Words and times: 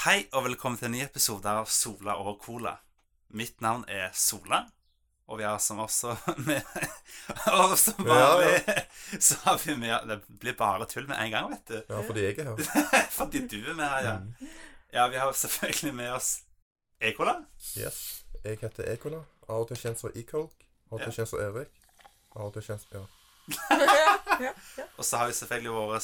Hei 0.00 0.22
og 0.32 0.46
velkommen 0.46 0.78
til 0.80 0.86
en 0.88 0.94
ny 0.96 1.00
episode 1.04 1.44
av 1.44 1.66
Sola 1.68 2.14
og 2.22 2.38
Cola. 2.40 2.70
Mitt 3.36 3.58
navn 3.60 3.82
er 3.84 4.06
Sola, 4.16 4.62
og 5.28 5.36
vi 5.36 5.44
har 5.44 5.58
som 5.60 5.82
også 5.84 6.14
med 6.46 6.64
Og 7.52 7.74
som 7.76 8.08
vanlig 8.08 8.78
så 9.20 9.36
har 9.42 9.58
vi 9.60 9.74
med 9.76 10.08
Det 10.08 10.16
blir 10.40 10.56
bare 10.56 10.86
tull 10.88 11.04
med 11.04 11.20
en 11.20 11.34
gang, 11.34 11.50
vet 11.52 11.68
du. 11.68 11.76
Ja, 11.92 11.98
fordi 12.06 12.24
jeg 12.24 12.38
er 12.40 12.48
her. 12.48 13.04
Fordi 13.18 13.42
du 13.44 13.58
er 13.58 13.76
med 13.76 13.84
her, 13.92 14.06
ja. 14.06 14.48
Ja, 14.94 15.04
vi 15.12 15.20
har 15.20 15.36
selvfølgelig 15.36 15.92
med 16.00 16.14
oss 16.16 16.30
E-Cola. 17.00 17.36
Yes. 17.76 18.24
Jeg 18.40 18.56
heter 18.64 18.88
Ekola. 18.94 19.20
Av 19.50 19.66
og 19.66 19.68
til 19.68 19.82
kjent 19.82 20.00
som 20.00 20.16
Ecolk. 20.16 20.64
Av 20.88 20.96
og 20.96 21.04
til 21.04 21.18
kjent 21.18 21.32
som 21.34 21.44
Erik. 21.44 21.76
Av 22.38 22.48
og 22.48 22.56
til 22.56 22.70
kjent 22.70 22.88
Ja. 22.96 23.04
ja, 23.68 24.16
ja. 24.80 24.88
Og 24.96 25.04
så 25.04 25.20
har 25.20 25.28
vi 25.28 25.36
selvfølgelig 25.42 25.76
vår 25.76 25.94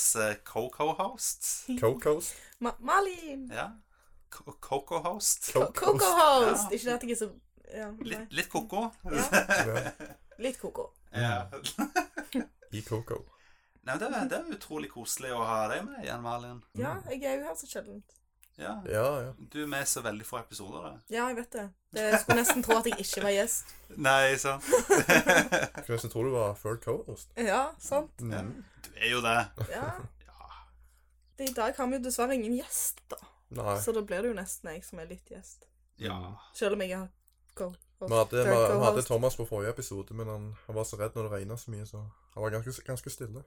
co-co-host. 0.52 1.50
Cocos. 1.80 2.34
Ma 2.60 2.76
Malin! 2.78 3.48
Ja. 3.48 3.70
Co- 4.30 4.56
Coco-host. 4.60 5.52
Coco 5.52 5.92
Host! 5.98 6.72
Ikke 6.72 6.84
det 6.84 6.94
at 6.94 7.02
jeg 7.06 7.10
er 7.16 7.20
så 7.20 7.30
ja. 7.76 7.88
Litt, 8.00 8.32
litt 8.32 8.48
koko. 8.52 8.84
Ja. 9.10 9.24
Litt 10.38 10.58
koko. 10.60 10.90
Ja. 11.12 11.46
I 12.76 12.82
Coco. 12.82 13.22
Nei, 13.86 13.94
men 13.94 13.98
det, 14.02 14.06
er- 14.18 14.28
det 14.30 14.38
er 14.38 14.52
utrolig 14.56 14.90
koselig 14.92 15.32
å 15.34 15.42
ha 15.46 15.62
deg 15.70 15.84
med 15.86 16.04
igjen, 16.04 16.22
Malin. 16.22 16.60
Ja, 16.78 16.96
jeg 17.10 17.22
er 17.24 17.38
jo 17.40 17.46
her 17.48 17.56
så 17.58 17.66
sjelden. 17.70 18.02
Ja. 18.56 18.74
Ja, 18.88 19.04
ja. 19.20 19.32
Du 19.52 19.58
er 19.62 19.66
med 19.68 19.84
så 19.88 20.00
veldig 20.04 20.24
få 20.26 20.38
episoder. 20.40 20.82
Da. 20.86 20.92
Ja, 21.12 21.26
jeg 21.28 21.36
vet 21.42 21.52
det. 21.58 21.64
det 21.92 22.06
jeg 22.06 22.20
skulle 22.22 22.38
nesten 22.40 22.64
tro 22.64 22.78
at 22.80 22.86
jeg 22.88 22.98
ikke 23.04 23.22
var 23.26 23.34
gjest. 23.34 23.74
Nei, 24.08 24.36
sant? 24.40 24.64
Skulle 25.82 25.98
nesten 25.98 26.12
tro 26.14 26.24
du 26.24 26.30
var 26.34 26.54
third 26.62 26.80
co-host. 26.86 27.30
Ja, 27.36 27.66
sant. 27.82 28.14
Mm. 28.24 28.54
Du 28.86 28.90
er 28.96 29.10
jo 29.12 29.20
det. 29.26 29.36
Ja. 29.74 29.90
Ja. 30.24 30.60
I 31.44 31.50
dag 31.52 31.76
har 31.76 31.90
vi 31.92 31.98
jo 31.98 32.04
dessverre 32.08 32.34
ingen 32.38 32.56
gjest, 32.56 33.02
da. 33.12 33.18
Nei. 33.54 33.76
Så 33.80 33.92
da 33.94 34.02
blir 34.02 34.22
det 34.22 34.28
jo 34.32 34.34
nesten 34.34 34.70
jeg 34.72 34.84
som 34.84 34.98
er 34.98 35.06
litt 35.06 35.28
gjest. 35.30 35.66
ja. 36.02 36.16
Selv 36.54 36.74
om 36.74 36.80
jeg 36.82 36.96
har 36.98 37.08
co 37.54 37.68
Vi 38.00 38.12
hadde, 38.12 38.42
vi, 38.44 38.84
hadde. 38.84 39.02
Thomas 39.06 39.36
på 39.36 39.46
forrige 39.48 39.70
episode, 39.70 40.14
men 40.14 40.28
han, 40.28 40.48
han 40.66 40.74
var 40.76 40.84
så 40.84 40.96
redd 41.00 41.14
når 41.16 41.22
det 41.28 41.32
regna 41.32 41.56
så 41.56 41.70
mye, 41.70 41.86
så 41.88 42.02
han 42.34 42.42
var 42.42 42.50
ganske, 42.52 42.82
ganske 42.84 43.10
stille. 43.10 43.42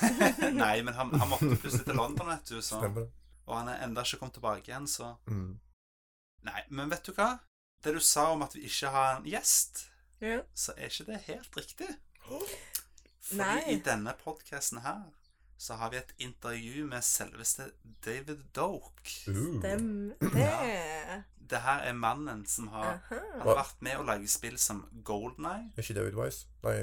Nei, 0.62 0.82
men 0.82 0.94
han, 0.94 1.10
han 1.20 1.28
måtte 1.28 1.50
plutselig 1.60 1.84
til 1.84 1.98
London, 1.98 2.30
vet 2.30 2.46
du. 2.48 2.62
Så. 2.62 2.78
Stemmer? 2.80 3.10
Og 3.46 3.56
han 3.58 3.68
er 3.68 3.82
enda 3.84 4.00
ikke 4.06 4.16
kommet 4.22 4.38
tilbake 4.38 4.70
igjen, 4.70 4.86
så 4.88 5.16
Mm. 5.28 5.58
Nei, 6.48 6.62
men 6.70 6.88
vet 6.90 7.04
du 7.04 7.12
hva? 7.12 7.34
Det 7.84 7.92
du 7.92 8.00
sa 8.00 8.30
om 8.32 8.42
at 8.46 8.54
vi 8.56 8.62
ikke 8.64 8.88
har 8.94 9.18
en 9.18 9.26
gjest, 9.28 9.90
Ja. 10.20 10.40
så 10.54 10.72
er 10.76 10.88
ikke 10.88 11.04
det 11.12 11.20
helt 11.26 11.56
riktig. 11.56 11.88
Fordi 13.20 13.36
Nei. 13.42 13.60
i 13.74 13.80
denne 13.84 14.14
podkasten 14.24 14.80
her 14.80 15.02
så 15.60 15.76
har 15.76 15.90
vi 15.92 15.98
et 16.00 16.12
intervju 16.24 16.86
med 16.88 17.04
selveste 17.04 17.66
David 18.04 18.46
Doke. 18.56 19.12
Uh. 19.28 19.60
det. 19.64 19.76
Det 20.20 21.24
Det 21.50 21.58
her 21.64 21.80
er 21.82 21.92
mannen 21.98 22.44
som 22.46 22.68
har 22.70 23.00
har 23.10 23.44
vært 23.44 23.80
med 23.82 23.98
å 23.98 24.04
lage 24.06 24.28
spill 24.30 24.56
som 24.58 24.84
Golden 25.04 25.48
Eye. 25.50 25.72
Er 25.76 25.82
ikke 25.82 25.96
David 25.98 26.14
Wise? 26.14 26.46
Nei, 26.62 26.76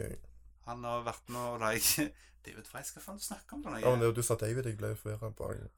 Han 0.67 0.83
har 0.83 1.05
vært 1.08 1.30
med 1.31 1.42
å 1.42 1.58
lage 1.61 2.09
David 2.48 2.67
Weiss, 2.73 2.92
hva 2.95 3.02
faen 3.03 3.17
du 3.20 3.23
snakker 3.23 3.58
om? 3.58 3.64
det? 3.64 3.81
ja, 3.81 3.89
men 3.92 4.00
det- 4.03 4.16
du 4.16 4.22
sa 4.23 4.36
David. 4.39 4.66
Jeg 4.70 4.78
ble 4.80 4.94
forvirra. 4.95 5.31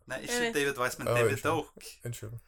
Nei, 0.10 0.20
ikke. 0.26 0.52
David 0.54 0.78
Weiss, 0.82 0.98
men 1.00 1.08
David 1.08 1.32
unnskyld. 1.32 1.46
Doke. 1.46 1.94
Unnskyld. 2.06 2.40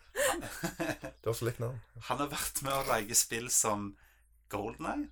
Det 1.01 1.25
var 1.25 1.33
så 1.33 1.45
likt 1.47 1.59
navn. 1.63 1.79
Han 2.09 2.21
har 2.21 2.29
vært 2.29 2.61
med 2.65 2.73
å 2.73 2.83
lage 2.89 3.17
spill 3.17 3.49
som 3.49 3.95
Golden 4.49 4.85
Eye, 4.91 5.09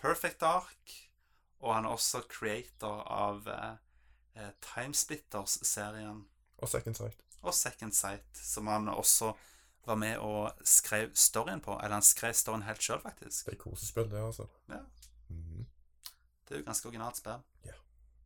Perfect 0.00 0.40
Dark, 0.40 0.96
og 1.62 1.74
han 1.74 1.84
er 1.86 1.94
også 1.94 2.24
creator 2.26 3.04
av 3.06 3.46
eh, 3.46 3.74
eh, 4.36 4.50
Timesplitters-serien 4.60 6.24
Og 6.58 6.68
Second 6.68 6.94
Sight. 6.94 7.16
og 7.42 7.54
Second 7.54 7.92
Sight, 7.92 8.24
som 8.38 8.66
han 8.66 8.88
også 8.88 9.32
var 9.84 9.94
med 9.98 10.18
og 10.22 10.52
skrev 10.64 11.10
storyen 11.14 11.60
på. 11.60 11.74
Eller 11.82 11.96
han 11.98 12.02
skrev 12.06 12.34
storyen 12.34 12.62
helt 12.62 12.82
sjøl, 12.82 13.00
faktisk. 13.02 13.46
Det 13.46 13.54
er 13.54 13.58
kosespill, 13.58 14.10
det, 14.10 14.20
altså. 14.22 14.46
Ja. 14.68 14.78
Mhm. 15.28 15.66
Det 16.48 16.54
er 16.54 16.60
jo 16.60 16.64
ganske 16.64 16.88
originalt 16.88 17.16
spill. 17.16 17.40
Ja. 17.64 17.72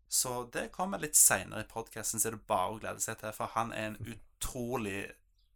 Så 0.09 0.51
det 0.53 0.73
kommer 0.73 0.99
litt 0.99 1.17
seinere 1.17 1.61
i 1.65 1.69
podkasten, 1.71 2.21
så 2.21 2.29
er 2.29 2.37
det 2.37 2.47
bare 2.47 2.75
å 2.75 2.79
glede 2.81 3.01
seg 3.01 3.19
til. 3.19 3.33
For 3.33 3.47
han 3.55 3.73
er 3.73 3.87
en 3.93 3.97
utrolig 4.13 5.07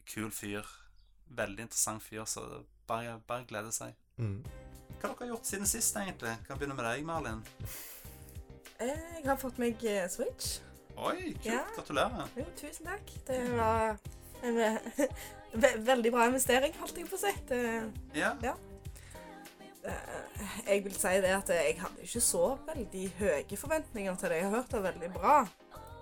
kul 0.07 0.31
fyr. 0.31 0.67
Veldig 1.29 1.63
interessant 1.69 2.03
fyr, 2.03 2.25
så 2.25 2.65
bare, 2.87 3.19
bare 3.27 3.45
glede 3.47 3.73
seg. 3.73 3.95
Mm. 4.17 4.41
Hva 5.01 5.09
har 5.09 5.17
dere 5.21 5.29
gjort 5.35 5.47
siden 5.47 5.67
sist, 5.67 5.97
egentlig? 5.97 6.33
Kan 6.47 6.59
begynne 6.59 6.75
med 6.75 6.85
deg, 6.85 7.05
Malin. 7.07 7.45
Jeg 8.81 9.27
har 9.27 9.37
fått 9.41 9.59
meg 9.61 9.83
eh, 9.85 10.07
Switch. 10.09 10.59
Oi, 10.97 11.35
kult. 11.37 11.47
Ja. 11.49 11.63
Gratulerer. 11.77 12.31
Jo, 12.37 12.47
tusen 12.57 12.89
takk. 12.89 13.13
Det 13.29 13.41
var 13.57 13.97
en 14.45 14.57
ve 14.57 14.71
ve 15.63 15.71
veldig 15.85 16.13
bra 16.15 16.27
investering, 16.31 16.75
holdt 16.81 17.01
jeg 17.01 17.09
på 17.11 17.19
å 17.19 17.23
si. 17.25 17.33
Det, 17.49 17.61
Ja. 18.17 18.35
ja. 18.45 18.55
jeg 20.69 20.85
vil 20.85 20.95
si 20.95 21.15
det 21.25 21.33
at 21.35 21.49
jeg 21.53 21.77
hadde 21.81 22.05
ikke 22.05 22.23
så 22.25 22.45
veldig 22.69 23.05
høye 23.19 23.59
forventninger 23.59 24.17
til 24.21 24.33
det. 24.33 24.41
Jeg 24.41 24.49
har 24.49 24.57
hørt 24.57 24.73
det 24.73 24.83
veldig 24.87 25.13
bra. 25.17 25.37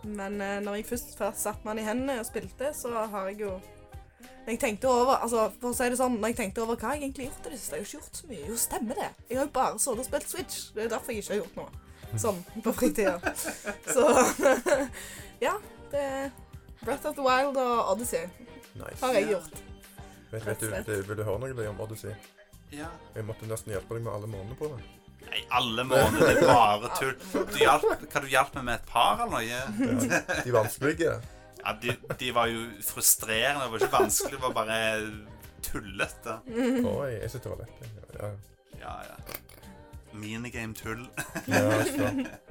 Men 0.04 0.40
eh, 0.40 0.60
når 0.62 0.78
jeg 0.78 0.86
først, 0.92 1.16
først 1.18 1.42
satte 1.42 1.66
meg 1.66 1.76
den 1.78 1.84
i 1.84 1.88
hendene 1.88 2.20
og 2.22 2.28
spilte, 2.28 2.70
så 2.74 2.94
har 3.10 3.32
jeg 3.32 3.40
jo 3.46 3.56
når 4.48 4.54
jeg 4.54 4.60
tenkte 4.62 4.88
over, 4.88 5.18
altså 5.20 5.42
for 5.60 5.74
å 5.74 5.76
si 5.76 5.86
det 5.92 5.98
sånn, 6.00 6.14
når 6.22 6.30
jeg 6.32 6.36
tenkte 6.38 6.62
over 6.62 6.78
hva 6.80 6.94
jeg 6.94 7.02
egentlig 7.02 7.26
har 7.26 7.34
gjort 7.34 7.48
i 7.48 7.50
det 7.52 7.58
siste, 7.60 7.76
jeg 7.76 7.82
har 7.82 7.88
ikke 7.88 7.98
gjort 7.98 8.20
så 8.20 8.28
mye. 8.30 8.44
Jo, 8.48 8.54
stemmer 8.62 8.96
det. 9.02 9.08
Jeg 9.28 9.36
har 9.38 9.44
jo 9.44 9.52
bare 9.58 9.82
sittet 9.82 10.00
og 10.00 10.06
spilt 10.08 10.30
Switch. 10.30 10.60
Det 10.72 10.84
er 10.84 10.92
derfor 10.94 11.12
jeg 11.12 11.24
ikke 11.24 11.34
har 11.34 11.40
gjort 11.42 11.58
noe. 11.58 11.87
Sånn 12.16 12.38
på 12.64 12.72
fritida. 12.72 13.18
Så 13.92 14.04
ja, 15.46 15.54
det 15.92 16.00
er 16.00 16.30
Breath 16.84 17.06
of 17.10 17.16
the 17.18 17.22
Wild 17.24 17.56
og 17.60 17.92
Odyssey 17.92 18.24
Nice. 18.78 19.00
har 19.02 19.12
jeg 19.14 19.26
Ja. 19.28 19.30
gjort. 19.36 19.64
Vet, 20.30 20.44
vet 20.46 20.60
du, 20.60 20.70
det, 20.70 20.96
vil 21.08 21.16
du 21.16 21.24
høre 21.24 21.38
noe 21.52 21.68
om 21.68 21.80
Odyssey? 21.84 22.14
ja. 22.72 22.88
Jeg 23.16 23.24
måtte 23.24 23.46
nesten 23.48 23.72
hjelpe 23.72 23.94
deg 23.96 24.04
med 24.04 24.12
alle 24.12 24.28
månedene 24.28 24.56
på 24.60 24.68
det. 24.74 24.82
Nei, 25.28 25.40
alle 25.52 25.84
måneder. 25.84 26.34
Det 26.34 26.42
er 26.42 26.46
bare 26.46 26.90
tull. 26.96 27.14
Du 27.52 27.56
hjalp, 27.60 27.86
kan 28.12 28.22
du 28.24 28.28
hjelpe 28.32 28.60
meg 28.60 28.64
med 28.68 28.74
et 28.78 28.86
par 28.88 29.22
eller 29.24 29.32
noe? 29.32 29.42
Ja. 29.44 30.42
De 30.44 30.52
vanskelige. 30.54 31.16
Ja, 31.64 31.72
de, 31.82 31.96
de 32.20 32.28
var 32.36 32.46
jo 32.52 32.62
frustrerende. 32.86 33.64
Det 33.64 33.72
var 33.72 33.82
ikke 33.82 33.92
vanskelig, 33.98 34.36
det 34.38 34.44
var 34.44 34.54
bare 34.56 34.78
tullete. 35.66 36.36
Oi, 36.88 37.10
jeg 37.18 37.32
syns 37.32 37.42
det 37.44 37.50
var 37.52 37.60
lett. 37.64 37.88
Ja, 38.20 38.30
Ja, 38.78 38.94
ja. 39.08 39.16
Minigame-tull. 40.20 41.06
ja. 41.48 41.64
ja. 41.86 42.12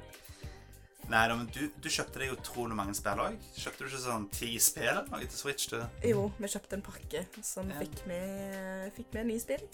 Nei 1.08 1.22
da, 1.24 1.36
men 1.38 1.46
du, 1.48 1.70
du 1.80 1.86
kjøpte 1.88 2.20
deg 2.20 2.34
utrolig 2.34 2.76
mange 2.76 2.92
spill 2.96 3.20
òg. 3.24 3.36
Kjøpte 3.56 3.80
du 3.80 3.86
ikke 3.88 4.00
sånn 4.02 4.26
ti 4.34 4.50
spill 4.60 4.90
eller 4.90 5.06
noe 5.08 5.24
til 5.24 5.38
Switch? 5.38 5.70
du? 5.72 5.78
Jo, 6.04 6.26
vi 6.36 6.50
kjøpte 6.52 6.76
en 6.76 6.82
pakke 6.84 7.22
som 7.40 7.70
Ja. 7.72 7.78
fikk 7.80 8.02
med, 8.10 8.90
fikk 8.98 9.14
med 9.16 9.30
ni 9.30 9.38
spill, 9.40 9.64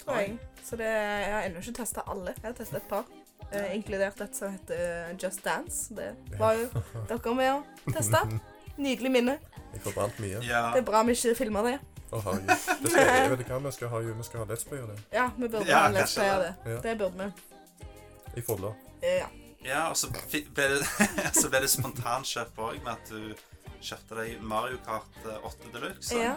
tror 0.00 0.16
Oi. 0.16 0.22
jeg. 0.22 0.38
Så 0.64 0.78
det, 0.80 0.88
jeg 0.88 1.34
har 1.34 1.44
ennå 1.50 1.60
ikke 1.60 1.76
testa 1.82 2.06
alle. 2.08 2.32
Jeg 2.38 2.46
har 2.46 2.56
testa 2.56 2.80
et 2.80 2.88
par. 2.88 3.04
Eh, 3.52 3.74
inkludert 3.76 4.20
et 4.24 4.38
som 4.38 4.54
heter 4.54 4.80
eh, 4.80 5.12
Just 5.20 5.44
Dance. 5.44 5.92
Det 5.92 6.08
var 6.40 6.56
jo 6.56 6.70
dere 7.10 7.34
med 7.36 7.52
å 7.52 7.92
teste. 7.92 8.24
Nydelig 8.80 9.12
minne. 9.12 9.36
Jeg 9.74 9.84
forbrant 9.84 10.16
mye. 10.24 10.40
Ja. 10.40 10.70
Det 10.72 10.80
er 10.80 10.88
bra 10.88 11.02
vi 11.04 11.12
ikke 11.18 11.36
filma 11.36 11.66
det. 11.68 11.76
Herregud. 12.20 12.46
Det 12.82 12.90
skal, 12.90 13.06
jeg 13.06 13.30
vet 13.30 13.40
ikke 13.40 13.52
hva 13.56 13.60
vi 13.66 13.72
skal 13.72 13.88
ha. 13.88 14.00
Jo, 14.04 14.14
vi 14.18 14.22
skal 14.28 14.40
ha 14.42 14.46
Let's 14.52 14.68
Play 14.68 14.80
av 14.82 14.88
det. 14.92 14.98
Ja, 15.12 15.30
vi 15.36 15.48
burde 15.48 15.66
Ja, 15.68 15.78
ha 15.78 15.88
Let's 15.88 15.98
kanskje 15.98 16.14
Play 16.20 16.30
av 16.30 16.40
det. 16.42 16.54
det. 16.64 16.70
Ja. 16.72 16.80
Det 16.80 16.96
burde 16.98 17.16
vi. 17.24 18.40
I 18.40 18.42
Folda. 18.42 18.74
Eh, 19.02 19.16
Ja. 19.18 19.26
ja, 19.64 19.88
og 19.90 19.96
så 19.96 20.10
fi- 20.28 20.46
ble 20.54 20.68
det, 20.68 20.86
så 21.40 21.48
ble 21.50 21.60
det 21.60 21.70
spontankjøp 21.70 22.56
òg, 22.58 22.82
med 22.84 22.92
at 22.92 23.08
du 23.08 23.34
kjøpte 23.82 24.14
deg 24.20 24.40
Mario 24.42 24.78
Kart 24.86 25.24
eh, 25.26 25.46
8 25.46 25.72
Deluxe. 25.72 26.16
ja. 26.18 26.34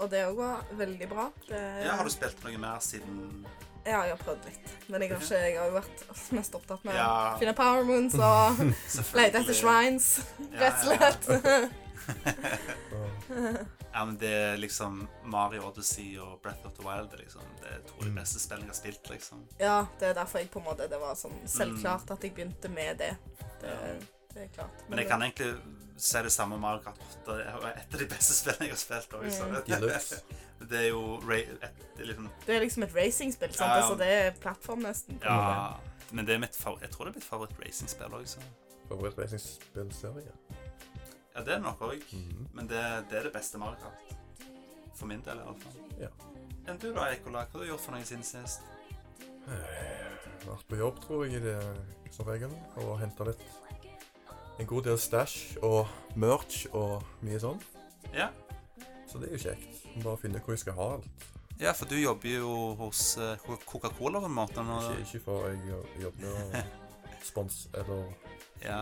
Og 0.00 0.08
det 0.10 0.24
òg 0.26 0.34
var 0.34 0.64
veldig 0.74 1.06
bra. 1.08 1.28
Det, 1.48 1.60
Ja, 1.84 1.92
Har 1.94 2.04
du 2.04 2.10
spilt 2.10 2.40
noe 2.42 2.58
mer 2.58 2.80
siden 2.82 3.46
Ja, 3.86 4.00
jeg 4.02 4.16
har 4.16 4.18
prøvd 4.18 4.44
litt. 4.48 4.72
Men 4.90 5.00
jeg 5.02 5.12
har, 5.12 5.20
ikke, 5.22 5.38
jeg 5.44 5.58
har 5.60 5.66
jo 5.68 5.74
vært 5.76 6.32
mest 6.34 6.54
opptatt 6.58 6.84
med 6.84 6.94
Ja. 6.96 7.34
å 7.34 7.38
finne 7.38 7.54
power 7.54 7.84
moons 7.86 8.14
og 8.18 8.58
lete 9.20 9.38
etter 9.44 9.54
shrines, 9.54 10.08
Ja, 10.50 10.58
rett 10.64 10.82
og 10.82 10.98
slett. 10.98 11.70
Ja, 13.96 14.04
men 14.04 14.16
det 14.20 14.28
er 14.34 14.56
liksom 14.60 15.06
Mario 15.24 15.62
Odyssey 15.70 16.18
og 16.20 16.40
Breath 16.44 16.66
of 16.68 16.74
the 16.76 16.84
Wild 16.84 17.08
det 17.10 17.16
er 17.20 17.22
liksom, 17.24 17.46
det 17.62 17.70
er 17.72 17.78
to 17.88 17.94
av 17.96 18.04
de 18.04 18.10
Mm. 18.10 18.18
beste 18.20 18.40
spillene 18.42 18.66
jeg 18.66 18.74
har 18.74 18.78
spilt. 18.80 19.10
liksom. 19.10 19.46
Ja, 19.60 19.86
det 20.00 20.08
er 20.10 20.14
derfor 20.14 20.38
jeg 20.38 20.50
på 20.50 20.58
en 20.60 20.64
måte 20.68 20.88
Det 20.90 21.00
var 21.00 21.14
sånn 21.16 21.38
selvklart 21.48 22.10
at 22.10 22.22
jeg 22.22 22.34
begynte 22.34 22.68
med 22.68 22.98
det. 22.98 23.16
Det, 23.60 23.72
det 24.34 24.42
er 24.42 24.48
klart. 24.54 24.84
Men 24.88 24.98
jeg 24.98 25.08
kan 25.08 25.22
egentlig 25.22 25.56
si 25.96 26.22
det 26.22 26.32
samme 26.32 26.58
Mario 26.60 26.82
Kart 26.84 26.98
8. 27.00 27.24
Det 27.26 27.46
er 27.46 27.66
et 27.80 27.94
av 27.94 27.98
de 27.98 28.06
beste 28.06 28.32
spillene 28.40 28.68
jeg 28.68 28.76
har 28.76 28.82
spilt. 28.84 29.12
Også, 29.12 29.44
Mm. 29.46 30.22
Det 30.68 30.78
er 30.78 30.86
jo 30.88 31.18
et, 31.32 31.60
det 31.96 32.00
er 32.00 32.06
liksom, 32.06 32.28
Det 32.46 32.54
er 32.56 32.60
liksom 32.60 32.82
et 32.82 32.94
racingspill, 32.96 33.52
sant? 33.52 33.60
Ja, 33.60 33.76
ja. 33.76 33.82
Altså, 33.82 33.96
det 33.98 34.06
er 34.08 34.30
plattform 34.40 34.78
nesten. 34.82 35.18
Ja, 35.22 35.76
men 36.12 36.24
det 36.26 36.34
er 36.34 36.38
mitt 36.38 36.56
favor 36.56 36.80
jeg 36.80 36.90
tror 36.90 37.04
det 37.04 37.12
er 37.12 37.18
mitt 37.18 37.24
favoritt-racingspill 37.28 38.14
òg. 38.16 38.36
Favoritt-racingspillserie. 38.88 40.32
Ja, 41.36 41.42
det 41.44 41.52
er 41.52 41.58
det 41.58 41.62
nok 41.66 41.82
òg. 41.84 42.00
Mhm. 42.16 42.46
Men 42.56 42.66
det, 42.70 42.82
det 43.10 43.18
er 43.18 43.26
det 43.28 43.32
beste 43.34 43.58
Mario 43.60 43.76
Kart. 43.82 44.16
For 44.96 45.06
min 45.06 45.20
del, 45.26 45.36
i 45.36 45.44
alle 45.44 45.60
fall. 45.60 45.76
Ja. 46.00 46.08
Enn 46.66 46.78
du 46.80 46.88
da, 46.96 47.10
Ekola? 47.12 47.44
Hva 47.44 47.58
har 47.60 47.66
du 47.66 47.68
gjort 47.68 47.80
for 47.84 47.92
noe 47.92 48.04
siden 48.08 48.24
sist? 48.24 48.64
Vært 50.46 50.66
på 50.70 50.78
jobb, 50.80 50.98
tror 51.04 51.24
jeg, 51.26 51.36
i 51.38 51.44
det, 51.44 52.10
som 52.14 52.26
regel. 52.28 52.52
Og 52.82 52.96
henta 53.02 53.26
litt 53.28 53.44
En 54.58 54.64
god 54.66 54.86
del 54.86 54.96
stæsj 54.96 55.58
og 55.68 55.90
merch 56.16 56.62
og 56.72 57.02
mye 57.20 57.36
sånn. 57.42 57.58
Ja. 58.16 58.30
Så 59.04 59.20
det 59.20 59.28
er 59.28 59.34
jo 59.36 59.42
kjekt. 59.42 59.82
Bare 60.00 60.16
finne 60.22 60.40
hvor 60.40 60.54
jeg 60.56 60.62
skal 60.62 60.78
ha 60.78 60.86
alt. 60.94 61.26
Ja, 61.60 61.74
for 61.76 61.88
du 61.88 61.96
jobber 62.00 62.32
jo 62.38 62.54
hos 62.80 63.02
eh, 63.20 63.36
Coca-Cola 63.68 64.20
på 64.24 64.30
en 64.30 64.34
måte. 64.38 64.64
Ikke, 64.64 64.96
ikke 65.04 65.20
for 65.26 65.44
jeg 65.50 65.60
jo- 65.68 65.84
jobber 66.06 66.40
med 66.54 66.72
spons 67.24 67.66
eller 67.76 68.08
Ja, 68.64 68.80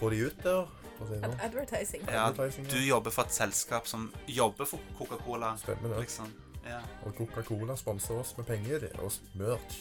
få 0.00 0.08
de 0.10 0.24
ut 0.30 0.40
der. 0.42 0.64
For 1.00 1.06
å 1.06 1.08
si 1.08 1.16
det 1.16 1.30
sånn. 1.30 1.40
advertising. 1.46 2.02
ja, 2.12 2.26
Advertising, 2.28 2.66
ja. 2.68 2.72
du 2.76 2.84
jobber 2.84 3.10
for 3.16 3.24
et 3.30 3.32
selskap 3.32 3.86
som 3.88 4.06
jobber 4.28 4.68
for 4.68 4.80
Coca-Cola, 4.98 5.54
Stemmer 5.56 5.94
det. 5.94 6.02
liksom. 6.04 6.28
Ja, 6.66 6.82
Og 7.08 7.14
Coca-Cola 7.16 7.76
sponser 7.80 8.18
oss 8.20 8.34
med 8.36 8.46
penger. 8.46 8.78
Det 8.84 8.90
er 8.92 9.20
merch. 9.40 9.78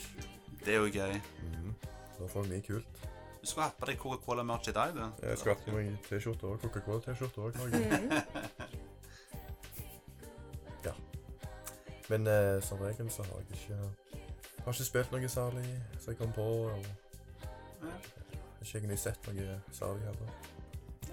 det 0.64 0.74
er 0.74 0.80
jo 0.80 0.88
gøy. 0.96 1.20
Mm. 1.44 1.74
Da 2.20 2.28
får 2.32 2.44
vi 2.48 2.54
mye 2.56 2.64
kult. 2.70 3.04
Du 3.42 3.48
skulle 3.48 3.68
hatt 3.68 3.78
på 3.80 3.86
deg 3.92 3.98
Coca-Cola-merch 4.00 4.68
i 4.72 4.72
dag, 4.76 4.94
du. 4.96 5.04
Jeg 5.28 5.38
skal 5.38 5.56
ha 5.56 5.74
meg 5.76 5.98
T-skjorte 6.08 6.44
og 6.48 6.62
Coca-Cola-T-skjorte 6.62 7.38
òg. 7.50 7.60
Mm. 7.68 8.12
Ja. 10.86 10.94
Men 12.08 12.28
eh, 12.28 12.62
som 12.64 12.80
regel 12.80 13.10
så 13.12 13.24
har 13.28 13.42
jeg 13.42 13.58
ikke 13.60 13.80
Har 14.66 14.74
ikke 14.74 14.86
spilt 14.88 15.12
noe 15.12 15.28
særlig 15.32 15.66
som 16.00 16.14
jeg 16.14 16.18
kom 16.22 16.32
på. 16.36 16.42
Og 16.42 16.86
Ja. 17.84 17.92
ikke 18.62 18.78
egentlig 18.78 19.00
sett 19.00 19.28
noe 19.28 19.60
særlig 19.72 20.04
heller. 20.08 20.32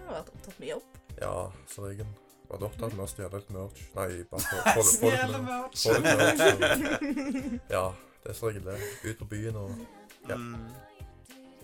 Har 0.06 0.14
vært 0.20 0.30
opptatt 0.34 0.58
med 0.62 0.68
jobb. 0.68 0.96
Ja, 1.20 1.34
som 1.66 1.84
regel. 1.84 2.06
Var 2.46 2.58
det 2.62 2.66
opptatt 2.68 2.92
med 2.94 3.02
å 3.02 3.08
stjele 3.10 3.38
litt 3.40 3.48
merch? 3.50 3.80
Nei, 3.96 4.08
bare 4.30 4.40
få- 4.46 5.10
litt- 5.10 5.38
merch. 5.42 5.46
merch. 5.46 5.86
Få 5.86 5.94
litt 5.96 6.18
merch. 6.20 7.60
Ja, 7.76 7.84
det 8.22 8.30
er 8.30 8.36
som 8.38 8.48
regel 8.48 8.62
det. 8.68 8.76
Ut 9.04 9.18
på 9.22 9.28
byen 9.34 9.56
og 9.62 9.72
Ja. 10.28 10.36
Mm. 10.36 10.68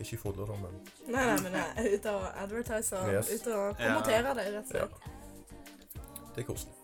Ikke 0.02 0.16
fulle, 0.18 0.46
da, 0.48 0.54
men 0.58 0.72
Nei, 1.12 1.22
nei, 1.28 1.36
men 1.44 1.52
jeg 1.54 1.66
er 1.76 1.92
ute 1.98 2.12
og 2.16 2.24
advertiser. 2.42 3.10
Yes. 3.12 3.28
Ute 3.36 3.52
og 3.54 3.76
promoterer 3.78 4.34
det, 4.38 4.46
rett 4.56 4.72
og 4.72 4.78
ja. 4.80 4.86
slett. 4.88 6.02
Det 6.34 6.42
er 6.42 6.46
koselig. 6.48 6.74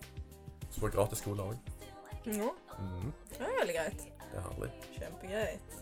Så 0.71 0.81
får 0.83 0.89
jeg 0.91 0.95
gratis 0.99 1.23
skole 1.25 1.47
òg. 1.49 1.75
Ja, 2.29 2.51
Mm. 2.79 3.13
det 3.33 3.41
er 3.41 3.55
veldig 3.59 3.75
greit. 3.75 4.03
Det 4.21 4.37
er 4.39 4.45
herlig. 4.45 4.69
Kjempegreit. 4.99 5.79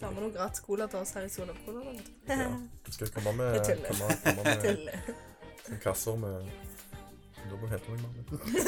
Ta 0.00 0.10
med 0.10 0.22
noen 0.24 0.32
gratis 0.34 0.60
cola 0.64 0.86
til 0.90 0.98
oss 1.00 1.12
her 1.14 1.22
i 1.26 1.28
Sola-Cola. 1.30 1.80
Ja. 2.28 2.48
Du 2.86 2.92
skal 2.92 3.10
komme 3.14 3.32
med, 3.38 3.60
komme, 3.88 4.16
komme 4.24 4.42
med 4.44 4.64
en 5.70 5.78
kasser 5.82 6.16
med 6.16 6.48
Da 7.44 7.56
må 7.56 7.60
du 7.60 7.66
hente 7.72 7.90
meg, 7.90 8.00
med. 8.02 8.14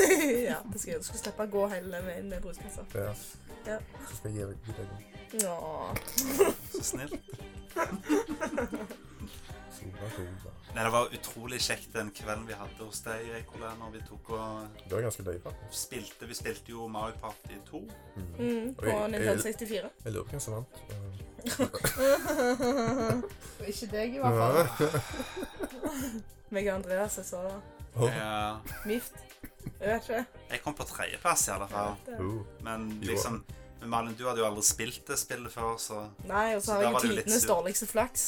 ja, 0.51 0.59
det 0.73 0.81
skal 0.81 0.93
jeg. 0.93 1.01
Du 1.01 1.09
skal 1.11 1.19
slippe 1.25 1.47
å 1.49 1.51
gå 1.57 1.67
hele 1.73 2.03
veien 2.07 2.29
med 2.31 2.43
bruskassa. 2.45 2.85
Ja. 2.95 3.13
Ja. 3.67 3.79
Så 4.11 4.21
skal 4.21 4.37
jeg 4.37 4.37
gi 4.37 4.77
deg 4.77 4.79
en 4.85 5.41
Ja. 5.43 5.57
Så 6.77 6.83
snill. 6.93 7.17
Sola 9.77 10.11
Cola. 10.17 10.53
Nei, 10.77 10.85
det 10.85 10.91
var 10.93 11.09
utrolig 11.17 11.59
kjekt 11.65 11.95
den 11.97 12.11
kvelden 12.13 12.45
vi 12.49 12.57
hadde 12.59 12.85
hos 12.85 12.99
deg, 13.07 13.31
Ekola, 13.39 13.71
når 13.81 13.95
vi 13.95 14.01
tok 14.09 14.29
og 14.37 14.67
Det 14.83 14.93
var 14.93 15.05
ganske 15.07 15.25
løye, 15.25 15.41
faktisk. 15.41 15.77
spilte. 15.87 16.29
Vi 16.29 16.37
spilte 16.37 16.73
jo 16.75 16.87
Mario 16.93 17.17
Party 17.23 17.57
2. 17.71 17.81
Mhm. 17.81 18.27
Mm, 18.37 18.75
på 18.77 18.85
Oi, 18.93 19.09
Nintendo 19.09 19.33
jeg- 19.33 19.43
64. 19.57 19.91
Jeg 20.05 20.13
lurer 20.13 20.25
på 20.29 20.31
hvem 20.37 20.41
som 20.47 20.55
vant. 20.59 20.75
Eh, 21.47 23.13
Ikke 23.71 23.87
deg, 23.93 24.17
i 24.17 24.19
hvert 24.23 24.39
fall. 24.41 24.57
Meg 26.55 26.69
og 26.69 26.75
Andreas 26.79 27.19
er 27.19 27.27
så 27.27 27.43
da. 27.47 27.55
Ja. 28.07 28.57
myft. 28.91 29.13
Jeg 29.81 29.89
vet 29.89 30.03
ikke. 30.09 30.25
Jeg 30.51 30.63
kom 30.65 30.75
på 30.79 30.87
tredjeplass, 30.89 31.49
i 31.49 31.55
alle 31.57 31.69
fall. 31.71 31.97
Oh. 32.21 32.41
Men 32.65 32.91
liksom 33.03 33.45
men 33.81 33.91
Malin, 33.93 34.15
du 34.19 34.25
hadde 34.25 34.41
jo 34.41 34.47
aldri 34.49 34.63
spilt 34.65 35.03
det 35.09 35.19
spillet 35.21 35.53
før, 35.53 35.75
så 35.79 36.07
Nei, 36.25 36.55
og 36.57 36.63
så 36.63 36.67
Så 36.67 36.73
har 36.75 36.83
jeg 36.83 36.93
jo 36.93 37.01
tidenes 37.03 37.45
dårligste 37.47 37.87
flaks. 37.91 38.23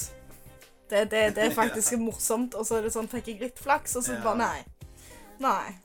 Det, 0.91 1.11
det, 1.11 1.23
det 1.37 1.45
er 1.47 1.55
faktisk 1.57 1.97
morsomt, 2.01 2.55
og 2.55 2.67
så 2.67 2.79
er 2.79 2.83
det 2.87 2.93
sånn, 2.93 3.09
fikk 3.09 3.31
jeg 3.33 3.41
litt 3.41 3.59
flaks, 3.61 3.97
og 3.97 4.05
så 4.05 4.19
Ja. 4.19 4.21
bare 4.25 4.39
nei. 4.39 4.59
Nei. 5.41 5.79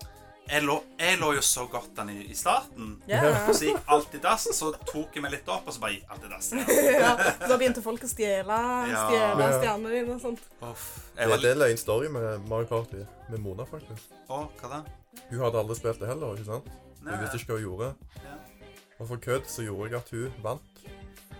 Jeg 0.49 0.63
lå, 0.67 0.75
jeg 0.99 1.17
lå 1.21 1.29
jo 1.37 1.41
så 1.45 1.63
godt 1.71 1.99
an 2.03 2.09
i, 2.13 2.17
i 2.29 2.35
starten. 2.35 2.89
Yeah. 3.09 3.47
Så 3.55 3.69
gikk 3.69 3.87
alt 3.95 4.13
i 4.17 4.19
dass, 4.23 4.47
så 4.57 4.71
tok 4.89 5.15
jeg 5.15 5.23
meg 5.23 5.31
litt 5.37 5.47
opp, 5.49 5.67
og 5.67 5.73
så 5.75 5.79
bare 5.83 5.95
gikk 5.95 6.11
alt 6.13 6.25
i 6.27 6.31
dass. 6.33 6.49
Ja. 6.57 7.13
ja. 7.15 7.33
Da 7.47 7.57
begynte 7.57 7.83
folk 7.85 8.03
å 8.03 8.09
stjele, 8.11 8.57
Ja. 8.91 9.05
stjele 9.07 9.47
stjernene 9.59 9.93
dine 9.95 10.17
og 10.17 10.21
sånt. 10.21 10.43
Uff. 10.61 10.83
Det, 11.13 11.21
Jeg 11.21 11.31
var 11.31 11.43
det 11.45 11.53
er 11.55 11.65
en 11.71 11.77
story 11.81 12.11
med 12.11 12.47
Mario 12.49 12.67
Party. 12.69 13.05
Med 13.31 13.39
Mona, 13.39 13.65
faktisk. 13.69 14.11
Å, 14.29 14.43
hva 14.59 14.69
da? 14.75 14.81
Hun 15.29 15.39
hadde 15.45 15.61
aldri 15.63 15.77
spilt 15.79 16.01
det 16.03 16.09
heller, 16.11 16.35
ikke 16.35 16.49
sant? 16.51 16.67
Nei, 17.03 17.13
Hun 17.15 17.23
visste 17.23 17.39
ikke 17.39 17.53
hva 17.53 17.59
hun 17.61 17.65
gjorde. 17.69 17.89
Ja. 18.23 18.35
Og 18.99 19.07
for 19.09 19.23
kødd 19.23 19.47
så 19.49 19.65
gjorde 19.65 19.89
jeg 19.89 19.99
at 20.01 20.13
hun 20.13 20.37
vant. 20.43 20.83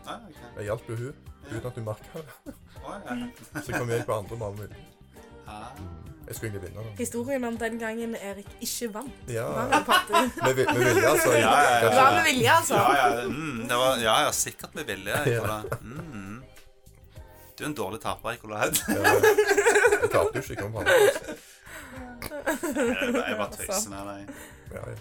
Ah, 0.03 0.23
okay. 0.27 0.49
Jeg 0.57 0.69
hjalp 0.71 0.89
jo 0.89 0.95
hun, 1.03 1.13
Ja. 1.43 1.57
uten 1.57 1.67
at 1.69 1.75
hun 1.79 1.85
merka 1.85 2.23
det. 2.23 2.55
Oh, 2.83 2.95
ja. 3.03 3.15
Så 3.67 3.71
kom 3.75 3.89
jeg 3.91 4.05
på 4.07 4.15
andre 4.15 4.37
mamma. 4.39 4.67
Ah. 5.47 5.69
Jeg 6.27 6.35
skulle 6.35 6.49
egentlig 6.51 6.69
vinne 6.69 6.83
da. 6.83 6.95
Historien 6.97 7.43
om 7.43 7.57
den 7.57 7.79
gangen 7.79 8.15
Erik 8.15 8.47
ikke 8.61 8.87
vant. 8.93 9.11
Ja, 9.27 9.47
Party. 9.87 10.11
med, 10.45 10.53
vi- 10.55 10.65
med 10.65 10.83
vilje, 10.85 11.07
altså. 11.09 11.31
Ja, 11.31 11.39
ja, 11.39 11.73
ja. 11.75 11.89
Det 11.89 11.95
var 12.01 12.11
med 12.15 12.23
vilje, 12.29 12.51
altså. 12.57 12.75
Ja, 12.75 13.07
ja, 13.15 13.27
mm, 13.27 13.61
det 13.69 13.77
var, 13.81 13.97
ja, 14.01 14.15
ja, 14.25 14.31
sikkert 14.31 14.75
med 14.75 14.83
vilje. 14.87 15.17
Ekola. 15.33 15.57
Mm. 15.81 16.43
Du 17.59 17.63
er 17.63 17.67
en 17.67 17.75
dårlig 17.77 17.99
taper, 18.01 18.29
Ekola. 18.37 18.55
Ja, 18.57 18.63
jeg 18.65 20.09
tapte 20.11 20.39
jo 20.39 20.41
ikke. 20.41 20.53
Jeg 20.53 20.57
kom. 20.63 20.73
Jeg 22.23 23.13
bare- 23.13 23.27
jeg 23.29 23.37
bare 23.37 23.51
tøyser 23.51 23.89
med 23.89 23.97
deg. 24.09 24.35
Ja, 24.73 24.83
ja. 24.89 24.95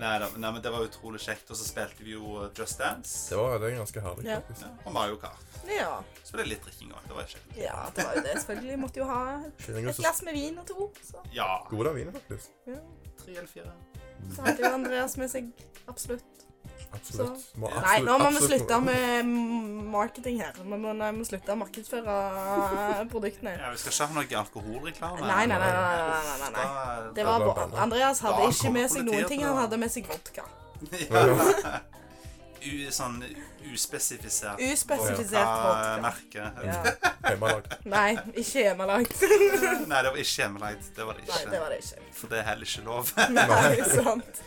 Nei, 0.00 0.18
da, 0.18 0.28
nei, 0.40 0.50
men 0.56 0.62
det 0.64 0.70
var 0.72 0.86
utrolig 0.86 1.20
kjekt. 1.20 1.50
Og 1.52 1.56
så 1.60 1.66
spilte 1.68 2.02
vi 2.06 2.14
jo 2.14 2.48
Just 2.56 2.78
Dance. 2.80 3.28
Det 3.30 3.36
var 3.36 3.58
det 3.60 3.72
ganske 3.76 4.00
herlig, 4.00 4.24
Ja. 4.24 4.38
faktisk. 4.40 4.62
Ja, 4.64 4.70
og 4.86 4.92
Mario 4.96 5.16
Kart. 5.20 5.42
Ja. 5.68 6.02
Så 6.24 6.32
ble 6.32 6.42
det 6.46 6.48
litt 6.54 6.64
drikking 6.64 6.92
òg. 6.96 7.02
Det 7.08 7.14
var 7.18 7.28
kjekt. 7.28 7.56
ja, 7.60 7.90
det 7.94 8.04
var 8.06 8.14
jo 8.16 8.22
det. 8.22 8.36
Selvfølgelig 8.40 8.78
måtte 8.80 8.96
jo 9.02 9.04
ha 9.04 9.20
et 9.46 9.96
glass 10.00 10.22
med 10.22 10.32
vin 10.34 10.58
og 10.58 10.66
to. 10.66 10.90
Så, 11.04 11.20
Ja. 11.32 11.50
god 11.70 11.86
av 11.86 11.94
vinen, 11.94 12.12
faktisk. 12.12 12.48
ja. 12.66 12.78
Tre 13.22 13.36
eller 13.36 13.46
fire. 13.48 13.72
så 14.34 14.42
hadde 14.46 14.62
jo 14.64 14.72
Andreas 14.72 15.16
med 15.16 15.30
seg 15.30 15.52
absolutt. 15.88 16.24
Absolutt. 16.92 17.44
Må 17.56 17.68
absolutt 17.68 17.86
Nei, 17.86 17.98
nå 18.06 18.16
må 18.20 18.30
vi 18.34 18.42
slutte 18.46 18.78
med 18.84 19.30
marketing 19.92 20.40
her. 20.42 20.58
Vi 20.58 20.68
må, 20.68 20.92
nei, 20.96 21.08
vi 21.12 21.22
må 21.22 21.28
slutte 21.28 21.54
å 21.54 21.58
markedsføre 21.62 22.16
produktene. 23.12 23.54
Ja, 23.56 23.70
Vi 23.72 23.80
skal 23.82 23.94
ikke 23.94 24.08
ha 24.10 24.18
noe 24.18 24.42
alkoholreklame. 24.42 25.24
Nei, 25.24 25.46
nei, 25.50 25.58
nei. 25.62 25.72
nei, 25.78 25.94
nei, 26.10 26.20
nei, 26.26 26.36
nei, 26.42 26.52
nei. 26.58 27.14
Det 27.16 27.26
var 27.28 27.46
bla. 27.46 27.70
Andreas 27.86 28.22
hadde 28.26 28.50
ikke 28.52 28.74
med 28.76 28.92
seg 28.92 29.08
noen 29.08 29.26
ting. 29.30 29.44
Han 29.46 29.58
hadde 29.62 29.80
med 29.80 29.94
seg 29.94 30.08
vodka. 30.10 30.46
Ja. 31.08 31.80
U, 32.62 32.74
sånn 32.94 33.16
uspesifisert 33.72 34.60
Uspesifisert 34.62 36.02
merke. 36.04 36.44
Ja. 36.62 36.76
Hjemmelagd. 37.26 37.72
Nei, 37.90 38.12
ikke 38.38 38.62
hjemmelagd. 38.68 39.16
Nei, 39.90 39.98
det 39.98 40.12
var 40.12 40.20
ikke 40.22 40.36
hjemmelagd. 40.44 40.88
Det 40.94 41.06
var 41.08 41.18
det 41.18 41.26
Nei, 41.26 41.40
ikke. 41.40 41.50
det 41.50 41.62
var 41.64 41.74
det 41.74 41.80
ikke. 41.82 42.06
For 42.20 42.30
det 42.30 42.38
er 42.38 42.46
heller 42.52 42.70
ikke 42.70 42.84
lov. 42.86 43.10
Nei, 43.34 43.88
sant. 43.96 44.42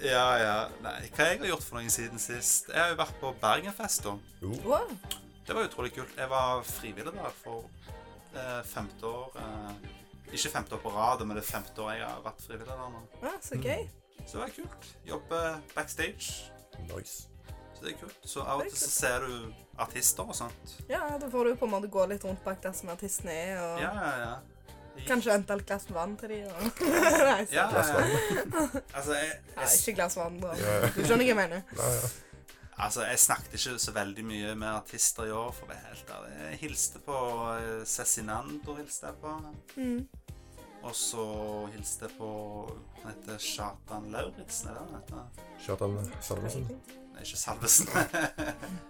Ja, 0.00 0.26
ja. 0.38 0.56
Nei, 0.84 0.96
hva 1.14 1.28
jeg 1.30 1.40
har 1.40 1.50
gjort 1.52 1.64
for 1.66 1.78
noe 1.78 1.92
siden 1.92 2.20
sist? 2.22 2.68
Jeg 2.72 2.80
har 2.80 2.92
jo 2.92 2.98
vært 3.00 3.20
på 3.20 3.32
Bergenfest, 3.42 4.06
da. 4.06 4.16
Wow. 4.66 4.90
Det 5.46 5.54
var 5.54 5.68
utrolig 5.68 5.92
kult. 5.94 6.16
Jeg 6.18 6.30
var 6.30 6.64
frivillig 6.66 7.12
der 7.14 7.36
for 7.42 7.68
eh, 8.34 8.62
femte 8.66 9.06
år. 9.06 9.36
Eh, 9.38 10.34
ikke 10.34 10.50
femte 10.56 10.74
år 10.74 10.82
på 10.82 10.90
rad, 10.96 11.22
men 11.26 11.38
det 11.38 11.44
er 11.44 11.50
femte 11.52 11.82
år 11.84 11.92
jeg 11.94 12.08
har 12.08 12.24
vært 12.24 12.42
frivillig 12.42 12.66
der 12.72 12.90
nå. 12.96 13.04
Ja, 13.22 13.32
så 13.42 13.60
gøy. 13.62 13.86
Så 14.26 14.32
det 14.36 14.42
var 14.42 14.52
kult. 14.56 14.90
Jobbe 15.06 15.40
backstage. 15.76 16.50
nice. 16.90 17.28
Så 17.76 17.84
det 17.84 17.92
er 17.92 17.98
kult. 18.00 18.18
Så 18.24 18.40
av 18.42 18.62
og 18.64 18.68
til 18.70 18.78
så 18.80 18.90
ser 18.90 19.24
du 19.28 19.52
artister 19.78 20.24
og 20.24 20.34
sånt. 20.34 20.76
Ja, 20.88 21.02
da 21.20 21.28
får 21.30 21.44
du 21.50 21.56
på 21.60 21.68
en 21.68 21.74
måte 21.76 21.90
gå 21.92 22.06
litt 22.08 22.24
rundt 22.24 22.42
bak 22.44 22.62
der 22.64 22.72
som 22.72 22.88
artistene 22.88 23.32
er, 23.36 23.58
og 23.60 23.80
Ja, 23.84 23.92
ja, 23.94 24.12
ja. 24.24 24.36
Kanskje 25.06 25.32
hente 25.34 25.56
et 25.56 25.66
glass 25.68 25.88
med 25.88 25.96
vann 25.98 26.14
til 26.20 26.32
dem. 26.32 26.46
Og... 26.50 26.84
Nei, 27.30 27.40
så. 27.46 27.54
Ja, 27.54 27.66
ja, 27.70 27.82
ja. 28.04 28.68
Altså, 28.94 29.16
jeg, 29.16 29.32
jeg, 29.56 29.80
ikke 29.80 29.96
glass 30.00 30.16
vann. 30.16 30.38
Da. 30.42 30.54
Ja, 30.60 30.76
ja. 30.80 30.92
Du 30.94 31.02
skjønner 31.02 31.24
hva 31.24 31.32
jeg 31.32 31.38
mener? 31.40 31.62
Nei, 31.80 31.90
ja. 31.96 32.10
altså, 32.86 33.04
jeg 33.06 33.22
snakket 33.24 33.58
ikke 33.60 33.78
så 33.86 33.96
veldig 33.96 34.26
mye 34.32 34.54
med 34.58 34.70
artister 34.72 35.28
i 35.28 35.34
år, 35.36 35.52
for 35.56 35.68
å 35.68 35.72
være 35.74 35.90
helt 35.90 36.14
ærlig. 36.18 36.34
Jeg 36.42 36.60
hilste 36.64 37.02
på 37.06 37.22
eh, 37.54 37.84
Cezinando, 37.96 38.76
hilste 38.80 39.10
jeg 39.12 39.20
på. 39.22 39.36
Mm. 39.76 40.00
Og 40.86 40.92
så 40.94 41.24
hilste 41.74 42.06
jeg 42.06 42.14
på 42.18 42.28
Han 43.02 43.08
heter 43.10 43.40
Kjartan 43.42 44.10
Lauritzen, 44.12 44.68
er 44.70 44.76
det 44.76 44.84
han 44.84 45.00
heter? 45.00 45.48
Kjartan 45.64 46.12
Salvesen. 46.20 46.68
Nei, 47.14 47.24
ikke 47.24 47.42
Salvesen. 47.42 47.90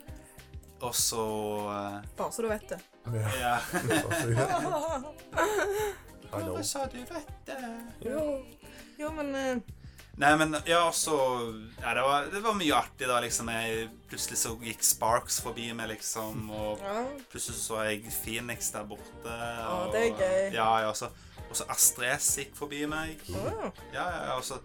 og 0.80 0.94
så 0.94 1.22
eh, 1.72 2.00
Bare 2.18 2.32
så 2.32 2.42
du 2.42 2.48
vet 2.48 2.68
det. 2.68 2.80
Ja. 3.40 3.56
Bare 6.30 6.64
så- 6.64 6.88
du, 6.92 6.98
vet 6.98 7.46
det? 7.46 7.86
Jo, 8.00 8.44
jo 8.98 9.10
men 9.16 9.34
eh, 9.34 9.56
Nei, 10.16 10.36
men 10.36 10.56
ja, 10.64 10.92
så 10.92 11.16
Ja, 11.82 11.94
det 11.94 12.02
var, 12.02 12.26
det 12.32 12.40
var 12.40 12.54
mye 12.56 12.72
artig, 12.74 13.04
da, 13.08 13.18
liksom. 13.20 13.50
Jeg, 13.52 13.88
plutselig 14.08 14.38
så 14.40 14.54
gikk 14.62 14.84
Sparks 14.84 15.40
forbi 15.44 15.68
meg, 15.76 15.90
liksom, 15.92 16.48
og 16.56 16.80
ja. 16.86 17.02
plutselig 17.28 17.60
så 17.60 17.82
jeg 17.84 18.08
Phoenix 18.22 18.70
der 18.72 18.88
borte. 18.88 19.28
Å, 19.28 19.36
ja, 19.60 19.76
det 19.92 20.02
er 20.06 20.10
gøy. 20.16 20.40
Ja, 20.56 20.70
ja, 20.86 20.88
og 20.88 20.96
så, 20.96 21.10
og 21.46 21.52
så 21.60 21.68
Astrid 21.72 22.14
S 22.16 22.30
gikk 22.40 22.56
forbi 22.56 22.86
meg. 22.88 23.20
Ja, 23.28 23.68
ja, 23.92 24.06
ja, 24.30 24.38
og 24.38 24.44
så, 24.48 24.56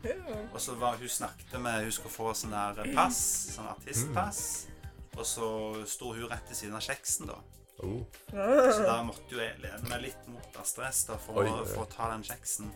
og 0.53 0.59
så 0.63 0.77
var 0.79 0.95
hun 1.01 1.11
snakket 1.11 1.59
med 1.59 1.83
Hun 1.83 1.91
skulle 1.99 2.15
få 2.15 2.31
sånn 2.37 2.55
der 2.55 2.95
pass, 2.95 3.19
sånn 3.51 3.67
artistpass. 3.75 4.70
Og 5.17 5.25
så 5.27 5.47
sto 5.91 6.13
hun 6.15 6.29
rett 6.31 6.47
ved 6.49 6.55
siden 6.57 6.75
av 6.77 6.81
kjeksen, 6.85 7.27
da. 7.27 7.39
Oh, 7.81 8.03
Så 8.31 8.83
da 8.85 8.99
måtte 9.03 9.33
jo 9.33 9.39
jeg 9.41 9.57
lene 9.63 9.89
meg 9.89 10.01
litt 10.03 10.27
mot 10.29 10.57
Astrid 10.61 10.67
stress 10.93 10.99
da, 11.09 11.15
for, 11.17 11.41
Oi, 11.41 11.47
å- 11.49 11.65
for 11.65 11.83
å 11.83 11.89
ta 11.89 12.11
den 12.11 12.23
kjeksen. 12.27 12.69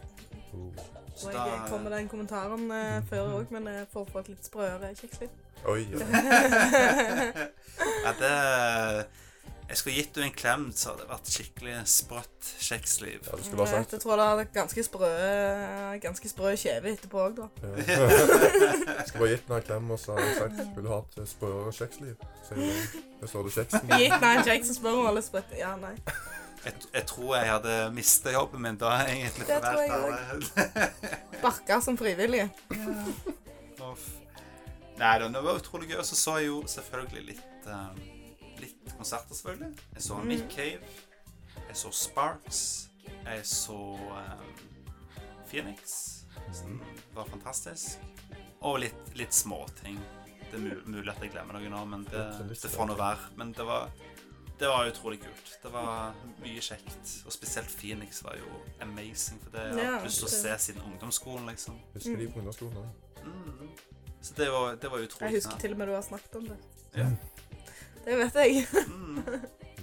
Oh. 0.55 0.71
Så 1.15 1.31
da 1.31 1.45
jeg 1.51 1.69
kom 1.69 1.83
med 1.85 1.91
den 1.93 2.09
kommentaren 2.11 2.65
eh, 2.71 3.01
før 3.09 3.35
òg, 3.37 3.51
men 3.53 3.69
jeg 3.71 3.87
får 3.93 4.07
få 4.11 4.19
et 4.23 4.31
litt 4.33 4.49
sprøere 4.49 4.89
kjeksliv. 4.97 5.29
Oi, 5.65 5.85
oi. 5.93 6.01
Ja, 8.05 8.11
det 8.19 8.33
Jeg 9.65 9.79
skulle 9.79 9.95
gitt 9.97 10.17
henne 10.19 10.29
en 10.29 10.35
klem, 10.37 10.65
så 10.77 10.91
hadde 10.91 11.01
det 11.01 11.09
vært 11.09 11.29
skikkelig 11.33 11.75
sprøtt 11.89 12.49
kjeksliv. 12.61 13.25
Ja, 13.25 13.37
bare 13.57 13.67
sagt 13.71 13.95
Jeg 13.95 14.03
tror 14.03 14.21
det 14.21 14.27
er 14.27 14.51
ganske 14.53 14.83
sprø 14.85 15.09
ganske 16.03 16.29
sprø 16.29 16.51
kjeve 16.61 16.91
etterpå 16.93 17.23
òg, 17.23 17.39
da. 17.39 17.47
ja. 17.89 17.97
Jeg 18.99 19.07
skulle 19.09 19.23
bare 19.23 19.31
gitt 19.33 19.49
henne 19.49 19.57
en 19.57 19.67
klem 19.71 19.91
og 19.95 19.99
så 20.01 20.17
hadde 20.19 20.35
sagt 20.37 20.77
Vil 20.77 20.85
du 20.85 20.91
ha 20.93 21.01
et 21.01 21.31
sprøere 21.33 21.73
kjeksliv? 21.79 22.29
Så 22.45 22.59
jeg, 22.61 23.03
der 23.21 23.45
du 23.47 23.51
kjeksen. 23.57 23.93
Gitt 23.95 24.13
henne 24.13 24.33
en 24.37 24.47
kjeks, 24.51 24.71
og 24.71 24.79
spør 24.79 24.99
hun 24.99 25.09
alle 25.09 25.25
sprøtt. 25.25 25.55
Ja, 25.57 25.73
nei. 25.81 25.95
Jeg, 26.65 26.73
jeg 26.93 27.05
tror 27.09 27.35
jeg 27.35 27.49
hadde 27.49 27.77
mista 27.93 28.33
jobben 28.33 28.61
min 28.61 28.77
da, 28.81 28.93
egentlig. 29.09 29.47
Det 29.49 29.61
tror 29.65 29.81
jeg 29.81 29.91
òg. 29.97 31.41
Barka 31.41 31.79
som 31.85 31.97
frivillig. 31.97 32.45
Ja. 32.45 33.93
Nei 34.95 35.15
da, 35.19 35.27
det 35.27 35.41
var 35.43 35.57
utrolig 35.59 35.89
gøy. 35.91 35.99
Og 36.01 36.07
så 36.07 36.17
så 36.17 36.37
jeg 36.39 36.51
jo 36.53 36.61
selvfølgelig 36.69 37.33
litt 37.33 37.69
um, 37.69 37.97
konserter, 38.97 39.35
selvfølgelig. 39.35 39.77
Jeg 39.93 40.03
så 40.03 40.15
Mm. 40.21 40.27
Nick 40.27 40.51
Cave. 40.55 40.81
Jeg 41.67 41.75
så 41.75 41.91
Sparks. 41.91 42.89
Jeg 43.25 43.45
så 43.45 43.73
um, 43.73 44.55
Phoenix, 45.49 45.95
som 46.53 46.81
var 47.13 47.25
fantastisk. 47.25 47.97
Og 48.61 48.79
litt, 48.79 49.11
litt 49.15 49.33
småting. 49.33 49.99
Det 50.51 50.59
er 50.59 50.81
mulig 50.85 51.09
at 51.09 51.21
jeg 51.21 51.31
glemmer 51.33 51.57
noe 51.57 51.69
nå, 51.69 51.85
men 51.85 52.03
det, 52.09 52.25
det 52.61 52.71
får 52.71 52.87
nå 52.89 52.95
være. 52.97 53.31
Men 53.37 53.51
det 53.53 53.65
var, 53.65 53.89
det 54.59 54.67
var 54.69 54.87
utrolig 54.89 55.19
kult. 55.21 55.57
Det 55.63 55.71
var 55.73 56.13
mye 56.41 56.61
kjekt. 56.61 57.15
Og 57.25 57.33
spesielt 57.33 57.69
Phoenix 57.79 58.23
var 58.23 58.37
jo 58.39 58.61
amazing, 58.81 59.41
for 59.43 59.49
det 59.57 59.65
har 59.73 59.81
jeg 59.81 60.03
lyst 60.05 60.21
til 60.23 60.29
å 60.29 60.33
se 60.35 60.57
siden 60.67 60.85
ungdomsskolen, 60.91 61.49
liksom. 61.51 61.77
Husker 61.93 62.17
de 62.21 62.27
på 62.31 62.39
ungdomsskolen 62.41 62.77
òg? 62.77 63.21
Mm. 63.25 63.69
Så 64.21 64.33
det 64.37 64.49
var, 64.53 64.75
det 64.81 64.89
var 64.91 64.97
utrolig 65.05 65.31
Jeg 65.31 65.41
husker 65.41 65.59
til 65.61 65.73
og 65.75 65.77
med 65.77 65.87
du 65.87 65.93
har 65.93 66.01
snakket 66.05 66.35
om 66.39 66.47
det. 66.49 66.57
Ja. 66.97 67.09
Det 68.05 68.17
vet 68.19 68.35
jeg. 68.35 68.65
Mm. 68.87 69.19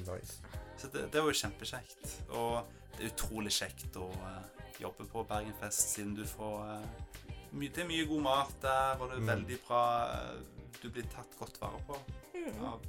Nice. 0.07 0.38
Så 0.79 0.88
det, 0.93 1.09
det 1.12 1.21
var 1.23 1.29
jo 1.31 1.38
kjempekjekt. 1.43 2.12
Og 2.31 2.67
det 2.97 3.07
er 3.07 3.12
utrolig 3.12 3.52
kjekt 3.55 3.97
å 3.99 4.09
uh, 4.11 4.41
jobbe 4.83 5.07
på 5.12 5.23
Bergenfest, 5.29 5.93
siden 5.97 6.14
du 6.19 6.25
får 6.26 6.57
uh, 6.67 7.37
my, 7.52 7.69
Det 7.69 7.83
er 7.85 7.88
mye 7.91 8.07
god 8.09 8.23
mat 8.25 8.55
der, 8.62 8.97
og 9.00 9.09
det 9.11 9.17
er 9.19 9.23
Mm. 9.23 9.31
veldig 9.35 9.59
bra 9.67 9.83
eh, 10.09 10.41
Du 10.83 10.88
blir 10.91 11.05
tatt 11.12 11.35
godt 11.38 11.61
vare 11.62 11.79
på 11.87 11.99
Mm. 12.35 12.64
av 12.67 12.81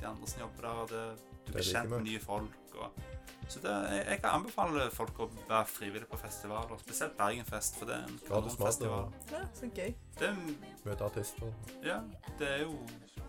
de 0.00 0.06
andre 0.06 0.26
som 0.30 0.40
jobber 0.40 0.62
der. 0.62 0.78
og 0.82 0.88
Det, 0.88 1.02
du 1.18 1.46
Det 1.46 1.54
blir 1.54 1.62
kjent 1.72 1.90
med 1.90 2.04
nye 2.06 2.20
folk. 2.20 2.54
Og, 2.80 2.92
så 3.48 3.60
det, 3.60 3.72
jeg, 3.92 4.06
jeg 4.08 4.20
kan 4.22 4.30
anbefale 4.40 4.86
folk 4.90 5.18
å 5.20 5.26
være 5.48 5.66
frivillige 5.68 6.08
på 6.10 6.16
festivaler, 6.18 6.78
spesielt 6.80 7.16
Bergenfest, 7.18 7.76
for 7.78 7.86
det 7.90 7.94
er 7.98 8.06
en 8.08 8.20
kanonfestival. 8.28 9.12
Ja, 9.32 9.42
så 9.54 9.68
gøy. 9.76 9.94
Møte 10.84 11.04
artister. 11.04 11.52
Ja, 11.84 12.00
det 12.38 12.48
er 12.48 12.62
jo 12.64 12.78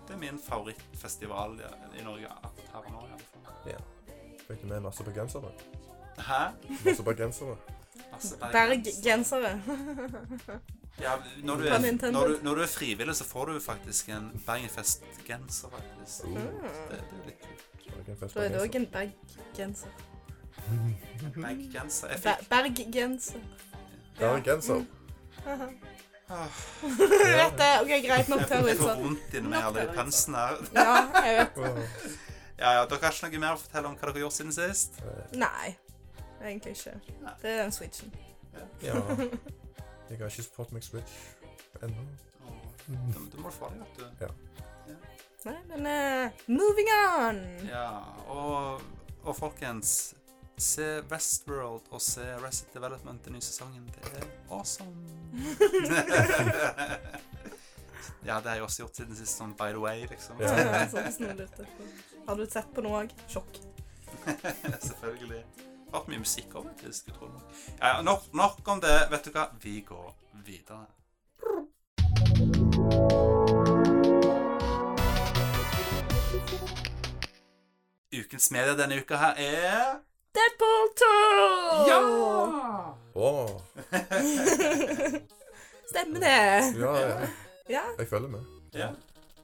det 0.08 0.16
er 0.16 0.20
min 0.22 0.40
favorittfestival 0.40 1.60
ja, 1.60 1.72
i 2.00 2.04
Norge 2.04 2.28
her 2.28 2.78
og 2.80 2.92
nå. 2.92 3.02
i 3.08 3.12
alle 3.12 3.26
fall. 3.32 3.84
Fikk 4.48 4.62
du 4.62 4.68
med 4.68 4.80
masse 4.86 5.04
bergensere? 5.04 5.52
Hæ? 6.18 6.44
Masse 6.86 7.04
bergensere. 7.04 7.58
Masse 8.12 8.38
Berggensere. 8.52 9.60
Ja, 11.02 11.12
når 11.44 11.56
du, 11.56 11.64
er, 11.64 12.12
når, 12.12 12.28
du, 12.28 12.38
når 12.44 12.56
du 12.56 12.62
er 12.62 12.68
frivillig, 12.68 13.16
så 13.16 13.24
får 13.24 13.46
du 13.46 13.60
faktisk 13.60 14.10
en 14.10 14.42
Bergenfest-genser, 14.46 15.70
faktisk. 15.70 16.24
Mm. 16.26 16.34
Det, 16.34 16.42
det 16.90 17.20
er 17.20 17.26
litt 17.26 17.42
kult. 17.42 18.34
Da 18.34 18.46
er 18.46 18.50
det 18.50 18.62
òg 18.62 18.72
bergensere. 18.72 18.80
en 18.80 18.88
berggenser. 18.94 19.90
Berggenser. 21.36 22.10
Berggenser. 22.50 23.40
Berggenser. 24.20 24.86
Vet 26.28 27.58
det. 27.58 27.70
OK, 27.82 27.92
greit 28.08 28.28
nok. 28.32 28.42
får- 28.50 28.68
jeg 28.68 28.78
får 28.82 29.02
vondt 29.04 29.34
inni 29.40 29.50
meg 29.54 29.64
alle 29.64 29.86
de 29.88 29.94
pønsene 29.96 30.38
her. 30.38 30.64
Ja, 30.76 30.96
jeg 31.24 31.38
vet. 31.38 31.58
Ja, 32.58 32.72
ja, 32.74 32.86
Dere 32.90 33.00
har 33.06 33.14
ikke 33.14 33.30
noe 33.30 33.40
mer 33.44 33.54
å 33.56 33.62
fortelle 33.62 33.88
om 33.88 33.96
hva 33.96 34.02
dere 34.08 34.16
har 34.18 34.24
gjort 34.26 34.34
siden 34.40 34.54
sist? 34.56 34.98
Nei. 35.38 35.76
Egentlig 36.42 36.74
ikke. 36.76 36.96
Det 37.42 37.52
er 37.52 37.62
den 37.64 37.72
switchen. 37.72 38.12
Ja. 38.82 38.96
Jeg 40.10 40.20
har 40.20 40.30
ikke 40.32 40.44
spurt 40.46 40.72
meg 40.74 40.84
Switch 40.86 41.14
ennå. 41.84 42.04
Da, 42.88 43.20
må 43.38 43.50
du 43.52 43.56
få 43.56 43.70
det, 43.74 43.84
vet 43.84 44.20
du. 44.20 44.34
Nei, 45.48 45.58
men 45.70 45.86
uh, 45.88 46.30
moving 46.48 46.90
on. 46.98 47.42
Ja, 47.70 47.90
og, 48.32 48.82
og 49.24 49.36
folkens 49.38 50.14
Se 50.58 51.04
Westworld 51.12 51.82
og 51.94 52.02
se 52.02 52.24
Reset 52.42 52.74
Development 52.74 53.22
den 53.26 53.34
nye 53.38 53.42
sesongen. 53.46 53.84
Det 53.94 54.02
er 54.18 54.24
awesome. 54.50 54.90
ja, 58.26 58.40
det 58.40 58.50
har 58.50 58.56
jeg 58.56 58.64
også 58.64 58.82
gjort 58.82 58.96
siden 58.98 59.16
sist, 59.20 59.38
sånn 59.38 59.54
by 59.54 59.70
the 59.70 59.78
way, 59.84 60.08
liksom. 60.10 60.42
Ja. 60.42 60.50
Ja, 60.58 60.88
sånn. 60.90 61.14
Har 62.26 62.42
du 62.42 62.46
sett 62.50 62.74
på 62.74 62.82
noe 62.82 63.04
òg? 63.04 63.14
Sjokk. 63.30 63.62
Selvfølgelig. 64.88 65.44
Vært 65.94 66.10
mye 66.10 66.26
musikk 66.26 66.50
over, 66.58 66.74
faktisk. 66.74 67.14
utrolig 67.14 67.38
nok. 67.38 67.54
Ja, 67.78 67.94
ja, 67.94 68.02
nok, 68.10 68.26
nok 68.34 68.74
om 68.74 68.82
det. 68.82 68.98
Vet 69.14 69.30
du 69.30 69.32
hva? 69.38 69.46
Vi 69.62 69.86
går 69.86 70.10
videre. 70.42 70.90
Ukens 78.18 78.50
media 78.50 78.74
denne 78.74 78.98
uka 79.06 79.22
her 79.22 79.38
er 79.38 80.07
Deadpool 80.38 80.86
2! 80.98 81.08
Åh, 83.16 83.50
Stemmer 85.90 86.20
det. 86.20 86.80
ja, 86.80 87.00
ja. 87.00 87.28
Ja, 87.70 87.82
Jeg 88.00 88.08
følger 88.08 88.28
med. 88.30 88.40
ja. 88.74 88.88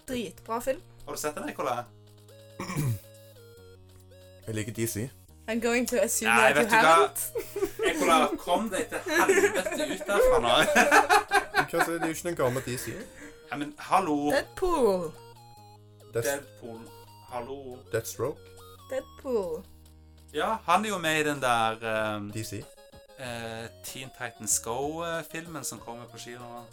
dritbra 0.07 0.59
film. 0.61 0.81
Har 1.05 1.13
du 1.13 1.19
sett 1.19 1.35
den, 1.35 1.45
Nicolai? 1.45 1.83
Jeg 4.47 4.55
liker 4.55 4.71
DC. 4.73 5.09
I'm 5.49 5.59
going 5.59 5.87
to 5.89 6.01
assume 6.03 6.29
Nei, 6.35 6.53
that 6.53 6.71
you 6.71 6.77
haven't. 6.77 7.31
Nicolai, 7.87 8.27
kom 8.37 8.69
deg 8.69 8.85
til 8.89 8.99
helvete 9.07 9.83
ut 9.93 10.07
derfra 10.07 10.39
nå. 10.39 10.47
Hva 11.71 11.83
sier 11.83 11.93
det 11.93 12.01
er 12.01 12.07
jo 12.07 12.13
ikke 12.15 12.27
noen 12.29 12.37
gammel 12.39 12.63
DC? 12.67 12.87
Ja, 13.51 13.57
men 13.57 13.73
hallo. 13.89 14.17
Deadpool. 14.31 15.11
Deadpool. 16.13 16.79
Hallo. 17.31 17.77
Deathstroke? 17.91 18.39
Deadpool. 18.91 19.63
Ja, 20.33 20.57
han 20.65 20.85
er 20.85 20.89
jo 20.89 20.97
med 20.97 21.19
i 21.19 21.23
den 21.27 21.41
der 21.41 22.15
um, 22.17 22.31
DC? 22.33 22.63
Uh, 23.19 23.67
Teen 23.85 24.09
Titans 24.17 24.59
Go-filmen 24.65 25.63
som 25.63 25.79
kommer 25.79 26.05
på 26.09 26.17
kino. 26.17 26.63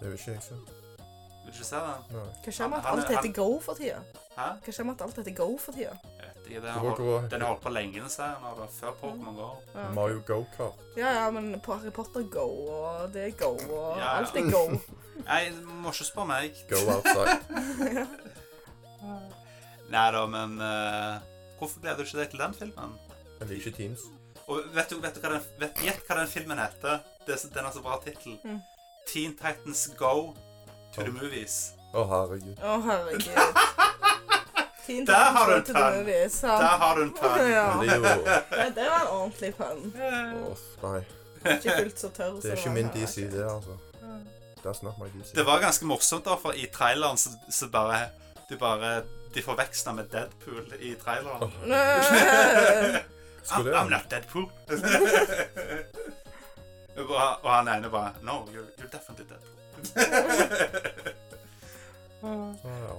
Det 0.00 0.08
vil 0.10 0.18
ikke 0.18 0.30
jeg 0.36 0.42
se. 0.42 0.54
Vil 0.54 1.50
du 1.50 1.56
ikke 1.56 1.66
se 1.66 1.76
den? 1.82 2.04
Nei. 2.14 2.26
Hva 2.44 2.52
skjer 2.54 2.68
med 2.70 2.78
at 2.78 2.86
alt 2.92 3.08
heter 3.10 3.32
Go 3.34 3.48
for 3.60 3.74
tida? 3.74 3.98
Hæ? 4.36 4.46
Hva 4.62 4.72
skjer 4.76 4.86
med 4.86 4.94
at 4.94 5.02
alt 5.08 5.18
heter 5.18 5.34
Go 5.40 5.48
for 5.58 5.74
tida? 5.74 5.96
Jeg 6.20 6.28
vet 6.28 6.46
ikke. 6.46 6.54
Det 6.54 6.62
Det 6.62 6.70
har 6.70 6.80
holdt, 6.86 7.30
den 7.32 7.40
har 7.42 7.48
holdt 7.48 7.62
på 7.64 7.72
lenge, 7.74 8.00
den 8.00 8.10
serien. 8.10 8.46
da, 8.60 8.66
Før 8.78 8.94
Pokémon 9.02 9.34
Go. 9.40 9.48
Ja. 9.74 9.88
Mario 9.98 10.22
Go-kart. 10.26 10.78
ja, 10.96 11.10
ja, 11.18 11.30
men 11.30 11.60
på 11.60 11.74
Harry 11.74 11.90
Potter 11.90 12.22
Go, 12.30 12.46
og 12.78 13.12
det 13.14 13.26
er 13.26 13.30
Go, 13.42 13.50
og 13.56 13.98
Ja, 13.98 14.04
ja. 14.04 14.16
alt 14.18 14.36
er 14.36 14.50
Go. 14.50 14.64
Nei, 15.28 15.42
du 15.50 15.66
må 15.82 15.90
ikke 15.90 16.04
spørre 16.04 16.26
meg. 16.30 16.62
Go 16.70 16.78
outside. 16.94 18.06
Nei 19.92 20.06
da, 20.14 20.22
men 20.26 20.54
eh, 20.60 21.31
Hvorfor 21.62 21.80
gleder 21.80 21.96
du 21.96 22.02
ikke 22.02 22.18
deg 22.18 22.30
til 22.30 22.40
den 22.42 22.54
filmen? 22.58 22.94
Jeg 23.40 23.48
liker 23.48 23.66
ikke 23.66 23.76
teens. 23.76 24.00
Og 24.50 24.64
vet 24.74 24.90
du, 24.90 24.96
vet 24.98 25.14
du 25.14 25.20
hva 25.22 25.30
den, 25.36 25.44
vet, 25.60 25.82
Gjett 25.86 26.08
hva 26.08 26.16
den 26.18 26.30
filmen 26.32 26.58
heter. 26.58 27.04
Det, 27.26 27.36
den 27.54 27.68
har 27.68 27.70
så 27.76 27.82
bra 27.84 27.98
tittel. 28.02 28.34
Mm. 28.42 28.56
Teen 29.06 29.36
Titans 29.38 29.84
Go 29.98 30.32
to 30.94 31.04
the 31.04 31.12
Oh. 31.12 31.14
Movies. 31.20 31.54
Å, 31.94 32.02
herregud. 32.10 32.58
Å, 32.58 32.74
herregud. 32.88 33.62
Teen 34.88 35.06
Der 35.06 35.30
har 35.38 35.46
du 35.46 35.54
en 35.54 35.62
Go 35.62 35.66
to 35.68 35.72
the 35.72 35.78
pun. 35.78 36.00
Movies, 36.00 36.40
ja. 36.48 36.58
Der 36.64 36.76
har 36.82 36.98
du 36.98 37.04
en 37.04 37.14
pønn. 37.20 37.46
Ja. 37.52 38.68
Det 38.74 38.90
var 38.90 39.06
en 39.06 39.14
ordentlig 39.14 39.54
pønn. 39.62 39.88
Åh, 40.50 40.66
nei. 40.82 41.00
Ikke 41.46 41.78
fullt 41.78 41.98
så 42.08 42.10
tørr 42.18 42.36
Det 42.42 42.56
er 42.56 42.58
ikke 42.58 42.74
min 42.74 42.90
DC, 42.98 43.28
det, 43.30 43.46
altså. 43.46 43.78
That's 44.66 44.82
not 44.82 44.98
my 44.98 45.06
DC. 45.14 45.30
Det 45.38 45.46
var 45.46 45.62
ganske 45.62 45.86
morsomt, 45.86 46.26
da, 46.26 46.34
for 46.42 46.58
i 46.58 46.66
traileren 46.74 47.18
så, 47.18 47.36
så 47.50 47.70
bare 47.70 48.08
Du 48.50 48.58
bare 48.58 48.96
De 49.34 49.42
forveksla 49.42 49.92
med 49.96 50.04
Deadpool 50.12 50.72
i 50.80 50.94
traileren. 51.00 51.52
I'm, 51.64 52.96
Skulle 53.42 53.72
I'm 53.78 53.88
not 53.90 54.10
Deadpool. 54.10 54.46
og 57.02 57.10
og 57.42 57.50
han 57.54 57.68
ene 57.72 57.88
bare 57.90 58.12
No, 58.22 58.32
you're, 58.52 58.68
you're 58.78 58.90
definitely 58.92 59.26
Deadpool. 59.30 59.52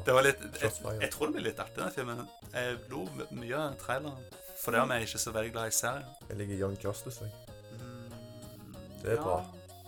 Det 0.05 0.13
var 0.13 0.21
litt 0.25 0.41
jeg, 0.61 0.71
jeg 1.01 1.11
tror 1.13 1.25
det 1.29 1.33
blir 1.37 1.45
litt 1.47 1.59
artig, 1.63 1.77
den 1.79 1.91
filmen. 1.95 2.23
Jeg 2.53 2.77
lo 2.91 2.99
mye 3.31 3.55
av 3.59 3.75
traileren. 3.79 4.23
For 4.63 4.69
det 4.75 4.81
om 4.83 4.91
jeg 4.95 5.01
ikke 5.07 5.19
så 5.21 5.31
veldig 5.35 5.51
glad 5.55 5.65
i 5.71 5.75
serien. 5.75 6.09
Jeg 6.29 6.35
liker 6.39 6.55
Young 6.59 6.75
Justice, 6.83 7.19
jeg. 7.23 7.31
Mm, 7.79 8.13
Det 9.03 9.09
er 9.15 9.19
bra. 9.23 9.37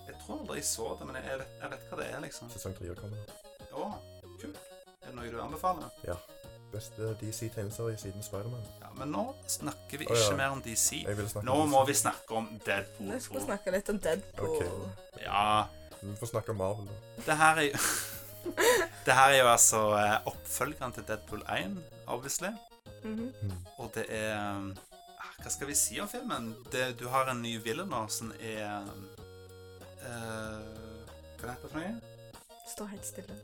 Jeg 0.07 0.15
tror 0.21 0.35
aldri 0.41 0.55
jeg 0.61 0.67
så 0.69 0.85
det, 0.99 1.05
men 1.09 1.15
jeg 1.19 1.25
vet, 1.41 1.51
jeg 1.61 1.69
vet 1.73 1.83
hva 1.89 1.95
det 1.99 2.07
er, 2.11 2.19
liksom. 2.23 2.45
Sesong 2.53 2.73
3 2.79 2.95
kommer. 2.99 3.19
Å, 3.75 3.77
kult. 4.41 4.59
Er 5.05 5.11
det 5.11 5.15
noe 5.19 5.29
du 5.31 5.37
anbefaler? 5.41 5.91
beste 6.75 7.13
DC-tegneserie 7.21 7.97
siden 7.97 8.23
Spiderman. 8.25 8.63
Ja, 8.81 8.89
men 8.97 9.11
nå 9.13 9.21
snakker 9.47 10.01
vi 10.01 10.07
Å, 10.09 10.11
ikke 10.11 10.31
ja. 10.33 10.37
mer 10.39 10.55
om 10.57 10.61
DC. 10.65 11.03
Jeg 11.05 11.17
vil 11.17 11.29
snakke 11.31 11.47
Nå 11.47 11.55
om 11.63 11.69
må 11.71 11.83
DC. 11.85 11.87
vi 11.87 11.95
snakke 12.01 12.35
om 12.35 12.49
Deadpool 12.65 13.11
Vi 13.13 13.19
skal 13.23 13.39
2. 13.39 13.43
snakke 13.45 13.71
litt 13.75 13.91
om 13.93 13.99
Deadpool. 14.03 14.49
Ok. 14.49 15.21
Ja, 15.23 15.67
Vi 16.01 16.15
får 16.19 16.31
snakke 16.33 16.51
om 16.51 16.57
Marvel, 16.59 16.89
da. 16.89 16.97
det 17.29 17.37
her 17.39 17.61
er 17.61 17.69
jo 17.69 17.77
Det 19.05 19.13
her 19.15 19.31
er 19.31 19.39
jo 19.39 19.47
altså 19.49 19.79
eh, 19.97 20.17
oppfølgeren 20.29 20.93
til 20.93 21.05
Deadpool 21.07 21.45
1, 21.49 21.77
obviously. 22.07 22.51
Mhm. 23.03 23.31
Mm. 23.41 23.55
Og 23.77 23.91
det 23.95 24.05
er 24.09 24.35
ah, 24.35 25.31
Hva 25.41 25.49
skal 25.53 25.67
vi 25.71 25.77
si 25.79 25.99
om 26.03 26.09
filmen? 26.11 26.51
Det, 26.73 26.99
du 26.99 27.07
har 27.13 27.31
en 27.31 27.41
ny 27.41 27.55
villain 27.63 27.87
nå 27.89 28.03
som 28.09 28.33
er 28.41 28.83
eh, 30.03 30.59
Hva 31.39 31.55
heter 31.55 31.63
det 31.63 31.71
for 31.71 31.79
noe? 31.79 31.95
Står 32.75 32.91
helt 32.91 33.05
stille. 33.07 33.39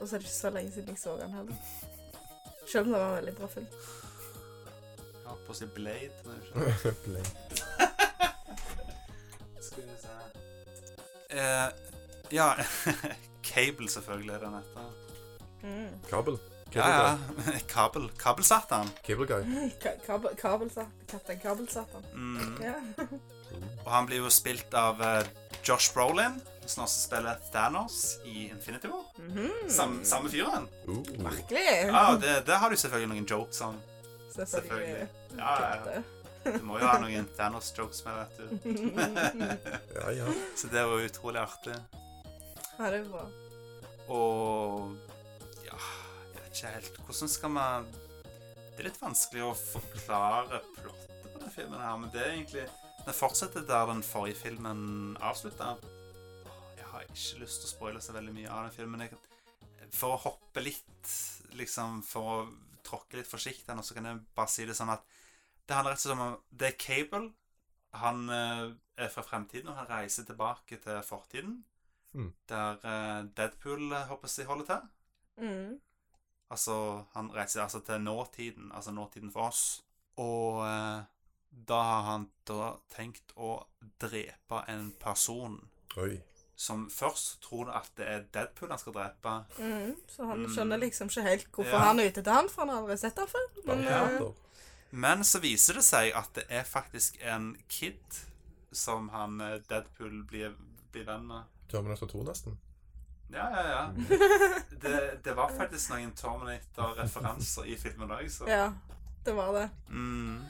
Og 0.00 0.08
så 0.08 0.16
er 0.16 0.18
det 0.18 0.26
ikke 0.26 0.34
så 0.36 0.50
lenge 0.50 0.72
siden 0.72 0.88
jeg 0.88 0.98
så 0.98 1.16
den 1.20 1.32
heller. 1.34 1.54
Selv 2.66 2.86
om 2.86 2.92
det 2.92 3.00
var 3.00 3.08
en 3.08 3.16
veldig 3.20 3.34
bra 3.38 3.46
film. 3.46 3.66
Jeg 3.66 5.30
holdt 5.30 5.46
på 5.46 5.52
å 5.54 5.58
si 5.60 5.66
Blade. 5.76 6.18
men 6.26 6.34
det 6.34 6.42
er 6.42 6.72
ikke 6.72 6.90
det. 6.90 6.96
Blade. 7.06 7.32
Skal 9.60 9.82
vi 9.82 9.96
se 10.02 10.08
Eh, 11.36 11.68
Ja 12.32 12.52
Cable, 13.46 13.88
selvfølgelig, 13.90 14.34
er 14.34 14.38
den 14.44 14.54
heter. 14.54 14.92
Mm. 15.62 15.90
Kabel. 16.10 16.38
Ja, 16.74 16.86
ja. 16.90 17.18
Kabel. 17.70 18.08
Kabelsatan. 18.24 18.88
Cable 19.06 19.26
Guy. 19.26 19.70
Ka- 19.82 19.96
Kabel, 20.06 20.34
kabelsat, 20.36 20.86
Kaptein 21.08 21.38
Kabelsatan. 21.40 22.04
Mm. 22.12 22.62
Ja. 22.62 22.74
Og 23.84 23.90
han 23.92 24.06
blir 24.10 24.18
jo 24.24 24.30
spilt 24.34 24.74
av 24.74 25.00
eh, 25.02 25.28
Josh 25.66 25.92
Brolin, 25.94 26.40
som 26.66 26.82
også 26.84 27.06
spiller 27.08 27.38
Thanos 27.54 28.18
i 28.26 28.48
Infinity 28.50 28.90
War. 28.90 29.05
Mhm. 29.26 29.70
Sam, 29.70 29.96
samme 30.04 30.30
fyren. 30.30 30.68
Uh. 30.88 31.02
Merkelig. 31.18 31.66
Ja, 31.90 32.04
det, 32.20 32.34
det 32.46 32.58
har 32.62 32.70
du 32.70 32.76
selvfølgelig 32.76 33.12
noen 33.14 33.26
jokes 33.30 33.60
om. 33.66 33.80
Selvfølgelig. 34.34 34.52
selvfølgelig. 34.52 35.08
Ja, 35.38 35.54
ja, 35.62 35.96
ja. 35.96 36.02
Du 36.46 36.62
må 36.62 36.76
jo 36.78 36.86
ha 36.86 36.98
noen 37.02 37.26
Thanos-jokes 37.34 38.04
med, 38.06 38.18
vet 38.20 38.36
du. 38.38 38.44
Ja, 39.96 40.10
ja. 40.14 40.26
Så 40.56 40.68
det 40.70 40.84
var 40.86 41.02
utrolig 41.02 41.40
artig. 41.42 41.74
Ja, 42.76 42.90
det 42.92 43.00
er 43.00 43.08
bra. 43.10 43.24
Og 44.12 44.92
ja, 45.66 45.78
jeg 46.34 46.42
vet 46.44 46.52
ikke 46.52 46.74
helt 46.76 46.98
Hvordan 47.08 47.30
skal 47.32 47.50
man 47.50 47.88
Det 47.90 48.76
er 48.78 48.86
litt 48.86 49.00
vanskelig 49.02 49.42
å 49.42 49.48
forklare 49.58 50.60
plottet 50.76 51.16
på 51.24 51.32
denne 51.32 51.50
filmen 51.50 51.82
her, 51.82 51.96
men 51.98 52.12
det 52.14 52.22
er 52.22 52.34
egentlig 52.36 52.66
Den 53.08 53.16
fortsetter 53.16 53.66
der 53.66 53.90
den 53.90 54.04
forrige 54.06 54.38
filmen 54.44 55.16
avslutta. 55.18 55.72
Ikke 57.16 57.40
lyst 57.40 57.62
til 57.62 57.70
å 57.70 57.72
spoile 57.72 58.02
så 58.04 58.12
veldig 58.12 58.34
mye 58.36 58.52
av 58.52 58.66
den 58.66 58.74
filmen. 58.76 59.06
Jeg, 59.06 59.16
for 59.96 60.16
å 60.16 60.22
hoppe 60.26 60.60
litt, 60.60 61.12
liksom 61.56 62.02
For 62.04 62.32
å 62.32 62.38
tråkke 62.86 63.18
litt 63.18 63.30
forsiktig 63.30 63.74
nå, 63.74 63.82
så 63.82 63.96
kan 63.96 64.06
jeg 64.06 64.20
bare 64.36 64.52
si 64.52 64.66
det 64.68 64.76
sånn 64.76 64.92
at 64.92 65.06
det 65.66 65.74
handler 65.74 65.96
rett 65.96 66.04
og 66.04 66.04
slett 66.04 66.20
om 66.22 66.36
Det 66.60 66.68
er 66.68 66.76
Cable. 66.78 67.30
Han 67.96 68.28
eh, 68.30 68.66
er 69.02 69.10
fra 69.10 69.24
fremtiden, 69.26 69.72
og 69.72 69.80
han 69.80 69.88
reiser 69.90 70.26
tilbake 70.28 70.78
til 70.84 71.00
fortiden. 71.02 71.56
Mm. 72.14 72.28
Der 72.48 72.78
eh, 72.86 73.24
Deadpool 73.36 73.90
eh, 73.90 74.06
håper 74.10 74.30
jeg 74.30 74.46
holder 74.46 74.68
til. 74.70 74.86
Mm. 75.42 75.80
Altså, 76.50 76.76
han 77.16 77.32
reiser 77.34 77.64
altså 77.64 77.80
til 77.80 78.00
nåtiden, 78.00 78.70
altså 78.72 78.94
nåtiden 78.94 79.32
for 79.32 79.48
oss. 79.48 79.64
Og 80.22 80.62
eh, 80.68 81.02
da 81.68 81.80
har 81.88 82.06
han 82.10 82.28
da 82.46 82.76
tenkt 82.92 83.34
å 83.36 83.58
drepe 84.00 84.62
en 84.68 84.90
person 85.00 85.58
Oi. 85.96 86.18
Som 86.56 86.86
først 86.90 87.42
tror 87.44 87.68
at 87.76 87.90
det 87.98 88.06
er 88.08 88.22
Deadpool 88.32 88.70
han 88.72 88.78
skal 88.80 88.92
drepe. 88.96 89.32
Mm. 89.58 89.90
Så 90.08 90.24
han 90.26 90.38
Mm. 90.46 90.50
skjønner 90.54 90.78
liksom 90.80 91.08
ikke 91.12 91.22
helt 91.22 91.46
hvorfor 91.52 91.72
Ja. 91.76 91.78
han 91.90 92.00
er 92.00 92.08
ute 92.10 92.20
etter 92.20 92.32
han, 92.32 92.48
for 92.48 92.62
han 92.62 92.68
har 92.74 92.80
aldri 92.82 92.96
sett 92.98 93.18
han 93.18 93.28
før. 93.28 93.46
Men, 93.66 93.84
Bare 93.84 94.14
eh. 94.16 94.32
Men 94.90 95.24
så 95.24 95.38
viser 95.40 95.74
det 95.74 95.84
seg 95.84 96.12
at 96.16 96.30
det 96.34 96.44
er 96.48 96.62
faktisk 96.64 97.18
en 97.22 97.56
kid 97.68 98.00
som 98.72 99.08
han 99.08 99.40
eh, 99.40 99.58
Deadpool 99.68 100.22
blir, 100.26 100.54
blir 100.92 101.04
venn 101.04 101.26
med. 101.26 101.42
Terminator 101.68 102.06
2, 102.06 102.22
nesten. 102.24 102.56
Ja, 103.30 103.48
ja, 103.50 103.68
ja. 103.68 103.90
Det, 104.82 105.24
det 105.24 105.32
var 105.36 105.50
faktisk 105.50 105.90
noen 105.90 106.12
Terminator-referanser 106.14 107.64
i 107.66 107.76
filmen 107.76 108.10
òg, 108.10 108.28
så 108.30 108.46
ja, 108.48 108.68
det 109.26 109.34
var 109.34 109.52
det. 109.52 109.70
mm, 109.90 110.44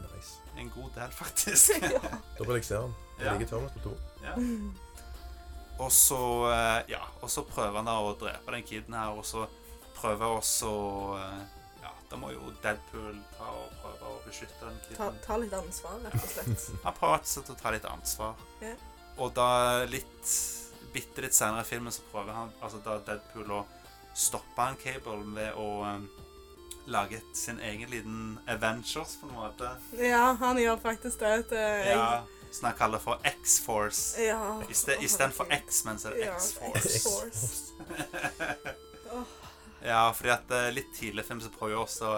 Nice. 0.00 0.36
En 0.56 0.70
god 0.70 0.90
del, 0.94 1.10
faktisk. 1.12 1.70
ja. 1.82 1.98
Da 2.38 2.44
vil 2.46 2.54
jeg 2.60 2.64
se 2.64 2.74
den. 2.74 2.94
Jeg 3.18 3.32
liker 3.40 3.46
Terminator 3.50 3.80
2. 3.82 3.96
Ja. 4.22 4.34
Og 5.80 5.88
så 5.94 6.18
eh, 6.52 6.92
Ja, 6.92 7.00
og 7.22 7.30
så 7.32 7.44
prøver 7.48 7.78
han 7.80 7.88
da 7.88 7.96
å 8.04 8.12
drepe 8.20 8.52
den 8.56 8.66
kiden 8.68 8.96
her, 8.98 9.14
og 9.16 9.24
så 9.24 9.46
prøver 9.96 10.36
også 10.38 10.70
eh, 11.16 11.40
Ja, 11.84 11.92
da 12.10 12.18
må 12.20 12.32
jo 12.34 12.52
Deadpool 12.62 13.16
ta 13.38 13.48
og 13.56 13.74
prøve 13.82 14.12
å 14.12 14.18
beskytte 14.26 14.60
den 14.68 14.78
kiden. 14.88 15.20
ta 15.24 15.36
litt 15.40 15.56
ansvar, 15.56 15.98
rett 16.04 16.16
og 16.20 16.30
slett. 16.34 16.68
Han 16.86 16.96
prøver 16.98 17.16
rett 17.16 17.28
og 17.28 17.34
slett 17.34 17.52
å 17.54 17.58
ta 17.62 17.74
litt 17.76 17.88
ansvar. 17.88 18.46
Ja. 18.64 18.74
Og 19.20 19.32
da 19.36 19.50
litt 19.90 20.34
Bitte 20.90 21.22
litt 21.22 21.36
senere 21.36 21.62
i 21.62 21.68
filmen 21.68 21.92
så 21.94 22.02
prøver 22.10 22.34
han 22.34 22.48
Altså 22.64 22.80
da 22.82 22.96
Deadpool 23.06 23.52
å 23.54 23.60
stoppe 24.18 24.64
han 24.64 24.74
Cable 24.80 25.20
ved 25.36 25.54
å 25.54 25.66
eh, 25.86 26.00
lage 26.90 27.20
sin 27.38 27.60
egen 27.62 27.86
liten 27.92 28.22
Avengers, 28.50 29.12
på 29.20 29.28
en 29.28 29.36
måte. 29.36 29.68
Ja, 30.02 30.32
han 30.40 30.58
gjør 30.58 30.80
faktisk 30.82 31.20
det. 31.22 31.44
Til, 31.52 31.84
Ja, 31.92 32.24
som 32.50 32.66
han 32.68 32.76
kaller 32.78 32.98
for 32.98 33.18
X-Force. 33.24 34.20
ja. 34.22 34.62
Istedenfor 35.00 35.46
Å. 35.46 35.52
X-Men, 35.60 35.98
så 35.98 36.10
er 36.10 36.18
det 36.18 36.26
Ja, 36.26 36.36
X-Force. 36.36 37.56
Ja, 39.82 40.12
fordi 40.12 40.28
at 40.28 40.50
eh, 40.52 40.66
litt 40.76 40.90
tidligere 40.92 41.26
film 41.26 41.40
så 41.40 41.48
prøver 41.54 41.72
jo 41.72 41.82
også 41.86 42.10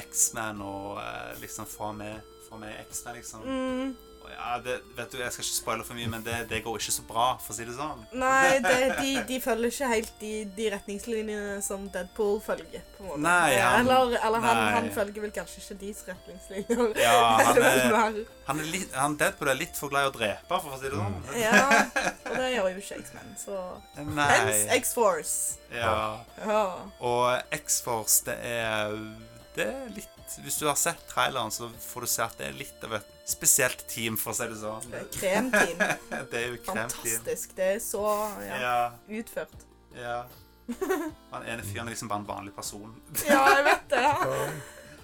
X-Man 0.00 0.62
å 0.64 0.76
eh, 1.02 1.34
liksom 1.42 1.66
få 1.68 1.90
med, 1.92 2.20
få 2.48 2.56
med 2.62 2.78
X-Man, 2.86 3.18
liksom. 3.18 3.44
Mm. 3.44 3.90
Ja, 4.30 4.58
det, 4.64 4.74
vet 4.96 5.10
du, 5.12 5.18
Jeg 5.20 5.32
skal 5.32 5.44
ikke 5.44 5.56
spoile 5.56 5.84
for 5.84 5.94
mye, 5.98 6.08
men 6.10 6.22
det, 6.24 6.34
det 6.50 6.60
går 6.64 6.78
ikke 6.80 6.92
så 6.94 7.02
bra, 7.08 7.26
for 7.42 7.52
å 7.52 7.56
si 7.56 7.64
det 7.68 7.74
sånn. 7.76 8.04
Nei, 8.20 8.58
det, 8.64 8.78
de, 9.00 9.10
de 9.28 9.38
følger 9.44 9.72
ikke 9.72 9.88
helt 9.90 10.12
de, 10.20 10.30
de 10.56 10.68
retningslinjene 10.74 11.58
som 11.64 11.84
Deadpool 11.94 12.38
følger. 12.44 12.82
på 12.96 13.04
en 13.04 13.08
måte. 13.10 13.20
Nei, 13.24 13.56
han- 13.60 13.84
eller 13.88 14.16
eller 14.20 14.44
han, 14.46 14.60
han 14.76 14.88
følger 14.94 15.24
vel 15.26 15.34
kanskje 15.36 15.60
ikke 15.64 15.76
deres 15.82 16.02
retningslinjer. 16.08 16.94
Ja, 17.02 17.16
han 17.40 17.62
er, 17.70 18.22
han 18.48 18.60
er 18.64 18.70
litt, 18.72 18.94
han 18.96 19.18
Deadpool 19.20 19.52
er 19.54 19.60
litt 19.60 19.76
for 19.80 19.92
glad 19.92 20.08
i 20.08 20.12
å 20.12 20.16
drepe, 20.18 20.60
for 20.64 20.76
å 20.76 20.80
si 20.80 20.88
det 20.88 20.96
sånn. 20.96 21.20
Ja, 21.40 21.60
og 22.30 22.34
det 22.40 22.50
gjør 22.54 22.70
jo 22.72 22.82
ikke 22.84 23.00
X-Men, 23.02 23.34
så 23.40 23.60
Hence 23.98 24.16
Nei. 24.16 24.58
X-Force. 24.80 25.60
Ja. 25.74 25.94
Ja. 26.44 26.64
Og 27.04 27.56
X-Force, 27.60 28.22
det 28.30 28.38
er 28.54 28.98
Det 29.54 29.64
er 29.70 29.90
litt 29.94 30.13
Hvis 30.44 30.56
du 30.60 30.66
har 30.66 30.74
sett 30.78 31.02
traileren, 31.10 31.50
så 31.54 31.68
får 31.80 32.00
du 32.00 32.06
se 32.10 32.22
at 32.24 32.38
det 32.38 32.46
er 32.48 32.56
litt 32.58 32.84
av 32.86 32.94
et 32.98 33.10
spesielt 33.28 33.84
team, 33.88 34.16
for 34.20 34.32
å 34.32 34.36
si 34.38 34.46
det 34.50 34.56
sånn. 34.60 34.88
Kremteam. 35.14 35.82
Det 36.30 36.40
er 36.40 36.46
jo 36.52 36.58
kremteam. 36.64 36.88
Fantastisk. 36.90 37.54
Det 37.56 37.68
er 37.76 37.78
så 37.84 38.04
ja, 38.48 38.58
Ja. 38.60 38.74
utført. 39.20 39.66
Ja. 39.96 40.16
Han 41.32 41.42
ene 41.44 41.62
fyren 41.66 41.86
er 41.88 41.92
liksom 41.92 42.08
bare 42.08 42.22
en 42.24 42.28
vanlig 42.28 42.54
person. 42.56 42.94
Ja, 43.28 43.42
jeg 43.58 43.64
vet 43.68 43.88
det. 43.92 44.02
Ja. 44.04 44.46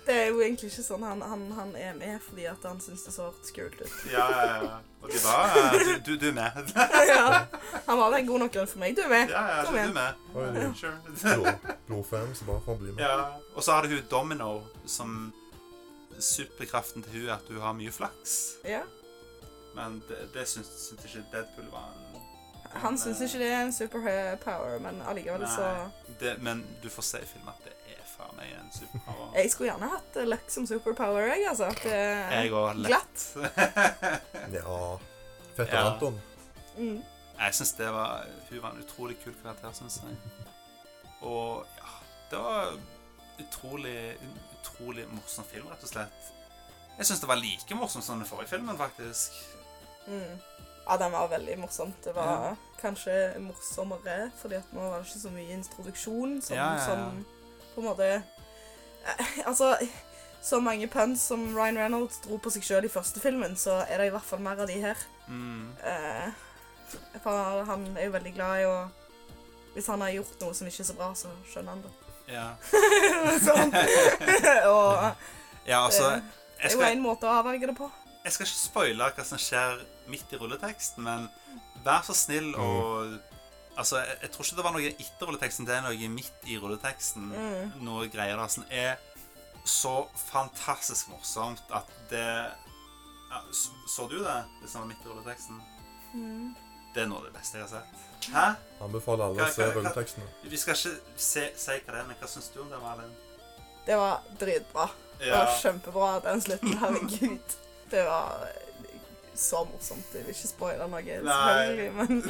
Det 0.07 0.15
er 0.17 0.27
jo 0.31 0.41
egentlig 0.41 0.71
ikke 0.73 0.83
sånn 0.83 1.03
han, 1.05 1.21
han, 1.23 1.43
han 1.53 1.75
er 1.77 1.93
med 1.99 2.21
fordi 2.25 2.45
at 2.51 2.63
han 2.67 2.81
syns 2.81 3.03
det 3.07 3.13
så 3.15 3.27
skummelt 3.47 3.81
ut. 3.85 3.93
Ja, 4.13 4.25
ja, 4.33 4.55
ja. 4.65 4.79
Og 5.03 5.11
de 5.13 5.21
bare 5.25 5.61
eh, 5.61 5.85
Du, 5.87 5.91
du, 6.07 6.17
du 6.21 6.27
er 6.29 6.35
med. 6.37 6.73
ja. 7.13 7.45
Han 7.87 7.99
var 8.01 8.17
en 8.19 8.27
god 8.27 8.39
nok 8.45 8.53
grunn 8.57 8.67
for 8.71 8.81
meg. 8.83 8.97
Du 8.97 9.03
er 9.05 9.13
med. 9.13 9.31
Ja, 9.35 9.43
ja, 9.53 9.65
Kom 9.65 9.75
du 9.75 9.81
igjen. 9.81 9.97
er 9.97 10.17
med. 10.35 10.57
Det 10.57 10.71
Sure. 10.81 10.97
blod, 11.37 11.77
blodfan 11.87 12.35
som 12.35 12.47
bare 12.51 12.63
får 12.67 12.81
bli 12.83 12.93
med. 12.97 13.05
Ja. 13.05 13.29
Og 13.55 13.63
så 13.65 13.73
har 13.77 13.83
du 13.87 13.95
hun 13.95 14.09
Domino, 14.11 14.51
som 14.87 15.19
Superkraften 16.21 17.03
til 17.03 17.13
hun 17.21 17.29
er 17.29 17.35
at 17.39 17.49
hun 17.49 17.61
har 17.61 17.73
mye 17.79 17.93
flaks. 17.93 18.37
Ja. 18.69 18.83
Men 19.77 20.01
det, 20.09 20.19
det 20.35 20.49
syns, 20.51 20.69
syns 20.89 21.05
ikke 21.07 21.23
Deadpool 21.33 21.69
var 21.73 21.93
en 21.95 22.81
Han 22.83 22.99
syns 22.99 23.21
ikke 23.25 23.39
det 23.39 23.51
er 23.53 23.63
en 23.65 23.73
superpower, 23.75 24.79
men 24.83 24.99
allikevel 25.09 25.47
så 25.49 25.69
det, 26.21 26.37
Men 26.43 26.65
du 26.83 26.89
får 26.91 27.03
se 27.03 27.21
i 27.23 27.27
filmen 27.31 27.49
at 27.55 27.65
det 27.65 27.73
er 27.73 27.80
meg 28.51 28.65
en 28.65 28.73
superpower. 28.75 29.31
Jeg 29.39 29.51
skulle 29.53 29.71
gjerne 29.71 29.91
hatt 29.93 30.19
løkk 30.29 30.51
som 30.51 30.67
superpower, 30.67 31.27
jeg, 31.31 31.47
altså. 31.51 31.65
At 31.71 31.83
det 31.85 31.95
er 31.95 32.43
Jeg 32.43 32.53
òg 32.53 32.83
glatt. 32.87 33.25
Ja. 34.57 34.99
Fetter 35.57 35.77
Ja. 35.79 35.87
Anton. 35.93 36.21
Mm. 36.79 37.01
Jeg 37.41 37.55
syns 37.57 37.73
det 37.79 37.89
var 37.93 38.27
Hun 38.51 38.63
var 38.63 38.71
en 38.75 38.83
utrolig 38.85 39.17
kul 39.25 39.35
karakter, 39.43 39.73
syns 39.73 40.01
jeg. 40.03 40.17
Og 41.23 41.65
ja, 41.77 41.91
det 42.31 42.39
var 42.39 42.75
utrolig 43.41 43.97
en 44.21 44.37
utrolig 44.61 45.07
morsom 45.13 45.45
film, 45.49 45.67
rett 45.73 45.83
og 45.85 45.89
slett. 45.89 46.31
Jeg 46.99 47.07
syns 47.09 47.21
det 47.23 47.29
var 47.29 47.41
like 47.41 47.75
morsomt 47.77 48.05
som 48.05 48.19
den 48.21 48.29
forrige 48.29 48.49
filmen, 48.55 48.77
faktisk. 48.79 49.37
Mm. 50.07 50.37
Ja, 50.87 50.97
den 51.01 51.13
var 51.13 51.29
veldig 51.33 51.59
morsom. 51.63 51.95
Det 52.05 52.15
var 52.17 52.31
Ja. 52.49 52.55
kanskje 52.81 53.39
morsommere, 53.41 54.31
fordi 54.41 54.55
at 54.59 54.73
nå 54.73 54.81
var 54.81 54.99
det 54.99 55.07
ikke 55.09 55.21
så 55.23 55.31
mye 55.33 55.53
introduksjon 55.57 56.41
som, 56.43 56.57
Ja, 56.57 56.65
ja, 56.73 56.79
ja. 56.79 56.85
som 56.87 57.25
på 57.75 57.81
en 57.81 57.87
måte 57.87 58.05
eh, 58.15 58.23
Altså, 59.47 59.75
så 60.43 60.61
mange 60.61 60.89
puns 60.89 61.23
som 61.31 61.43
Ryan 61.57 61.79
Reynolds 61.79 62.21
dro 62.25 62.39
på 62.41 62.53
seg 62.53 62.65
sjøl 62.65 62.87
i 62.89 62.93
første 62.93 63.21
filmen, 63.21 63.57
så 63.57 63.83
er 63.87 64.01
det 64.01 64.11
i 64.11 64.15
hvert 64.15 64.27
fall 64.27 64.41
mer 64.45 64.61
av 64.63 64.71
de 64.71 64.79
her. 64.81 65.01
Mm. 65.29 65.73
Eh, 65.85 66.31
for 67.23 67.65
han 67.69 67.85
er 67.97 68.09
jo 68.09 68.15
veldig 68.17 68.33
glad 68.35 68.63
i 68.63 68.67
å 68.69 68.79
Hvis 69.71 69.87
han 69.87 70.01
har 70.03 70.11
gjort 70.11 70.41
noe 70.43 70.55
som 70.59 70.67
ikke 70.67 70.83
er 70.83 70.87
så 70.89 70.95
bra, 70.99 71.13
så 71.15 71.29
skjønner 71.47 71.77
han 71.77 71.83
det. 71.85 71.91
Ja, 72.31 72.47
sånn. 73.47 73.71
og 74.75 75.69
ja 75.69 75.85
altså 75.85 76.09
det 76.61 76.73
er 76.73 76.75
jo 76.75 76.83
én 76.83 76.97
en 76.97 77.05
måte 77.05 77.29
å 77.29 77.37
avverge 77.39 77.69
det 77.71 77.77
på. 77.79 77.87
jeg 78.25 78.35
skal 78.35 78.49
ikke 78.49 78.59
spoile 78.59 79.11
hva 79.17 79.25
som 79.25 79.41
skjer 79.41 79.79
midt 80.11 80.35
i 80.35 80.41
rulleteksten, 80.41 81.07
men 81.07 81.29
vær 81.85 82.03
så 82.05 82.17
snill 82.17 82.51
og 82.59 83.15
Altså, 83.81 84.01
jeg, 84.03 84.17
jeg 84.23 84.33
tror 84.35 84.47
ikke 84.47 84.59
det 84.59 84.65
var 84.67 84.75
noe 84.77 84.91
etter 84.91 85.29
rulleteksten. 85.31 85.69
Det 85.69 85.77
er 85.77 85.85
noe 85.87 86.11
midt 86.13 86.49
i 86.51 86.59
rulleteksten. 86.61 87.31
Mm. 87.33 87.79
Noe 87.87 88.09
greier 88.13 88.37
der 88.41 88.53
som 88.53 88.67
er 88.69 88.99
så 89.69 89.95
fantastisk 90.17 91.11
morsomt 91.13 91.63
at 91.77 91.89
det 92.11 92.27
ja, 93.31 93.41
så, 93.55 93.71
så 93.89 94.07
du 94.11 94.19
det? 94.25 94.39
Det 94.63 94.71
som 94.71 94.83
var 94.83 94.91
midt 94.91 95.05
i 95.05 95.09
rulleteksten? 95.09 95.61
Mm. 96.15 96.55
Det 96.95 97.05
er 97.05 97.11
noe 97.11 97.23
av 97.23 97.29
det 97.29 97.35
beste 97.37 97.61
jeg 97.61 97.69
har 97.69 97.73
sett. 97.81 98.07
Hæ? 98.35 98.47
Anbefaler 98.85 99.29
alle 99.31 99.47
å 99.47 99.53
se 99.55 99.69
rulletekstene. 99.71 100.27
Vi 100.51 100.59
skal 100.61 100.77
ikke 100.77 100.95
se, 101.17 101.45
si 101.57 101.77
hva 101.77 101.95
det 101.95 102.01
er, 102.01 102.09
men 102.09 102.19
hva 102.19 102.31
syns 102.31 102.51
du 102.55 102.61
om 102.65 102.73
det, 102.73 102.81
Malin? 102.83 103.13
Det 103.87 103.97
var 103.97 104.27
dritbra. 104.41 104.89
Ja. 105.21 105.23
Det 105.23 105.37
var 105.37 105.55
kjempebra, 105.63 106.11
den 106.27 106.43
slutten. 106.45 106.75
Herregud. 106.83 107.55
Det 107.91 108.03
var 108.07 108.45
så 109.35 109.65
morsomt. 109.65 110.15
Jeg 110.15 110.27
vil 110.27 110.35
ikke 110.35 110.49
spoile 110.51 110.87
noe, 110.91 111.03
selvfølgelig, 111.03 111.93
men, 111.99 112.23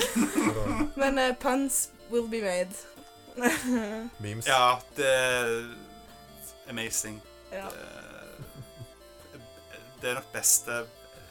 men 1.02 1.18
uh, 1.18 1.36
puns 1.40 1.88
will 2.10 2.28
be 2.30 2.42
made. 2.44 2.74
Memes. 4.18 4.46
Ja, 4.46 4.76
det 4.96 5.06
er 5.06 5.74
amazing. 6.68 7.20
ja. 7.52 7.66
Det, 7.70 9.38
det 10.02 10.10
er 10.10 10.14
nok 10.14 10.32
beste 10.32 10.72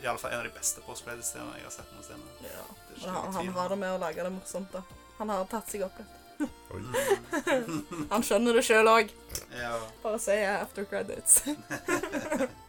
I 0.01 0.05
alle 0.05 0.19
fall 0.19 0.31
en 0.31 0.39
av 0.39 0.45
de 0.45 0.51
beste 0.55 0.81
postplay-scenene 0.85 1.57
jeg 1.57 1.65
har 1.65 1.73
sett 1.73 1.91
noen 1.91 2.05
noensinne. 2.05 2.29
ja. 2.45 2.63
Han, 3.09 3.33
han 3.33 3.47
har 3.55 3.69
det 3.69 3.77
med 3.81 3.95
å 3.95 3.99
lage 3.99 4.23
det 4.23 4.31
morsomt, 4.31 4.71
da. 4.73 4.83
Han 5.19 5.29
har 5.33 5.45
tatt 5.51 5.71
seg 5.71 5.83
opp 5.87 5.99
litt. 5.99 6.15
Han 8.13 8.23
skjønner 8.23 8.55
det 8.55 8.63
sjøl 8.63 8.87
òg. 8.87 9.11
Ja. 9.55 9.73
Bare 10.03 10.19
si 10.23 10.37
after 10.47 10.87
credits. 10.87 11.41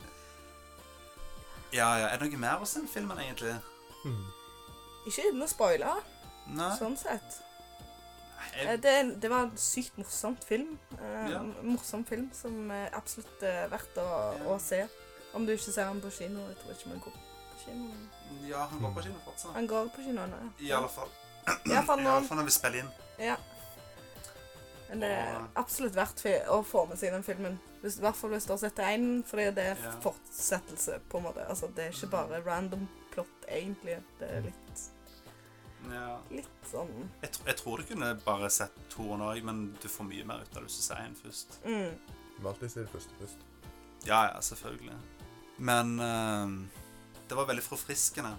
ja, 1.72 1.88
ja. 1.98 2.06
Er 2.08 2.18
det 2.18 2.30
noe 2.32 2.38
mer 2.42 2.58
hos 2.62 2.74
den 2.74 2.88
filmen, 2.88 3.18
egentlig? 3.18 3.54
Mm. 4.04 4.24
ikke 5.06 5.28
uten 5.30 5.42
å 5.44 5.48
spoile, 5.48 5.94
Nei. 6.48 6.70
sånn 6.78 6.96
sett. 6.98 7.38
Jeg, 8.56 8.80
Det, 8.82 8.94
det 9.22 9.30
var 9.30 9.44
en 9.46 9.56
sykt 9.60 9.96
morsomt 10.00 10.44
film. 10.44 10.78
Eh, 10.98 11.30
Ja. 11.30 11.42
Morsom 11.62 12.04
film 12.04 12.30
som 12.34 12.70
er 12.70 12.90
absolutt 12.96 13.42
eh, 13.42 13.66
verdt 13.70 13.96
å, 14.00 14.06
Ja. 14.38 14.44
å 14.54 14.58
se. 14.60 14.88
Om 15.34 15.46
du 15.46 15.52
ikke 15.52 15.72
ser 15.72 15.84
den 15.86 16.00
på 16.00 16.10
kino. 16.10 16.40
Jeg 16.48 16.56
tror 16.58 16.72
ikke 16.74 16.88
man 16.88 16.98
går 17.04 17.12
på 17.12 17.64
kino. 17.64 17.92
ja, 18.48 18.64
han 18.66 18.80
går 18.80 18.94
på 18.96 19.02
kino 19.02 19.20
fortsatt. 19.24 19.54
Han 19.54 19.66
går 19.68 19.88
på 19.94 20.02
kino 20.08 20.26
nå. 20.26 20.40
I 20.60 20.72
alle 20.72 20.88
fall. 20.88 21.08
I 21.46 21.68
nå. 21.68 21.76
alle 21.76 22.26
fall 22.26 22.36
når 22.38 22.44
vi 22.44 22.50
spiller 22.50 22.78
inn. 22.82 22.90
Ja. 23.18 23.36
Men 24.90 25.00
det 25.04 25.08
er 25.14 25.44
absolutt 25.60 25.94
verdt 25.94 26.22
å 26.50 26.60
få 26.66 26.80
med 26.90 26.98
seg 26.98 27.12
den 27.14 27.22
filmen. 27.22 27.58
Hvis, 27.80 27.98
I 28.00 28.02
hvert 28.02 28.16
fall 28.18 28.32
hvis 28.34 28.46
du 28.48 28.52
har 28.52 28.58
sett 28.58 28.80
én, 28.82 29.04
fordi 29.24 29.44
det 29.54 29.66
er 29.70 29.76
Ja. 29.84 29.92
fortsettelse, 30.02 30.96
på 31.08 31.18
en 31.20 31.24
måte. 31.28 31.44
Altså, 31.48 31.68
det 31.76 31.84
er 31.84 31.92
ikke 31.94 32.10
bare 32.10 32.40
random 32.46 32.88
plot, 33.12 33.46
egentlig. 33.48 34.00
Det 34.18 34.30
er 34.30 34.40
litt, 34.48 34.82
Ja. 35.90 36.18
litt 36.30 36.66
sånn 36.72 37.08
Jeg, 37.22 37.30
tr 37.32 37.46
jeg 37.46 37.56
tror 37.56 37.76
du 37.78 37.82
kunne 37.84 38.14
bare 38.24 38.50
sett 38.50 38.74
toeren 38.90 39.20
òg, 39.22 39.42
men 39.44 39.76
du 39.80 39.88
får 39.88 40.04
mye 40.08 40.24
mer 40.26 40.42
ut 40.42 40.48
av 40.56 40.62
det 40.62 40.68
hvis 40.68 40.76
du 40.76 40.82
ser 40.82 40.96
én 40.96 41.14
først. 41.16 41.58
mm. 41.64 41.98
Må 42.42 42.48
alltid 42.48 42.70
se 42.70 42.80
det 42.80 42.90
første 42.90 43.14
først. 43.20 43.36
Ja, 44.06 44.24
ja, 44.34 44.40
selvfølgelig. 44.40 44.98
Men 45.58 46.00
uh, 46.00 46.66
det 47.28 47.36
var 47.36 47.46
veldig 47.46 47.62
forfriskende 47.62 48.34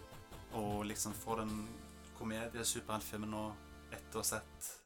å 0.53 0.83
liksom 0.83 1.13
få 1.13 1.37
den 1.37 1.67
komedie-superheltfilmen 2.19 3.29
nå 3.29 3.51
etter 3.91 4.19
å 4.19 4.23
ha 4.23 4.23
sett 4.23 4.80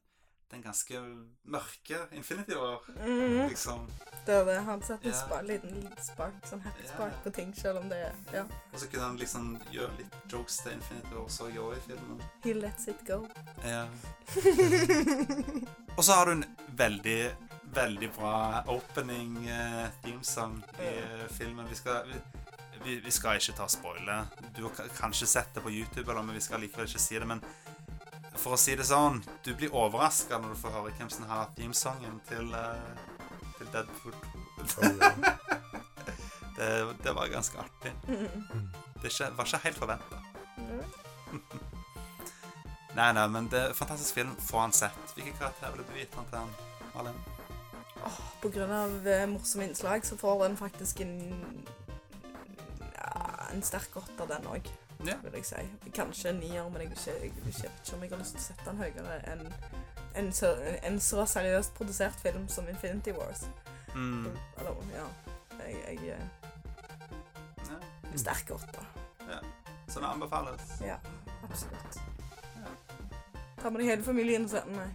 den 0.55 0.63
ganske 0.63 1.01
mørke 1.43 1.97
Infinity 2.15 2.55
War, 2.55 2.79
Mm. 2.95 3.49
liksom. 3.49 3.87
Det 4.25 4.35
var 4.37 4.53
det. 4.53 4.59
Han 4.59 4.81
setter 4.81 5.07
en 5.07 5.13
spa, 5.13 5.41
liten, 5.41 5.69
liten 5.75 6.03
spark, 6.03 6.33
sånn 6.49 6.61
happy 6.63 6.83
yeah. 6.83 6.95
spark 6.95 7.23
på 7.23 7.31
ting, 7.35 7.53
selv 7.53 7.79
om 7.83 7.89
det 7.89 8.11
Ja. 8.33 8.43
Og 8.73 8.79
så 8.79 8.87
kunne 8.87 9.03
han 9.03 9.17
liksom 9.17 9.59
gjøre 9.71 9.97
litt 9.97 10.15
jokes 10.31 10.57
til 10.63 10.71
Infinity 10.71 11.13
War, 11.13 11.25
også 11.25 11.49
i 11.49 11.79
filmen. 11.87 12.21
He 12.43 12.53
lets 12.53 12.87
it 12.87 13.05
go. 13.07 13.27
Ja. 13.63 13.85
Og 15.97 16.03
så 16.03 16.11
har 16.13 16.25
du 16.25 16.31
en 16.31 16.45
veldig, 16.67 17.35
veldig 17.75 18.09
bra 18.15 18.63
opening 18.67 19.37
uh, 19.47 19.87
themesong 20.03 20.63
i 20.79 20.89
uh, 21.03 21.27
filmen. 21.31 21.69
Vi 21.69 21.75
skal, 21.75 22.07
vi, 22.07 22.19
vi, 22.83 22.95
vi 23.05 23.11
skal 23.11 23.39
ikke 23.39 23.55
ta 23.57 23.67
spoiler. 23.67 24.25
Du 24.57 24.63
har 24.63 24.89
kanskje 24.97 25.27
sett 25.27 25.53
det 25.55 25.61
på 25.63 25.71
YouTube, 25.71 26.11
eller, 26.11 26.21
men 26.23 26.35
vi 26.35 26.41
skal 26.41 26.59
likevel 26.59 26.89
ikke 26.89 26.99
si 26.99 27.19
det. 27.19 27.27
Men 27.27 27.43
for 28.41 28.55
å 28.55 28.59
si 28.59 28.75
det 28.77 28.85
sånn, 28.87 29.21
du 29.45 29.53
blir 29.57 29.73
overraska 29.75 30.39
når 30.41 30.55
du 30.55 30.61
får 30.61 30.75
høre 30.77 30.93
hvem 30.97 31.11
som 31.13 31.27
har 31.29 31.51
teamsangen 31.57 32.19
til, 32.29 32.51
uh, 32.53 33.51
til 33.59 33.71
Deadpool 33.73 34.15
2. 34.75 34.91
Det, 36.55 36.67
det 37.03 37.11
var 37.11 37.27
ganske 37.27 37.57
artig. 37.59 37.91
Mm. 38.07 38.69
Det 39.01 39.09
ikke, 39.09 39.25
var 39.35 39.49
ikke 39.49 39.57
helt 39.65 39.79
forventa. 39.81 40.21
Mm. 40.55 41.41
Nei, 42.95 43.09
nei, 43.17 43.25
men 43.27 43.49
det 43.51 43.59
er 43.59 43.73
fantastisk 43.75 44.15
film. 44.15 44.31
Få 44.39 44.61
han 44.63 44.71
sett. 44.71 45.15
Hvilken 45.17 45.35
karakter 45.35 45.73
ville 45.73 45.83
du 45.89 45.97
gitt 45.99 46.15
han 46.15 46.29
til 46.29 46.39
han, 46.39 46.53
Malin? 46.93 47.17
Oh, 48.05 48.21
på 48.39 48.51
grunn 48.53 48.71
av 48.71 49.07
eh, 49.09 49.25
morsomme 49.27 49.67
innslag 49.67 50.05
så 50.07 50.15
får 50.19 50.45
den 50.45 50.55
faktisk 50.59 51.01
en 51.03 51.15
ja, 52.93 53.11
en 53.51 53.63
sterk 53.65 53.97
åtter, 53.99 54.29
den 54.29 54.47
òg, 54.51 54.69
Ja. 55.05 55.17
vil 55.23 55.37
jeg 55.37 55.45
si. 55.49 55.91
Kanskje 55.95 56.31
en 56.31 56.41
nier, 56.41 56.69
men 56.69 56.81
jeg, 56.81 56.91
vil 56.95 57.29
ikke, 57.29 57.45
vet 57.45 57.63
ikke 57.83 57.97
om 57.97 58.03
jeg 58.03 58.11
har 58.11 58.23
lyst 58.23 58.37
til 58.37 58.41
å 58.41 58.47
sette 58.47 58.69
den 58.69 58.81
høyere 58.83 59.19
enn 59.33 59.45
en 60.15 60.29
så, 60.31 60.53
en 60.87 60.99
så 61.03 61.25
seriøst 61.27 61.73
produsert 61.75 62.21
film 62.23 62.47
som 62.47 62.67
Infinity 62.71 63.11
Wars. 63.11 63.43
Mm. 63.95 64.29
Eller, 64.57 64.83
ja. 64.95 65.07
Jeg, 65.59 65.81
jeg 65.87 66.15
eh, 66.15 66.27
ja. 67.67 67.79
Sterk 68.15 68.55
åtter. 68.55 68.85
Så 69.87 69.99
det 69.99 70.07
anbefales. 70.07 70.61
Ja, 70.81 70.95
absolutt. 71.49 71.99
Ja. 72.55 72.69
Ta 73.61 73.69
med 73.69 73.79
deg 73.81 73.89
hele 73.89 74.03
familien 74.03 74.43
og 74.43 74.49
se. 74.49 74.61
Nei. 74.67 74.89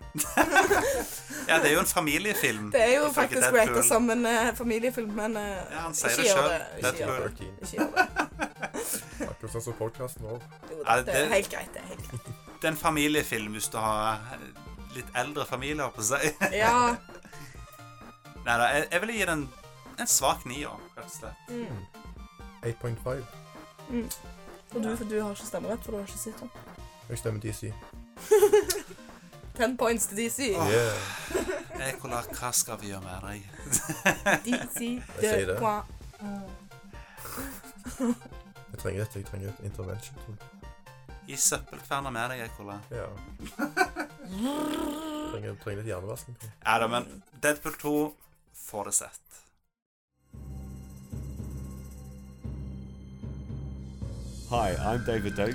Ja, 1.49 1.57
det 1.59 1.71
er 1.71 1.73
jo 1.73 1.81
en 1.81 1.87
familiefilm. 1.87 2.69
Det 2.71 2.83
er 2.83 2.93
jo 2.99 3.07
faktisk 3.15 3.47
rated 3.57 3.83
som 3.83 4.11
en 4.11 4.27
uh, 4.27 4.51
familiefilm, 4.55 5.11
men 5.17 5.37
uh, 5.37 5.43
Ja, 5.43 5.87
han 5.87 5.95
sier 5.95 6.11
ikke 6.11 6.23
det 6.23 6.29
gjør 6.29 6.49
det. 6.53 6.61
Ikke 6.79 6.93
gjør 7.01 7.25
det. 7.25 7.33
Deadpool. 7.33 7.33
13. 7.33 7.47
Ikke 7.63 7.77
gjør 7.77 7.89
det. 7.97 9.30
Akkurat 9.51 9.65
sånn 9.65 9.73
som 9.73 9.79
podkasten 9.79 10.23
vår. 10.29 10.43
Jo, 10.71 10.77
Ja, 10.87 10.95
det, 10.97 11.05
det 11.11 11.21
er 11.21 11.29
helt 11.33 11.49
greit. 11.51 11.71
Det 11.75 11.81
er 11.81 11.87
helt 11.91 12.11
greit. 12.11 12.27
Det 12.61 12.69
er 12.69 12.71
en 12.71 12.77
familiefilm 12.79 13.53
hvis 13.57 13.67
du 13.73 13.79
har 13.83 14.21
litt 14.95 15.09
eldre 15.19 15.47
familie, 15.49 15.83
holdt 15.83 15.97
på 15.97 16.05
å 16.05 16.07
si. 16.07 16.31
Ja. 16.55 16.95
Nei 18.47 18.55
da, 18.61 18.69
jeg, 18.77 18.87
jeg 18.93 19.03
ville 19.03 19.17
gi 19.17 19.27
den 19.27 19.43
en 19.99 20.11
svak 20.11 20.47
nier, 20.47 20.79
rett 20.95 21.03
og 21.03 21.11
slett. 21.17 21.51
Mm. 21.51 21.83
8.5. 22.63 23.27
Mm. 23.91 24.07
Og 24.71 24.79
du, 24.85 24.89
for 24.95 25.05
du 25.11 25.17
har 25.19 25.35
ikke 25.35 25.51
stemmerett, 25.51 25.83
for 25.83 25.91
du 25.91 25.99
har 25.99 26.07
ikke 26.07 26.23
sett 26.23 26.39
den. 26.45 26.51
Jeg 27.11 27.23
stemmer 27.25 27.41
DC. 27.43 27.73
Ten 29.59 29.75
points 29.77 30.07
til 30.13 30.23
DC. 30.23 30.53
Oh. 30.55 30.71
Yeah. 30.71 31.91
Ekola, 31.91 32.23
hva 32.39 32.53
skal 32.55 32.79
vi 32.81 32.93
gjøre 32.93 33.03
med 33.03 33.19
deg? 33.27 33.39
DC 34.47 34.79
de 35.27 35.59
quoi. 35.59 35.83
Jeg 38.71 38.79
trenger 38.79 39.03
et, 39.03 39.17
jeg 39.17 39.25
trenger 39.27 39.49
et 39.49 39.65
intervention. 39.65 40.17
tror 40.25 40.35
jeg. 40.35 40.47
I 41.29 41.37
søppelkverna 41.37 42.11
med 42.11 42.29
deg, 42.33 42.41
Ekola. 42.49 42.79
Ja. 42.91 43.07
Trenger, 45.31 45.55
trenger 45.63 45.83
litt 45.83 45.91
hjernevasking. 45.91 46.37
tror 46.41 46.49
jeg. 46.49 46.57
Ja 46.67 46.79
da, 46.83 46.87
men 46.91 47.23
Deadpool 47.43 47.77
2 47.83 47.95
får 48.67 48.85
det 48.91 48.95
sett. 48.95 49.27
Hi, 54.51 54.75
I'm 54.75 55.05
David 55.07 55.37
Doak, 55.37 55.55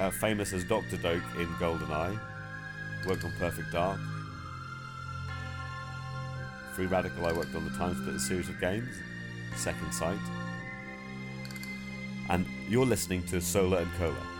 uh, 0.00 0.10
famous 0.10 0.52
as 0.52 0.64
Dr. 0.64 0.96
Doak 1.02 1.22
in 1.38 1.46
GoldenEye, 1.60 2.18
worked 3.06 3.24
on 3.24 3.32
Perfect 3.38 3.70
Dark. 3.72 4.00
Free 6.74 6.86
Radical, 6.86 7.24
I 7.26 7.32
worked 7.32 7.54
on 7.54 7.64
the 7.64 7.70
Time 7.78 7.94
Splitter 7.94 8.18
series 8.18 8.48
of 8.48 8.58
games, 8.60 8.88
Second 9.56 9.92
Sight. 9.94 10.18
And 12.28 12.46
you're 12.68 12.86
listening 12.86 13.22
to 13.24 13.40
Solar 13.40 13.78
and 13.78 13.92
Cola. 13.94 14.35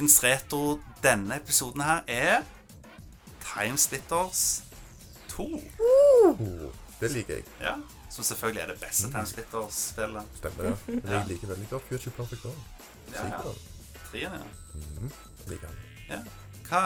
Ukens 0.00 0.22
retro 0.24 0.80
denne 1.04 1.36
episoden 1.36 1.82
her 1.84 2.00
er 2.08 2.42
Timesplitters 3.44 4.62
2. 5.28 5.44
Uh, 5.80 6.70
det 7.00 7.10
liker 7.12 7.34
jeg. 7.34 7.44
Ja, 7.60 7.74
som 8.10 8.24
selvfølgelig 8.24 8.62
er 8.62 8.66
det 8.72 8.78
beste 8.80 9.10
Timesplitters-spillet. 9.12 10.22
Stemmer 10.40 10.62
det. 10.70 11.02
Men 11.04 11.12
jeg 11.12 11.26
liker 11.28 11.46
veldig 11.52 11.68
godt 11.70 11.82
Future 11.88 12.14
Perfect 12.16 12.42
Dawn. 12.42 12.64
Ja, 13.14 13.26
ja. 13.26 13.52
Trien, 14.10 14.32
ja. 14.32 14.42
Mhm, 14.74 15.12
liker 15.48 15.66
den. 15.68 15.76
ja. 16.08 16.20
Hva 16.70 16.82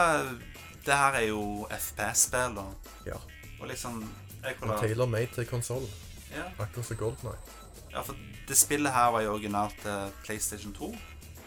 Det 0.85 0.93
her 0.95 1.13
er 1.17 1.27
jo 1.31 1.67
FPS-spill, 1.71 2.59
og, 2.59 2.75
Ja. 3.07 3.17
og 3.61 3.67
liksom 3.69 4.03
jeg 4.43 4.55
Og 4.55 4.61
kunne, 4.61 4.79
Tailor-made 4.81 5.27
til 5.35 5.47
konsoll. 5.47 5.87
ja, 6.31 6.43
Akkurat 6.59 6.87
som 6.87 6.97
Goldeneye. 6.97 7.39
ja, 7.93 8.01
for 8.03 8.17
det 8.49 8.57
spillet 8.59 8.93
her 8.93 9.11
var 9.11 9.21
jo 9.21 9.33
originalt 9.33 9.75
til 9.83 10.13
PlayStation 10.25 10.73
2, 10.75 10.97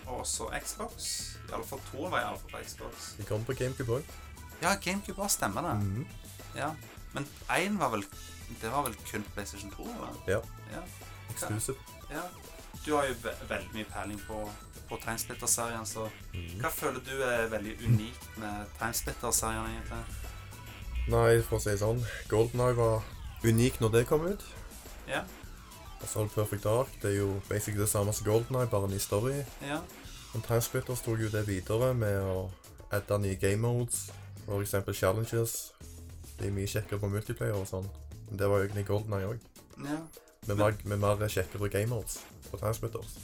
og 0.06 0.20
også 0.20 0.50
Xbox. 0.66 1.37
I 1.50 1.54
alle 1.54 1.68
fall 1.68 1.80
2 1.92 2.10
var 2.10 2.20
i 2.20 2.24
alle 2.28 2.40
fall 2.40 2.52
på 2.52 2.64
Xbox. 2.68 3.12
De 3.18 3.26
kom 3.28 3.44
på 3.48 3.56
GameCube 3.58 4.00
òg. 4.00 4.16
Ja, 4.62 4.76
GameCube 4.84 5.22
òg 5.22 5.32
stemmer 5.32 5.62
det. 5.62 5.76
Mhm. 5.84 6.08
Ja. 6.56 6.72
Men 7.14 7.28
én 7.50 7.78
var 7.80 7.90
vel 7.90 8.04
Det 8.62 8.72
var 8.72 8.84
vel 8.84 8.96
kun 9.12 9.24
PlayStation 9.34 9.72
2, 9.72 9.84
eller? 9.84 10.14
Ja. 10.28 10.40
Ja. 10.72 10.82
Exclusive. 11.30 11.78
ja. 12.12 12.22
Du 12.86 12.96
har 12.96 13.06
jo 13.06 13.14
ve 13.24 13.34
veldig 13.50 13.70
mye 13.74 13.86
peiling 13.92 14.22
på, 14.28 14.50
på 14.90 14.98
Timesplitter-serien, 15.04 15.86
så 15.86 16.06
mm. 16.34 16.62
hva 16.62 16.72
føler 16.72 17.04
du 17.04 17.24
er 17.24 17.50
veldig 17.52 17.74
unikt 17.84 18.38
med 18.38 18.72
Timesplitter-serien, 18.80 19.66
egentlig? 19.74 20.00
Nei, 21.12 21.42
for 21.44 21.58
å 21.58 21.60
si 21.60 21.74
det 21.74 21.82
sånn, 21.82 22.00
Goldeneye 22.32 22.78
var 22.78 23.04
unik 23.44 23.82
når 23.84 23.94
det 23.98 24.06
kom 24.08 24.24
ut. 24.28 24.46
Ja. 25.10 25.26
Og 25.98 26.08
så 26.08 26.20
har 26.20 26.30
du 26.30 26.34
Perfect 26.36 26.64
Dark. 26.64 26.96
Det 27.02 27.12
er 27.12 27.18
jo 27.18 27.30
basically 27.50 27.82
det 27.82 27.90
samme 27.92 28.16
som 28.16 28.28
Goldeneye, 28.28 28.72
bare 28.72 28.88
en 28.88 28.96
ny 28.96 29.04
story. 29.04 29.42
Ja. 29.68 29.82
Men 30.38 30.44
Timesplitters 30.46 31.00
tok 31.02 31.18
jo 31.24 31.28
det 31.34 31.48
videre 31.48 31.96
med 31.98 32.20
å 32.22 32.42
adde 32.94 33.18
nye 33.24 33.38
game 33.42 33.58
modes. 33.64 34.04
Eksempel 34.54 34.94
challenges. 34.94 35.72
Det 36.38 36.46
er 36.46 36.54
mye 36.54 36.70
kjekkere 36.70 37.02
på 37.02 37.10
multiplayer 37.10 37.58
og 37.58 37.66
sånn. 37.66 37.88
Men 38.28 38.38
det 38.38 38.50
var 38.52 38.62
jo 38.62 38.68
egentlig 38.68 38.84
Goldeneye 38.86 39.32
òg. 39.32 39.48
ja. 39.82 39.98
Med, 40.48 40.60
mer- 40.62 40.84
med 40.86 41.02
mer 41.02 41.26
kjekkere 41.28 41.72
game 41.74 41.90
modes 41.90 42.20
på 42.52 42.60
Timesplitters. 42.62 43.18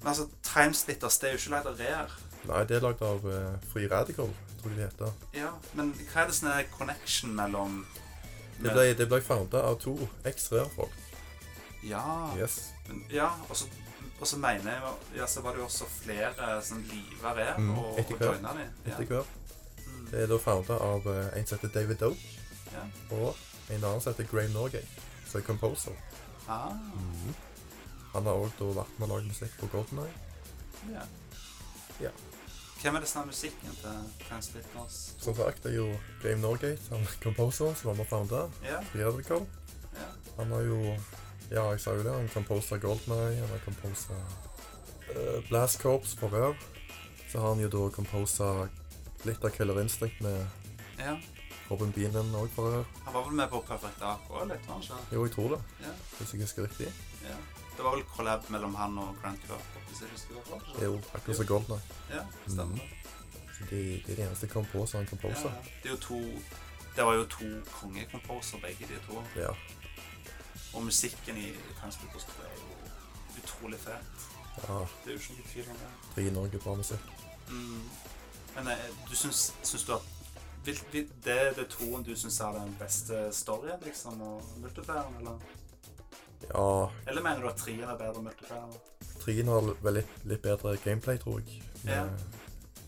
Men 0.00 0.08
altså, 0.14 0.24
Timesplitters, 0.42 1.18
det 1.20 1.28
er 1.28 1.36
jo 1.36 1.42
ikke 1.42 1.52
lagd 1.52 1.68
av 1.68 1.78
Rare. 1.84 2.16
Nei, 2.48 2.64
det 2.70 2.78
er 2.78 2.82
lagd 2.86 3.04
av 3.04 3.28
uh, 3.28 3.52
Free 3.68 3.90
Radical, 3.92 4.32
tror 4.62 4.72
jeg 4.72 4.80
det 4.80 4.88
heter. 4.88 5.12
Ja, 5.36 5.52
men 5.76 5.92
hva 6.00 6.24
er 6.24 6.32
det 6.32 6.38
sånn 6.40 6.50
her 6.54 6.66
connection 6.72 7.36
mellom 7.36 7.82
Det 8.56 8.72
ble, 8.72 8.88
det 8.96 9.06
ble 9.12 9.20
founda 9.22 9.60
av 9.68 9.76
to 9.84 9.98
eks-Rare-folk. 10.24 10.96
Ja. 11.84 12.02
Yes. 12.40 12.72
Men, 12.88 13.04
ja, 13.12 13.28
og 13.50 13.60
så, 13.60 13.68
og 14.20 14.26
så 14.26 14.36
mener 14.38 14.70
jeg 14.72 14.92
Ja, 15.16 15.26
så 15.26 15.40
var 15.40 15.52
det 15.52 15.58
jo 15.58 15.64
også 15.64 15.84
flere 15.90 16.62
som 16.62 16.82
liva 16.90 17.32
ved 17.34 17.58
Mm, 17.58 17.78
og, 17.78 17.98
og 17.98 18.10
joina 18.20 18.52
de. 18.54 18.66
Ja. 18.86 18.92
Etter 18.92 19.04
hvert. 19.04 19.26
Mm. 19.86 20.06
Det 20.10 20.22
er 20.22 20.26
da 20.26 20.38
founda 20.38 20.76
av 20.78 21.06
eh, 21.06 21.38
en 21.38 21.46
som 21.46 21.58
heter 21.58 21.80
David 21.80 21.96
Doe, 21.96 22.16
Ja. 22.72 22.84
og 23.16 23.36
en 23.70 23.84
annen 23.84 24.00
som 24.00 24.12
heter 24.12 24.26
Graham 24.30 24.50
Norgate, 24.50 24.86
som 25.30 25.40
er 25.40 25.44
composer. 25.46 25.92
Ah, 26.48 26.72
Han 28.14 28.26
har 28.26 28.32
òg 28.34 28.60
vært 28.60 28.98
med 28.98 29.08
å 29.08 29.14
lage 29.16 29.26
musikk 29.26 29.58
på 29.60 29.66
Goldeneye. 29.72 30.12
ja. 30.92 31.02
Ja. 32.00 32.10
Hvem 32.82 32.96
er 32.96 33.00
det 33.00 33.08
som 33.08 33.20
har 33.22 33.26
musikken 33.26 33.76
til 33.80 34.10
Timesplitters? 34.28 35.14
Som 35.18 35.34
sagt, 35.34 35.62
det 35.62 35.70
er 35.72 35.76
jo 35.76 35.86
Graham 36.22 36.38
Norgate, 36.40 36.82
han 36.90 37.00
er 37.00 37.14
composer, 37.22 37.74
som 37.74 37.88
var 37.88 37.94
med 37.94 38.04
og 38.04 38.08
founda. 38.10 38.40
Ja, 38.64 38.80
Free 38.90 39.02
ja. 39.02 40.08
Han 40.36 40.50
har 40.52 40.60
jo 40.60 40.96
Ja, 41.50 41.68
jeg 41.70 41.80
sa 41.80 41.94
jo 41.94 42.02
det. 42.02 42.12
Han 42.14 42.28
composer 42.32 42.78
Goldeneye, 42.82 43.40
han 43.40 43.48
har 43.52 43.60
composer 43.64 44.20
uh, 45.14 45.48
Blast 45.48 45.80
Corps 45.82 46.14
for 46.18 46.28
Rør. 46.32 46.54
Så 47.30 47.40
har 47.40 47.48
han 47.54 47.60
jo 47.62 47.68
da 47.68 47.88
composa 47.94 48.68
litt 49.24 49.44
av 49.44 49.50
Killer 49.54 49.80
Instinct 49.82 50.20
med 50.24 50.46
ja. 51.00 51.16
Robin 51.70 51.92
Beanen 51.92 52.34
òg 52.38 52.48
for 52.54 52.70
Rør. 52.70 52.86
Han 53.04 53.14
var 53.16 53.26
vel 53.28 53.36
med 53.40 53.50
på 53.52 53.60
Perfect 53.68 54.02
Ark 54.02 54.30
òg, 54.30 54.48
litt, 54.50 54.66
var 54.68 54.78
han 54.78 54.86
ikke? 54.86 55.02
Jo, 55.16 55.26
jeg 55.26 55.34
tror 55.36 55.54
det. 55.56 55.60
Ja. 55.84 55.92
Hvis 56.18 56.34
jeg 56.34 56.42
husker 56.46 56.68
riktig. 56.68 56.90
ja. 57.28 57.36
Det 57.74 57.82
var 57.82 57.96
vel 57.96 58.04
collab 58.06 58.44
mellom 58.54 58.74
han 58.78 58.92
og 59.02 59.16
Grant 59.18 59.40
Kirkhope, 59.42 59.80
hvis 59.88 60.04
jeg 60.04 60.10
husker 60.12 60.34
det 60.34 60.58
Det 60.76 60.82
er 60.84 60.92
jo 60.92 61.00
akkurat 61.14 61.36
som 61.36 61.46
Goldeneye. 61.46 61.80
Ja, 62.10 62.20
stemmer. 62.46 62.78
Så 63.56 63.66
de, 63.70 63.80
de 64.06 64.12
er 64.12 64.16
de 64.20 64.22
eneste 64.28 64.48
composer 64.48 64.98
han 64.98 65.08
Ja, 65.08 65.10
composer. 65.10 65.50
ja. 65.50 65.72
Det 65.82 65.90
er 65.90 65.94
jo 65.96 66.00
to 66.04 66.20
Det 66.94 67.04
var 67.08 67.14
jo 67.18 67.24
to 67.26 67.48
kongekomposer, 67.80 68.58
begge 68.62 68.86
de 68.86 69.00
to. 69.08 69.22
Ja. 69.34 69.50
Og 70.74 70.82
musikken 70.82 71.36
i 71.36 71.52
2 71.80 71.86
er 71.86 72.54
jo 72.56 72.66
utrolig 73.42 73.78
fet. 73.80 74.26
ja. 74.68 74.78
Det 75.04 75.12
er 75.12 75.12
jo 75.12 75.18
ikke 75.18 75.36
noe 75.38 75.48
tvil 75.52 75.70
om 75.70 75.76
det. 75.82 75.92
Tre 76.14 76.30
Norge 76.30 76.58
bra 76.58 76.74
musikk. 76.74 77.12
Mm. 77.50 77.82
Men 78.54 78.68
eh, 78.72 78.86
du 79.10 79.16
syns, 79.16 79.54
syns 79.62 79.84
du 79.84 79.92
at 79.94 80.02
vil, 80.64 80.78
vil, 80.92 81.08
Det 81.24 81.40
er 81.40 81.52
det 81.52 81.66
toen 81.68 82.02
du 82.02 82.16
syns 82.16 82.40
er 82.40 82.52
den 82.52 82.76
beste 82.78 83.32
storyen, 83.32 83.80
liksom, 83.84 84.20
og 84.22 84.42
multiplayeren, 84.62 85.16
eller? 85.20 85.38
Ja, 86.54 86.88
Eller 87.06 87.22
mener 87.22 87.40
du 87.40 87.48
at 87.48 87.56
trien 87.56 87.80
er 87.80 87.96
bedre 87.96 88.22
multiplayer? 88.22 88.78
Trien 89.20 89.48
har 89.48 89.74
vel 89.82 90.00
litt, 90.00 90.16
litt 90.24 90.42
bedre 90.42 90.76
gameplay, 90.84 91.18
tror 91.18 91.40
jeg. 91.40 91.62
Ja. 91.84 92.06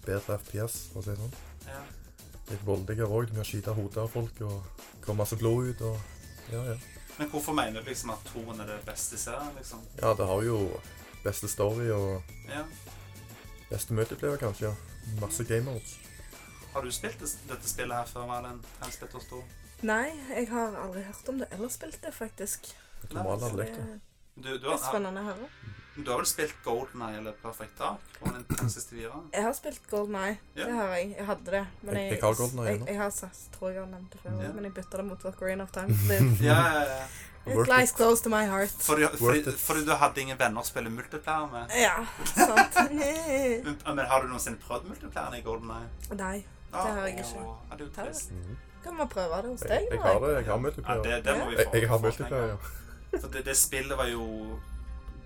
bedre 0.07 0.38
FPS, 0.38 0.77
for 0.92 1.01
å 1.01 1.05
si 1.05 1.12
det 1.12 1.20
sånn. 1.20 1.38
Ja. 1.66 1.81
Litt 2.51 2.66
voldeligere 2.66 3.11
òg. 3.11 3.31
Du 3.31 3.35
kan 3.35 3.49
skyte 3.49 3.75
hodet 3.75 4.05
av 4.05 4.12
folk 4.12 4.40
og 4.46 4.85
komme 5.05 5.25
masse 5.25 5.38
blod 5.40 5.72
ut. 5.72 5.83
og... 5.90 5.99
Ja, 6.53 6.62
ja. 6.72 6.77
Men 7.18 7.29
hvorfor 7.33 7.52
mener 7.57 7.81
du 7.81 7.88
liksom 7.88 8.11
at 8.12 8.24
toen 8.33 8.61
er 8.61 8.66
det 8.66 8.81
beste 8.87 9.14
i 9.16 9.18
serien, 9.18 9.55
liksom? 9.57 9.81
Ja, 10.02 10.12
det 10.14 10.26
har 10.26 10.42
jo 10.42 10.81
beste 11.24 11.48
story 11.48 11.90
og 11.90 12.22
Ja. 12.48 12.64
beste 13.70 13.94
multiplayer, 13.94 14.37
kanskje. 14.37 14.66
ja. 14.66 14.74
Masse 15.20 15.44
game 15.44 15.64
modes. 15.64 15.98
Har 16.72 16.83
du 16.83 16.90
spilt 16.92 17.20
dette 17.48 17.68
spillet 17.68 17.96
her 17.96 18.05
før, 18.05 18.26
Malin? 18.26 18.64
Henspilt 18.83 19.12
hos 19.12 19.24
to? 19.31 19.42
Nei, 19.83 20.11
jeg 20.37 20.48
har 20.48 20.76
aldri 20.76 21.02
hørt 21.02 21.29
om 21.29 21.38
det 21.38 21.48
eller 21.52 21.68
spilt 21.68 22.02
det, 22.02 22.14
faktisk. 22.14 22.66
Jeg 23.02 23.11
tror 23.11 23.22
Så 23.22 23.31
hadde 23.46 23.57
det 23.57 23.66
likt 23.66 23.76
det. 23.76 24.00
Du, 24.37 24.59
du, 24.59 24.70
er 24.72 24.76
spennende 24.76 25.20
å 25.20 25.24
høre. 25.24 25.48
Du 26.05 26.11
har 26.11 26.19
vel 26.19 26.27
spilt 26.27 26.55
GoldenEye 26.65 27.19
eller 27.19 27.33
Perfect 27.43 27.79
Dark 27.79 28.01
på 28.21 28.31
Nintendo 28.33 28.69
64? 28.69 29.23
Jeg 29.33 29.43
har 29.43 29.53
spilt 29.53 29.81
Golden 29.91 30.15
Eye. 30.15 30.39
Ja. 30.57 30.65
Det 30.67 30.73
har 30.75 30.89
jeg. 30.97 31.15
Jeg 31.19 31.27
hadde 31.27 31.51
det. 31.51 31.67
Men 31.83 31.95
Jeg- 31.95 32.03
jeg, 32.03 32.11
jeg 32.13 32.21
har 32.23 32.35
Golden 32.35 32.59
Eye 32.59 32.67
jeg, 32.73 32.87
jeg 32.89 32.97
har 32.97 33.11
SAS, 33.11 33.39
tror 33.59 33.69
jeg 33.71 33.81
har 33.81 33.87
nevnt 33.87 34.13
det 34.13 34.21
før, 34.23 34.43
Ja. 34.43 34.53
men 34.53 34.65
jeg 34.65 34.75
bytta 34.75 34.97
det 34.97 35.05
mot 35.05 35.25
Ocarina 35.25 35.63
of 35.63 35.71
Time. 35.71 35.89
Det, 36.09 36.45
Ja, 36.45 36.55
ja, 36.55 36.81
ja. 36.83 37.61
it 37.63 37.69
lies 37.69 37.91
it. 37.91 37.97
close 37.97 38.23
to 38.23 38.29
my 38.29 38.45
heart. 38.45 38.69
Fordi, 38.81 39.07
fordi, 39.19 39.43
fordi 39.57 39.85
du 39.87 39.93
hadde 39.95 40.21
ingen 40.21 40.39
venner 40.39 40.61
å 40.61 40.65
spille 40.67 40.91
multiplayer 40.91 41.47
med? 41.53 41.71
Ja, 41.81 42.05
sant. 42.25 42.75
Men, 43.65 43.77
men 43.97 44.07
har 44.07 44.23
du 44.23 44.29
noensinne 44.29 44.59
prøvd 44.69 44.89
multiplayer 44.89 45.35
i 45.39 45.43
GoldenEye? 45.43 45.89
Nei. 46.19 46.45
Ja, 46.73 46.83
Det 46.87 46.93
har 46.93 47.07
jeg 47.07 47.19
ikke. 47.19 47.25
Ja, 47.71 47.77
det 47.77 47.99
er 47.99 48.05
jo. 48.05 48.13
Mhm. 48.37 48.57
Kan 48.85 48.97
vi 48.99 49.05
prøve 49.11 49.43
det 49.43 49.51
hos 49.51 49.61
deg? 49.61 49.87
jeg 49.91 50.01
har 50.01 50.19
det. 50.21 50.29
Jeg 50.35 50.45
har 50.45 50.53
Ja, 50.53 50.57
multiplayer. 50.57 51.03
det, 51.03 51.25
det 51.25 51.39
må 51.39 51.47
vi 51.51 51.57
Jeg, 51.57 51.67
få. 51.67 51.77
jeg 51.77 51.89
har 51.89 51.99
multiplayer, 51.99 52.47
ja. 52.49 52.57
For 53.21 53.29
det, 53.29 53.45
det 53.45 53.57
spillet 53.57 53.97
var 53.99 54.07
jo 54.07 54.59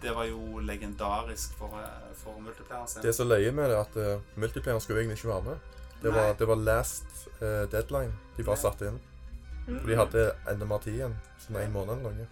Det 0.03 0.15
var 0.17 0.25
jo 0.25 0.59
legendarisk 0.65 1.53
for, 1.59 1.77
eh, 1.81 2.15
for 2.17 2.41
multiplayeren 2.41 2.89
sin. 2.89 3.03
Det 3.03 3.15
som 3.15 3.27
er 3.31 3.37
løye 3.39 3.53
med 3.53 3.71
det, 3.71 3.77
er 3.77 3.81
at 3.81 3.97
uh, 4.17 4.21
multiplayeren 4.41 4.81
skulle 4.81 5.01
egentlig 5.03 5.19
ikke 5.21 5.29
være 5.35 5.43
med. 5.51 5.59
Det 6.03 6.13
var, 6.15 6.33
det 6.39 6.47
var 6.49 6.57
last 6.57 7.05
uh, 7.43 7.67
deadline 7.71 8.13
de 8.37 8.43
bare 8.45 8.57
Ja. 8.57 8.63
satte 8.63 8.87
inn. 8.89 9.01
Mm. 9.69 9.87
De 9.87 9.97
hadde 9.97 10.23
enda 10.49 10.67
mer 10.67 10.79
tid 10.79 10.95
igjen, 10.95 11.17
sånn 11.45 11.57
en 11.61 11.73
måned 11.73 11.99
eller 12.01 12.15
noe. 12.17 12.27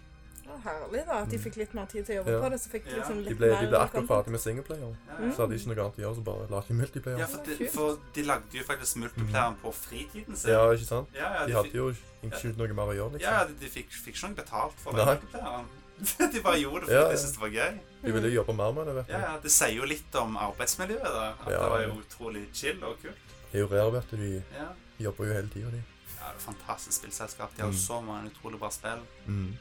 Ja, 0.49 0.55
herlig, 0.65 1.03
da. 1.05 1.19
At 1.21 1.29
de 1.29 1.37
fikk 1.37 1.59
litt 1.61 1.73
mer 1.77 1.85
tid 1.85 2.07
til 2.07 2.15
å 2.15 2.23
jobbe 2.23 2.31
Ja. 2.33 2.39
på 2.41 2.49
det. 2.49 2.57
Så 2.59 2.69
fikk 2.73 2.85
de 2.89 2.95
liksom 2.97 3.17
litt 3.21 3.29
De 3.29 3.35
ble, 3.37 3.51
mer 3.53 3.61
de 3.61 3.67
ble 3.69 3.77
akkurat 3.85 4.07
ferdig 4.09 4.31
med 4.33 4.41
singleplayer. 4.41 4.95
Ja, 5.07 5.13
ja. 5.21 5.29
Så 5.35 5.43
hadde 5.45 5.53
de 5.53 5.59
ikke 5.61 5.69
noe 5.75 5.83
annet 5.85 5.99
å 5.99 6.01
gjøre, 6.01 6.15
så 6.17 6.23
bare 6.25 6.47
la 6.49 6.61
de 6.67 6.73
multiplayer. 6.73 7.19
ja, 7.19 7.27
Ja, 7.27 7.27
for, 7.27 7.45
de, 7.45 7.67
for 7.69 7.99
de 8.17 8.23
lagde 8.23 8.57
jo 8.57 8.63
faktisk 8.65 8.97
multiplayeren 8.97 9.55
på 9.61 9.73
fritiden 9.77 10.35
sin. 10.35 10.49
Ja, 10.51 10.65
ikke 10.73 10.85
sant? 10.89 11.07
ja, 11.13 11.33
ja, 11.33 11.45
De 11.45 11.51
de 11.51 11.53
hadde 11.59 11.77
jo 11.77 11.89
ikke 12.25 12.57
noe 12.57 12.73
mer 12.73 12.89
å 12.89 12.95
gjøre, 12.97 13.21
ja, 13.21 13.43
liksom. 13.45 13.53
de, 13.53 13.65
de 13.65 13.69
fikk, 13.77 13.93
fikk 13.93 14.15
ikke 14.17 14.27
noe 14.33 14.35
betalt 14.41 14.73
for 14.81 14.91
den 14.97 15.05
multiplayeren. 15.05 15.69
de 16.33 16.41
bare 16.41 16.59
gjorde 16.61 16.85
det 16.87 16.95
fordi 16.95 17.11
de 17.13 17.17
syntes 17.21 17.33
det 17.37 17.41
var 17.43 17.53
gøy. 17.55 17.79
De 18.03 18.11
ville 18.15 18.29
jo 18.31 18.35
jobbe 18.39 18.53
mer 18.55 18.71
med 18.77 18.85
det, 18.87 18.95
vet 18.95 19.07
du. 19.07 19.13
Ja, 19.13 19.19
ja, 19.25 19.37
Det 19.43 19.51
sier 19.51 19.73
jo 19.75 19.85
litt 19.89 20.15
om 20.21 20.37
arbeidsmiljøet. 20.39 21.03
da 21.15 21.25
At 21.33 21.47
det 21.51 21.59
var 21.73 21.81
jo 21.83 21.95
utrolig 21.99 22.43
chill 22.55 22.83
og 22.83 22.99
kult. 23.01 23.33
Det 23.51 23.57
er 23.59 23.63
jo 23.65 23.69
rare, 23.71 23.91
vet 23.97 24.11
du. 24.11 24.17
De 24.17 24.43
Ja, 24.55 24.67
jobber 25.09 25.25
jo 25.27 25.33
hele 25.33 25.49
tida, 25.53 25.71
de. 25.73 25.81
ja 26.19 26.29
det 26.29 26.35
er 26.35 26.43
Fantastisk 26.45 27.01
spillselskap. 27.01 27.55
De 27.55 27.61
har 27.61 27.69
jo 27.71 27.75
Mm. 27.75 27.81
så 27.87 28.01
mange 28.01 28.31
utrolig 28.31 28.59
bra 28.59 28.69
spill. 28.71 29.01
Mm. 29.27 29.57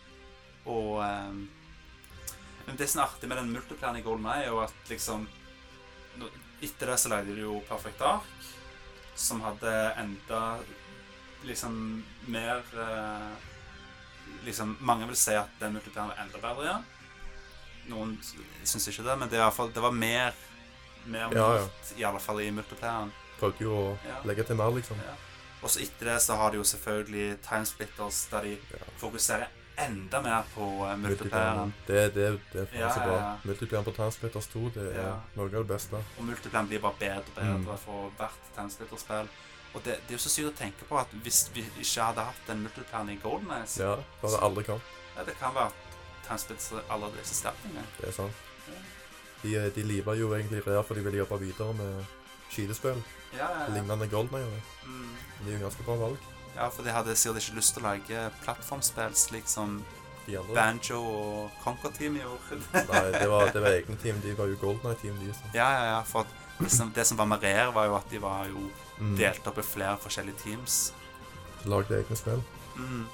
Og 0.66 0.98
um, 1.00 1.48
Men 2.66 2.76
det 2.76 2.88
som 2.90 3.00
er 3.00 3.06
artig 3.08 3.28
med 3.28 3.38
den 3.38 3.52
multiplanen 3.52 3.96
i 3.98 4.02
Golden 4.04 4.26
Eye, 4.26 4.44
er 4.44 4.48
jo 4.52 4.60
at 4.60 4.74
liksom 4.90 5.26
Etter 6.62 6.86
det 6.90 6.98
så 6.98 7.08
lagde 7.08 7.34
de 7.34 7.40
jo 7.44 7.60
Perfect 7.68 8.00
Ark, 8.02 8.26
som 9.14 9.40
hadde 9.40 9.72
enda 9.96 10.58
liksom 11.46 12.02
mer 12.26 12.62
eh, 12.74 13.28
Liksom 14.44 14.76
Mange 14.80 15.06
vil 15.06 15.16
si 15.16 15.34
at 15.36 15.48
den 15.60 15.72
multiplayeren 15.76 16.08
var 16.14 16.22
enda 16.24 16.38
bedre 16.42 16.64
igjen. 16.64 16.84
Noen 17.88 18.18
syns 18.68 18.88
ikke 18.88 19.04
det, 19.06 19.18
men 19.18 19.28
det, 19.32 19.40
fall, 19.56 19.70
det 19.72 19.82
var 19.82 19.90
mer 19.96 20.32
Mer 21.08 21.30
Ja, 21.32 21.46
ja. 21.56 21.68
i 21.96 22.04
alle 22.04 22.20
fall 22.20 22.40
i 22.44 22.50
multiplayeren. 22.52 23.12
Prøvde 23.38 23.64
jo 23.64 23.72
å 23.72 23.98
Ja. 24.04 24.18
legge 24.28 24.44
til 24.44 24.56
mer, 24.56 24.70
liksom. 24.74 24.96
Ja. 25.06 25.14
Og 25.62 25.70
så 25.70 25.80
etter 25.80 26.04
det 26.12 26.18
så 26.22 26.36
har 26.36 26.50
de 26.50 26.56
jo 26.58 26.64
selvfølgelig 26.64 27.38
Timesplitters, 27.42 28.26
der 28.30 28.42
de 28.42 28.58
Ja. 28.72 28.84
fokuserer 28.98 29.46
enda 29.86 30.20
mer 30.22 30.42
på 30.54 30.64
uh, 30.84 30.96
multiplayeren. 30.98 31.72
Det, 31.86 32.14
det, 32.14 32.26
det 32.52 32.60
er 32.60 32.66
faktisk 32.66 32.78
Ja, 33.00 33.04
bra. 33.04 33.12
ja, 33.14 33.20
ja. 33.28 33.36
Multiplayeren 33.44 33.84
på 33.84 33.94
Tandsplitters 33.96 34.46
2 34.52 34.62
det 34.74 34.86
er 34.96 35.12
noe 35.36 35.46
av 35.46 35.52
det 35.52 35.66
beste. 35.68 36.00
Og 36.18 36.24
multiplayeren 36.24 36.68
blir 36.68 36.80
bare 36.82 36.98
bedre 37.00 37.22
og 37.26 37.34
bedre 37.36 37.58
Mm. 37.58 37.78
for 37.84 38.10
hvert 38.18 38.50
Tandsplitter-spill. 38.56 39.28
Og 39.74 39.82
det, 39.84 39.98
det 40.08 40.14
er 40.14 40.16
jo 40.16 40.22
så 40.24 40.30
sykt 40.32 40.48
å 40.48 40.56
tenke 40.58 40.84
på 40.88 40.96
at 40.98 41.10
hvis 41.22 41.50
vi 41.54 41.60
ikke 41.78 42.02
hadde 42.08 42.24
hatt 42.30 42.42
den 42.48 42.62
multiplayeren 42.64 43.10
i 43.12 43.18
Golden 43.22 43.50
Eyes 43.58 43.76
Ja, 43.78 43.94
det 43.96 44.22
hadde 44.30 44.40
aldri 44.48 44.64
kommet. 44.64 44.82
ja, 45.16 45.24
Det 45.24 45.34
kan 45.40 45.54
være 45.54 45.66
at 45.66 45.74
Tandsplitter 46.28 46.80
allerede 46.90 47.18
eksisterte 47.20 47.68
engang. 47.70 47.86
Det 48.00 48.08
er 48.08 48.12
sant. 48.12 48.32
De, 49.42 49.54
eh, 49.56 49.68
de 49.74 49.82
liva 49.86 50.14
jo 50.18 50.32
egentlig 50.34 50.64
Rare 50.66 50.82
for 50.84 50.94
de 50.94 51.04
ville 51.04 51.18
jobbe 51.18 51.38
videre 51.40 51.74
med 51.74 52.04
skytespill. 52.50 53.02
Ja, 53.36 53.38
ja, 53.44 53.60
ja. 53.68 53.68
Lignende 53.76 54.08
Golden 54.08 54.38
Eye. 54.40 54.62
Mm. 54.86 55.08
Det 55.44 55.52
er 55.54 55.58
jo 55.58 55.64
ganske 55.68 55.82
bra 55.86 55.94
valg. 56.00 56.18
Ja, 56.58 56.66
for 56.74 56.82
de 56.86 56.92
hadde 56.92 57.14
sikkert 57.16 57.44
ikke 57.46 57.56
lyst 57.60 57.74
til 57.76 57.84
å 57.84 57.86
lage 57.88 58.24
plattformspill 58.42 59.14
slik 59.18 59.46
som 59.50 59.78
De. 60.28 60.36
Banjo 60.52 60.98
og 61.00 61.50
Conquer 61.64 61.94
Team 61.96 62.18
gjorde. 62.20 62.58
Nei, 62.74 63.04
det 63.14 63.28
var, 63.30 63.48
det 63.54 63.62
var 63.64 63.70
egne 63.78 63.96
team. 64.02 64.18
De 64.20 64.34
var 64.36 64.50
jo 64.50 64.58
Golden 64.60 64.90
Eye-team, 64.90 65.14
de. 65.22 65.30
Så. 65.32 65.48
ja, 65.56 65.68
ja, 65.72 65.84
ja. 65.94 66.02
For 66.04 66.26
at 66.26 66.66
det 66.98 67.06
som, 67.08 67.16
var 67.16 67.30
med 67.30 67.40
Rare, 67.46 67.70
var 67.72 67.86
jo 67.88 67.94
at 67.96 68.10
de 68.12 68.20
var 68.26 68.44
jo 68.50 68.66
Mm. 68.98 69.12
delt 69.14 69.46
opp 69.46 69.58
i 69.60 69.62
flere 69.62 69.94
forskjellige 70.02 70.40
teams. 70.42 70.76
Lagde 71.70 71.94
egne 72.00 72.16
spill. 72.18 72.40
Mm. 72.74 73.04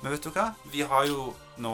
Men 0.00 0.14
vet 0.14 0.24
du 0.24 0.30
hva? 0.32 0.46
Vi 0.72 0.80
har 0.88 1.04
jo 1.04 1.34
nå 1.60 1.72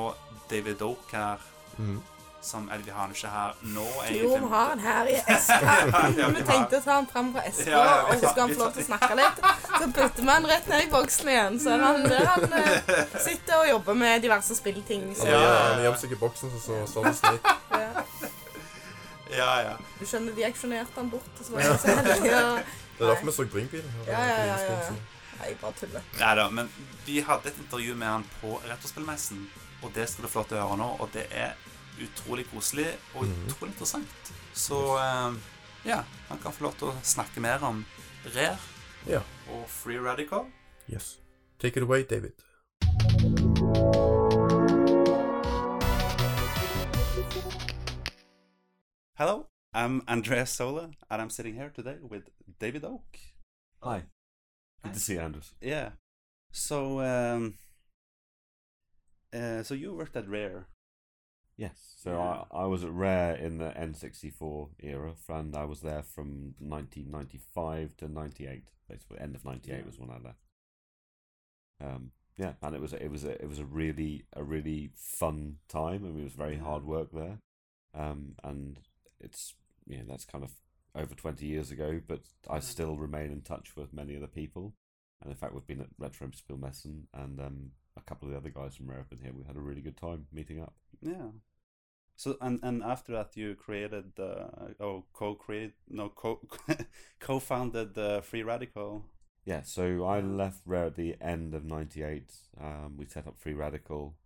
David 0.51 0.83
Oak 0.83 1.13
her, 1.15 1.39
Mm. 1.79 2.01
Som 2.49 2.65
Eller 2.73 2.85
vi 2.87 2.93
har 2.97 3.07
den 3.11 3.17
ikke 3.17 3.31
her 3.33 3.59
nå, 3.75 3.85
Jo, 4.17 4.31
vi 4.35 4.49
har 4.53 4.71
den 4.73 4.83
her 4.87 5.11
i 5.13 5.17
eska. 5.35 5.75
vi 6.17 6.27
Vi 6.39 6.45
tenkte 6.49 6.81
å 6.81 6.85
ta 6.87 6.97
den 6.97 7.09
fram 7.13 7.31
fra 7.35 7.45
eska, 7.51 7.69
Ja, 7.71 7.83
ja, 7.85 7.99
vi 8.09 8.17
og 8.17 8.23
så 8.23 8.33
skal 8.33 8.43
han 8.45 8.55
få 8.55 8.63
lov 8.65 8.73
til 8.77 8.85
å 8.85 8.87
snakke 8.89 9.19
litt. 9.21 9.43
Så 9.69 9.91
putter 9.99 10.23
vi 10.23 10.31
han 10.33 10.49
rett 10.53 10.73
ned 10.73 10.87
i 10.87 10.91
boksen 10.97 11.33
igjen. 11.35 11.61
Så 11.63 11.75
er 11.77 11.85
han 11.87 12.09
der 12.09 12.27
han 12.33 12.59
eh, 12.63 13.05
sitter 13.29 13.61
og 13.61 13.69
jobber 13.75 14.01
med 14.05 14.25
diverse 14.27 14.57
spillting. 14.59 15.07
Så, 15.19 15.29
Han 15.29 15.47
Ja, 15.47 15.85
gjemte 15.87 16.03
seg 16.07 16.17
i 16.17 16.21
boksen, 16.25 16.57
så 16.57 16.65
så 16.65 16.81
sånn 16.97 17.15
snik. 17.21 17.53
ja. 17.77 17.93
Ja, 19.29 19.49
ja. 19.61 19.77
Du 19.99 20.07
skjønner, 20.09 20.33
de 20.33 20.45
auksjonerte 20.49 20.97
han 20.97 21.11
bort. 21.13 21.31
Og 21.39 21.45
så 21.45 21.53
var 21.53 21.67
det, 21.67 21.77
så 21.83 21.95
heldig. 21.99 22.33
Og... 22.33 22.75
Det 22.99 23.05
er 23.05 23.11
derfor 23.13 23.29
vi 23.29 23.33
så 23.37 23.45
Bringbilen. 23.53 23.97
Ja, 24.09 24.21
ja, 24.25 24.39
ja, 24.49 24.59
ja, 24.65 24.79
ja. 24.89 24.95
Nei, 25.39 25.53
bare 25.61 25.77
tuller. 25.79 26.07
Nei 26.19 26.31
da, 26.35 26.47
men 26.51 26.71
vi 27.07 27.21
hadde 27.23 27.53
et 27.53 27.59
intervju 27.63 27.95
med 27.95 28.09
han 28.11 28.25
på 28.41 28.57
Retrospillmessen, 28.67 29.45
og 29.85 29.93
det 29.95 30.09
skal 30.11 30.27
du 30.27 30.31
få 30.33 30.41
lov 30.41 30.49
til 30.51 30.59
å 30.59 30.65
høre 30.65 30.79
nå, 30.81 30.89
og 31.05 31.13
det 31.15 31.27
er 31.31 31.53
utrolig 32.03 32.47
koselig 32.51 32.87
og 33.15 33.25
Mhm. 33.25 33.47
utrolig 33.49 33.73
interessant. 33.73 34.33
Så 34.55 34.97
eh, 34.99 35.35
ja, 35.85 36.03
han 36.29 36.39
kan 36.39 36.53
få 36.53 36.63
lov 36.65 36.75
til 36.79 36.89
å 36.89 36.95
snakke 37.03 37.41
mer 37.41 37.59
om 37.65 37.85
Rare 38.35 38.59
Ja. 39.07 39.21
og 39.51 39.69
Free 39.69 39.99
Radical. 40.01 40.47
Yes. 40.93 41.19
Take 41.59 41.77
it 41.77 41.83
away, 41.83 42.03
David. 42.05 42.33
Hello, 49.17 49.47
I'm 49.75 50.03
Andreas 50.09 50.51
Sola, 50.53 50.91
and 51.11 51.23
I'm 51.23 51.31
sitting 51.31 51.55
here 51.55 51.71
today 51.71 51.97
with 52.01 52.29
David 52.59 52.85
Oak. 52.85 53.19
Hi. 53.83 54.05
Good 54.83 54.91
Hi. 54.91 54.93
to 54.93 55.01
see 55.01 55.15
you, 55.15 55.21
Anders. 55.21 55.53
Yeah. 55.61 55.91
So, 56.53 57.01
um, 57.01 57.55
uh, 59.35 59.63
so 59.63 59.75
you 59.75 59.93
worked 59.95 60.17
at 60.17 60.29
Rare. 60.29 60.67
Yes. 61.59 61.97
So 61.99 62.13
Yeah. 62.13 62.45
I, 62.51 62.63
I 62.63 62.67
was 62.67 62.85
at 62.85 62.93
Rare 62.93 63.35
in 63.35 63.59
the 63.59 63.71
N64 63.77 64.71
era, 64.79 65.15
and 65.29 65.55
I 65.57 65.65
was 65.65 65.81
there 65.81 66.03
from 66.05 66.55
1995 66.61 67.97
to 67.99 68.09
98. 68.09 68.71
Basically, 68.89 69.21
end 69.21 69.35
of 69.35 69.45
98 69.45 69.79
Yeah. 69.79 69.85
was 69.85 69.99
when 69.99 70.11
I 70.11 70.19
left. 70.19 70.39
Um, 71.81 72.13
yeah, 72.37 72.55
and 72.63 72.75
it 72.75 72.81
was 72.81 72.93
it 72.93 73.11
was 73.11 73.25
a, 73.25 73.31
it 73.43 73.49
was 73.49 73.59
a 73.59 73.65
really 73.65 74.25
a 74.33 74.43
really 74.45 74.91
fun 74.95 75.57
time. 75.69 76.05
I 76.05 76.09
mean, 76.09 76.21
it 76.21 76.25
was 76.25 76.33
very 76.35 76.57
hard 76.57 76.85
work 76.85 77.11
there, 77.13 77.39
um, 77.95 78.35
and 78.45 78.79
it's 79.21 79.55
yeah 79.87 80.03
that's 80.09 80.25
kind 80.25 80.45
of 80.45 80.53
over 80.95 81.15
20 81.15 81.45
years 81.47 81.71
ago, 81.71 82.01
but 82.07 82.21
I 82.49 82.61
still 82.61 82.97
remain 82.97 83.31
in 83.31 83.43
touch 83.43 83.77
with 83.77 83.93
many 83.93 84.15
of 84.15 84.21
the 84.21 84.29
people. 84.29 84.75
And 85.21 85.31
in 85.31 85.37
fact, 85.37 85.53
we've 85.53 85.67
been 85.67 85.81
at 85.81 85.89
Retro 85.99 86.29
Spielmessen, 86.29 87.03
and 87.13 87.41
um, 87.41 87.71
a 87.97 88.01
couple 88.01 88.29
of 88.29 88.33
the 88.33 88.39
other 88.39 88.51
guys 88.51 88.77
from 88.77 88.89
Rare 88.89 88.99
have 88.99 89.11
been 89.11 89.21
here. 89.21 89.33
We 89.33 89.45
had 89.45 89.57
a 89.57 89.61
really 89.61 89.81
good 89.81 89.97
time 89.97 90.27
meeting 90.33 90.61
up. 90.63 90.75
Yeah. 91.01 91.31
So 92.19 92.37
and 92.41 92.59
and 92.65 92.83
after 92.83 93.13
that 93.13 93.37
you 93.37 93.55
created 93.55 94.19
uh, 94.19 94.75
oh 94.81 95.05
co-create 95.13 95.75
no 95.89 96.09
co 96.09 96.41
co-founded 97.21 97.95
the 97.95 98.23
Free 98.25 98.43
Radical. 98.43 99.05
Yeah, 99.45 99.63
so 99.63 100.05
I 100.05 100.21
left 100.21 100.61
Rare 100.67 100.87
at 100.87 100.97
the 100.97 101.17
end 101.21 101.55
of 101.55 101.65
'98. 101.65 102.33
Um, 102.61 102.97
we 102.99 103.07
set 103.07 103.27
up 103.27 103.39
Free 103.39 103.55
Radical, 103.55 104.17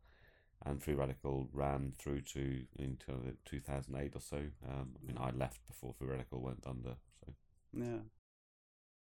and 0.65 0.83
Free 0.83 0.95
Radical 0.95 1.49
ran 1.53 1.93
through 1.99 2.23
to 2.23 2.65
until 2.79 3.21
2008 3.45 4.17
or 4.17 4.21
so. 4.21 4.39
Um, 4.69 4.97
I 5.03 5.07
mean, 5.07 5.19
I 5.19 5.31
left 5.31 5.67
before 5.69 5.95
Free 5.95 6.09
Radical 6.09 6.41
went 6.41 6.67
under. 6.67 6.97
So 7.21 7.35
Yeah. 7.73 8.03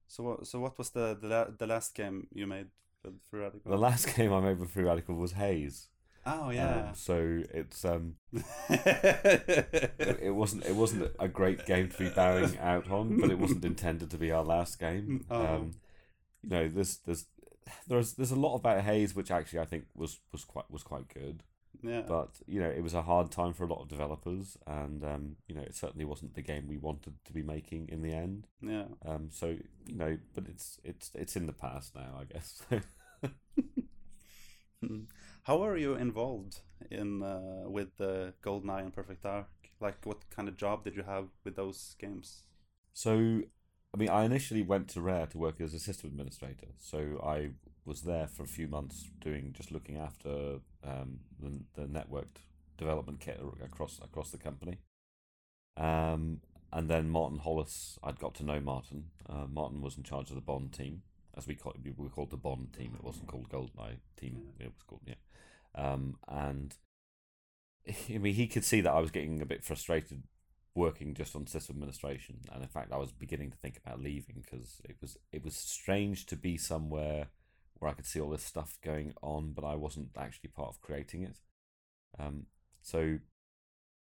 So 0.08 0.24
what 0.24 0.48
so 0.48 0.60
what 0.60 0.78
was 0.78 0.90
the 0.92 1.18
the, 1.20 1.28
la- 1.28 1.50
the 1.58 1.68
last 1.68 1.94
game 1.96 2.28
you 2.34 2.48
made 2.48 2.68
with 3.04 3.22
Free 3.30 3.42
Radical? 3.42 3.72
the 3.72 3.78
last 3.78 4.06
game 4.16 4.34
I 4.34 4.40
made 4.40 4.60
with 4.60 4.72
Free 4.72 4.84
Radical 4.84 5.16
was 5.16 5.34
Haze. 5.34 5.90
Oh 6.26 6.50
Um, 6.50 6.54
yeah. 6.54 6.92
so 6.94 7.44
it's 7.54 7.84
um, 7.86 8.16
it, 8.70 10.34
wasn't 10.34 10.66
it 10.66 10.76
wasn't 10.76 11.12
a 11.20 11.28
great 11.28 11.66
game 11.66 11.90
to 11.90 11.98
be 11.98 12.10
bowing 12.10 12.58
out 12.60 12.90
on, 12.90 13.20
but 13.20 13.30
it 13.32 13.40
wasn't 13.40 13.66
intended 13.66 14.10
to 14.12 14.18
be 14.18 14.32
our 14.32 14.44
last 14.44 14.80
game. 14.80 15.26
Oh. 15.30 15.46
Um, 15.46 15.72
you 16.44 16.50
know, 16.50 16.68
there's 16.70 16.98
there's 17.06 17.26
there's 17.88 18.14
there's 18.14 18.32
a 18.32 18.36
lot 18.36 18.56
about 18.56 18.82
Haze 18.84 19.16
which 19.16 19.32
actually 19.32 19.60
I 19.60 19.66
think 19.66 19.86
was 19.96 20.20
was 20.32 20.44
quite 20.44 20.70
was 20.70 20.84
quite 20.84 21.08
good. 21.14 21.44
yeah. 21.84 22.02
but 22.08 22.30
you 22.48 22.60
know 22.62 22.70
it 22.70 22.82
was 22.82 22.94
a 22.94 23.02
hard 23.02 23.32
time 23.32 23.54
for 23.54 23.64
a 23.64 23.68
lot 23.68 23.82
of 23.82 23.88
developers 23.90 24.58
and 24.66 25.04
um, 25.04 25.36
you 25.48 25.56
know 25.56 25.62
it 25.62 25.76
certainly 25.76 26.06
wasn't 26.06 26.34
the 26.36 26.42
game 26.42 26.68
we 26.68 26.78
wanted 26.78 27.14
to 27.26 27.34
be 27.34 27.42
making 27.44 27.90
in 27.90 28.02
the 28.02 28.14
end 28.14 28.48
yeah. 28.62 28.86
um, 29.06 29.28
so 29.32 29.48
you 29.86 29.96
know 29.96 30.18
but 30.34 30.46
it's 30.48 30.80
it's 30.84 31.12
it's 31.16 31.36
in 31.36 31.48
the 31.48 31.54
past 31.54 31.94
now 31.96 32.18
i 32.20 32.24
guess 32.24 32.62
Hmm. 34.82 35.04
How 35.46 35.64
are 35.64 35.78
you 35.78 35.96
involved 35.96 36.62
in 36.92 37.24
uh, 37.24 37.64
with 37.68 37.98
the 37.98 38.34
GoldenEye 38.44 38.82
and 38.82 38.94
Perfect 38.94 39.24
Dark? 39.24 39.48
Like, 39.80 40.06
what 40.06 40.30
kind 40.30 40.48
of 40.48 40.58
job 40.58 40.84
did 40.84 40.96
you 40.96 41.04
have 41.04 41.28
with 41.44 41.56
those 41.56 41.96
games? 42.00 42.44
so 42.96 43.42
i 43.94 43.98
mean 43.98 44.10
i 44.10 44.24
initially 44.24 44.64
went 44.64 44.88
to 44.88 45.02
rare 45.02 45.28
to 45.28 45.38
work 45.38 45.60
as 45.60 45.74
a 45.74 45.80
system 45.80 46.10
administrator 46.10 46.68
so 46.80 47.22
i 47.24 47.50
was 47.84 48.02
there 48.02 48.26
for 48.26 48.44
a 48.44 48.48
few 48.48 48.68
months 48.68 49.12
doing 49.20 49.54
just 49.56 49.72
looking 49.72 49.98
after 49.98 50.60
um, 50.84 51.20
the, 51.40 51.60
the 51.76 51.88
networked 51.88 52.40
development 52.78 53.20
kit 53.20 53.40
across 53.64 54.00
across 54.04 54.32
the 54.32 54.38
company 54.38 54.80
um, 55.78 56.40
and 56.72 56.90
then 56.90 57.10
Martin 57.10 57.40
Hollis, 57.40 58.00
I'd 58.02 58.20
got 58.20 58.34
to 58.36 58.46
know 58.46 58.62
Martin. 58.62 59.08
Uh, 59.30 59.46
Martin 59.50 59.82
was 59.82 59.98
in 59.98 60.04
charge 60.04 60.30
of 60.30 60.36
the 60.36 60.42
Bond 60.42 60.72
team, 60.72 61.02
as 61.38 61.48
we 61.48 61.56
called 61.56 61.78
we 61.84 62.10
called 62.10 62.32
the 62.32 62.38
Bond 62.38 62.72
team. 62.72 62.94
It 62.98 63.04
wasn't 63.04 63.28
called 63.28 63.50
Goldeneye 63.50 63.98
team. 64.18 64.42
It 64.58 64.68
was 64.68 64.84
called 64.88 65.02
yeah. 65.06 65.16
Um, 65.76 66.18
and 66.28 66.76
I 68.10 68.18
mean, 68.18 68.34
he 68.34 68.48
could 68.48 68.66
see 68.66 68.82
that 68.82 68.92
I 68.94 69.00
was 69.00 69.12
getting 69.12 69.42
a 69.42 69.46
bit 69.46 69.64
frustrated 69.64 70.24
working 70.74 71.14
just 71.14 71.36
on 71.36 71.48
system 71.48 71.78
administration, 71.78 72.40
and 72.52 72.62
in 72.62 72.68
fact, 72.70 72.92
I 72.92 72.98
was 72.98 73.12
beginning 73.12 73.52
to 73.52 73.58
think 73.58 73.78
about 73.78 74.02
leaving 74.02 74.44
because 74.44 74.82
it 74.84 74.98
was 75.02 75.18
it 75.32 75.44
was 75.44 75.56
strange 75.56 76.26
to 76.28 76.36
be 76.36 76.58
somewhere 76.58 77.28
where 77.80 77.92
I 77.92 77.94
could 77.94 78.06
see 78.06 78.20
all 78.20 78.30
this 78.30 78.44
stuff 78.44 78.78
going 78.84 79.14
on, 79.22 79.54
but 79.54 79.66
I 79.66 79.76
wasn't 79.76 80.10
actually 80.18 80.50
part 80.50 80.70
of 80.70 80.82
creating 80.82 81.24
it. 81.24 81.38
Um, 82.20 82.46
so 82.82 83.20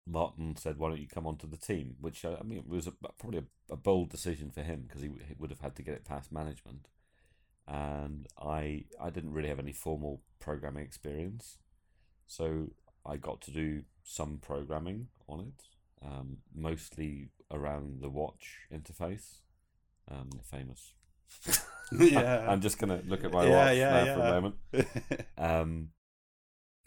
Martin 0.05 0.55
said, 0.57 0.77
"Why 0.77 0.89
don't 0.89 1.01
you 1.01 1.07
come 1.07 1.27
onto 1.27 1.47
the 1.47 1.57
team?" 1.57 1.95
Which 1.99 2.25
uh, 2.25 2.37
I 2.39 2.43
mean, 2.43 2.59
it 2.59 2.67
was 2.67 2.87
a, 2.87 2.91
probably 3.17 3.39
a, 3.39 3.73
a 3.73 3.77
bold 3.77 4.09
decision 4.09 4.51
for 4.51 4.61
him 4.61 4.83
because 4.87 5.01
he, 5.01 5.09
he 5.27 5.35
would 5.37 5.49
have 5.49 5.61
had 5.61 5.75
to 5.77 5.83
get 5.83 5.95
it 5.95 6.05
past 6.05 6.31
management, 6.31 6.87
and 7.67 8.27
I 8.37 8.85
I 9.01 9.09
didn't 9.09 9.33
really 9.33 9.49
have 9.49 9.59
any 9.59 9.73
formal 9.73 10.21
programming 10.39 10.83
experience, 10.85 11.57
so 12.35 12.69
I 13.05 13.17
got 13.17 13.41
to 13.41 13.51
do 13.51 13.83
some 14.03 14.39
programming 14.41 15.07
on 15.29 15.39
it, 15.41 16.05
um, 16.05 16.37
mostly 16.55 17.29
around 17.51 18.01
the 18.01 18.09
watch 18.09 18.61
interface, 18.73 19.41
um, 20.09 20.29
the 20.35 20.43
famous. 20.43 20.93
yeah. 21.91 22.45
I'm 22.49 22.61
just 22.61 22.79
gonna 22.79 23.01
look 23.05 23.23
at 23.23 23.31
my 23.31 23.45
Yeah, 23.45 23.65
watch 23.65 23.77
yeah, 23.77 24.05
now 24.05 24.13
for 24.15 24.21
a 24.21 24.41
moment. 24.41 24.55
Um, 25.37 25.89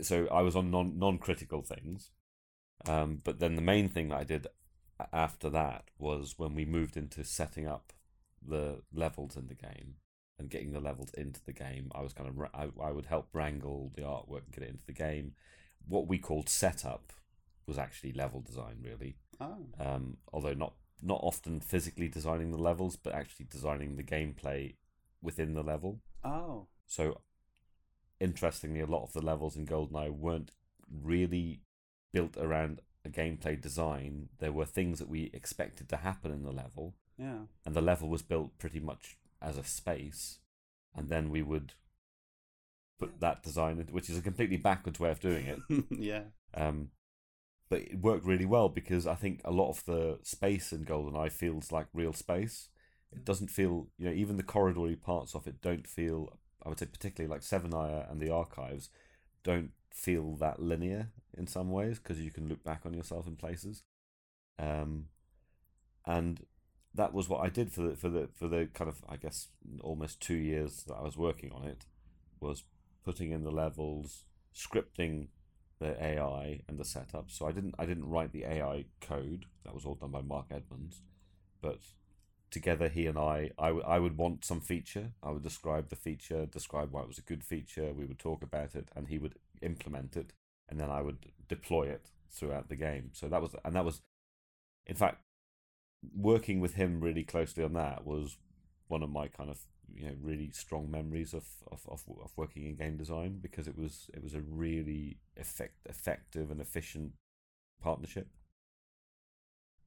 so 0.00 0.26
I 0.28 0.42
was 0.42 0.56
on 0.56 0.70
non 0.70 0.98
non 0.98 1.18
critical 1.18 1.62
things, 1.62 2.10
um, 2.86 3.20
but 3.22 3.38
then 3.38 3.54
the 3.54 3.62
main 3.62 3.88
thing 3.88 4.08
that 4.08 4.18
I 4.18 4.24
did 4.24 4.46
after 5.12 5.48
that 5.50 5.84
was 5.98 6.34
when 6.38 6.54
we 6.54 6.64
moved 6.64 6.96
into 6.96 7.22
setting 7.22 7.66
up 7.66 7.92
the 8.46 8.82
levels 8.92 9.36
in 9.36 9.46
the 9.46 9.54
game 9.54 9.96
and 10.38 10.50
getting 10.50 10.72
the 10.72 10.80
levels 10.80 11.10
into 11.14 11.40
the 11.44 11.52
game. 11.52 11.90
I 11.94 12.02
was 12.02 12.12
kind 12.12 12.28
of 12.28 12.38
I, 12.54 12.68
I 12.82 12.90
would 12.92 13.06
help 13.06 13.28
wrangle 13.32 13.90
the 13.94 14.02
artwork 14.02 14.44
and 14.44 14.52
get 14.52 14.64
it 14.64 14.70
into 14.70 14.86
the 14.86 14.92
game. 14.92 15.32
What 15.88 16.06
we 16.06 16.18
called 16.18 16.48
setup 16.48 17.12
was 17.66 17.78
actually 17.78 18.12
level 18.12 18.40
design, 18.40 18.76
really. 18.82 19.16
oh. 19.40 19.66
Um, 19.80 20.18
although 20.32 20.54
not 20.54 20.74
not 21.02 21.20
often 21.22 21.60
physically 21.60 22.08
designing 22.08 22.50
the 22.52 22.58
levels, 22.58 22.96
but 22.96 23.14
actually 23.14 23.46
designing 23.50 23.96
the 23.96 24.02
gameplay 24.02 24.74
within 25.22 25.54
the 25.54 25.62
level. 25.62 26.00
oh. 26.24 26.66
So 26.86 27.20
interestingly, 28.20 28.80
a 28.80 28.86
lot 28.86 29.02
of 29.04 29.12
the 29.12 29.20
levels 29.22 29.56
in 29.56 29.66
GoldenEye 29.66 30.10
weren't 30.10 30.52
really 30.90 31.60
built 32.12 32.36
around 32.36 32.80
a 33.04 33.08
gameplay 33.08 33.60
design. 33.60 34.28
There 34.38 34.52
were 34.52 34.64
things 34.64 34.98
that 35.00 35.08
we 35.08 35.30
expected 35.34 35.88
to 35.90 35.96
happen 35.98 36.32
in 36.32 36.42
the 36.44 36.52
level, 36.52 36.94
Yeah. 37.18 37.40
and 37.64 37.74
the 37.74 37.80
level 37.82 38.08
was 38.08 38.22
built 38.22 38.56
pretty 38.58 38.80
much 38.80 39.16
as 39.40 39.56
a 39.56 39.64
space, 39.64 40.38
and 40.94 41.08
then 41.08 41.30
we 41.30 41.42
would 41.42 41.74
put 42.98 43.20
that 43.20 43.42
design, 43.42 43.78
into, 43.78 43.92
which 43.92 44.08
is 44.08 44.18
a 44.18 44.22
completely 44.22 44.56
backwards 44.56 44.98
way 44.98 45.10
of 45.10 45.20
doing 45.20 45.46
it. 45.46 45.84
yeah. 45.90 46.22
Um, 46.54 46.90
but 47.68 47.80
it 47.80 48.00
worked 48.00 48.24
really 48.24 48.46
well 48.46 48.68
because 48.68 49.06
I 49.06 49.14
think 49.14 49.40
a 49.44 49.50
lot 49.50 49.70
of 49.70 49.84
the 49.84 50.18
space 50.22 50.72
in 50.72 50.84
GoldenEye 50.84 51.32
feels 51.32 51.72
like 51.72 51.86
real 51.92 52.12
space. 52.12 52.68
It 53.12 53.24
doesn't 53.24 53.50
feel, 53.50 53.88
you 53.98 54.06
know, 54.06 54.14
even 54.14 54.36
the 54.36 54.42
corridory 54.42 55.00
parts 55.00 55.34
of 55.34 55.46
it 55.46 55.60
don't 55.60 55.86
feel. 55.86 56.38
I 56.64 56.68
would 56.68 56.78
say 56.78 56.86
particularly 56.86 57.32
like 57.32 57.42
Seven 57.42 57.74
Eye 57.74 58.04
and 58.08 58.20
the 58.20 58.30
archives 58.30 58.88
don't 59.44 59.70
feel 59.92 60.36
that 60.36 60.60
linear 60.60 61.10
in 61.36 61.46
some 61.46 61.70
ways 61.70 61.98
because 61.98 62.20
you 62.20 62.30
can 62.30 62.48
look 62.48 62.62
back 62.64 62.82
on 62.84 62.94
yourself 62.94 63.26
in 63.26 63.36
places. 63.36 63.82
Um, 64.58 65.06
and 66.06 66.44
that 66.96 67.12
was 67.14 67.28
what 67.28 67.44
I 67.44 67.48
did 67.48 67.72
for 67.72 67.82
the 67.82 67.96
for 67.96 68.08
the 68.08 68.28
for 68.34 68.48
the 68.48 68.68
kind 68.74 68.88
of 68.88 69.04
I 69.08 69.16
guess 69.16 69.48
almost 69.82 70.20
two 70.20 70.34
years 70.36 70.84
that 70.84 70.94
I 70.94 71.02
was 71.02 71.16
working 71.16 71.52
on 71.52 71.64
it 71.64 71.84
was 72.40 72.64
putting 73.04 73.32
in 73.32 73.44
the 73.44 73.50
levels, 73.50 74.24
scripting 74.54 75.28
the 75.78 76.02
AI 76.02 76.60
and 76.68 76.78
the 76.78 76.84
setup. 76.84 77.30
So 77.30 77.46
I 77.46 77.52
didn't 77.52 77.74
I 77.78 77.86
didn't 77.86 78.08
write 78.08 78.32
the 78.32 78.44
AI 78.44 78.86
code. 79.00 79.46
That 79.64 79.74
was 79.74 79.84
all 79.84 79.94
done 79.94 80.10
by 80.10 80.22
Mark 80.22 80.46
Edmonds. 80.50 81.02
But 81.62 81.80
together 82.50 82.88
he 82.88 83.06
and 83.06 83.18
I, 83.18 83.50
I, 83.58 83.68
w- 83.68 83.84
I 83.86 83.98
would 83.98 84.16
want 84.16 84.44
some 84.44 84.60
feature. 84.60 85.12
I 85.22 85.30
would 85.30 85.42
describe 85.42 85.88
the 85.88 85.96
feature, 85.96 86.46
describe 86.46 86.92
why 86.92 87.02
it 87.02 87.08
was 87.08 87.18
a 87.18 87.22
good 87.22 87.44
feature. 87.44 87.92
We 87.92 88.06
would 88.06 88.18
talk 88.18 88.42
about 88.42 88.74
it, 88.74 88.88
and 88.96 89.08
he 89.08 89.18
would 89.18 89.34
implement 89.62 90.16
it, 90.16 90.32
and 90.68 90.78
then 90.80 90.90
I 90.90 91.02
would 91.02 91.26
deploy 91.48 91.84
it 91.88 92.10
throughout 92.30 92.68
the 92.68 92.76
game. 92.76 93.10
So 93.12 93.28
that 93.28 93.42
was 93.42 93.54
and 93.64 93.74
that 93.74 93.84
was, 93.84 94.00
in 94.86 94.96
fact, 94.96 95.22
working 96.14 96.60
with 96.60 96.74
him 96.74 97.00
really 97.00 97.24
closely 97.24 97.64
on 97.64 97.72
that 97.74 98.06
was 98.06 98.38
one 98.88 99.02
of 99.02 99.10
my 99.10 99.28
kind 99.28 99.50
of 99.50 99.58
you 99.94 100.06
know 100.06 100.14
really 100.20 100.50
strong 100.50 100.90
memories 100.90 101.32
of, 101.32 101.44
of, 101.70 101.80
of, 101.88 102.02
of 102.22 102.32
working 102.36 102.66
in 102.66 102.76
game 102.76 102.96
design 102.96 103.38
because 103.40 103.66
it 103.68 103.76
was 103.76 104.10
it 104.14 104.22
was 104.22 104.34
a 104.34 104.40
really 104.40 105.18
effect, 105.36 105.86
effective 105.86 106.50
and 106.50 106.60
efficient 106.60 107.12
partnership. 107.82 108.28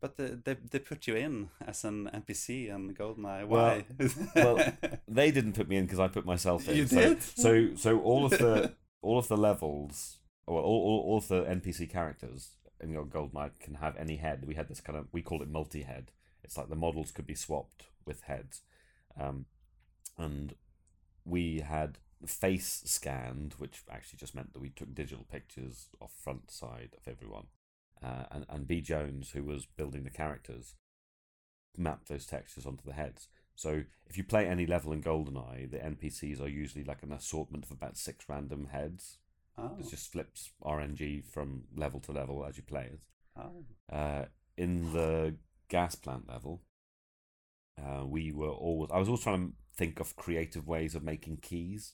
But 0.01 0.15
the, 0.15 0.39
they 0.43 0.55
they 0.71 0.79
put 0.79 1.07
you 1.07 1.15
in 1.15 1.49
as 1.65 1.83
an 1.83 2.09
NPC 2.13 2.69
in 2.69 2.93
GoldenEye. 2.93 3.47
Well- 3.47 3.83
Why? 3.97 4.09
well, 4.35 4.73
They 5.07 5.31
didn't 5.31 5.53
put 5.53 5.67
me 5.67 5.75
in 5.75 5.85
because 5.85 5.99
I 5.99 6.07
put 6.07 6.25
myself 6.25 6.67
in. 6.69 6.77
You 6.77 6.87
so, 6.87 6.95
did? 6.95 7.21
So 7.23 7.75
so 7.75 7.99
all 8.01 8.25
of 8.25 8.31
the 8.31 8.75
all 9.01 9.17
of 9.17 9.27
the 9.27 9.37
levels, 9.37 10.19
or 10.47 10.61
all, 10.61 10.81
all, 10.81 11.03
all 11.11 11.17
of 11.17 11.27
the 11.27 11.43
NPC 11.43 11.89
characters 11.89 12.51
in 12.81 12.91
your 12.91 13.05
GoldenEye 13.05 13.59
can 13.59 13.75
have 13.75 13.95
any 13.97 14.17
head. 14.17 14.45
We 14.45 14.55
had 14.55 14.67
this 14.67 14.81
kind 14.81 14.97
of 14.97 15.07
we 15.11 15.21
call 15.21 15.41
it 15.41 15.49
multi-head. 15.49 16.11
It's 16.43 16.57
like 16.57 16.69
the 16.69 16.75
models 16.75 17.11
could 17.11 17.27
be 17.27 17.35
swapped 17.35 17.85
with 18.05 18.21
heads, 18.23 18.61
um, 19.19 19.45
and 20.17 20.55
we 21.25 21.59
had 21.59 21.99
face 22.25 22.81
scanned, 22.85 23.55
which 23.57 23.83
actually 23.89 24.17
just 24.17 24.35
meant 24.35 24.53
that 24.53 24.61
we 24.61 24.69
took 24.69 24.93
digital 24.93 25.25
pictures 25.29 25.87
of 26.01 26.11
front 26.11 26.51
side 26.51 26.95
of 26.97 27.07
everyone. 27.11 27.47
Uh, 28.01 28.23
and 28.31 28.45
and 28.49 28.67
B 28.67 28.81
Jones, 28.81 29.31
who 29.31 29.43
was 29.43 29.65
building 29.65 30.03
the 30.03 30.09
characters, 30.09 30.75
mapped 31.77 32.07
those 32.07 32.25
textures 32.25 32.65
onto 32.65 32.83
the 32.83 32.93
heads. 32.93 33.27
So 33.55 33.83
if 34.07 34.17
you 34.17 34.23
play 34.23 34.47
any 34.47 34.65
level 34.65 34.93
in 34.93 35.03
GoldenEye, 35.03 35.69
the 35.69 35.79
NPCs 35.79 36.41
are 36.41 36.47
usually 36.47 36.85
like 36.85 37.03
an 37.03 37.11
assortment 37.11 37.65
of 37.65 37.71
about 37.71 37.97
six 37.97 38.25
random 38.29 38.69
heads. 38.71 39.17
Oh. 39.59 39.77
It 39.79 39.89
just 39.89 40.11
flips 40.11 40.51
RNG 40.63 41.25
from 41.25 41.63
level 41.75 41.99
to 42.01 42.11
level 42.11 42.45
as 42.45 42.57
you 42.57 42.63
play 42.63 42.91
it. 42.93 42.99
oh. 43.37 43.63
Uh, 43.91 44.25
in 44.57 44.91
the 44.93 45.35
gas 45.69 45.95
plant 45.95 46.27
level, 46.27 46.61
uh, 47.77 48.05
we 48.05 48.31
were 48.31 48.49
always. 48.49 48.89
I 48.93 48.99
was 48.99 49.07
always 49.07 49.23
trying 49.23 49.49
to 49.49 49.53
think 49.77 49.99
of 49.99 50.15
creative 50.15 50.67
ways 50.67 50.95
of 50.95 51.03
making 51.03 51.37
keys. 51.37 51.93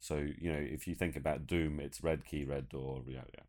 So 0.00 0.16
you 0.16 0.52
know, 0.52 0.58
if 0.58 0.86
you 0.86 0.94
think 0.94 1.16
about 1.16 1.46
Doom, 1.46 1.80
it's 1.80 2.02
red 2.02 2.24
key, 2.24 2.44
red 2.44 2.68
door. 2.68 3.02
Yeah, 3.06 3.24
yeah. 3.34 3.44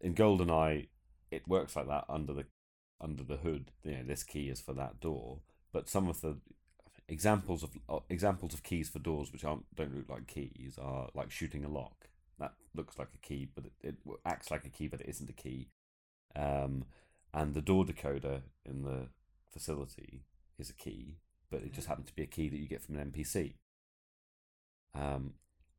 In 0.00 0.14
GoldenEye, 0.14 0.88
it 1.30 1.48
works 1.48 1.76
like 1.76 1.88
that 1.88 2.04
under 2.08 2.32
the 2.32 2.46
under 3.00 3.22
the 3.22 3.36
hood. 3.36 3.70
You 3.84 3.92
know, 3.92 4.04
this 4.04 4.24
key 4.24 4.48
is 4.48 4.60
for 4.60 4.74
that 4.74 5.00
door. 5.00 5.40
But 5.72 5.88
some 5.88 6.08
of 6.08 6.20
the 6.20 6.38
examples 7.08 7.62
of 7.62 7.70
uh, 7.88 8.00
examples 8.10 8.52
of 8.54 8.62
keys 8.62 8.88
for 8.88 8.98
doors 8.98 9.32
which 9.32 9.44
aren't 9.44 9.64
don't 9.74 9.96
look 9.96 10.08
like 10.08 10.26
keys 10.26 10.78
are 10.80 11.08
like 11.14 11.30
shooting 11.30 11.64
a 11.64 11.68
lock. 11.68 12.08
That 12.38 12.52
looks 12.74 12.98
like 12.98 13.08
a 13.14 13.26
key, 13.26 13.48
but 13.54 13.64
it, 13.66 13.72
it 13.82 13.96
acts 14.24 14.50
like 14.50 14.64
a 14.64 14.70
key, 14.70 14.88
but 14.88 15.00
it 15.00 15.08
isn't 15.08 15.30
a 15.30 15.34
key. 15.34 15.68
Um, 16.36 16.84
and 17.34 17.54
the 17.54 17.60
door 17.60 17.84
decoder 17.84 18.42
in 18.64 18.82
the 18.82 19.08
facility 19.50 20.24
is 20.58 20.70
a 20.70 20.74
key, 20.74 21.16
but 21.50 21.62
it 21.62 21.72
just 21.72 21.88
happened 21.88 22.06
to 22.06 22.14
be 22.14 22.22
a 22.22 22.26
key 22.26 22.48
that 22.48 22.58
you 22.58 22.68
get 22.68 22.82
from 22.82 22.96
an 22.96 23.10
NPC. 23.10 23.54
Um, 24.94 25.34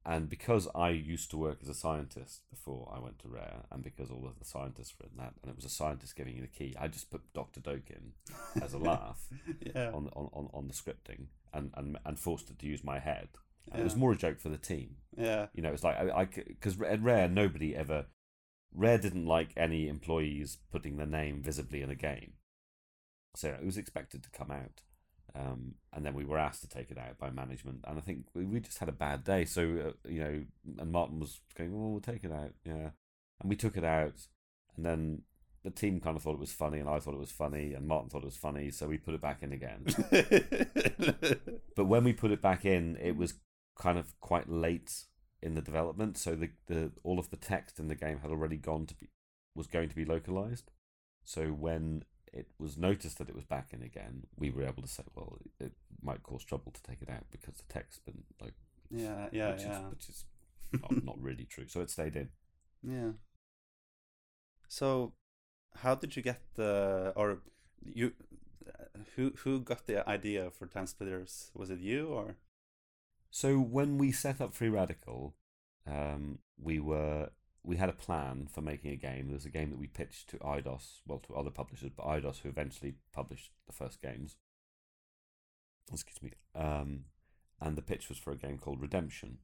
and 0.06 0.30
because 0.30 0.68
I 0.74 0.90
used 0.90 1.30
to 1.32 1.38
work 1.38 1.60
as 1.62 1.70
a 1.70 1.74
scientist 1.74 2.42
before 2.50 2.92
I 2.96 3.00
went 3.00 3.20
to 3.20 3.28
Rare, 3.28 3.66
and 3.72 3.84
because 3.84 4.10
all 4.10 4.26
of 4.26 4.40
the 4.40 4.46
scientists 4.46 4.94
were 5.00 5.08
in 5.12 5.18
that, 5.18 5.34
and 5.42 5.52
it 5.52 5.56
was 5.56 5.66
a 5.66 5.70
scientist 5.70 6.16
giving 6.16 6.36
you 6.36 6.42
the 6.42 6.48
key, 6.48 6.74
I 6.80 6.88
just 6.88 7.12
put 7.12 7.34
Doctor 7.34 7.60
Doke 7.60 7.90
in 7.90 8.14
as 8.62 8.74
a 8.74 8.78
laugh 8.80 9.28
yeah. 9.62 9.90
on, 9.90 10.10
on, 10.16 10.30
on, 10.34 10.50
on 10.54 10.68
the 10.68 10.74
scripting, 10.74 11.28
and, 11.54 11.72
and 11.76 11.98
and 12.06 12.20
forced 12.20 12.50
it 12.50 12.60
to 12.60 12.66
use 12.66 12.84
my 12.84 13.00
head. 13.00 13.30
And 13.72 13.82
It 13.82 13.84
was 13.84 13.96
more 13.96 14.12
a 14.12 14.18
joke 14.18 14.40
for 14.40 14.50
the 14.50 14.58
team. 14.58 14.96
Yeah. 15.18 15.48
You 15.54 15.62
know, 15.62 15.72
it's 15.72 15.84
like 15.84 15.98
I 15.98 16.26
because 16.26 16.80
at 16.82 17.02
Rare 17.02 17.28
nobody 17.28 17.76
ever 17.76 18.06
Rare 18.74 18.98
didn't 18.98 19.26
like 19.26 19.52
any 19.58 19.88
employees 19.88 20.58
putting 20.72 20.98
their 20.98 21.08
name 21.08 21.42
visibly 21.42 21.82
in 21.82 21.90
a 21.90 21.96
game, 21.96 22.34
so 23.36 23.50
it 23.50 23.66
was 23.66 23.78
expected 23.78 24.24
to 24.24 24.30
come 24.30 24.52
out. 24.52 24.82
Um, 25.36 25.76
and 25.94 26.06
then 26.06 26.14
we 26.14 26.26
were 26.26 26.38
asked 26.38 26.62
to 26.62 26.68
take 26.68 26.92
it 26.92 26.98
out 26.98 27.18
by 27.18 27.30
management, 27.30 27.84
and 27.88 27.98
I 27.98 28.02
think 28.02 28.26
we, 28.34 28.46
we 28.46 28.60
just 28.60 28.80
had 28.80 28.90
a 28.90 28.94
bad 28.94 29.24
day. 29.24 29.46
So 29.46 29.62
uh, 29.62 30.10
you 30.10 30.20
know, 30.20 30.44
and 30.80 30.92
Martin 30.92 31.20
was 31.20 31.42
going, 31.58 31.74
"Oh, 31.74 31.90
we'll 31.90 32.02
take 32.02 32.24
it 32.24 32.32
out," 32.32 32.54
yeah, 32.64 32.92
and 33.42 33.50
we 33.50 33.56
took 33.56 33.76
it 33.76 33.84
out, 33.84 34.28
and 34.76 34.86
then 34.86 35.24
the 35.64 35.70
team 35.72 36.00
kind 36.00 36.16
of 36.16 36.24
thought 36.24 36.34
it 36.34 36.40
was 36.40 36.54
funny, 36.54 36.80
and 36.80 36.90
I 36.90 37.00
thought 37.00 37.14
it 37.14 37.20
was 37.20 37.32
funny, 37.32 37.74
and 37.74 37.88
Martin 37.88 38.10
thought 38.10 38.24
it 38.24 38.26
was 38.26 38.38
funny, 38.38 38.72
so 38.72 38.88
we 38.88 38.98
put 38.98 39.14
it 39.14 39.22
back 39.22 39.44
in 39.44 39.52
again. 39.52 39.86
but 41.76 41.86
when 41.86 42.04
we 42.04 42.14
put 42.14 42.32
it 42.32 42.42
back 42.42 42.66
in, 42.66 42.98
it 43.02 43.18
was 43.18 43.34
kind 43.80 43.98
of 43.98 44.20
quite 44.20 44.50
late 44.50 45.06
in 45.42 45.56
the 45.56 45.62
development, 45.62 46.18
so 46.18 46.36
the, 46.36 46.52
the 46.68 46.92
all 47.04 47.18
of 47.20 47.32
the 47.32 47.38
text 47.38 47.80
in 47.80 47.88
the 47.88 47.96
game 47.96 48.20
had 48.20 48.30
already 48.32 48.58
gone 48.58 48.86
to 48.86 48.96
be 48.96 49.10
was 49.56 49.68
going 49.68 49.90
to 49.90 49.96
be 49.96 50.06
localized. 50.06 50.72
So 51.24 51.48
when 51.48 52.04
it 52.34 52.48
was 52.60 52.78
noticed 52.78 53.18
that 53.18 53.30
it 53.30 53.36
was 53.36 53.46
back 53.46 53.70
in 53.74 53.82
again, 53.82 54.24
we 54.38 54.52
were 54.52 54.64
able 54.64 54.84
to 54.84 54.88
say, 54.88 55.04
well, 55.16 55.38
it, 55.60 55.66
it 55.66 55.74
might 56.04 56.24
cause 56.24 56.44
trouble 56.44 56.72
to 56.72 56.84
take 56.84 57.02
it 57.02 57.10
out 57.10 57.26
because 57.32 57.56
the 57.56 57.74
text's 57.74 58.00
been 58.06 58.24
like, 58.42 58.54
yeah. 58.92 59.28
Yeah. 59.32 59.52
which 59.54 59.62
Yeah. 59.64 59.80
is, 59.86 59.92
which 59.92 60.10
is 60.10 60.26
not, 60.82 61.04
not 61.04 61.22
really 61.22 61.46
true. 61.46 61.68
So 61.68 61.82
it 61.82 61.90
stayed 61.90 62.16
in. 62.16 62.30
Yeah. 62.84 63.12
So, 64.68 65.14
how 65.76 65.96
did 65.96 66.16
you 66.16 66.22
get 66.24 66.42
the 66.56 67.14
or 67.16 67.40
you 67.84 68.14
uh, 68.68 69.00
who 69.16 69.34
who 69.44 69.62
got 69.62 69.86
the 69.88 70.08
idea 70.10 70.52
for 70.52 70.68
Time 70.68 70.88
Splitters? 70.88 71.52
Was 71.56 71.70
it 71.70 71.80
you 71.80 72.08
or? 72.08 72.36
So 73.32 73.60
when 73.60 73.98
we 73.98 74.12
set 74.12 74.42
up 74.42 74.54
Free 74.54 74.70
Radical, 74.70 75.36
um, 75.88 76.40
we 76.58 76.80
were 76.80 77.30
we 77.64 77.78
had 77.78 77.90
a 77.90 77.94
plan 77.94 78.48
for 78.52 78.62
making 78.62 78.92
a 78.92 78.96
game. 78.96 79.28
There 79.28 79.36
was 79.36 79.46
a 79.46 79.50
game 79.50 79.70
that 79.70 79.80
we 79.80 79.88
pitched 79.88 80.30
to 80.30 80.38
IDOS, 80.38 81.02
well, 81.06 81.20
to 81.28 81.36
other 81.36 81.52
publishers, 81.52 81.92
but 81.96 82.06
IDOS 82.06 82.42
who 82.42 82.50
eventually 82.50 82.96
published 83.14 83.52
the 83.68 83.74
first 83.74 84.02
games. 84.02 84.38
Excuse 85.92 86.22
me. 86.22 86.32
Um, 86.56 87.06
and 87.62 87.76
the 87.76 87.82
pitch 87.82 88.10
was 88.10 88.18
for 88.18 88.32
a 88.32 88.38
game 88.38 88.58
called 88.58 88.82
Redemption, 88.82 89.40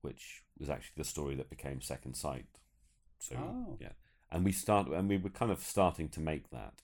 which 0.00 0.42
was 0.58 0.70
actually 0.70 0.94
the 0.96 1.04
story 1.04 1.34
that 1.36 1.50
became 1.50 1.80
Second 1.80 2.14
Sight. 2.14 2.46
So 3.18 3.36
Oh. 3.36 3.76
yeah, 3.80 3.92
and 4.30 4.44
we 4.44 4.52
start 4.52 4.88
and 4.88 5.08
we 5.08 5.18
were 5.18 5.30
kind 5.30 5.52
of 5.52 5.60
starting 5.60 6.08
to 6.10 6.20
make 6.20 6.50
that. 6.50 6.82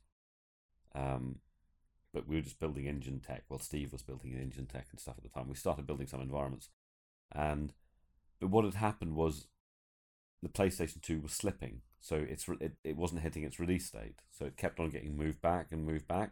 Um, 0.94 1.40
but 2.16 2.26
we 2.26 2.36
were 2.36 2.40
just 2.42 2.58
building 2.58 2.86
engine 2.86 3.20
tech. 3.20 3.44
Well, 3.50 3.58
Steve 3.58 3.92
was 3.92 4.00
building 4.00 4.32
engine 4.32 4.64
tech 4.64 4.86
and 4.90 4.98
stuff 4.98 5.16
at 5.18 5.22
the 5.22 5.28
time. 5.28 5.50
We 5.50 5.54
started 5.54 5.86
building 5.86 6.06
some 6.06 6.22
environments, 6.22 6.70
and 7.30 7.74
but 8.40 8.48
what 8.48 8.64
had 8.64 8.72
happened 8.72 9.14
was 9.14 9.48
the 10.42 10.48
PlayStation 10.48 11.02
Two 11.02 11.20
was 11.20 11.32
slipping, 11.32 11.82
so 12.00 12.16
it's 12.16 12.48
re- 12.48 12.56
it, 12.58 12.76
it 12.82 12.96
wasn't 12.96 13.20
hitting 13.20 13.42
its 13.42 13.60
release 13.60 13.90
date, 13.90 14.22
so 14.30 14.46
it 14.46 14.56
kept 14.56 14.80
on 14.80 14.88
getting 14.88 15.14
moved 15.14 15.42
back 15.42 15.66
and 15.70 15.84
moved 15.84 16.08
back, 16.08 16.30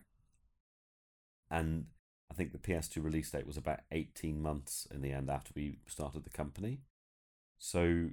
and 1.50 1.88
I 2.30 2.34
think 2.34 2.52
the 2.52 2.58
PS2 2.58 3.02
release 3.02 3.30
date 3.30 3.46
was 3.46 3.58
about 3.58 3.80
eighteen 3.92 4.40
months 4.40 4.88
in 4.90 5.02
the 5.02 5.12
end 5.12 5.28
after 5.28 5.52
we 5.54 5.80
started 5.86 6.24
the 6.24 6.30
company. 6.30 6.78
So, 7.58 8.08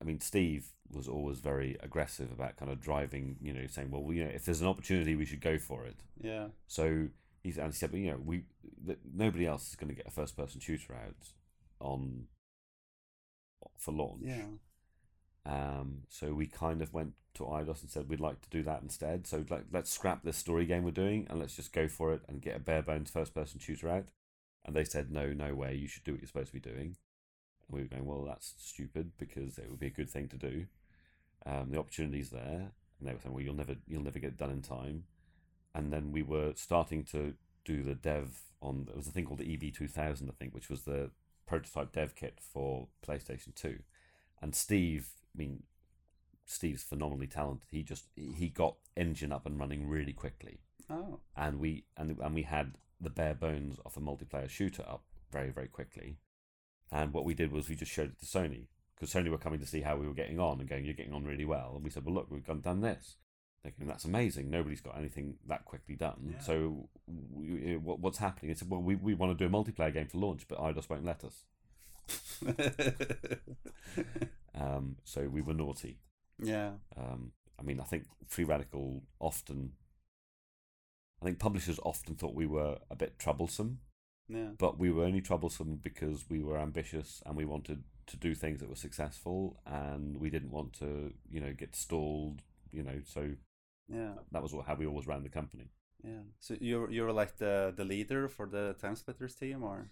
I 0.00 0.04
mean, 0.04 0.20
Steve 0.20 0.68
was 0.90 1.08
always 1.08 1.38
very 1.38 1.76
aggressive 1.82 2.32
about 2.32 2.56
kind 2.56 2.70
of 2.70 2.80
driving, 2.80 3.36
you 3.40 3.52
know, 3.52 3.66
saying, 3.68 3.90
well, 3.90 4.12
you 4.12 4.24
know, 4.24 4.30
if 4.30 4.44
there's 4.44 4.60
an 4.60 4.66
opportunity, 4.66 5.14
we 5.14 5.24
should 5.24 5.40
go 5.40 5.58
for 5.58 5.84
it. 5.84 5.96
Yeah. 6.20 6.48
So 6.66 7.08
he's 7.42 7.58
and 7.58 7.68
he 7.68 7.72
said, 7.72 7.92
well, 7.92 8.00
you 8.00 8.10
know, 8.10 8.20
we 8.24 8.44
th- 8.86 8.98
nobody 9.14 9.46
else 9.46 9.68
is 9.68 9.76
going 9.76 9.88
to 9.88 9.94
get 9.94 10.06
a 10.06 10.10
first 10.10 10.36
person 10.36 10.60
shooter 10.60 10.94
out 10.94 11.28
on 11.80 12.24
for 13.76 13.92
launch. 13.92 14.22
Yeah. 14.24 14.46
Um, 15.46 16.02
so 16.08 16.34
we 16.34 16.46
kind 16.46 16.82
of 16.82 16.92
went 16.92 17.14
to 17.34 17.44
Eidos 17.44 17.82
and 17.82 17.90
said 17.90 18.08
we'd 18.08 18.20
like 18.20 18.40
to 18.42 18.50
do 18.50 18.62
that 18.64 18.82
instead. 18.82 19.26
So 19.26 19.44
like, 19.48 19.64
let's 19.72 19.90
scrap 19.90 20.22
this 20.22 20.36
story 20.36 20.66
game 20.66 20.84
we're 20.84 20.90
doing 20.90 21.26
and 21.30 21.38
let's 21.38 21.56
just 21.56 21.72
go 21.72 21.88
for 21.88 22.12
it 22.12 22.22
and 22.28 22.42
get 22.42 22.56
a 22.56 22.60
bare 22.60 22.82
bones 22.82 23.10
first 23.10 23.34
person 23.34 23.60
shooter 23.60 23.88
out. 23.88 24.06
And 24.64 24.76
they 24.76 24.84
said, 24.84 25.10
no, 25.10 25.32
no 25.32 25.54
way, 25.54 25.74
you 25.74 25.88
should 25.88 26.04
do 26.04 26.12
what 26.12 26.20
you're 26.20 26.28
supposed 26.28 26.48
to 26.48 26.60
be 26.60 26.60
doing. 26.60 26.96
We 27.70 27.82
were 27.82 27.88
going, 27.88 28.06
well, 28.06 28.24
that's 28.24 28.54
stupid 28.58 29.12
because 29.18 29.58
it 29.58 29.70
would 29.70 29.80
be 29.80 29.86
a 29.86 29.90
good 29.90 30.10
thing 30.10 30.28
to 30.28 30.36
do. 30.36 30.66
Um, 31.46 31.70
the 31.70 31.78
opportunity's 31.78 32.30
there, 32.30 32.72
and 32.98 33.08
they 33.08 33.12
were 33.12 33.18
saying, 33.20 33.34
well, 33.34 33.42
you'll 33.44 33.54
never, 33.54 33.76
you'll 33.86 34.02
never 34.02 34.18
get 34.18 34.28
it 34.28 34.36
done 34.36 34.50
in 34.50 34.62
time. 34.62 35.04
And 35.74 35.92
then 35.92 36.12
we 36.12 36.22
were 36.22 36.52
starting 36.56 37.04
to 37.04 37.34
do 37.64 37.82
the 37.82 37.94
dev 37.94 38.40
on. 38.60 38.84
There 38.86 38.96
was 38.96 39.06
a 39.06 39.10
thing 39.12 39.24
called 39.24 39.38
the 39.40 39.54
EV 39.54 39.72
two 39.72 39.86
thousand, 39.88 40.28
I 40.28 40.32
think, 40.38 40.52
which 40.54 40.68
was 40.68 40.82
the 40.82 41.10
prototype 41.46 41.92
dev 41.92 42.14
kit 42.14 42.38
for 42.40 42.88
PlayStation 43.06 43.54
Two. 43.54 43.78
And 44.42 44.54
Steve, 44.54 45.10
I 45.34 45.38
mean, 45.38 45.62
Steve's 46.44 46.82
phenomenally 46.82 47.28
talented. 47.28 47.68
He 47.70 47.82
just 47.84 48.06
he 48.16 48.48
got 48.48 48.76
engine 48.96 49.30
up 49.32 49.46
and 49.46 49.58
running 49.60 49.88
really 49.88 50.12
quickly 50.12 50.58
Oh. 50.90 51.20
and 51.36 51.60
we 51.60 51.84
and 51.96 52.18
and 52.18 52.34
we 52.34 52.42
had 52.42 52.74
the 53.00 53.10
bare 53.10 53.34
bones 53.34 53.78
of 53.86 53.96
a 53.96 54.00
multiplayer 54.00 54.50
shooter 54.50 54.82
up 54.82 55.04
very 55.30 55.50
very 55.50 55.68
quickly. 55.68 56.16
And 56.92 57.12
what 57.12 57.24
we 57.24 57.34
did 57.34 57.52
was 57.52 57.68
we 57.68 57.76
just 57.76 57.92
showed 57.92 58.10
it 58.10 58.18
to 58.20 58.26
Sony 58.26 58.66
because 58.94 59.12
Sony 59.12 59.30
were 59.30 59.38
coming 59.38 59.60
to 59.60 59.66
see 59.66 59.80
how 59.80 59.96
we 59.96 60.06
were 60.06 60.14
getting 60.14 60.40
on 60.40 60.60
and 60.60 60.68
going, 60.68 60.84
"You're 60.84 60.94
getting 60.94 61.12
on 61.14 61.24
really 61.24 61.44
well." 61.44 61.72
And 61.74 61.84
we 61.84 61.90
said, 61.90 62.04
"Well, 62.04 62.14
look, 62.14 62.30
we've 62.30 62.44
done 62.44 62.80
this." 62.80 63.16
They're 63.62 63.72
"That's 63.80 64.04
amazing. 64.04 64.50
Nobody's 64.50 64.80
got 64.80 64.96
anything 64.98 65.36
that 65.46 65.64
quickly 65.64 65.94
done." 65.94 66.32
Yeah. 66.32 66.40
So, 66.40 66.88
we, 67.06 67.76
what, 67.76 68.00
what's 68.00 68.18
happening? 68.18 68.50
It's 68.50 68.62
well, 68.62 68.82
we 68.82 68.96
we 68.96 69.14
want 69.14 69.36
to 69.36 69.48
do 69.48 69.54
a 69.54 69.56
multiplayer 69.56 69.92
game 69.92 70.08
for 70.08 70.18
launch, 70.18 70.46
but 70.48 70.58
Eidos 70.58 70.88
won't 70.88 71.04
let 71.04 71.22
us. 71.24 71.44
Um, 74.54 74.96
so 75.04 75.28
we 75.28 75.40
were 75.40 75.54
naughty. 75.54 76.00
yeah. 76.42 76.72
Um, 76.96 77.32
I 77.58 77.62
mean, 77.62 77.80
I 77.80 77.84
think 77.84 78.04
Free 78.26 78.44
Radical 78.44 79.02
often, 79.18 79.72
I 81.22 81.24
think 81.24 81.38
publishers 81.38 81.78
often 81.82 82.14
thought 82.14 82.34
we 82.34 82.46
were 82.46 82.78
a 82.90 82.96
bit 82.96 83.18
troublesome, 83.18 83.78
Yeah. 84.32 84.50
but 84.58 84.78
we 84.78 84.90
were 84.90 85.04
only 85.04 85.20
troublesome 85.20 85.80
because 85.82 86.30
we 86.30 86.40
were 86.40 86.58
ambitious 86.58 87.22
and 87.26 87.36
we 87.36 87.44
wanted 87.44 87.82
to 88.06 88.16
do 88.16 88.34
things 88.34 88.60
that 88.60 88.68
were 88.68 88.76
successful 88.76 89.60
and 89.66 90.16
we 90.20 90.30
didn't 90.30 90.50
want 90.52 90.72
to, 90.74 91.12
you 91.30 91.40
know, 91.40 91.52
get 91.52 91.74
stalled, 91.74 92.42
you 92.70 92.82
know, 92.82 93.00
so 93.04 93.22
Yeah. 93.88 94.14
that 94.32 94.42
was 94.42 94.52
what, 94.54 94.66
how 94.66 94.74
we 94.76 94.86
always 94.86 95.06
ran 95.06 95.22
the 95.24 95.28
company. 95.40 95.68
Yeah. 96.04 96.22
So 96.38 96.56
you're 96.60 96.90
you're 96.90 97.12
like 97.12 97.36
the 97.38 97.74
the 97.76 97.84
leader 97.84 98.28
for 98.28 98.46
the 98.46 98.74
Time 98.80 98.96
Splitters 98.96 99.34
team, 99.34 99.62
or 99.62 99.90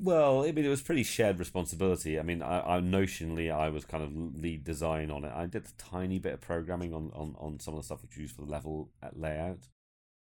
Well, 0.00 0.44
I 0.44 0.52
mean, 0.52 0.64
it 0.64 0.68
was 0.68 0.82
pretty 0.82 1.02
shared 1.02 1.38
responsibility. 1.38 2.18
I 2.18 2.22
mean, 2.22 2.42
I, 2.42 2.76
I 2.76 2.80
notionally 2.80 3.52
I 3.52 3.68
was 3.68 3.84
kind 3.84 4.02
of 4.02 4.10
lead 4.42 4.64
design 4.64 5.10
on 5.10 5.24
it. 5.24 5.32
I 5.34 5.46
did 5.46 5.66
a 5.66 5.72
tiny 5.90 6.18
bit 6.18 6.32
of 6.34 6.40
programming 6.40 6.94
on, 6.94 7.10
on, 7.14 7.36
on 7.38 7.60
some 7.60 7.74
of 7.74 7.80
the 7.80 7.84
stuff 7.84 8.02
which 8.02 8.16
we 8.16 8.22
used 8.22 8.34
for 8.36 8.42
the 8.42 8.50
level 8.50 8.90
at 9.02 9.18
layout. 9.20 9.68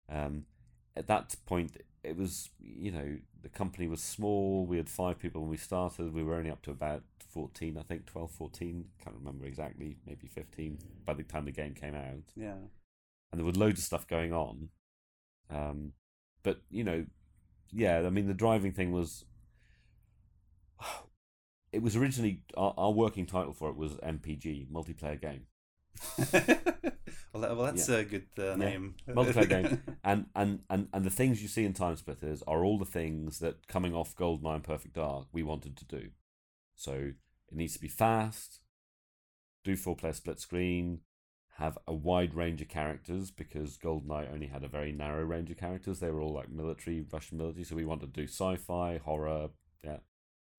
Um, 0.09 0.45
at 0.97 1.07
that 1.07 1.35
point, 1.45 1.77
it 2.03 2.17
was 2.17 2.49
you 2.59 2.91
know 2.91 3.17
the 3.41 3.49
company 3.49 3.87
was 3.87 4.01
small. 4.01 4.65
We 4.65 4.77
had 4.77 4.89
five 4.89 5.19
people 5.19 5.41
when 5.41 5.49
we 5.49 5.57
started. 5.57 6.13
We 6.13 6.23
were 6.23 6.35
only 6.35 6.49
up 6.49 6.61
to 6.63 6.71
about 6.71 7.03
fourteen, 7.29 7.77
I 7.77 7.83
think 7.83 8.05
12, 8.05 8.31
14. 8.31 8.85
Can't 9.03 9.15
remember 9.15 9.45
exactly. 9.45 9.97
Maybe 10.05 10.27
fifteen 10.27 10.79
by 11.05 11.13
the 11.13 11.23
time 11.23 11.45
the 11.45 11.51
game 11.51 11.73
came 11.73 11.95
out 11.95 12.23
yeah. 12.35 12.55
and 13.31 13.39
there 13.39 13.45
was 13.45 13.57
loads 13.57 13.79
of 13.79 13.85
stuff 13.85 14.07
going 14.07 14.33
on. 14.33 14.69
Um, 15.49 15.93
but 16.43 16.61
you 16.69 16.83
know, 16.83 17.05
yeah, 17.71 17.99
I 17.99 18.09
mean, 18.09 18.27
the 18.27 18.33
driving 18.33 18.73
thing 18.73 18.91
was. 18.91 19.25
It 21.73 21.83
was 21.83 21.97
originally 21.97 22.43
our, 22.55 22.73
our 22.77 22.91
working 22.91 23.25
title 23.25 23.53
for 23.53 23.69
it 23.69 23.75
was 23.75 23.95
MPG, 23.95 24.69
multiplayer 24.71 25.19
game, 25.19 25.47
well, 27.37 27.49
that, 27.49 27.57
well, 27.57 27.65
that's 27.67 27.89
a 27.89 28.03
good 28.03 28.27
uh, 28.37 28.55
name. 28.55 28.95
multiplayer 29.07 29.49
game, 29.49 29.83
and, 30.03 30.25
and 30.35 30.59
and 30.69 30.87
and 30.91 31.05
the 31.05 31.09
things 31.09 31.41
you 31.41 31.47
see 31.47 31.65
in 31.65 31.73
Time 31.73 31.95
Splitters 31.95 32.43
are 32.47 32.63
all 32.63 32.79
the 32.79 32.85
things 32.85 33.39
that 33.39 33.67
coming 33.67 33.93
off 33.93 34.15
Goldeneye 34.15 34.55
and 34.55 34.63
Perfect 34.63 34.95
Dark 34.95 35.27
we 35.31 35.43
wanted 35.43 35.77
to 35.77 35.85
do. 35.85 36.09
So 36.75 36.93
it 36.93 37.55
needs 37.55 37.73
to 37.73 37.79
be 37.79 37.87
fast, 37.87 38.59
do 39.63 39.75
four 39.75 39.95
player 39.95 40.13
split 40.13 40.39
screen, 40.39 41.01
have 41.57 41.77
a 41.87 41.93
wide 41.93 42.33
range 42.33 42.61
of 42.61 42.69
characters 42.69 43.29
because 43.31 43.77
GoldenEye 43.77 44.33
only 44.33 44.47
had 44.47 44.63
a 44.63 44.67
very 44.67 44.91
narrow 44.91 45.23
range 45.23 45.51
of 45.51 45.57
characters. 45.57 45.99
They 45.99 46.11
were 46.11 46.21
all 46.21 46.33
like 46.33 46.49
military, 46.49 47.05
Russian 47.11 47.37
military. 47.37 47.63
So 47.63 47.75
we 47.75 47.85
wanted 47.85 48.13
to 48.13 48.21
do 48.21 48.27
sci-fi, 48.27 48.99
horror, 49.03 49.49
yeah, 49.83 49.97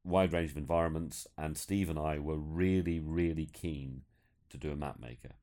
wide 0.05 0.33
range 0.33 0.53
of 0.53 0.57
environments. 0.57 1.27
And 1.37 1.57
Steve 1.57 1.91
and 1.91 1.99
I 1.99 2.19
were 2.19 2.39
really, 2.39 3.01
really 3.01 3.47
keen 3.47 4.03
to 4.51 4.57
do 4.57 4.73
a 4.73 4.77
map 4.77 5.01
maker 5.01 5.35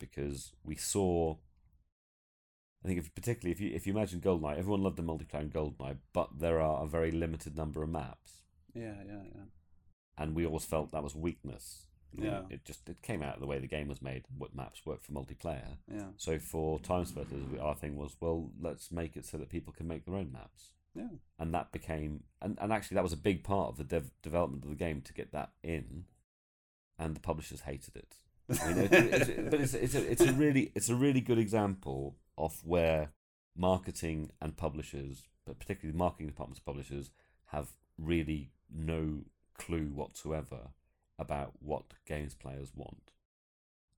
because 0.00 0.52
we 0.64 0.74
saw. 0.74 1.36
I 2.84 2.88
think, 2.88 2.98
if, 2.98 3.14
particularly 3.14 3.52
if 3.52 3.60
you 3.60 3.70
if 3.72 3.86
you 3.86 3.92
imagine 3.92 4.20
GoldenEye, 4.20 4.58
everyone 4.58 4.82
loved 4.82 4.96
the 4.96 5.02
multiplayer 5.02 5.42
in 5.42 5.50
GoldenEye, 5.50 5.98
but 6.12 6.40
there 6.40 6.60
are 6.60 6.82
a 6.82 6.88
very 6.88 7.12
limited 7.12 7.56
number 7.56 7.82
of 7.82 7.90
maps, 7.90 8.40
yeah, 8.74 8.94
yeah, 9.06 9.22
yeah. 9.34 9.42
and 10.18 10.34
we 10.34 10.44
always 10.46 10.64
felt 10.64 10.90
that 10.90 11.04
was 11.04 11.14
weakness. 11.14 11.86
Yeah. 12.12 12.42
it 12.50 12.64
just 12.64 12.88
it 12.88 13.02
came 13.02 13.22
out 13.22 13.34
of 13.34 13.40
the 13.40 13.46
way 13.46 13.58
the 13.58 13.66
game 13.66 13.86
was 13.86 14.02
made, 14.02 14.24
what 14.36 14.54
maps 14.54 14.84
work 14.84 15.02
for 15.02 15.12
multiplayer. 15.12 15.76
Yeah. 15.92 16.08
So 16.16 16.38
for 16.38 16.80
Time 16.80 17.04
Splitters, 17.04 17.44
our 17.60 17.74
thing 17.74 17.96
was, 17.96 18.16
well, 18.20 18.50
let's 18.60 18.90
make 18.90 19.16
it 19.16 19.24
so 19.24 19.38
that 19.38 19.48
people 19.48 19.72
can 19.72 19.86
make 19.86 20.04
their 20.06 20.16
own 20.16 20.32
maps. 20.32 20.70
Yeah. 20.94 21.08
And 21.38 21.54
that 21.54 21.70
became, 21.70 22.24
and, 22.42 22.58
and 22.60 22.72
actually 22.72 22.96
that 22.96 23.04
was 23.04 23.12
a 23.12 23.16
big 23.16 23.44
part 23.44 23.68
of 23.68 23.76
the 23.76 23.84
dev- 23.84 24.10
development 24.22 24.64
of 24.64 24.70
the 24.70 24.76
game 24.76 25.02
to 25.02 25.12
get 25.12 25.32
that 25.32 25.50
in, 25.62 26.04
and 26.98 27.14
the 27.14 27.20
publishers 27.20 27.60
hated 27.60 27.96
it. 27.96 28.16
I 28.62 28.72
mean, 28.72 28.78
it, 28.84 28.92
it's, 28.92 29.50
but 29.50 29.60
it's 29.60 29.74
it's 29.74 29.94
a, 29.94 30.10
it's 30.10 30.22
a 30.22 30.32
really 30.32 30.72
it's 30.74 30.88
a 30.88 30.94
really 30.94 31.20
good 31.20 31.38
example 31.38 32.16
of 32.36 32.60
where 32.64 33.10
marketing 33.56 34.30
and 34.40 34.56
publishers, 34.56 35.28
but 35.46 35.58
particularly 35.58 35.96
marketing 35.96 36.26
departments 36.26 36.58
of 36.58 36.64
publishers, 36.64 37.10
have 37.46 37.68
really 37.98 38.50
no 38.72 39.24
clue 39.58 39.90
whatsoever 39.94 40.70
about 41.18 41.52
what 41.60 41.84
games 42.06 42.34
players 42.34 42.72
want. 42.74 43.12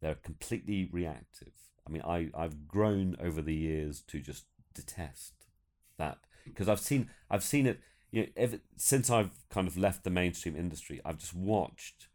They're 0.00 0.16
completely 0.16 0.88
reactive. 0.90 1.52
I 1.86 1.90
mean, 1.90 2.02
I 2.02 2.30
I've 2.34 2.68
grown 2.68 3.16
over 3.20 3.40
the 3.40 3.54
years 3.54 4.02
to 4.08 4.20
just 4.20 4.46
detest 4.74 5.34
that 5.98 6.18
because 6.44 6.68
I've 6.68 6.80
seen 6.80 7.08
I've 7.30 7.44
seen 7.44 7.66
it. 7.66 7.80
You 8.10 8.22
know, 8.22 8.28
ever, 8.36 8.58
since 8.76 9.08
I've 9.08 9.30
kind 9.48 9.66
of 9.66 9.78
left 9.78 10.04
the 10.04 10.10
mainstream 10.10 10.54
industry, 10.54 11.00
I've 11.02 11.16
just 11.16 11.34
watched 11.34 12.08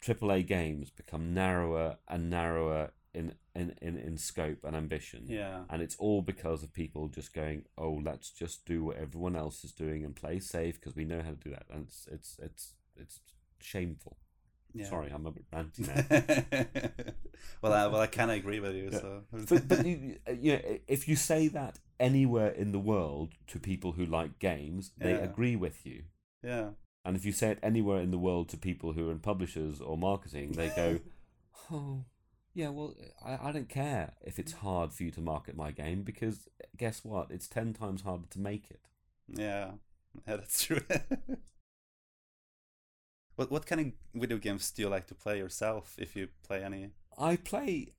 AAA 0.00 0.46
games 0.46 0.90
become 0.90 1.34
narrower 1.34 1.98
and 2.08 2.30
narrower 2.30 2.92
in 3.12 3.34
in, 3.54 3.74
in, 3.82 3.96
in 3.98 4.16
scope 4.16 4.58
and 4.64 4.76
ambition. 4.76 5.24
Yeah. 5.26 5.62
And 5.68 5.82
it's 5.82 5.96
all 5.96 6.22
because 6.22 6.62
of 6.62 6.72
people 6.72 7.08
just 7.08 7.34
going, 7.34 7.64
oh, 7.76 8.00
let's 8.02 8.30
just 8.30 8.64
do 8.64 8.84
what 8.84 8.96
everyone 8.96 9.34
else 9.36 9.64
is 9.64 9.72
doing 9.72 10.04
and 10.04 10.14
play 10.14 10.38
safe 10.38 10.76
because 10.80 10.94
we 10.94 11.04
know 11.04 11.20
how 11.20 11.30
to 11.30 11.36
do 11.36 11.50
that. 11.50 11.66
And 11.70 11.86
it's 11.86 12.06
it's 12.10 12.36
it's 12.40 12.72
it's 12.96 13.20
shameful. 13.60 14.16
yeah. 14.72 14.88
Sorry, 14.88 15.10
I'm 15.12 15.26
a 15.26 15.32
bit 15.32 15.50
ranty 15.50 15.80
now. 15.88 17.12
well, 17.62 17.72
I, 17.72 17.86
well, 17.88 18.00
I 18.00 18.06
of 18.30 18.38
agree 18.38 18.60
with 18.60 18.74
you. 18.76 18.90
Yeah. 18.92 19.00
So. 19.00 19.22
but, 19.48 19.68
but 19.68 19.86
you, 19.86 20.16
you 20.32 20.52
uh, 20.52 20.56
know, 20.56 20.78
if 20.86 21.08
you 21.08 21.16
say 21.16 21.48
that 21.48 21.78
anywhere 21.98 22.50
in 22.50 22.70
the 22.72 22.78
world 22.78 23.34
to 23.48 23.58
people 23.58 23.92
who 23.92 24.06
like 24.06 24.38
games, 24.38 24.92
they 24.96 25.10
Yeah. 25.12 25.18
agree 25.24 25.56
with 25.56 25.84
you. 25.84 26.04
yeah. 26.42 26.70
And 27.04 27.16
if 27.16 27.24
you 27.24 27.32
say 27.32 27.50
it 27.50 27.58
anywhere 27.62 28.00
in 28.00 28.10
the 28.10 28.18
world 28.18 28.48
to 28.50 28.56
people 28.58 28.92
who 28.92 29.08
are 29.08 29.12
in 29.12 29.20
publishers 29.20 29.80
or 29.80 29.96
marketing, 29.96 30.52
they 30.52 30.68
go, 30.68 31.00
"Oh, 31.72 32.04
yeah, 32.54 32.68
well, 32.68 32.94
I, 33.24 33.48
I 33.48 33.52
don't 33.52 33.68
care 33.68 34.14
if 34.22 34.38
it's 34.38 34.52
hard 34.52 34.92
for 34.92 35.04
you 35.04 35.10
to 35.12 35.20
market 35.20 35.56
my 35.56 35.70
game 35.70 36.02
because 36.02 36.48
guess 36.76 37.04
what? 37.04 37.30
It's 37.30 37.48
ten 37.48 37.72
times 37.72 38.02
harder 38.02 38.26
to 38.30 38.40
make 38.40 38.70
it." 38.70 38.80
Yeah. 39.28 39.72
Yeah, 40.26 40.36
that's 40.36 40.64
true. 40.64 40.82
what 43.36 43.50
what 43.50 43.66
kind 43.66 43.80
of 43.80 44.20
video 44.20 44.38
games 44.38 44.70
do 44.70 44.82
you 44.82 44.88
like 44.88 45.06
to 45.08 45.14
play 45.14 45.38
yourself? 45.38 45.94
If 45.98 46.16
you 46.16 46.28
play 46.46 46.62
any? 46.62 46.90
I 47.18 47.36
play, 47.36 47.92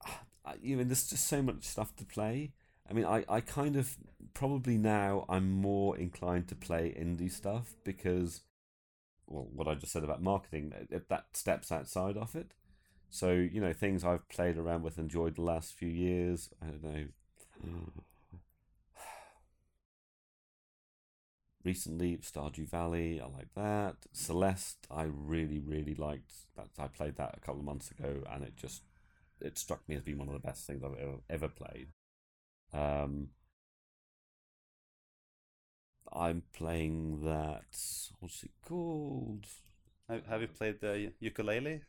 I- 0.45 0.55
you 0.61 0.77
know, 0.77 0.83
there's 0.83 1.09
just 1.09 1.27
so 1.27 1.41
much 1.41 1.63
stuff 1.63 1.95
to 1.97 2.05
play. 2.05 2.53
I 2.89 2.93
mean, 2.93 3.05
I, 3.05 3.23
I 3.29 3.41
kind 3.41 3.75
of 3.75 3.95
probably 4.33 4.77
now 4.77 5.25
I'm 5.29 5.51
more 5.51 5.97
inclined 5.97 6.47
to 6.49 6.55
play 6.55 6.95
indie 6.99 7.31
stuff 7.31 7.75
because, 7.83 8.41
well, 9.31 9.47
what 9.53 9.67
I 9.67 9.75
just 9.75 9.93
said 9.93 10.03
about 10.03 10.21
marketing, 10.21 10.73
that, 10.89 11.09
that 11.09 11.25
steps 11.33 11.71
outside 11.71 12.17
of 12.17 12.35
it. 12.35 12.51
So, 13.09 13.31
you 13.31 13.59
know, 13.59 13.73
things 13.73 14.03
I've 14.03 14.27
played 14.29 14.57
around 14.57 14.83
with, 14.83 14.97
enjoyed 14.97 15.35
the 15.35 15.41
last 15.41 15.73
few 15.73 15.89
years. 15.89 16.49
I 16.61 16.67
don't 16.67 16.83
know. 16.83 17.05
Recently, 21.63 22.17
Stardew 22.17 22.69
Valley, 22.69 23.19
I 23.21 23.25
like 23.25 23.53
that. 23.55 23.95
Celeste, 24.13 24.87
I 24.89 25.03
really, 25.03 25.59
really 25.59 25.95
liked. 25.95 26.33
That 26.55 26.69
I 26.79 26.87
played 26.87 27.17
that 27.17 27.35
a 27.37 27.39
couple 27.39 27.59
of 27.59 27.65
months 27.65 27.91
ago, 27.91 28.23
and 28.31 28.43
it 28.43 28.55
just 28.55 28.83
it 29.41 29.57
struck 29.57 29.87
me 29.89 29.95
as 29.95 30.03
being 30.03 30.17
one 30.17 30.27
of 30.27 30.33
the 30.33 30.39
best 30.39 30.65
things 30.65 30.83
I've 30.83 30.97
ever, 30.97 31.17
ever 31.29 31.47
played. 31.49 31.89
Um, 32.73 33.29
I'm 36.13 36.43
playing 36.53 37.23
that. 37.23 37.63
What's 38.19 38.43
it 38.43 38.51
called? 38.67 39.45
Have, 40.09 40.25
have 40.27 40.41
you 40.41 40.47
played 40.47 40.81
the 40.81 41.11
ukulele? 41.19 41.81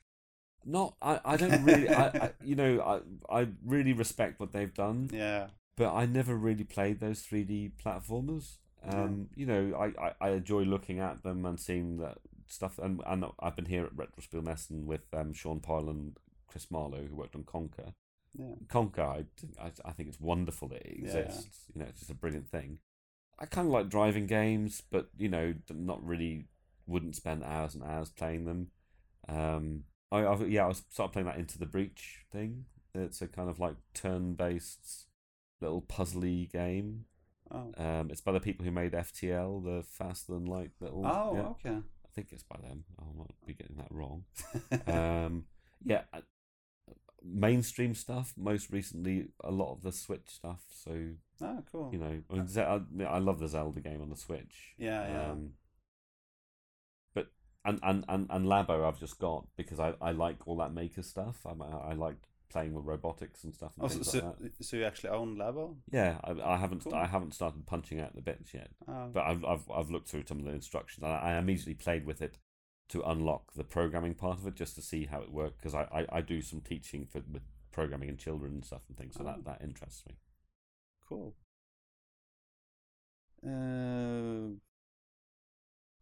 Not, 0.64 0.94
I, 1.02 1.20
I 1.24 1.36
don't 1.36 1.64
really, 1.64 1.88
I, 1.88 2.06
I, 2.06 2.30
you 2.44 2.54
know, 2.54 3.02
I, 3.28 3.40
I 3.40 3.48
really 3.64 3.92
respect 3.92 4.38
what 4.38 4.52
they've 4.52 4.72
done, 4.72 5.10
Yeah. 5.12 5.48
but 5.76 5.92
I 5.92 6.06
never 6.06 6.36
really 6.36 6.62
played 6.64 7.00
those 7.00 7.20
3D 7.22 7.72
platformers. 7.84 8.58
Um, 8.88 9.28
you 9.34 9.46
know, 9.46 9.74
I, 9.76 10.06
I, 10.06 10.12
I 10.20 10.30
enjoy 10.30 10.62
looking 10.62 11.00
at 11.00 11.22
them 11.24 11.44
and 11.46 11.58
seeing 11.58 11.98
that 11.98 12.18
stuff, 12.48 12.78
and 12.78 13.00
and 13.06 13.24
I've 13.40 13.54
been 13.56 13.66
here 13.66 13.84
at 13.84 13.96
Retrospiel 13.96 14.42
Messen 14.42 14.84
with 14.86 15.02
um, 15.12 15.32
Sean 15.32 15.60
Pyle 15.60 15.88
and 15.88 16.16
Chris 16.48 16.68
Marlowe, 16.70 17.06
who 17.08 17.14
worked 17.16 17.34
on 17.36 17.44
Conquer. 17.44 17.94
Yeah. 18.36 18.54
Conquer, 18.68 19.02
I, 19.02 19.24
I, 19.60 19.70
I 19.84 19.92
think 19.92 20.08
it's 20.08 20.20
wonderful 20.20 20.68
that 20.68 20.82
it 20.82 20.96
Yeah. 21.00 21.16
exists. 21.18 21.66
You 21.74 21.80
know, 21.80 21.86
it's 21.88 22.00
just 22.00 22.10
a 22.10 22.14
brilliant 22.14 22.48
thing. 22.48 22.78
I 23.42 23.46
kind 23.46 23.66
of 23.66 23.72
like 23.72 23.88
driving 23.88 24.26
games, 24.26 24.82
but 24.90 25.08
you 25.18 25.28
know, 25.28 25.54
not 25.70 26.04
really. 26.06 26.46
Wouldn't 26.86 27.14
spend 27.14 27.44
hours 27.44 27.76
and 27.76 27.84
hours 27.84 28.10
playing 28.10 28.44
them. 28.44 28.68
Um, 29.28 29.84
I, 30.10 30.18
I 30.20 30.36
yeah, 30.44 30.64
I 30.64 30.68
was 30.68 30.82
started 30.90 31.12
playing 31.12 31.26
that 31.26 31.38
Into 31.38 31.58
the 31.58 31.66
Breach 31.66 32.24
thing. 32.32 32.64
It's 32.92 33.22
a 33.22 33.28
kind 33.28 33.48
of 33.48 33.60
like 33.60 33.76
turn-based 33.94 35.06
little 35.60 35.80
puzzly 35.80 36.50
game. 36.50 37.04
Oh. 37.50 37.72
Um, 37.76 38.10
it's 38.10 38.20
by 38.20 38.32
the 38.32 38.40
people 38.40 38.64
who 38.64 38.72
made 38.72 38.92
FTL, 38.92 39.64
the 39.64 39.84
faster 39.84 40.32
than 40.32 40.44
light 40.46 40.72
little. 40.80 41.06
Oh, 41.06 41.34
yeah, 41.34 41.70
okay. 41.70 41.78
I 41.78 42.08
think 42.14 42.28
it's 42.32 42.42
by 42.42 42.58
them. 42.60 42.84
I 42.98 43.04
might 43.16 43.34
be 43.46 43.54
getting 43.54 43.76
that 43.76 43.90
wrong. 43.90 44.24
um, 44.86 45.44
yeah, 45.84 46.02
mainstream 47.24 47.94
stuff. 47.94 48.32
Most 48.36 48.70
recently, 48.70 49.28
a 49.42 49.50
lot 49.50 49.72
of 49.72 49.82
the 49.82 49.92
Switch 49.92 50.28
stuff. 50.28 50.62
So 50.72 51.10
oh, 51.42 51.62
cool. 51.70 51.90
you 51.92 51.98
know, 51.98 52.20
I, 52.30 52.34
mean, 52.34 53.06
I, 53.06 53.14
I 53.14 53.18
love 53.18 53.38
the 53.38 53.48
Zelda 53.48 53.80
game 53.80 54.00
on 54.02 54.10
the 54.10 54.16
Switch. 54.16 54.74
Yeah, 54.78 55.06
yeah. 55.06 55.30
Um, 55.30 55.50
but 57.14 57.28
and, 57.64 57.78
and 57.82 58.04
and 58.08 58.26
and 58.30 58.46
Labo, 58.46 58.86
I've 58.86 59.00
just 59.00 59.18
got 59.18 59.46
because 59.56 59.80
I, 59.80 59.94
I 60.00 60.12
like 60.12 60.46
all 60.46 60.56
that 60.58 60.74
maker 60.74 61.02
stuff. 61.02 61.46
I 61.46 61.52
I 61.52 61.94
like 61.94 62.16
playing 62.52 62.74
with 62.74 62.84
robotics 62.84 63.44
and 63.44 63.54
stuff 63.54 63.72
and 63.78 63.86
oh, 63.86 63.88
so, 63.88 64.02
so, 64.02 64.18
like 64.18 64.38
that. 64.38 64.64
so 64.64 64.76
you 64.76 64.84
actually 64.84 65.08
own 65.08 65.36
Labo? 65.36 65.76
Yeah, 65.90 66.18
I, 66.22 66.32
I 66.52 66.56
haven't 66.58 66.84
Cool. 66.84 66.94
I 66.94 67.06
haven't 67.06 67.34
started 67.34 67.64
punching 67.66 67.98
out 67.98 68.14
the 68.14 68.20
bits 68.20 68.52
yet. 68.52 68.68
Oh. 68.86 69.08
but 69.12 69.24
I've 69.24 69.44
I've 69.44 69.70
I've 69.74 69.90
looked 69.90 70.08
through 70.08 70.24
some 70.26 70.38
of 70.38 70.44
the 70.44 70.52
instructions. 70.52 71.02
and 71.02 71.12
I, 71.12 71.32
I 71.32 71.38
immediately 71.38 71.74
played 71.74 72.04
with 72.04 72.20
it 72.20 72.36
to 72.92 73.02
unlock 73.02 73.52
the 73.54 73.64
programming 73.64 74.14
part 74.14 74.38
of 74.38 74.46
it, 74.46 74.54
just 74.54 74.74
to 74.76 74.82
see 74.82 75.04
how 75.06 75.20
it 75.20 75.32
worked. 75.32 75.58
Because 75.58 75.74
I, 75.74 75.82
I, 75.92 76.18
I 76.18 76.20
do 76.22 76.40
some 76.42 76.60
teaching 76.60 77.06
for 77.06 77.20
with 77.30 77.42
programming 77.72 78.08
and 78.08 78.18
children 78.18 78.52
and 78.52 78.64
stuff 78.64 78.82
and 78.88 78.96
things, 78.96 79.14
so 79.14 79.22
Oh. 79.22 79.24
that 79.24 79.44
that 79.44 79.62
interests 79.62 80.04
me. 80.06 80.16
Cool. 81.08 81.34
Uh, 83.44 84.54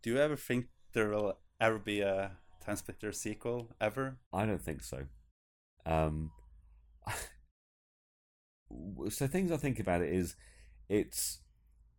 do 0.03 0.11
you 0.11 0.19
ever 0.19 0.37
think 0.37 0.67
there 0.93 1.09
will 1.09 1.39
ever 1.61 1.79
be 1.79 2.01
a 2.01 2.33
Time 2.65 2.77
Splitter 2.77 3.13
sequel 3.13 3.71
ever? 3.81 4.19
I 4.33 4.45
don't 4.47 4.61
think 4.61 4.83
so. 4.83 5.05
Um, 5.87 6.31
so 9.11 9.27
things 9.27 9.51
I 9.51 9.57
think 9.57 9.81
about 9.81 10.03
it 10.03 10.13
is, 10.13 10.37
it's, 10.89 11.41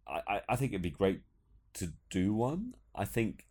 I, 0.08 0.22
I, 0.28 0.42
I 0.50 0.56
think 0.56 0.72
it'd 0.74 0.82
be 0.82 0.89
great 0.89 1.22
to 1.76 1.94
do 2.10 2.34
one. 2.34 2.76
I 2.96 3.06
think, 3.06 3.46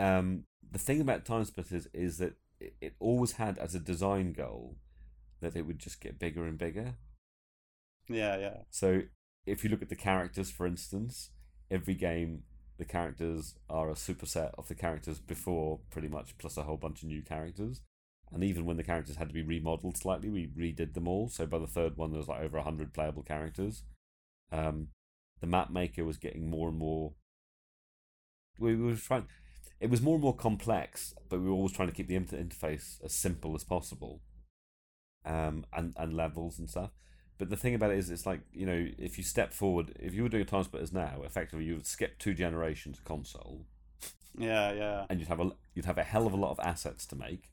um, 0.00 0.44
the 0.70 0.78
thing 0.78 1.00
about 1.00 1.24
Time 1.24 1.44
Splitters 1.44 1.86
is 1.92 2.18
that 2.18 2.34
it, 2.58 2.74
it 2.80 2.94
always 2.98 3.32
had 3.32 3.58
as 3.58 3.74
a 3.74 3.80
design 3.80 4.32
goal 4.32 4.76
that 5.40 5.56
it 5.56 5.62
would 5.66 5.78
just 5.78 6.00
get 6.00 6.18
bigger 6.18 6.46
and 6.46 6.58
bigger. 6.58 6.94
Yeah, 8.08 8.38
yeah. 8.38 8.56
So 8.70 9.02
if 9.46 9.62
you 9.62 9.70
look 9.70 9.82
at 9.82 9.88
the 9.88 9.96
characters, 9.96 10.50
for 10.50 10.66
instance, 10.66 11.30
every 11.70 11.94
game 11.94 12.44
the 12.78 12.84
characters 12.84 13.56
are 13.68 13.90
a 13.90 13.94
superset 13.94 14.52
of 14.56 14.68
the 14.68 14.74
characters 14.74 15.20
before, 15.20 15.80
pretty 15.90 16.08
much, 16.08 16.38
plus 16.38 16.56
a 16.56 16.62
whole 16.62 16.78
bunch 16.78 17.02
of 17.02 17.08
new 17.08 17.22
characters. 17.22 17.82
And 18.32 18.42
even 18.42 18.64
when 18.64 18.78
the 18.78 18.84
characters 18.84 19.16
had 19.16 19.28
to 19.28 19.34
be 19.34 19.42
remodeled 19.42 19.98
slightly, 19.98 20.30
we 20.30 20.46
redid 20.46 20.94
them 20.94 21.08
all. 21.08 21.28
So 21.28 21.46
by 21.46 21.58
the 21.58 21.66
third 21.66 21.96
one, 21.96 22.10
there 22.10 22.18
was 22.18 22.28
like 22.28 22.40
over 22.40 22.60
hundred 22.60 22.94
playable 22.94 23.22
characters. 23.22 23.82
Um, 24.50 24.88
the 25.40 25.46
map 25.46 25.70
maker 25.70 26.04
was 26.04 26.16
getting 26.16 26.48
more 26.48 26.68
and 26.68 26.78
more. 26.78 27.12
We 28.58 28.76
were 28.76 28.94
trying. 28.94 29.26
It 29.80 29.90
was 29.90 30.02
more 30.02 30.14
and 30.14 30.22
more 30.22 30.36
complex, 30.36 31.14
but 31.28 31.40
we 31.40 31.46
were 31.46 31.54
always 31.54 31.72
trying 31.72 31.88
to 31.88 31.94
keep 31.94 32.06
the 32.08 32.16
inter- 32.16 32.36
interface 32.36 33.02
as 33.04 33.12
simple 33.14 33.54
as 33.54 33.64
possible. 33.64 34.20
Um, 35.24 35.66
and 35.72 35.92
and 35.98 36.14
levels 36.14 36.58
and 36.58 36.68
stuff. 36.68 36.90
But 37.36 37.50
the 37.50 37.56
thing 37.56 37.74
about 37.74 37.90
it 37.90 37.98
is, 37.98 38.10
it's 38.10 38.24
like 38.26 38.40
you 38.52 38.64
know, 38.66 38.86
if 38.98 39.18
you 39.18 39.24
step 39.24 39.52
forward, 39.52 39.92
if 40.00 40.14
you 40.14 40.22
were 40.22 40.28
doing 40.30 40.46
time 40.46 40.64
splitters 40.64 40.92
now, 40.92 41.22
effectively 41.24 41.64
you 41.66 41.74
would 41.74 41.86
skip 41.86 42.18
two 42.18 42.32
generations 42.34 42.98
of 42.98 43.04
console, 43.04 43.66
Yeah, 44.38 44.72
yeah. 44.72 45.06
and 45.10 45.18
you'd 45.20 45.28
have 45.28 45.40
a 45.40 45.50
you'd 45.74 45.84
have 45.84 45.98
a 45.98 46.02
hell 46.04 46.26
of 46.26 46.32
a 46.32 46.36
lot 46.36 46.50
of 46.52 46.60
assets 46.60 47.06
to 47.06 47.16
make. 47.16 47.50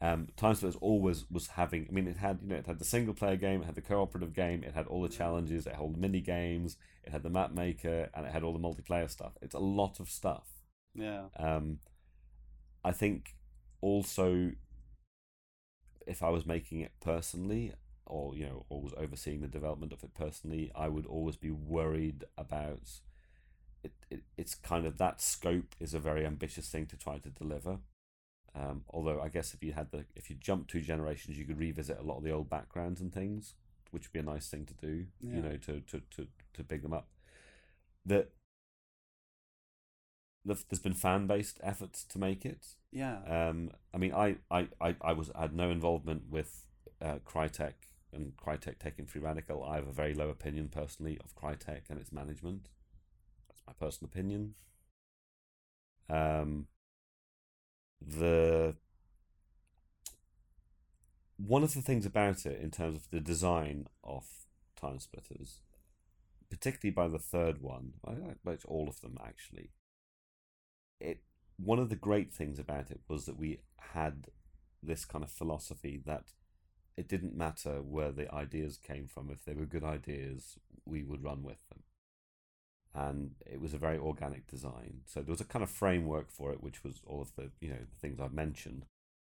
Um, 0.00 0.28
time 0.36 0.54
splitters 0.54 0.78
always 0.80 1.28
was 1.28 1.48
having. 1.48 1.86
I 1.88 1.92
mean, 1.92 2.06
it 2.06 2.18
had 2.18 2.38
you 2.42 2.48
know, 2.50 2.56
it 2.56 2.66
had 2.66 2.78
the 2.78 2.84
single 2.84 3.14
player 3.14 3.36
game, 3.36 3.62
it 3.62 3.66
had 3.66 3.74
the 3.74 3.80
cooperative 3.80 4.32
game, 4.34 4.62
it 4.62 4.74
had 4.74 4.86
all 4.86 5.02
the 5.02 5.08
challenges, 5.08 5.66
it 5.66 5.72
had 5.72 5.80
all 5.82 5.90
the 5.90 5.98
mini 5.98 6.20
games, 6.20 6.76
it 7.02 7.10
had 7.10 7.24
the 7.24 7.30
map 7.30 7.52
maker, 7.52 8.08
and 8.14 8.24
it 8.26 8.32
had 8.32 8.44
all 8.44 8.52
the 8.52 8.60
multiplayer 8.60 9.10
stuff. 9.10 9.32
It's 9.42 9.54
a 9.56 9.58
lot 9.58 9.98
of 9.98 10.08
stuff. 10.08 10.46
Yeah. 10.98 11.24
Um, 11.36 11.78
I 12.84 12.92
think 12.92 13.34
also, 13.80 14.52
if 16.06 16.22
I 16.22 16.30
was 16.30 16.46
making 16.46 16.80
it 16.80 16.92
personally, 17.00 17.72
or 18.06 18.34
you 18.34 18.46
know, 18.46 18.64
or 18.68 18.80
was 18.80 18.94
overseeing 18.96 19.40
the 19.40 19.48
development 19.48 19.92
of 19.92 20.02
it 20.02 20.14
personally, 20.14 20.70
I 20.74 20.88
would 20.88 21.06
always 21.06 21.36
be 21.36 21.50
worried 21.50 22.24
about 22.36 23.00
it. 23.84 23.92
it 24.10 24.22
it's 24.36 24.54
kind 24.54 24.86
of 24.86 24.98
that 24.98 25.20
scope 25.20 25.74
is 25.80 25.94
a 25.94 25.98
very 25.98 26.24
ambitious 26.26 26.68
thing 26.68 26.86
to 26.86 26.96
try 26.96 27.18
to 27.18 27.28
deliver. 27.28 27.78
Um, 28.54 28.84
although 28.90 29.20
I 29.20 29.28
guess 29.28 29.54
if 29.54 29.62
you 29.62 29.72
had 29.72 29.90
the 29.90 30.04
if 30.16 30.30
you 30.30 30.36
jump 30.36 30.68
two 30.68 30.80
generations, 30.80 31.38
you 31.38 31.44
could 31.44 31.58
revisit 31.58 31.98
a 31.98 32.02
lot 32.02 32.18
of 32.18 32.24
the 32.24 32.30
old 32.32 32.48
backgrounds 32.48 33.00
and 33.00 33.12
things, 33.12 33.54
which 33.90 34.04
would 34.06 34.12
be 34.12 34.18
a 34.20 34.34
nice 34.34 34.48
thing 34.48 34.66
to 34.66 34.74
do. 34.74 35.06
Yeah. 35.20 35.36
You 35.36 35.42
know, 35.42 35.56
to 35.58 35.80
to 35.80 36.02
to 36.16 36.26
to 36.54 36.64
big 36.64 36.82
them 36.82 36.92
up. 36.94 37.08
That 38.06 38.30
there's 40.48 40.80
been 40.80 40.94
fan 40.94 41.26
based 41.26 41.60
efforts 41.62 42.04
to 42.04 42.18
make 42.18 42.44
it. 42.44 42.66
Yeah. 42.90 43.18
Um, 43.26 43.70
I 43.94 43.98
mean, 43.98 44.12
I, 44.14 44.36
I, 44.50 44.68
I, 44.80 44.96
I 45.00 45.12
was 45.12 45.30
I 45.34 45.42
had 45.42 45.54
no 45.54 45.70
involvement 45.70 46.24
with 46.30 46.64
uh, 47.00 47.18
Crytek 47.26 47.74
and 48.12 48.32
Crytek 48.36 48.78
taking 48.78 49.06
Free 49.06 49.20
Radical. 49.20 49.62
I 49.62 49.76
have 49.76 49.86
a 49.86 49.92
very 49.92 50.14
low 50.14 50.30
opinion 50.30 50.68
personally 50.68 51.18
of 51.22 51.34
Crytek 51.36 51.82
and 51.90 52.00
its 52.00 52.12
management. 52.12 52.68
That's 53.48 53.62
my 53.66 53.72
personal 53.78 54.08
opinion. 54.08 54.54
Um, 56.10 56.68
the 58.00 58.76
one 61.36 61.62
of 61.62 61.74
the 61.74 61.82
things 61.82 62.06
about 62.06 62.46
it 62.46 62.60
in 62.60 62.70
terms 62.70 62.96
of 62.96 63.10
the 63.10 63.20
design 63.20 63.86
of 64.02 64.24
Time 64.80 64.98
Splitters, 64.98 65.60
particularly 66.50 66.92
by 66.92 67.08
the 67.08 67.18
third 67.18 67.60
one, 67.60 67.94
I 68.04 68.14
like 68.44 68.60
all 68.66 68.88
of 68.88 69.00
them 69.00 69.18
actually. 69.24 69.70
It 71.00 71.22
one 71.56 71.78
of 71.78 71.88
the 71.88 71.96
great 71.96 72.32
things 72.32 72.58
about 72.58 72.90
it 72.90 73.00
was 73.08 73.26
that 73.26 73.38
we 73.38 73.60
had 73.94 74.28
this 74.82 75.04
kind 75.04 75.24
of 75.24 75.30
philosophy 75.30 76.00
that 76.06 76.32
it 76.96 77.08
didn't 77.08 77.36
matter 77.36 77.80
where 77.82 78.12
the 78.12 78.32
ideas 78.32 78.76
came 78.76 79.06
from. 79.06 79.30
If 79.30 79.44
they 79.44 79.54
were 79.54 79.66
good 79.66 79.84
ideas, 79.84 80.58
we 80.84 81.02
would 81.02 81.22
run 81.24 81.42
with 81.42 81.58
them. 81.68 81.82
And 82.94 83.32
it 83.46 83.60
was 83.60 83.74
a 83.74 83.78
very 83.78 83.98
organic 83.98 84.46
design. 84.46 85.02
So 85.06 85.20
there 85.20 85.30
was 85.32 85.40
a 85.40 85.44
kind 85.44 85.62
of 85.62 85.70
framework 85.70 86.30
for 86.30 86.52
it, 86.52 86.62
which 86.62 86.82
was 86.82 87.00
all 87.06 87.20
of 87.20 87.34
the 87.36 87.50
you 87.60 87.68
know 87.70 87.78
the 87.78 87.96
things 88.00 88.18
I've 88.20 88.32
mentioned. 88.32 88.86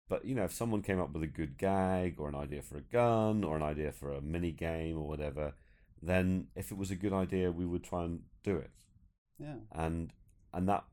But 0.07 0.25
you 0.25 0.33
know, 0.33 0.45
if 0.45 0.53
someone 0.53 0.81
came 0.81 0.99
up 0.99 1.13
with 1.13 1.21
a 1.23 1.27
good 1.27 1.57
gag 1.57 2.15
or 2.19 2.29
an 2.29 2.35
idea 2.35 2.61
for 2.63 2.77
a 2.77 2.81
gun 2.81 3.43
or 3.43 3.55
an 3.55 3.61
idea 3.63 3.91
for 3.91 4.11
a 4.11 4.21
mini 4.21 4.51
game 4.51 4.97
or 4.97 5.07
whatever, 5.07 5.53
then 6.01 6.47
if 6.55 6.71
it 6.71 6.77
was 6.77 6.89
a 6.89 6.95
good 6.95 7.13
idea, 7.13 7.51
we 7.51 7.65
would 7.65 7.83
try 7.83 8.03
and 8.05 8.21
do 8.43 8.55
it 8.57 8.71
Yeah. 9.37 9.55
and 9.71 10.13
and 10.53 10.67
that 10.69 10.85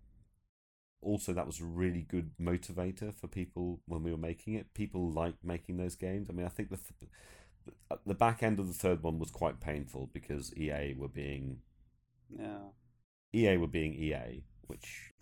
also 1.03 1.33
that 1.33 1.47
was 1.47 1.61
a 1.61 1.65
really 1.65 2.03
good 2.03 2.31
motivator 2.41 3.15
for 3.15 3.29
people 3.29 3.81
when 3.87 4.03
we 4.03 4.11
were 4.11 4.17
making 4.19 4.55
it 4.55 4.73
people 4.75 5.11
liked 5.13 5.45
making 5.45 5.77
those 5.77 5.95
games 5.95 6.29
i 6.29 6.33
mean 6.33 6.47
i 6.47 6.49
think 6.49 6.71
the 6.71 6.77
th- 6.79 7.11
the- 8.07 8.15
back 8.15 8.43
end 8.43 8.59
of 8.59 8.67
the 8.67 8.75
third 8.75 9.03
one 9.03 9.19
was 9.19 9.31
quite 9.31 9.61
painful 9.61 10.11
because 10.13 10.53
ea 10.57 10.95
were 10.97 11.09
being 11.09 11.59
Yeah. 12.31 12.71
ea 13.35 13.57
were 13.57 13.67
being 13.67 13.95
ea 13.95 14.45
which 14.67 15.13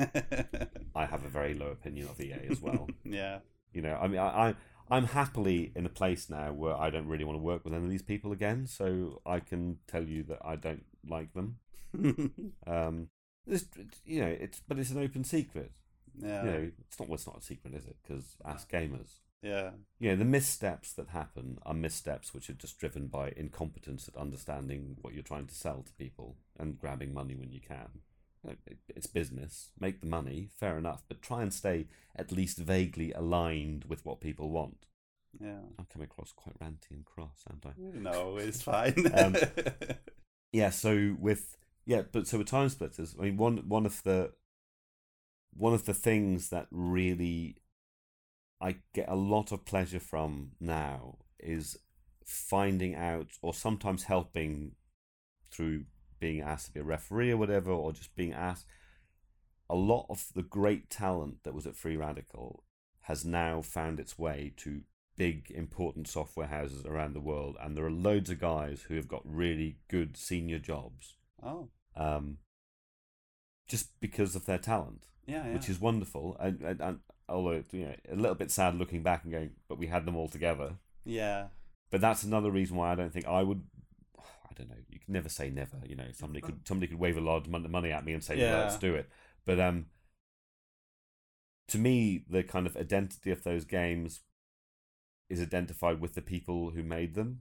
i 0.94 1.04
have 1.06 1.24
a 1.24 1.28
very 1.28 1.54
low 1.54 1.68
opinion 1.68 2.08
of 2.08 2.20
ea 2.20 2.46
as 2.50 2.60
well 2.62 2.88
yeah. 3.04 3.40
you 3.72 3.82
know 3.82 3.94
i 4.00 4.08
mean 4.08 4.20
i, 4.20 4.48
I 4.50 4.54
i'm 4.90 5.06
happily 5.06 5.72
in 5.74 5.84
a 5.86 5.90
place 5.90 6.30
now 6.30 6.52
where 6.52 6.76
i 6.76 6.88
don't 6.90 7.08
really 7.08 7.24
want 7.24 7.38
to 7.38 7.42
work 7.42 7.64
with 7.64 7.74
any 7.74 7.84
of 7.84 7.90
these 7.90 8.02
people 8.02 8.32
again 8.32 8.66
so 8.66 9.20
i 9.26 9.40
can 9.40 9.78
tell 9.86 10.04
you 10.04 10.22
that 10.24 10.38
i 10.44 10.56
don't 10.56 10.84
like 11.06 11.32
them 11.34 11.58
um 12.66 13.08
it's, 13.46 13.64
you 14.04 14.20
know 14.20 14.36
it's 14.40 14.60
but 14.66 14.78
it's 14.78 14.90
an 14.90 15.02
open 15.02 15.24
secret 15.24 15.72
yeah. 16.20 16.44
you 16.44 16.50
know, 16.50 16.70
it's 16.80 16.98
not. 16.98 17.08
Well, 17.08 17.14
it's 17.14 17.26
not 17.26 17.38
a 17.38 17.42
secret, 17.42 17.74
is 17.74 17.86
it? 17.86 17.96
Because 18.02 18.36
ask 18.44 18.70
gamers. 18.70 19.18
Yeah. 19.42 19.70
You 19.98 20.10
know, 20.10 20.16
the 20.16 20.24
missteps 20.24 20.92
that 20.94 21.08
happen 21.08 21.58
are 21.66 21.74
missteps 21.74 22.32
which 22.32 22.48
are 22.48 22.54
just 22.54 22.78
driven 22.78 23.08
by 23.08 23.32
incompetence 23.36 24.08
at 24.08 24.18
understanding 24.18 24.96
what 25.02 25.12
you're 25.12 25.22
trying 25.22 25.46
to 25.46 25.54
sell 25.54 25.82
to 25.82 25.92
people 25.92 26.36
and 26.58 26.78
grabbing 26.78 27.12
money 27.12 27.34
when 27.34 27.52
you 27.52 27.60
can. 27.60 28.00
it's 28.88 29.06
business, 29.06 29.70
make 29.78 30.00
the 30.00 30.06
money, 30.06 30.48
fair 30.58 30.78
enough, 30.78 31.02
but 31.08 31.20
try 31.20 31.42
and 31.42 31.52
stay 31.52 31.88
at 32.16 32.32
least 32.32 32.58
vaguely 32.58 33.12
aligned 33.12 33.84
with 33.86 34.04
what 34.06 34.20
people 34.20 34.50
want. 34.50 34.86
Yeah. 35.38 35.60
I'm 35.78 35.86
coming 35.92 36.08
across 36.10 36.32
quite 36.32 36.58
ranty 36.58 36.92
and 36.92 37.04
cross, 37.04 37.42
aren't 37.50 37.66
I? 37.66 37.72
No, 37.76 38.38
it's 38.38 38.62
fine. 38.72 38.94
Um, 39.12 39.36
yeah 40.52 40.70
so 40.70 41.16
with 41.18 41.56
yeah 41.86 42.02
but 42.12 42.26
so 42.26 42.38
with 42.38 42.46
time 42.46 42.68
splitters 42.68 43.14
i 43.18 43.24
mean 43.24 43.36
one 43.36 43.58
one 43.68 43.86
of 43.86 44.02
the 44.04 44.32
one 45.56 45.74
of 45.74 45.84
the 45.84 45.94
things 45.94 46.50
that 46.50 46.66
really 46.70 47.56
i 48.60 48.76
get 48.94 49.08
a 49.08 49.14
lot 49.14 49.52
of 49.52 49.64
pleasure 49.64 50.00
from 50.00 50.52
now 50.60 51.18
is 51.38 51.78
finding 52.24 52.94
out 52.94 53.28
or 53.42 53.52
sometimes 53.52 54.04
helping 54.04 54.72
through 55.50 55.84
being 56.18 56.40
asked 56.40 56.66
to 56.66 56.72
be 56.72 56.80
a 56.80 56.84
referee 56.84 57.30
or 57.30 57.36
whatever 57.36 57.70
or 57.70 57.92
just 57.92 58.14
being 58.16 58.32
asked. 58.32 58.66
A 59.68 59.74
lot 59.74 60.06
of 60.08 60.28
the 60.34 60.42
great 60.42 60.90
talent 60.90 61.44
that 61.44 61.54
was 61.54 61.66
at 61.66 61.76
free 61.76 61.96
radical 61.96 62.64
has 63.02 63.24
now 63.24 63.62
found 63.62 64.00
its 64.00 64.18
way 64.18 64.52
to 64.58 64.80
big 65.16 65.50
important 65.50 66.08
software 66.08 66.46
houses 66.46 66.84
around 66.84 67.12
the 67.12 67.20
world 67.20 67.56
and 67.60 67.76
there 67.76 67.84
are 67.84 67.90
loads 67.90 68.30
of 68.30 68.40
guys 68.40 68.82
who 68.88 68.96
have 68.96 69.06
got 69.06 69.22
really 69.24 69.76
good 69.88 70.16
senior 70.16 70.58
jobs 70.58 71.14
oh, 71.44 71.68
um, 71.96 72.38
just 73.68 73.98
because 74.00 74.34
of 74.34 74.46
their 74.46 74.58
talent 74.58 75.06
yeah, 75.26 75.46
yeah. 75.46 75.54
which 75.54 75.68
is 75.68 75.80
wonderful 75.80 76.36
and, 76.40 76.60
and, 76.60 76.80
and 76.80 76.98
although 77.28 77.62
you 77.72 77.86
know 77.86 77.94
a 78.10 78.16
little 78.16 78.34
bit 78.34 78.50
sad 78.50 78.74
looking 78.74 79.02
back 79.02 79.24
and 79.24 79.32
going 79.32 79.50
but 79.68 79.78
we 79.78 79.86
had 79.86 80.04
them 80.04 80.16
all 80.16 80.28
together 80.28 80.74
yeah. 81.04 81.46
but 81.90 82.00
that's 82.00 82.22
another 82.22 82.50
reason 82.50 82.76
why 82.76 82.92
I 82.92 82.94
don't 82.94 83.12
think 83.12 83.26
I 83.26 83.42
would 83.42 83.62
I 84.18 84.52
don't 84.54 84.68
know 84.68 84.76
you 84.88 84.98
can 84.98 85.14
never 85.14 85.28
say 85.28 85.50
never 85.50 85.78
you 85.86 85.96
know 85.96 86.08
somebody 86.12 86.40
could 86.40 86.66
somebody 86.66 86.88
could 86.88 86.98
wave 86.98 87.16
a 87.16 87.20
lot 87.20 87.46
of 87.46 87.48
money 87.70 87.90
at 87.90 88.04
me 88.04 88.12
and 88.12 88.22
say 88.22 88.38
Yeah. 88.38 88.52
well, 88.52 88.60
let's 88.64 88.78
do 88.78 88.94
it 88.94 89.08
but 89.46 89.58
um 89.58 89.86
to 91.68 91.78
me 91.78 92.24
the 92.28 92.42
kind 92.42 92.66
of 92.66 92.76
identity 92.76 93.30
of 93.30 93.42
those 93.44 93.64
games 93.64 94.20
is 95.30 95.40
identified 95.40 96.00
with 96.00 96.14
the 96.14 96.22
people 96.22 96.70
who 96.70 96.82
made 96.82 97.14
them 97.14 97.40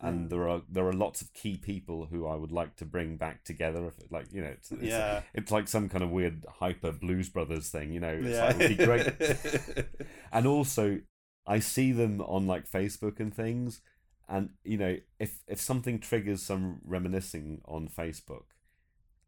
and 0.00 0.22
Yeah. 0.22 0.28
there 0.28 0.48
are 0.48 0.62
there 0.68 0.86
are 0.86 0.92
lots 0.92 1.22
of 1.22 1.32
key 1.32 1.56
people 1.56 2.06
who 2.06 2.26
I 2.26 2.36
would 2.36 2.52
like 2.52 2.76
to 2.76 2.84
bring 2.84 3.16
back 3.16 3.44
together 3.44 3.86
if 3.86 3.94
like 4.10 4.26
you 4.32 4.40
know 4.40 4.48
it's, 4.48 4.70
it's 4.70 4.82
Yeah. 4.82 5.22
it's 5.34 5.50
like 5.50 5.66
some 5.68 5.88
kind 5.88 6.04
of 6.04 6.10
weird 6.10 6.44
hyper 6.60 6.92
blues 6.92 7.28
brothers 7.28 7.68
thing 7.70 7.92
you 7.92 8.00
know 8.00 8.14
it's 8.20 8.28
yeah. 8.28 8.46
like, 8.46 8.56
it 8.60 8.68
would 8.68 8.78
be 8.78 8.84
great 8.84 9.86
and 10.32 10.46
also 10.46 11.00
I 11.46 11.58
see 11.60 11.92
them 11.92 12.20
on 12.20 12.46
like 12.46 12.70
Facebook 12.70 13.20
and 13.20 13.32
things, 13.34 13.80
and 14.28 14.50
you 14.64 14.76
know, 14.76 14.98
if 15.18 15.40
if 15.48 15.58
something 15.58 15.98
triggers 15.98 16.42
some 16.42 16.80
reminiscing 16.84 17.62
on 17.64 17.88
Facebook, 17.88 18.44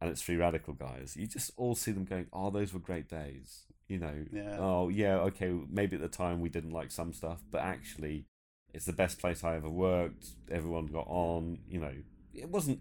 and 0.01 0.11
it's 0.11 0.21
free 0.21 0.37
radical 0.37 0.75
guys, 0.75 1.17
you 1.17 1.27
just 1.27 1.51
all 1.57 1.75
see 1.75 1.93
them 1.93 2.05
going, 2.05 2.27
"Oh, 2.31 2.51
those 2.51 2.75
were 2.75 2.81
great 2.81 3.09
days." 3.09 3.65
You 3.89 3.99
know, 4.01 4.27
Yeah. 4.31 4.57
oh 4.59 4.91
yeah, 4.91 5.17
okay, 5.31 5.51
maybe 5.71 5.97
at 5.97 6.03
the 6.03 6.09
time 6.09 6.41
we 6.43 6.51
didn't 6.51 6.73
like 6.73 6.91
some 6.91 7.15
stuff, 7.15 7.43
but 7.51 7.63
actually, 7.63 8.27
it's 8.73 8.87
the 8.87 8.93
best 8.93 9.19
place 9.19 9.45
I 9.45 9.57
ever 9.57 9.69
worked. 9.69 10.27
Everyone 10.51 10.87
got 10.87 11.07
on. 11.09 11.59
You 11.69 11.81
know, 11.81 11.95
it 12.35 12.49
wasn't. 12.49 12.81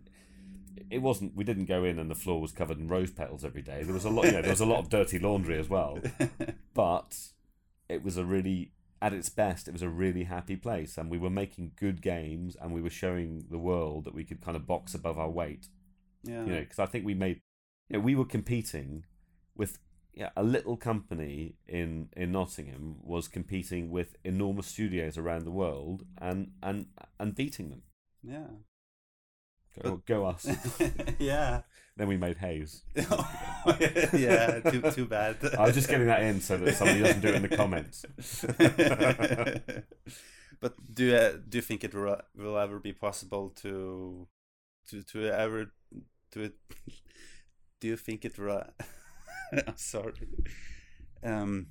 It 0.90 1.02
wasn't. 1.02 1.36
We 1.36 1.44
didn't 1.44 1.66
go 1.66 1.84
in 1.84 2.00
and 2.00 2.10
the 2.10 2.16
floor 2.16 2.40
was 2.40 2.52
covered 2.52 2.78
in 2.80 2.88
rose 2.88 3.12
petals 3.12 3.44
every 3.44 3.62
day. 3.62 3.84
There 3.84 3.94
was 3.94 4.06
a 4.06 4.10
lot. 4.10 4.26
You 4.26 4.32
know, 4.34 4.42
there 4.42 4.52
was 4.52 4.62
a 4.62 4.66
lot 4.66 4.80
of 4.80 4.90
dirty 4.90 5.20
laundry 5.20 5.60
as 5.60 5.70
well 5.70 6.00
but 6.80 7.18
it 7.90 8.04
was 8.04 8.16
a 8.16 8.24
really 8.24 8.72
at 9.02 9.12
its 9.12 9.28
best 9.28 9.68
it 9.68 9.72
was 9.72 9.82
a 9.82 9.90
really 9.90 10.24
happy 10.24 10.56
place 10.56 10.98
and 10.98 11.10
we 11.10 11.18
were 11.18 11.30
making 11.30 11.72
good 11.76 12.02
games 12.02 12.56
and 12.62 12.74
we 12.74 12.82
were 12.82 12.90
showing 12.90 13.46
the 13.50 13.58
world 13.58 14.06
that 14.06 14.14
we 14.14 14.24
could 14.24 14.40
kind 14.42 14.56
of 14.56 14.68
box 14.68 14.94
above 14.94 15.18
our 15.18 15.30
weight 15.30 15.68
yeah. 16.24 16.44
you 16.46 16.54
know 16.54 16.60
because 16.60 16.80
i 16.80 16.86
think 16.86 17.06
we 17.06 17.14
made 17.14 17.40
you 17.90 17.98
know 17.98 18.04
we 18.04 18.16
were 18.16 18.26
competing 18.26 19.04
with 19.56 19.78
yeah, 20.14 20.30
a 20.36 20.44
little 20.44 20.78
company 20.78 21.56
in 21.68 22.10
in 22.16 22.32
Nottingham 22.32 22.98
was 23.02 23.28
competing 23.28 23.90
with 23.92 24.16
enormous 24.24 24.68
studios 24.68 25.18
around 25.18 25.46
the 25.46 25.52
world 25.52 26.04
and 26.18 26.52
and 26.62 26.88
and 27.20 27.36
beating 27.36 27.70
them. 27.70 27.84
yeah. 28.24 28.48
Go, 29.82 30.02
go 30.06 30.26
us. 30.26 30.46
yeah. 31.20 31.62
then 31.96 32.08
we 32.08 32.18
made 32.18 32.38
Haze. 32.38 32.82
yeah. 32.96 34.60
Too 34.60 34.82
too 34.92 35.06
bad. 35.06 35.38
I 35.58 35.64
was 35.64 35.76
just 35.76 35.88
getting 35.88 36.08
that 36.08 36.24
in 36.24 36.42
so 36.42 36.58
that 36.58 36.76
somebody 36.76 37.02
doesn't 37.02 37.22
do 37.22 37.30
it 37.30 37.36
in 37.36 37.42
the 37.44 37.56
comments. 37.56 38.04
but 40.60 40.74
do 40.94 41.06
you, 41.06 41.44
do 41.48 41.58
you 41.60 41.62
think 41.62 41.84
it 41.84 41.94
will, 41.94 42.20
will 42.36 42.58
ever 42.58 42.80
be 42.80 42.94
possible 42.94 43.52
to 43.62 44.28
to 44.90 45.04
to 45.04 45.30
ever 45.30 45.72
to 46.32 46.42
it? 46.42 46.54
Do 47.80 47.88
you 47.88 47.96
think 47.96 48.26
it 48.26 48.38
will? 48.38 48.64
I'm 49.68 49.78
sorry. 49.78 50.14
Um. 51.24 51.68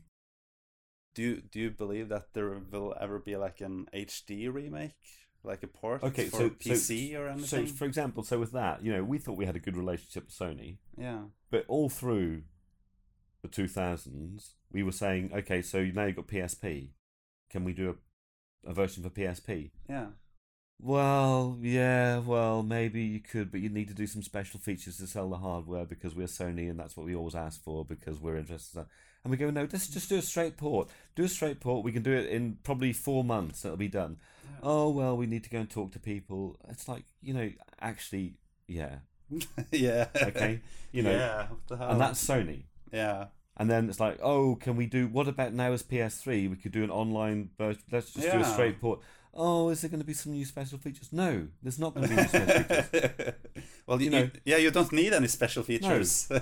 Do 1.14 1.22
you 1.22 1.42
do 1.50 1.58
you 1.58 1.70
believe 1.70 2.08
that 2.10 2.26
there 2.32 2.60
will 2.70 2.94
ever 3.00 3.18
be 3.18 3.36
like 3.36 3.60
an 3.60 3.86
HD 3.92 4.52
remake, 4.52 4.94
like 5.42 5.62
a 5.64 5.66
port 5.66 6.02
Okay, 6.04 6.26
for 6.26 6.36
so- 6.36 6.48
so- 6.60 6.70
PC 6.70 7.14
or 7.18 7.36
So, 7.42 7.66
for 7.66 7.86
example, 7.86 8.22
so 8.22 8.38
with 8.38 8.52
that, 8.52 8.84
you 8.84 8.92
know, 8.92 9.02
we 9.02 9.18
thought 9.18 9.36
we 9.36 9.46
had 9.46 9.56
a 9.56 9.60
good 9.60 9.76
relationship 9.76 10.26
with 10.26 10.34
Sony, 10.34 10.76
yeah. 10.96 11.22
but 11.50 11.64
all 11.66 11.88
through 11.88 12.42
the 13.42 13.48
2000s, 13.48 14.54
we 14.70 14.82
were 14.82 14.92
saying, 14.92 15.30
okay, 15.34 15.60
so 15.62 15.82
now 15.84 16.04
you've 16.06 16.16
got 16.16 16.28
PSP. 16.28 16.90
Can 17.50 17.64
we 17.64 17.72
do 17.72 17.96
a, 18.64 18.70
a 18.70 18.74
version 18.74 19.02
for 19.02 19.10
PSP? 19.10 19.70
Yeah. 19.88 20.08
Well, 20.80 21.58
yeah, 21.60 22.18
well, 22.18 22.62
maybe 22.62 23.02
you 23.02 23.20
could, 23.20 23.50
but 23.50 23.60
you 23.60 23.68
need 23.68 23.88
to 23.88 23.94
do 23.94 24.06
some 24.06 24.22
special 24.22 24.60
features 24.60 24.98
to 24.98 25.06
sell 25.08 25.28
the 25.28 25.38
hardware 25.38 25.84
because 25.84 26.14
we're 26.14 26.28
Sony 26.28 26.70
and 26.70 26.78
that's 26.78 26.96
what 26.96 27.04
we 27.06 27.16
always 27.16 27.34
ask 27.34 27.62
for 27.62 27.84
because 27.84 28.20
we're 28.20 28.36
interested. 28.36 28.76
in 28.78 28.82
that. 28.84 28.88
And 29.24 29.30
we 29.32 29.36
go, 29.36 29.50
no, 29.50 29.62
let's 29.62 29.88
just 29.88 30.08
do 30.08 30.16
a 30.18 30.22
straight 30.22 30.56
port. 30.56 30.88
Do 31.16 31.24
a 31.24 31.28
straight 31.28 31.58
port. 31.60 31.84
We 31.84 31.90
can 31.90 32.04
do 32.04 32.12
it 32.12 32.26
in 32.30 32.58
probably 32.62 32.92
four 32.92 33.24
months. 33.24 33.64
It'll 33.64 33.76
be 33.76 33.88
done. 33.88 34.18
Oh, 34.62 34.90
well, 34.90 35.16
we 35.16 35.26
need 35.26 35.42
to 35.44 35.50
go 35.50 35.58
and 35.58 35.68
talk 35.68 35.90
to 35.92 35.98
people. 35.98 36.56
It's 36.68 36.86
like, 36.88 37.04
you 37.20 37.34
know, 37.34 37.50
actually, 37.80 38.34
yeah, 38.68 38.96
yeah. 39.72 40.06
okay, 40.14 40.60
you 40.92 41.02
know, 41.02 41.10
Yeah. 41.10 41.48
What 41.48 41.66
the 41.66 41.76
hell? 41.76 41.90
and 41.90 42.00
that's 42.00 42.24
Sony. 42.24 42.62
yeah. 42.92 43.26
And 43.60 43.68
then 43.68 43.88
it's 43.88 43.98
like, 43.98 44.20
oh, 44.22 44.54
can 44.54 44.76
we 44.76 44.86
do? 44.86 45.08
What 45.08 45.26
about 45.26 45.52
now 45.52 45.72
as 45.72 45.82
PS3? 45.82 46.48
We 46.48 46.54
could 46.54 46.70
do 46.70 46.84
an 46.84 46.90
online 46.90 47.50
version. 47.58 47.82
Let's 47.90 48.12
just 48.12 48.30
do 48.30 48.38
a 48.38 48.44
straight 48.44 48.80
port. 48.80 49.00
Oh, 49.34 49.68
is 49.70 49.80
there 49.82 49.90
going 49.90 50.00
to 50.00 50.06
be 50.06 50.14
some 50.14 50.32
new 50.32 50.44
special 50.44 50.78
features? 50.78 51.12
No, 51.12 51.46
there's 51.62 51.78
not 51.78 51.94
going 51.94 52.08
to 52.08 52.14
be 52.14 52.20
new 52.22 52.28
special 52.28 52.62
features. 52.82 53.34
well, 53.86 53.98
you, 54.00 54.04
You 54.06 54.10
know- 54.10 54.18
you- 54.20 54.30
yeah, 54.44 54.56
you 54.56 54.70
don't 54.70 54.92
need 54.92 55.12
any 55.12 55.28
special 55.28 55.62
features. 55.62 56.28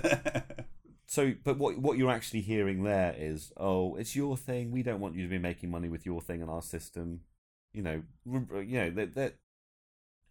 So, 1.09 1.33
but 1.41 1.57
what 1.57 1.77
what 1.77 1.97
you're 1.97 2.11
actually 2.11 2.41
hearing 2.41 2.83
there 2.83 3.15
is, 3.17 3.53
oh, 3.55 3.95
it's 3.95 4.13
your 4.13 4.35
thing. 4.35 4.71
We 4.71 4.83
don't 4.83 4.99
want 4.99 5.15
you 5.15 5.23
to 5.23 5.29
be 5.29 5.37
making 5.37 5.71
money 5.71 5.87
with 5.87 6.05
your 6.05 6.19
thing 6.19 6.41
in 6.41 6.49
our 6.49 6.61
system. 6.61 7.21
You 7.73 7.81
know, 7.81 8.01
you 8.25 8.77
know 8.77 8.89
that 8.89 9.15
that, 9.15 9.35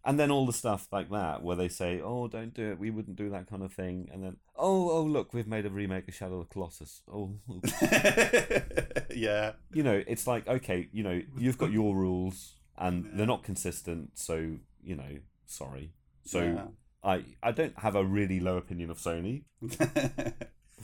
and 0.07 0.17
then 0.17 0.31
all 0.31 0.45
the 0.45 0.53
stuff 0.53 0.87
like 0.91 1.09
that 1.11 1.43
where 1.43 1.57
they 1.57 1.67
say, 1.67 1.99
oh, 2.01 2.29
don't 2.29 2.53
do 2.53 2.71
it. 2.71 2.79
We 2.79 2.89
wouldn't 2.89 3.17
do 3.17 3.29
that 3.31 3.47
kind 3.49 3.61
of 3.61 3.73
thing. 3.73 4.09
And 4.11 4.23
then, 4.23 4.37
oh, 4.55 4.89
oh, 4.89 5.03
look, 5.03 5.33
we've 5.33 5.47
made 5.47 5.65
a 5.65 5.69
remake 5.69 6.07
of 6.07 6.15
Shadow 6.15 6.39
of 6.39 6.47
the 6.47 6.53
Colossus. 6.53 7.01
Oh, 7.13 7.33
yeah. 9.15 9.51
you 9.73 9.83
know, 9.83 10.01
it's 10.07 10.25
like 10.25 10.47
okay, 10.47 10.87
you 10.93 11.03
know, 11.03 11.21
you've 11.37 11.57
got 11.57 11.71
your 11.71 11.93
rules 11.95 12.53
and 12.77 13.09
they're 13.13 13.27
not 13.27 13.43
consistent. 13.43 14.11
So 14.15 14.55
you 14.81 14.95
know, 14.95 15.17
sorry. 15.45 15.91
So 16.23 16.41
Yeah. 16.41 16.65
I 17.03 17.25
I 17.43 17.51
don't 17.51 17.77
have 17.79 17.95
a 17.95 18.03
really 18.05 18.39
low 18.39 18.57
opinion 18.57 18.89
of 18.89 18.97
Sony. 18.97 19.43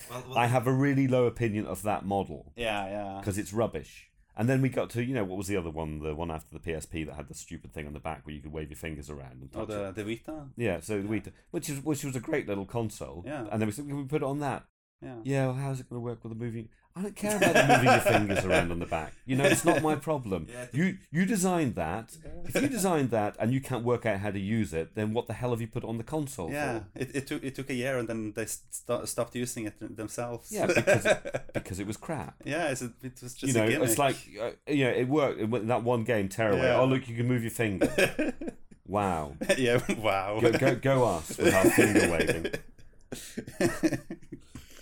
well, 0.09 0.38
I 0.38 0.47
have 0.47 0.67
a 0.67 0.74
really 0.74 1.07
low 1.07 1.26
opinion 1.26 1.65
of 1.65 1.84
that 1.84 2.05
model 2.05 2.51
Yeah, 2.55 2.86
yeah. 2.88 3.17
because 3.19 3.38
it's 3.38 3.53
rubbish. 3.53 4.09
And 4.36 4.50
then 4.50 4.62
we 4.62 4.70
got 4.70 4.90
to 4.92 5.04
you 5.04 5.14
know 5.14 5.24
what 5.24 5.38
was 5.38 5.48
the 5.48 5.58
other 5.58 5.70
one, 5.70 6.00
the 6.00 6.16
one 6.16 6.32
after 6.32 6.58
the 6.58 6.60
PSP 6.72 7.06
that 7.06 7.16
had 7.16 7.28
the 7.28 7.34
stupid 7.36 7.74
thing 7.74 7.86
on 7.88 7.94
the 7.94 8.00
back 8.00 8.26
where 8.26 8.34
you 8.36 8.42
could 8.42 8.52
wave 8.52 8.70
your 8.70 8.78
fingers 8.78 9.10
around 9.10 9.42
and 9.42 9.50
Oh, 9.56 9.60
touch 9.60 9.68
the 9.70 9.84
it. 9.90 9.96
the 9.96 10.04
Vita. 10.04 10.46
Yeah, 10.58 10.80
so 10.80 11.02
the 11.02 11.08
Vita, 11.08 11.32
which 11.52 11.70
is 11.70 11.84
which 11.84 12.04
was 12.04 12.16
a 12.16 12.20
great 12.20 12.48
little 12.48 12.66
console. 12.66 13.24
Yeah. 13.26 13.46
And 13.52 13.62
then 13.62 13.68
we 13.68 13.72
said, 13.72 13.88
can 13.88 13.98
we 13.98 14.04
put 14.06 14.22
it 14.24 14.26
on 14.26 14.40
that? 14.40 14.66
Yeah. 15.02 15.16
Yeah, 15.24 15.46
well, 15.48 15.56
how's 15.56 15.80
it 15.82 15.90
going 15.90 16.02
to 16.02 16.04
work 16.06 16.24
with 16.24 16.32
the 16.32 16.40
moving? 16.44 16.70
I 16.96 17.02
don't 17.02 17.16
care 17.16 17.38
about 17.38 17.68
moving 17.68 17.86
your 17.86 18.00
fingers 18.00 18.46
around 18.46 18.72
on 18.72 18.78
the 18.80 18.86
back. 18.86 19.14
You 19.26 19.36
know, 19.36 19.46
it's 19.46 19.66
not 19.66 19.82
my 19.82 19.96
problem. 19.96 20.48
Yeah. 20.50 20.66
You 20.72 20.98
you 21.12 21.26
designed 21.26 21.74
that. 21.76 22.16
If 22.46 22.62
you 22.62 22.68
designed 22.68 23.10
that 23.10 23.36
and 23.39 23.52
you 23.52 23.62
can't 23.62 23.84
work 23.84 24.06
out 24.06 24.20
how 24.20 24.30
to 24.30 24.39
use 24.39 24.74
it, 24.74 24.94
then 24.94 25.12
what 25.14 25.26
the 25.26 25.34
hell 25.34 25.50
have 25.52 25.62
you 25.62 25.68
put 25.68 25.84
on 25.84 25.98
the 25.98 26.04
console 26.04 26.52
Yeah, 26.52 26.80
for? 26.80 26.86
it, 26.96 27.16
it 27.16 27.28
took 27.28 27.44
it 27.44 27.56
took 27.56 27.70
a 27.72 27.74
year 27.74 27.98
and 27.98 28.08
then 28.08 28.34
they 28.34 28.46
st- 28.46 29.08
stopped 29.08 29.34
using 29.34 29.66
it 29.66 29.98
themselves. 29.98 30.52
Yeah, 30.52 30.68
because 30.68 31.08
because 31.54 31.80
it 31.80 31.88
was 31.88 31.98
crap. 31.98 32.36
yeah, 32.46 32.66
it 32.70 32.80
was 33.22 33.34
just 33.34 33.41
you 33.41 33.54
know, 33.54 33.66
it's 33.66 33.98
like 33.98 34.18
uh, 34.39 34.52
you 34.68 34.86
know, 34.86 34.91
it 34.91 35.08
worked 35.08 35.39
in 35.39 35.68
that 35.68 35.84
one 35.84 36.04
game. 36.04 36.30
Tearaway. 36.30 36.62
Yeah. 36.62 36.80
Oh, 36.80 36.86
look, 36.86 37.08
you 37.08 37.16
can 37.16 37.28
move 37.28 37.41
your 37.41 37.52
finger. 37.52 38.34
Wow. 38.86 39.38
yeah, 39.58 39.80
wow. 39.98 40.39
Go 40.41 40.52
go 40.52 40.76
go 40.76 41.06
us 41.06 41.38
with 41.38 41.54
our 41.54 41.70
finger 41.70 42.12
waving. 42.12 42.52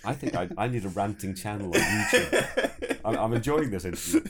I 0.04 0.14
think 0.14 0.34
I, 0.34 0.48
I 0.58 0.68
need 0.68 0.84
a 0.84 0.88
ranting 0.88 1.34
channel 1.34 1.68
on 1.74 1.80
YouTube. 1.80 3.00
I'm, 3.04 3.16
I'm 3.16 3.32
enjoying 3.32 3.70
this 3.70 3.84
interview, 3.84 4.20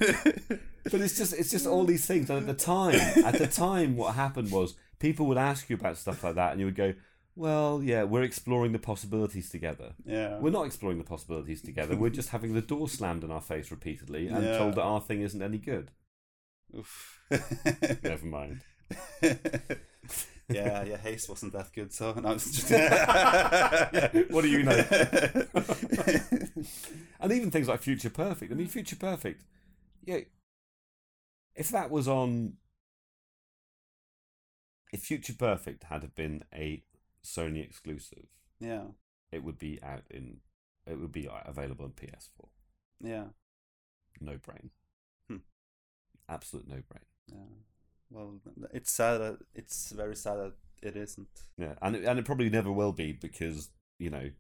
but 0.85 0.95
it's 1.01 1.17
just 1.19 1.33
it's 1.35 1.51
just 1.51 1.67
all 1.67 1.85
these 1.85 2.07
things. 2.07 2.31
And 2.31 2.39
at 2.41 2.47
the 2.47 2.65
time, 2.65 2.95
at 3.25 3.39
the 3.39 3.47
time, 3.47 3.97
what 3.97 4.15
happened 4.15 4.51
was 4.51 4.75
people 4.99 5.27
would 5.27 5.39
ask 5.39 5.69
you 5.71 5.77
about 5.77 5.97
stuff 5.99 6.25
like 6.25 6.35
that, 6.37 6.53
and 6.53 6.61
you 6.61 6.67
would 6.67 6.77
go, 6.77 6.95
Well, 7.37 7.81
yeah, 7.83 8.05
we're 8.05 8.23
exploring 8.23 8.73
the 8.73 8.79
possibilities 8.79 9.51
together. 9.51 9.95
Yeah. 10.05 10.39
We're 10.39 10.51
not 10.51 10.67
exploring 10.67 10.99
the 10.99 11.05
possibilities 11.05 11.61
together. 11.63 11.97
We're 11.97 12.11
just 12.11 12.31
having 12.31 12.55
the 12.55 12.61
door 12.63 12.89
slammed 12.89 13.25
in 13.25 13.31
our 13.31 13.41
face 13.41 13.71
repeatedly 13.71 14.29
and 14.29 14.45
Yeah. 14.45 14.59
told 14.59 14.75
that 14.77 14.83
our 14.83 15.01
thing 15.01 15.21
isn't 15.23 15.43
any 15.43 15.59
good. 15.59 15.91
Oof. 16.77 17.21
Never 18.03 18.27
mind. 18.27 18.61
yeah, 20.55 20.85
yeah, 20.85 20.97
Haste 20.97 21.29
wasn't 21.29 21.53
that 21.53 21.73
good, 21.73 21.93
so 21.93 22.13
no, 22.15 22.35
just 22.35 22.71
what 24.31 24.43
do 24.43 24.49
you 24.49 24.63
know? 24.63 24.73
and 27.21 27.33
even 27.33 27.51
things 27.51 27.69
like 27.69 27.83
Future 27.83 28.11
Perfect. 28.11 28.53
I 28.53 28.55
mean, 28.55 28.69
Future 28.69 28.97
Perfect. 28.97 29.43
Yeah, 30.05 30.21
if 31.55 31.69
that 31.71 31.91
was 31.91 32.09
on, 32.09 32.55
if 34.93 35.01
Future 35.03 35.35
Perfect 35.35 35.85
had 35.85 36.03
have 36.03 36.15
been 36.15 36.45
a 36.55 36.83
Sony 37.25 37.65
exclusive, 37.65 38.27
yeah, 38.61 38.85
it 39.31 39.45
would 39.45 39.59
be 39.59 39.79
out 39.83 40.03
in, 40.11 40.39
it 40.87 40.99
would 40.99 41.13
be 41.13 41.29
available 41.47 41.85
on 41.85 41.93
PS4. 41.93 42.49
yeah, 43.01 43.25
No 44.21 44.39
brain. 44.39 44.71
Hmm. 45.29 45.37
Absolute 46.29 46.69
no 46.69 46.83
brain. 46.89 47.05
yeah. 47.29 47.37
Well, 48.13 48.41
it's 48.73 48.93
sad. 48.93 49.19
That, 49.19 49.39
it's 49.55 49.91
very 49.93 50.17
sad 50.17 50.37
that 50.37 50.53
it 50.83 50.97
isn't. 50.97 51.29
Yeah, 51.57 51.75
and 51.81 51.97
it, 51.97 52.05
and 52.05 52.19
it 52.19 52.25
probably 52.25 52.51
never 52.51 52.71
will 52.71 52.93
be 52.93 53.13
because 53.13 53.71
you 53.99 54.11
know 54.11 54.31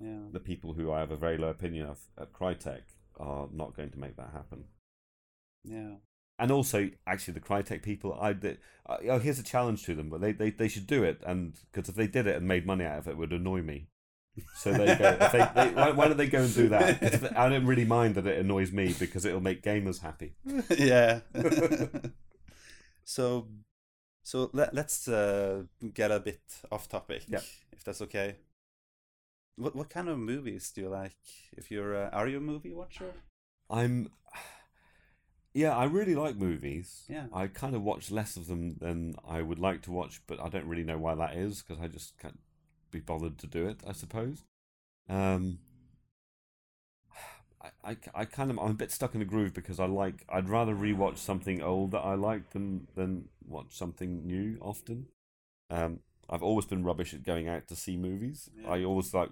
Yeah, 0.00 0.18
the 0.32 0.40
people 0.40 0.74
who 0.74 0.90
I 0.92 1.00
have 1.00 1.10
a 1.10 1.16
very 1.16 1.38
low 1.38 1.48
opinion 1.48 1.86
of 1.86 1.98
at 2.18 2.32
Crytek 2.32 2.82
are 3.18 3.48
not 3.52 3.76
going 3.76 3.90
to 3.90 3.98
make 3.98 4.16
that 4.16 4.30
happen. 4.32 4.64
yeah, 5.64 5.94
And 6.38 6.50
also, 6.50 6.90
actually, 7.06 7.34
the 7.34 7.40
Crytek 7.40 7.82
people, 7.82 8.16
I 8.20 8.32
did. 8.32 8.58
Uh, 8.86 8.96
oh, 9.10 9.18
here's 9.18 9.38
a 9.38 9.44
challenge 9.44 9.84
to 9.84 9.94
them, 9.94 10.08
but 10.10 10.20
they, 10.20 10.32
they, 10.32 10.50
they 10.50 10.68
should 10.68 10.86
do 10.86 11.04
it, 11.04 11.22
and 11.26 11.54
because 11.70 11.88
if 11.88 11.94
they 11.94 12.06
did 12.08 12.26
it 12.26 12.36
and 12.36 12.48
made 12.48 12.66
money 12.66 12.84
out 12.84 12.98
of 12.98 13.06
it, 13.08 13.12
it 13.12 13.16
would 13.18 13.32
annoy 13.32 13.62
me. 13.62 13.88
So 14.56 14.72
they 14.72 14.96
go. 14.96 15.16
If 15.20 15.32
they, 15.32 15.46
they, 15.54 15.74
why, 15.74 15.90
why 15.90 16.08
don't 16.08 16.16
they 16.16 16.26
go 16.26 16.40
and 16.42 16.54
do 16.54 16.68
that? 16.70 17.32
I 17.36 17.48
don't 17.50 17.66
really 17.66 17.84
mind 17.84 18.14
that 18.14 18.26
it 18.26 18.38
annoys 18.38 18.72
me 18.72 18.94
because 18.98 19.24
it'll 19.26 19.42
make 19.42 19.62
gamers 19.62 20.00
happy. 20.00 20.34
yeah. 20.76 21.20
so, 23.04 23.48
so 24.22 24.50
let, 24.52 24.74
let's 24.74 25.08
uh, 25.08 25.64
get 25.94 26.10
a 26.10 26.20
bit 26.20 26.40
off 26.70 26.88
topic, 26.88 27.24
Yeah. 27.28 27.40
if 27.72 27.84
that's 27.84 28.02
okay. 28.02 28.36
What 29.56 29.76
what 29.76 29.90
kind 29.90 30.08
of 30.08 30.18
movies 30.18 30.70
do 30.74 30.80
you 30.82 30.88
like? 30.88 31.16
If 31.56 31.70
you're, 31.70 31.94
uh, 32.06 32.10
are 32.10 32.26
you 32.28 32.38
a 32.38 32.40
movie 32.40 32.72
watcher? 32.72 33.12
I'm. 33.70 34.10
Yeah, 35.54 35.76
I 35.76 35.84
really 35.84 36.14
like 36.14 36.36
movies. 36.36 37.04
Yeah. 37.10 37.26
I 37.30 37.46
kind 37.46 37.74
of 37.76 37.82
watch 37.82 38.10
less 38.10 38.38
of 38.38 38.46
them 38.46 38.76
than 38.80 39.16
I 39.28 39.42
would 39.42 39.58
like 39.58 39.82
to 39.82 39.92
watch, 39.92 40.22
but 40.26 40.40
I 40.40 40.48
don't 40.48 40.66
really 40.66 40.82
know 40.82 40.96
why 40.96 41.14
that 41.14 41.34
is 41.36 41.62
because 41.62 41.78
I 41.82 41.88
just 41.88 42.16
can't 42.18 42.38
be 42.90 43.00
bothered 43.00 43.36
to 43.40 43.46
do 43.46 43.66
it. 43.68 43.82
I 43.86 43.92
suppose. 43.92 44.44
Um, 45.10 45.58
I, 47.62 47.90
I, 47.90 47.96
I 48.14 48.24
kind 48.24 48.50
of 48.50 48.58
I'm 48.58 48.70
a 48.72 48.74
bit 48.74 48.90
stuck 48.90 49.14
in 49.14 49.20
the 49.20 49.26
groove 49.26 49.54
because 49.54 49.78
I 49.78 49.86
like 49.86 50.24
I'd 50.28 50.48
rather 50.48 50.74
rewatch 50.74 51.18
something 51.18 51.62
old 51.62 51.92
that 51.92 52.00
I 52.00 52.14
like 52.14 52.50
than 52.50 52.88
than 52.94 53.28
watch 53.46 53.76
something 53.76 54.26
new 54.26 54.58
often. 54.60 55.06
Um, 55.70 56.00
I've 56.28 56.42
always 56.42 56.66
been 56.66 56.84
rubbish 56.84 57.14
at 57.14 57.24
going 57.24 57.48
out 57.48 57.68
to 57.68 57.76
see 57.76 57.96
movies. 57.96 58.48
Yeah. 58.56 58.70
I 58.70 58.84
always 58.84 59.12
like 59.14 59.30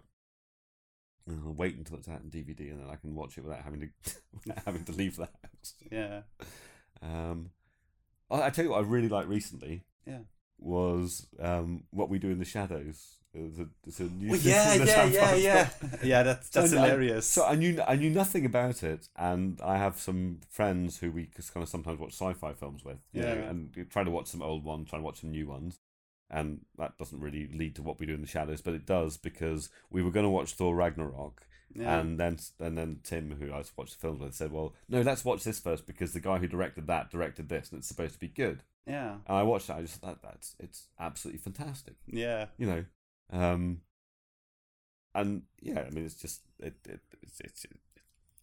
"Oh, 1.28 1.50
wait 1.50 1.76
until 1.76 1.96
it's 1.96 2.08
out 2.08 2.22
in 2.22 2.30
DVD 2.30 2.70
and 2.70 2.80
then 2.80 2.88
I 2.90 2.96
can 2.96 3.14
watch 3.14 3.38
it 3.38 3.44
without 3.44 3.62
having 3.62 3.80
to 3.80 3.88
without 4.32 4.64
having 4.64 4.84
to 4.84 4.92
leave 4.92 5.16
the 5.16 5.26
house. 5.26 5.74
Yeah, 5.90 6.22
Um, 7.02 7.50
I, 8.30 8.42
I 8.42 8.50
tell 8.50 8.64
you 8.64 8.70
what 8.70 8.78
I 8.78 8.86
really 8.86 9.08
liked 9.08 9.28
recently. 9.28 9.84
Yeah. 10.06 10.20
Was 10.58 11.26
um, 11.38 11.84
what 11.90 12.10
we 12.10 12.18
do 12.18 12.30
in 12.30 12.38
the 12.38 12.44
shadows. 12.44 13.19
It's 13.32 13.58
a, 13.60 13.68
it's 13.86 14.00
a 14.00 14.04
new 14.04 14.34
system 14.34 14.50
yeah, 14.52 14.78
that's 14.78 15.14
yeah, 15.14 15.34
yeah, 15.34 15.34
yeah, 15.36 15.68
yeah. 16.02 16.22
That's 16.24 16.48
that's 16.48 16.70
So 16.70 16.78
I- 16.78 16.80
hilarious. 16.86 17.26
So 17.26 17.44
I 17.46 17.54
knew 17.54 17.80
I 17.86 17.94
knew 17.94 18.10
nothing 18.10 18.44
about 18.44 18.82
it, 18.82 19.08
and 19.16 19.60
I 19.64 19.76
have 19.78 19.98
some 19.98 20.40
friends 20.48 20.98
who 20.98 21.12
we 21.12 21.28
just 21.36 21.54
kind 21.54 21.62
of 21.62 21.68
sometimes 21.68 22.00
watch 22.00 22.12
sci-fi 22.14 22.52
films 22.54 22.84
with, 22.84 22.98
you 23.12 23.22
know, 23.22 23.28
Yeah. 23.34 23.50
and 23.50 23.70
we 23.76 23.84
try 23.84 24.02
to 24.02 24.10
watch 24.10 24.26
some 24.26 24.42
old 24.42 24.64
ones, 24.64 24.88
try 24.90 24.98
to 24.98 25.04
watch 25.04 25.20
some 25.20 25.30
new 25.30 25.46
ones, 25.46 25.78
and 26.28 26.60
that 26.76 26.98
doesn't 26.98 27.20
really 27.20 27.48
lead 27.54 27.76
to 27.76 27.82
what 27.82 28.00
we 28.00 28.06
do 28.06 28.14
in 28.14 28.20
the 28.20 28.26
shadows, 28.26 28.60
but 28.62 28.74
it 28.74 28.84
does 28.84 29.16
because 29.16 29.68
we 29.90 30.02
were 30.02 30.10
going 30.10 30.24
to 30.26 30.30
watch 30.30 30.54
Thor 30.54 30.74
Ragnarok, 30.74 31.46
yeah. 31.72 32.00
and 32.00 32.18
then 32.18 32.36
and 32.58 32.76
then 32.76 32.98
Tim, 33.04 33.36
who 33.40 33.52
I 33.52 33.62
watched 33.76 33.94
the 33.94 34.00
films 34.00 34.20
with, 34.20 34.34
said, 34.34 34.50
"Well, 34.50 34.74
no, 34.88 35.02
let's 35.02 35.24
watch 35.24 35.44
this 35.44 35.60
first 35.60 35.86
because 35.86 36.12
the 36.14 36.20
guy 36.20 36.38
who 36.38 36.48
directed 36.48 36.88
that 36.88 37.10
directed 37.12 37.48
this, 37.48 37.70
and 37.70 37.78
it's 37.78 37.86
supposed 37.86 38.14
to 38.14 38.20
be 38.20 38.26
good." 38.28 38.64
yeah, 38.86 39.18
And 39.28 39.36
I 39.36 39.44
watched 39.44 39.68
that. 39.68 39.76
I 39.76 39.82
just 39.82 39.96
thought 40.00 40.20
that's 40.20 40.56
it's 40.58 40.88
absolutely 40.98 41.38
fantastic 41.38 41.94
yeah, 42.08 42.46
you 42.58 42.66
know 42.66 42.84
um 43.32 43.80
and 45.14 45.42
yeah 45.60 45.84
i 45.86 45.90
mean 45.90 46.04
it's 46.04 46.14
just 46.14 46.42
it, 46.60 46.74
it 46.88 47.00
it's, 47.22 47.40
it's 47.40 47.66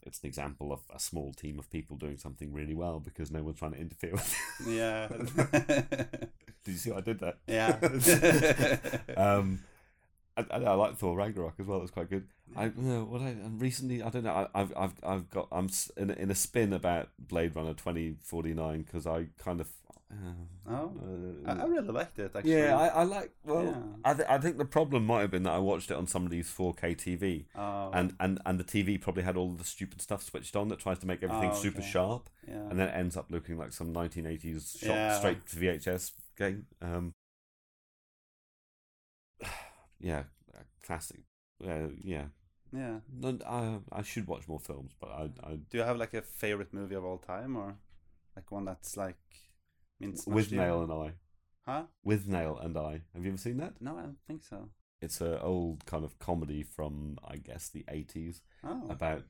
it's 0.03 0.19
an 0.23 0.27
example 0.27 0.71
of 0.71 0.79
a 0.93 0.99
small 0.99 1.33
team 1.33 1.59
of 1.59 1.69
people 1.69 1.97
doing 1.97 2.17
something 2.17 2.53
really 2.53 2.73
well 2.73 2.99
because 2.99 3.29
no 3.31 3.43
one's 3.43 3.59
trying 3.59 3.73
to 3.73 3.79
interfere 3.79 4.13
with 4.13 4.35
it. 4.61 4.69
yeah, 4.69 5.07
did 6.63 6.71
you 6.71 6.77
see 6.77 6.91
what 6.91 6.99
i 6.99 7.01
did 7.01 7.19
there 7.19 7.33
yeah. 7.47 7.77
um 9.17 9.59
I, 10.37 10.45
I, 10.51 10.57
I 10.63 10.73
like 10.73 10.97
Thor 10.97 11.15
Ragnarok 11.17 11.55
as 11.59 11.65
well. 11.65 11.81
It's 11.81 11.91
quite 11.91 12.09
good. 12.09 12.27
I 12.55 12.65
you 12.65 12.71
know, 12.77 13.03
what 13.05 13.21
I 13.21 13.29
and 13.29 13.59
recently 13.61 14.01
I 14.01 14.09
don't 14.09 14.23
know. 14.23 14.47
I, 14.53 14.61
I've 14.61 14.73
I've 14.77 14.93
I've 15.03 15.29
got 15.29 15.47
I'm 15.51 15.69
in 15.97 16.11
a, 16.11 16.13
in 16.13 16.31
a 16.31 16.35
spin 16.35 16.71
about 16.73 17.09
Blade 17.19 17.55
Runner 17.55 17.73
twenty 17.73 18.15
forty 18.23 18.53
nine 18.53 18.83
because 18.83 19.05
I 19.07 19.27
kind 19.37 19.59
of. 19.61 19.67
Uh, 20.09 20.69
oh, 20.69 20.93
uh, 21.45 21.51
I, 21.51 21.63
I 21.63 21.65
really 21.65 21.89
liked 21.89 22.17
it. 22.17 22.31
Actually. 22.33 22.53
yeah, 22.53 22.77
I, 22.77 22.87
I 22.87 23.03
like. 23.03 23.31
Well, 23.43 23.65
Yeah. 23.65 23.75
I 24.05 24.13
th- 24.13 24.29
I 24.29 24.37
think 24.37 24.57
the 24.57 24.63
problem 24.63 25.05
might 25.05 25.19
have 25.19 25.31
been 25.31 25.43
that 25.43 25.51
I 25.51 25.57
watched 25.57 25.91
it 25.91 25.97
on 25.97 26.07
somebody's 26.07 26.47
4K 26.49 26.95
TV, 26.95 27.43
Oh, 27.57 27.91
and, 27.93 28.13
and 28.21 28.39
and 28.45 28.57
the 28.57 28.63
TV 28.63 29.01
probably 29.01 29.23
had 29.23 29.35
all 29.35 29.51
the 29.51 29.65
stupid 29.65 30.01
stuff 30.01 30.23
switched 30.23 30.55
on 30.55 30.69
that 30.69 30.79
tries 30.79 30.99
to 30.99 31.07
make 31.07 31.23
everything 31.23 31.49
Oh, 31.51 31.55
super 31.55 31.81
sharp, 31.81 32.29
yeah. 32.47 32.53
and 32.69 32.79
then 32.79 32.87
it 32.87 32.93
ends 32.95 33.17
up 33.17 33.25
looking 33.29 33.57
like 33.57 33.73
some 33.73 33.93
1980s 33.93 34.79
shot 34.79 34.87
Yeah. 34.95 35.17
straight 35.17 35.45
to 35.47 35.57
VHS 35.57 36.13
game. 36.37 36.67
Um, 36.81 37.13
yeah, 39.99 40.23
classic. 40.85 41.21
Uh, 41.63 41.89
yeah, 42.01 42.25
yeah. 42.71 42.99
no, 43.11 43.37
I 43.45 43.79
I 43.99 44.01
should 44.03 44.27
watch 44.27 44.47
more 44.47 44.59
films, 44.59 44.91
but 44.99 45.09
I 45.09 45.29
I 45.43 45.55
Do 45.69 45.77
you 45.77 45.83
have 45.83 45.97
like 45.97 46.13
a 46.13 46.21
favorite 46.21 46.73
movie 46.73 46.95
of 46.95 47.05
all 47.05 47.17
time, 47.17 47.55
or 47.55 47.75
like 48.35 48.51
one 48.51 48.65
that's 48.65 48.95
like 48.97 49.17
means 49.99 50.25
with? 50.27 50.51
Nail 50.51 50.81
and 50.83 50.91
I, 50.91 51.13
Huh? 51.65 51.83
with 52.03 52.27
Nail 52.27 52.57
and 52.57 52.77
I. 52.77 53.01
Have 53.13 53.23
you 53.25 53.29
ever 53.29 53.37
seen 53.37 53.57
that? 53.57 53.81
No, 53.81 53.97
I 53.97 54.01
don't 54.03 54.17
think 54.27 54.43
so. 54.43 54.69
It's 55.01 55.21
an 55.21 55.37
old 55.41 55.85
kind 55.85 56.03
of 56.03 56.17
comedy 56.19 56.63
from 56.63 57.17
I 57.27 57.37
guess 57.37 57.69
the 57.69 57.85
80s. 57.87 58.41
Oh, 58.63 58.87
about 58.89 59.23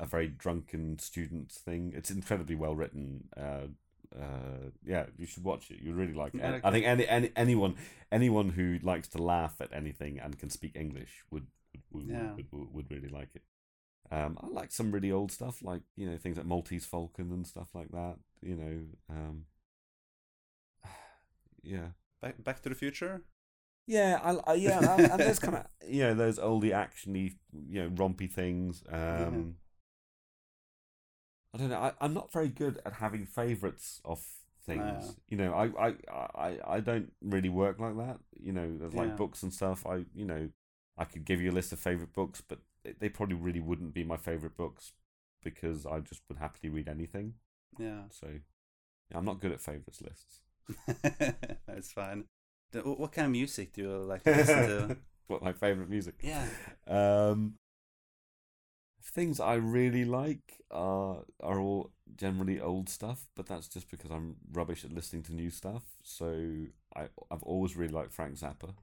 a 0.00 0.06
very 0.06 0.28
drunken 0.28 0.98
student 0.98 1.50
thing. 1.50 1.92
It's 1.94 2.10
incredibly 2.10 2.54
well 2.54 2.76
written. 2.76 3.28
Uh, 3.36 3.68
uh, 4.16 4.70
yeah, 4.84 5.06
you 5.16 5.26
should 5.26 5.44
watch 5.44 5.70
it. 5.70 5.80
You 5.82 5.92
really 5.92 6.14
like 6.14 6.34
it. 6.34 6.40
Yeah, 6.40 6.60
I 6.64 6.70
think 6.70 6.86
any, 6.86 7.06
any 7.08 7.30
anyone 7.36 7.76
anyone 8.10 8.50
who 8.50 8.78
likes 8.82 9.08
to 9.08 9.22
laugh 9.22 9.60
at 9.60 9.72
anything 9.72 10.18
and 10.18 10.38
can 10.38 10.50
speak 10.50 10.72
English 10.74 11.24
would 11.30 11.46
would 11.72 12.06
would, 12.06 12.06
Yeah. 12.06 12.32
would, 12.34 12.46
would, 12.52 12.74
would 12.74 12.90
really 12.90 13.08
like 13.08 13.30
it. 13.34 13.42
Um, 14.10 14.38
I 14.40 14.46
like 14.46 14.72
some 14.72 14.90
really 14.90 15.12
old 15.12 15.30
stuff, 15.30 15.62
like 15.62 15.82
you 15.96 16.10
know 16.10 16.16
things 16.16 16.36
like 16.36 16.46
Maltese 16.46 16.86
Falcon 16.86 17.30
and 17.32 17.46
stuff 17.46 17.68
like 17.74 17.90
that. 17.90 18.16
You 18.42 18.56
know, 18.56 18.80
um, 19.10 19.44
yeah. 21.62 21.88
Back 22.20 22.42
Back 22.42 22.62
to 22.62 22.68
the 22.68 22.74
Future. 22.74 23.22
Yeah, 23.86 24.18
I, 24.22 24.52
I 24.52 24.54
yeah, 24.54 24.96
and, 25.12 25.20
there's 25.20 25.38
kind 25.38 25.56
of 25.56 25.66
you 25.86 26.02
know 26.02 26.14
those 26.14 26.38
oldie 26.38 26.72
actiony 26.72 27.36
you 27.52 27.82
know 27.82 27.90
rompy 27.90 28.30
things. 28.30 28.82
Um, 28.92 29.56
I 31.54 31.58
don't 31.58 31.70
know. 31.70 31.78
I, 31.78 31.92
I'm 32.00 32.14
not 32.14 32.32
very 32.32 32.48
good 32.48 32.80
at 32.84 32.94
having 32.94 33.24
favourites 33.26 34.00
of 34.04 34.20
things. 34.66 34.84
Yeah. 34.86 35.10
You 35.28 35.36
know, 35.38 35.52
I, 35.54 35.88
I 35.88 35.94
I 36.34 36.58
I 36.76 36.80
don't 36.80 37.12
really 37.22 37.48
work 37.48 37.78
like 37.80 37.96
that. 37.96 38.18
You 38.38 38.52
know, 38.52 38.76
there's 38.78 38.94
like 38.94 39.08
Yeah. 39.08 39.16
books 39.16 39.42
and 39.42 39.52
stuff. 39.52 39.86
I 39.86 40.04
you 40.14 40.24
know, 40.24 40.50
I 40.98 41.04
could 41.04 41.24
give 41.24 41.40
you 41.40 41.50
a 41.50 41.56
list 41.58 41.72
of 41.72 41.78
favourite 41.80 42.12
books, 42.12 42.42
but 42.46 42.58
they- 42.84 42.94
they 42.98 43.08
probably 43.08 43.36
really 43.36 43.60
wouldn't 43.60 43.94
be 43.94 44.04
my 44.04 44.16
favourite 44.16 44.56
books 44.56 44.92
because 45.42 45.86
I 45.86 46.00
just 46.00 46.22
would 46.28 46.38
happily 46.38 46.70
read 46.70 46.88
anything. 46.88 47.34
Yeah, 47.78 48.02
So 48.10 48.26
yeah, 49.10 49.18
I'm 49.18 49.24
not 49.24 49.40
good 49.40 49.52
at 49.52 49.60
favourites 49.60 50.02
lists. 50.02 50.40
that's 51.66 51.92
fine. 51.92 52.24
What 52.72 53.12
kind 53.12 53.26
of 53.26 53.32
music 53.32 53.72
do 53.72 53.82
you 53.82 53.88
like 53.98 54.22
to 54.24 54.30
listen 54.30 54.68
to? 54.68 54.96
what 55.28 55.42
my 55.42 55.52
favourite 55.52 55.88
music? 55.88 56.16
Yeah. 56.22 56.46
Um, 56.86 57.54
things 59.10 59.40
I 59.40 59.54
really 59.54 60.04
like 60.04 60.60
are 60.70 61.24
are 61.42 61.58
all 61.58 61.90
generally 62.16 62.60
old 62.60 62.88
stuff, 62.88 63.26
but 63.34 63.46
that's 63.46 63.68
just 63.68 63.90
because 63.90 64.10
I'm 64.10 64.36
rubbish 64.52 64.84
at 64.84 64.92
listening 64.92 65.22
to 65.24 65.34
new 65.34 65.50
stuff. 65.50 65.84
So 66.02 66.66
I 66.94 67.08
I've 67.30 67.42
always 67.42 67.76
really 67.76 67.92
liked 67.92 68.12
Frank 68.12 68.36
Zappa. 68.36 68.74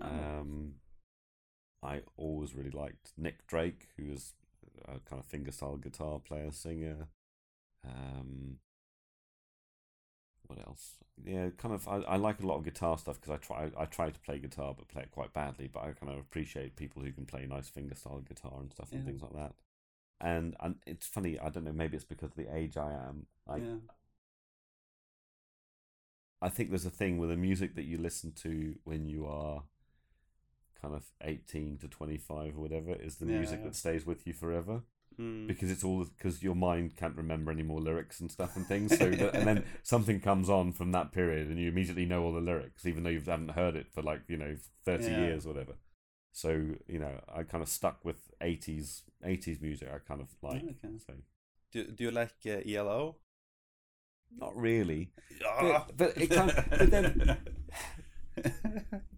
Oh. 0.00 0.06
Um, 0.06 0.74
I 1.82 2.00
always 2.16 2.54
really 2.54 2.70
liked 2.70 3.12
Nick 3.16 3.46
Drake, 3.46 3.88
who 3.96 4.06
was 4.10 4.32
a 4.86 4.98
kind 5.00 5.22
of 5.22 5.28
fingerstyle 5.28 5.80
guitar 5.80 6.18
player 6.18 6.50
singer. 6.50 7.08
Um, 7.84 8.56
what 10.46 10.58
else? 10.66 10.94
Yeah, 11.24 11.50
kind 11.56 11.74
of. 11.74 11.86
I, 11.86 11.96
I 11.98 12.16
like 12.16 12.40
a 12.42 12.46
lot 12.46 12.56
of 12.56 12.64
guitar 12.64 12.98
stuff 12.98 13.20
because 13.20 13.32
I 13.32 13.36
try 13.38 13.70
I 13.78 13.84
try 13.86 14.10
to 14.10 14.20
play 14.20 14.38
guitar 14.38 14.74
but 14.76 14.88
play 14.88 15.02
it 15.02 15.10
quite 15.12 15.32
badly. 15.32 15.68
But 15.72 15.84
I 15.84 15.92
kind 15.92 16.12
of 16.12 16.18
appreciate 16.18 16.76
people 16.76 17.02
who 17.02 17.12
can 17.12 17.24
play 17.24 17.46
nice 17.46 17.70
fingerstyle 17.70 18.26
guitar 18.26 18.54
and 18.60 18.72
stuff 18.72 18.92
and 18.92 19.04
things 19.04 19.22
like 19.22 19.32
that. 19.34 19.54
And 20.20 20.56
and 20.60 20.76
it's 20.86 21.06
funny. 21.06 21.38
I 21.38 21.50
don't 21.50 21.64
know. 21.64 21.72
Maybe 21.72 21.96
it's 21.96 22.04
because 22.04 22.30
of 22.30 22.36
the 22.36 22.54
age 22.54 22.76
I 22.76 22.92
am. 22.92 23.26
I 23.48 23.58
yeah. 23.58 23.76
I 26.40 26.48
think 26.48 26.70
there's 26.70 26.86
a 26.86 26.90
thing 26.90 27.18
with 27.18 27.30
the 27.30 27.36
music 27.36 27.74
that 27.74 27.84
you 27.84 27.98
listen 27.98 28.30
to 28.42 28.78
when 28.84 29.08
you 29.08 29.26
are 29.26 29.64
kind 30.80 30.94
of 30.94 31.10
18 31.22 31.78
to 31.78 31.88
25 31.88 32.56
or 32.56 32.60
whatever 32.60 32.94
is 32.94 33.16
the 33.16 33.26
Yeah, 33.26 33.32
music 33.32 33.60
yeah. 33.60 33.64
that 33.64 33.74
stays 33.74 34.06
with 34.06 34.26
you 34.26 34.32
forever 34.32 34.82
Mm. 35.20 35.46
because 35.46 35.70
it's 35.70 35.84
all 35.84 36.04
because 36.04 36.42
your 36.42 36.56
mind 36.56 36.96
can't 36.96 37.16
remember 37.16 37.52
any 37.52 37.62
more 37.62 37.80
lyrics 37.80 38.20
and 38.20 38.30
stuff 38.30 38.56
and 38.56 38.66
things 38.66 38.96
so 38.98 39.10
that, 39.10 39.34
and 39.34 39.46
then 39.46 39.64
something 39.84 40.20
comes 40.20 40.50
on 40.50 40.72
from 40.72 40.90
that 40.92 41.12
period 41.12 41.48
and 41.48 41.58
you 41.58 41.68
immediately 41.68 42.04
know 42.04 42.24
all 42.24 42.32
the 42.32 42.40
lyrics 42.40 42.84
even 42.84 43.04
though 43.04 43.10
you 43.10 43.20
haven't 43.20 43.50
heard 43.52 43.76
it 43.76 43.86
for 43.92 44.02
like 44.02 44.22
you 44.28 44.36
know 44.36 44.56
30 44.84 45.04
Yeah. 45.04 45.20
years 45.20 45.46
or 45.46 45.50
whatever 45.52 45.74
so 46.32 46.50
you 46.88 46.98
know 46.98 47.20
i 47.32 47.44
kind 47.44 47.62
of 47.62 47.68
stuck 47.68 48.04
with 48.04 48.30
80s 48.40 49.02
80s 49.24 49.62
music 49.62 49.88
i 49.94 49.98
kind 49.98 50.20
of 50.20 50.28
like 50.42 50.64
okay. 50.64 50.98
so 51.06 51.12
Do, 51.70 51.84
do 51.84 52.04
you 52.04 52.10
like 52.10 52.34
uh, 52.46 52.60
ELO? 52.68 53.16
not 54.36 54.56
really 54.56 55.12
but, 55.60 55.96
but 55.96 56.16
it 56.16 56.28
kind 56.30 56.50
of, 56.50 56.70
but 56.70 56.90
then 56.90 57.36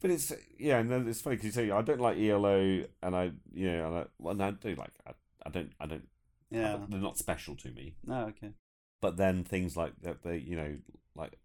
But 0.01 0.11
it's 0.11 0.33
yeah, 0.59 0.79
and 0.79 0.91
then 0.91 1.09
it's 1.09 1.23
funny 1.23 1.37
because 1.37 1.47
you 1.47 1.53
say 1.53 1.71
I 1.71 1.81
don't 1.83 2.01
like 2.01 2.19
ELO, 2.19 2.85
and 3.03 3.17
I 3.17 3.33
you 3.55 3.73
know, 3.73 3.87
and 3.89 3.97
I, 3.99 4.05
well, 4.19 4.35
no, 4.35 4.49
I 4.49 4.51
do 4.51 4.75
like 4.75 4.93
I, 5.07 5.13
I 5.47 5.51
don't 5.51 5.73
I 5.81 5.87
don't 5.87 6.09
yeah. 6.51 6.79
they're 6.89 7.01
not 7.01 7.19
special 7.19 7.55
to 7.57 7.71
me. 7.71 7.95
No, 8.05 8.27
okay. 8.29 8.53
But 9.01 9.17
then 9.17 9.45
things 9.45 9.77
like 9.77 9.93
that, 10.03 10.23
they 10.23 10.39
you 10.39 10.57
know 10.57 10.77
like 11.15 11.39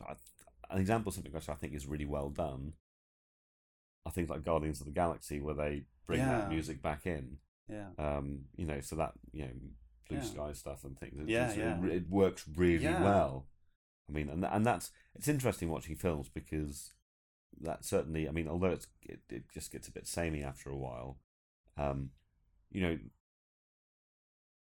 I- 0.00 0.16
an 0.70 0.80
example 0.80 1.10
of 1.10 1.14
something 1.14 1.32
which 1.32 1.48
I 1.48 1.54
think 1.54 1.74
is 1.74 1.86
really 1.86 2.06
well 2.06 2.30
done. 2.30 2.72
I 4.06 4.10
think 4.10 4.30
like 4.30 4.44
Guardians 4.44 4.80
of 4.80 4.86
the 4.86 4.92
Galaxy, 4.92 5.40
where 5.40 5.54
they 5.54 5.84
bring 6.06 6.20
Yeah. 6.20 6.38
that 6.40 6.48
music 6.50 6.82
back 6.82 7.06
in. 7.06 7.38
Yeah. 7.68 7.90
Um, 7.98 8.46
you 8.56 8.66
know, 8.66 8.80
so 8.80 8.96
that 8.96 9.12
you 9.32 9.44
know 9.44 9.52
blue 10.08 10.18
Yeah. 10.18 10.24
sky 10.24 10.52
stuff 10.52 10.84
and 10.84 10.98
things. 10.98 11.20
It, 11.20 11.28
Yeah, 11.28 11.46
just- 11.46 11.58
it 11.58 11.60
yeah. 11.60 11.80
re- 11.80 11.96
it 11.96 12.08
works 12.08 12.48
really 12.48 12.84
Yeah. 12.84 13.02
well. 13.02 13.48
I 14.08 14.12
mean, 14.12 14.28
and 14.28 14.44
and 14.44 14.66
that's 14.66 14.90
it's 15.14 15.28
interesting 15.28 15.68
watching 15.68 15.94
films 15.96 16.28
because 16.28 16.92
that 17.60 17.84
certainly. 17.84 18.28
I 18.28 18.32
mean, 18.32 18.48
although 18.48 18.70
it's 18.70 18.88
it, 19.02 19.20
it 19.28 19.48
just 19.50 19.70
gets 19.70 19.88
a 19.88 19.92
bit 19.92 20.06
samey 20.06 20.42
after 20.42 20.70
a 20.70 20.76
while. 20.76 21.20
Um, 21.76 22.10
you 22.70 22.82
know, 22.82 22.98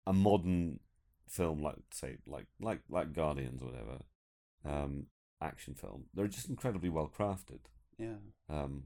a 0.05 0.13
modern 0.13 0.79
film 1.27 1.61
like 1.61 1.75
say 1.91 2.17
like 2.25 2.45
like 2.59 2.81
like 2.89 3.13
Guardians 3.13 3.61
or 3.61 3.65
whatever, 3.65 3.97
um, 4.65 5.07
action 5.41 5.73
film, 5.73 6.05
they're 6.13 6.27
just 6.27 6.49
incredibly 6.49 6.89
well 6.89 7.11
crafted. 7.15 7.59
Yeah. 7.97 8.15
Um, 8.49 8.83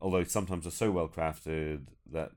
although 0.00 0.24
sometimes 0.24 0.64
they're 0.64 0.70
so 0.72 0.90
well 0.90 1.08
crafted 1.08 1.88
that 2.12 2.30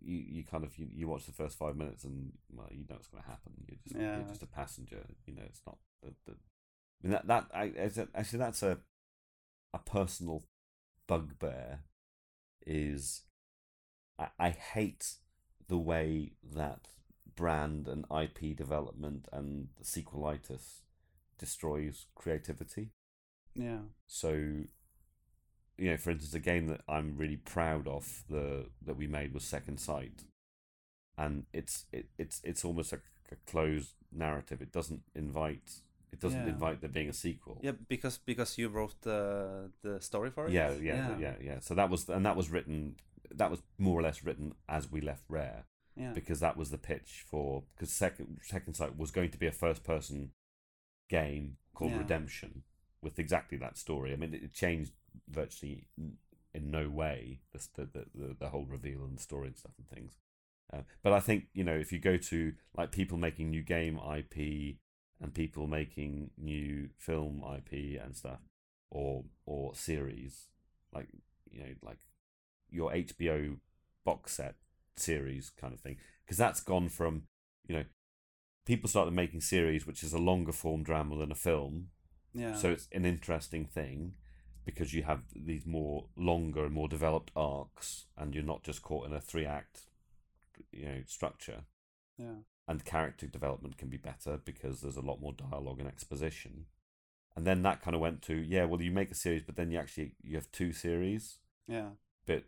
you, 0.00 0.16
you 0.16 0.44
kind 0.44 0.64
of 0.64 0.76
you, 0.78 0.88
you 0.92 1.08
watch 1.08 1.26
the 1.26 1.32
first 1.32 1.58
five 1.58 1.76
minutes 1.76 2.04
and 2.04 2.32
well 2.52 2.68
you 2.70 2.84
know 2.88 2.96
what's 2.96 3.08
going 3.08 3.22
to 3.22 3.28
happen. 3.28 3.52
You're 3.66 3.78
just 3.82 3.96
Yeah. 3.96 4.16
you're 4.18 4.28
just 4.28 4.42
a 4.42 4.46
passenger. 4.46 5.04
You 5.26 5.34
know 5.34 5.42
it's 5.46 5.62
not 5.66 5.78
the, 6.02 6.14
the 6.26 6.32
I 6.32 7.06
mean 7.06 7.12
that 7.12 7.26
that 7.26 7.46
I, 7.54 7.72
actually 8.14 8.38
that's 8.38 8.62
a 8.62 8.78
a 9.72 9.78
personal 9.78 10.44
bugbear 11.06 11.80
is 12.66 13.22
I, 14.18 14.28
I 14.38 14.50
hate 14.50 15.14
the 15.68 15.78
way 15.78 16.32
that 16.54 16.88
brand 17.36 17.88
and 17.88 18.04
IP 18.10 18.56
development 18.56 19.26
and 19.32 19.68
sequelitis 19.82 20.82
destroys 21.38 22.06
creativity. 22.14 22.90
Yeah. 23.54 23.78
So, 24.06 24.30
you 24.32 25.90
know, 25.90 25.96
for 25.96 26.10
instance, 26.10 26.34
a 26.34 26.38
game 26.40 26.66
that 26.68 26.82
I'm 26.88 27.16
really 27.16 27.36
proud 27.36 27.88
of 27.88 28.24
the 28.28 28.66
that 28.84 28.96
we 28.96 29.06
made 29.06 29.34
was 29.34 29.44
Second 29.44 29.78
Sight, 29.80 30.24
and 31.16 31.46
it's 31.52 31.86
it, 31.92 32.06
it's 32.18 32.40
it's 32.44 32.64
almost 32.64 32.92
like 32.92 33.02
a 33.32 33.36
closed 33.50 33.94
narrative. 34.12 34.60
It 34.62 34.72
doesn't 34.72 35.02
invite 35.14 35.80
it 36.12 36.20
doesn't 36.20 36.44
Yeah. 36.46 36.52
invite 36.52 36.80
there 36.80 36.90
being 36.90 37.08
a 37.08 37.12
sequel. 37.12 37.58
Yeah, 37.62 37.72
because 37.88 38.18
because 38.18 38.56
you 38.56 38.68
wrote 38.68 39.00
the 39.02 39.70
the 39.82 40.00
story 40.00 40.30
for 40.30 40.46
it. 40.46 40.52
yeah, 40.52 40.72
yeah, 40.80 41.18
yeah, 41.18 41.34
yeah, 41.42 41.58
So 41.60 41.74
that 41.74 41.90
was 41.90 42.08
and 42.08 42.24
that 42.24 42.36
was 42.36 42.50
written 42.50 42.96
that 43.36 43.50
was 43.50 43.62
more 43.78 43.98
or 43.98 44.02
less 44.02 44.24
written 44.24 44.54
as 44.68 44.90
we 44.90 45.00
left 45.00 45.24
Rare 45.28 45.64
Yeah. 45.96 46.12
because 46.12 46.40
that 46.40 46.56
was 46.56 46.70
the 46.70 46.78
pitch 46.78 47.24
for 47.28 47.64
because 47.74 47.92
second 47.92 48.38
second 48.42 48.74
sight 48.74 48.96
was 48.96 49.10
going 49.10 49.30
to 49.30 49.38
be 49.38 49.46
a 49.46 49.52
first 49.52 49.84
person 49.84 50.30
game 51.08 51.56
called 51.74 51.92
Yeah. 51.92 51.98
redemption 51.98 52.62
with 53.02 53.18
exactly 53.18 53.58
that 53.58 53.76
story 53.78 54.12
i 54.12 54.16
mean 54.16 54.32
it, 54.34 54.54
changed 54.54 54.92
virtually 55.28 55.86
in 55.98 56.70
no 56.70 56.88
way 56.88 57.40
the, 57.52 57.58
the, 57.74 57.84
the, 57.86 58.04
the, 58.14 58.36
the 58.40 58.48
whole 58.48 58.64
reveal 58.64 59.04
and 59.04 59.18
the 59.18 59.22
story 59.22 59.48
and 59.48 59.56
stuff 59.56 59.72
and 59.78 59.88
things 59.88 60.16
uh, 60.72 60.82
but 61.02 61.12
i 61.12 61.20
think 61.20 61.44
you 61.52 61.62
know 61.64 61.74
if 61.76 61.92
you 61.92 61.98
go 61.98 62.16
to 62.16 62.54
like 62.76 62.90
people 62.92 63.18
making 63.18 63.50
new 63.50 63.62
game 63.62 63.98
ip 64.16 64.36
and 65.20 65.34
people 65.34 65.66
making 65.66 66.30
new 66.38 66.88
film 66.98 67.44
ip 67.58 67.72
and 68.02 68.16
stuff 68.16 68.40
or 68.90 69.24
or 69.46 69.74
series 69.74 70.46
like 70.92 71.08
you 71.50 71.60
know 71.60 71.74
like 71.82 71.98
your 72.74 72.90
hbo 72.92 73.56
box 74.04 74.34
set 74.36 74.56
series 74.96 75.50
kind 75.60 75.72
of 75.72 75.80
thing 75.80 75.96
because 76.24 76.36
that's 76.36 76.60
gone 76.60 76.88
from 76.88 77.22
you 77.66 77.74
know 77.76 77.84
people 78.66 78.88
started 78.88 79.12
making 79.12 79.40
series 79.40 79.86
which 79.86 80.02
is 80.02 80.12
a 80.12 80.18
longer 80.18 80.52
form 80.52 80.82
drama 80.82 81.16
than 81.16 81.32
a 81.32 81.36
film 81.36 81.88
Yeah. 82.32 82.54
so 82.54 82.70
it's 82.70 82.88
an 82.92 83.04
interesting 83.04 83.64
thing 83.66 84.14
because 84.64 84.94
you 84.94 85.02
have 85.02 85.22
these 85.34 85.66
more 85.66 86.06
longer 86.16 86.64
and 86.64 86.74
more 86.74 86.88
developed 86.88 87.30
arcs 87.36 88.06
and 88.16 88.34
you're 88.34 88.44
not 88.44 88.62
just 88.62 88.82
caught 88.82 89.06
in 89.06 89.12
a 89.12 89.20
three 89.20 89.44
act 89.46 89.82
you 90.72 90.84
know 90.86 91.00
structure 91.06 91.64
yeah. 92.18 92.36
and 92.68 92.84
character 92.84 93.26
development 93.26 93.76
can 93.76 93.88
be 93.88 93.96
better 93.96 94.38
because 94.44 94.80
there's 94.80 94.96
a 94.96 95.00
lot 95.10 95.20
more 95.20 95.32
dialogue 95.34 95.80
and 95.80 95.88
exposition 95.88 96.66
and 97.36 97.44
then 97.44 97.62
that 97.62 97.82
kind 97.82 97.94
of 97.96 98.00
went 98.00 98.22
to 98.22 98.34
yeah 98.36 98.64
well 98.64 98.80
you 98.80 98.92
make 98.92 99.10
a 99.10 99.14
series 99.16 99.42
but 99.42 99.56
then 99.56 99.70
you 99.70 99.78
actually 99.78 100.14
you 100.22 100.36
have 100.36 100.50
two 100.52 100.72
series 100.72 101.38
Yeah. 101.66 101.90
but 102.26 102.44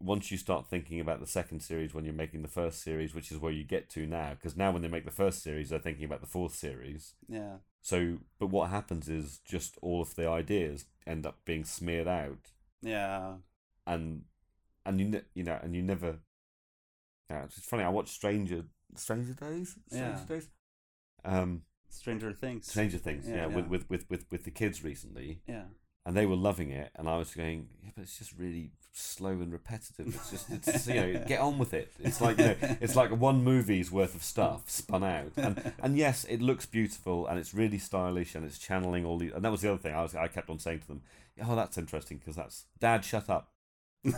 once 0.00 0.30
you 0.30 0.38
start 0.38 0.68
thinking 0.68 1.00
about 1.00 1.18
the 1.20 1.26
second 1.26 1.60
series 1.60 1.92
when 1.92 2.04
you're 2.04 2.14
making 2.14 2.42
the 2.42 2.48
first 2.48 2.82
series, 2.82 3.14
which 3.14 3.32
is 3.32 3.38
where 3.38 3.52
you 3.52 3.64
get 3.64 3.90
to 3.90 4.06
now, 4.06 4.30
because 4.34 4.56
now 4.56 4.70
when 4.70 4.82
they 4.82 4.88
make 4.88 5.04
the 5.04 5.10
first 5.10 5.42
series, 5.42 5.70
they're 5.70 5.78
thinking 5.80 6.04
about 6.04 6.20
the 6.20 6.26
fourth 6.26 6.54
series. 6.54 7.14
Yeah. 7.28 7.56
So, 7.82 8.18
but 8.38 8.48
what 8.48 8.70
happens 8.70 9.08
is 9.08 9.40
just 9.44 9.76
all 9.82 10.00
of 10.02 10.14
the 10.14 10.28
ideas 10.28 10.84
end 11.06 11.26
up 11.26 11.38
being 11.44 11.64
smeared 11.64 12.06
out, 12.08 12.50
Yeah. 12.82 13.36
and 13.86 14.24
and 14.86 15.00
you 15.00 15.06
ne- 15.08 15.24
you 15.34 15.42
know, 15.44 15.58
and 15.62 15.74
you 15.74 15.82
never. 15.82 16.18
Yeah, 17.30 17.44
it's 17.44 17.58
funny. 17.64 17.82
I 17.84 17.88
watched 17.88 18.14
Stranger 18.14 18.64
Stranger 18.96 19.34
Days. 19.34 19.76
Stranger 19.88 20.16
Yeah. 20.20 20.24
Days. 20.26 20.48
Um, 21.24 21.62
Stranger 21.88 22.32
Things. 22.32 22.68
Stranger 22.70 22.98
Things. 22.98 23.28
Yeah, 23.28 23.34
Yeah, 23.36 23.46
With, 23.46 23.64
yeah. 23.64 23.70
with 23.70 23.90
with 23.90 24.10
with 24.10 24.26
with 24.30 24.44
the 24.44 24.50
kids 24.50 24.84
recently, 24.84 25.42
Yeah. 25.46 25.64
And 26.08 26.16
they 26.16 26.24
were 26.24 26.36
loving 26.36 26.70
it, 26.70 26.90
and 26.94 27.06
I 27.06 27.18
was 27.18 27.34
going, 27.34 27.68
yeah, 27.84 27.90
but 27.94 28.00
it's 28.00 28.16
just 28.16 28.32
really 28.38 28.70
slow 28.94 29.32
and 29.32 29.52
repetitive. 29.52 30.06
It's 30.06 30.30
just, 30.30 30.50
it's 30.50 30.86
you 30.86 30.94
know, 30.94 31.24
get 31.28 31.38
on 31.38 31.58
with 31.58 31.74
it. 31.74 31.92
It's 32.00 32.22
like 32.22 32.38
you 32.38 32.44
know, 32.46 32.56
it's 32.80 32.96
like 32.96 33.10
one 33.10 33.44
movie's 33.44 33.92
worth 33.92 34.14
of 34.14 34.22
stuff 34.22 34.70
spun 34.70 35.04
out, 35.04 35.32
and 35.36 35.74
and 35.82 35.98
yes, 35.98 36.24
it 36.24 36.40
looks 36.40 36.64
beautiful 36.64 37.26
and 37.26 37.38
it's 37.38 37.52
really 37.52 37.76
stylish 37.76 38.34
and 38.34 38.46
it's 38.46 38.56
channeling 38.58 39.04
all 39.04 39.18
the. 39.18 39.32
And 39.32 39.44
that 39.44 39.52
was 39.52 39.60
the 39.60 39.68
other 39.68 39.82
thing 39.82 39.94
I 39.94 40.00
was 40.00 40.14
I 40.14 40.28
kept 40.28 40.48
on 40.48 40.58
saying 40.58 40.80
to 40.80 40.88
them, 40.88 41.02
oh, 41.46 41.54
that's 41.54 41.76
interesting 41.76 42.16
because 42.16 42.36
that's 42.36 42.64
Dad, 42.80 43.04
shut 43.04 43.28
up. 43.28 43.52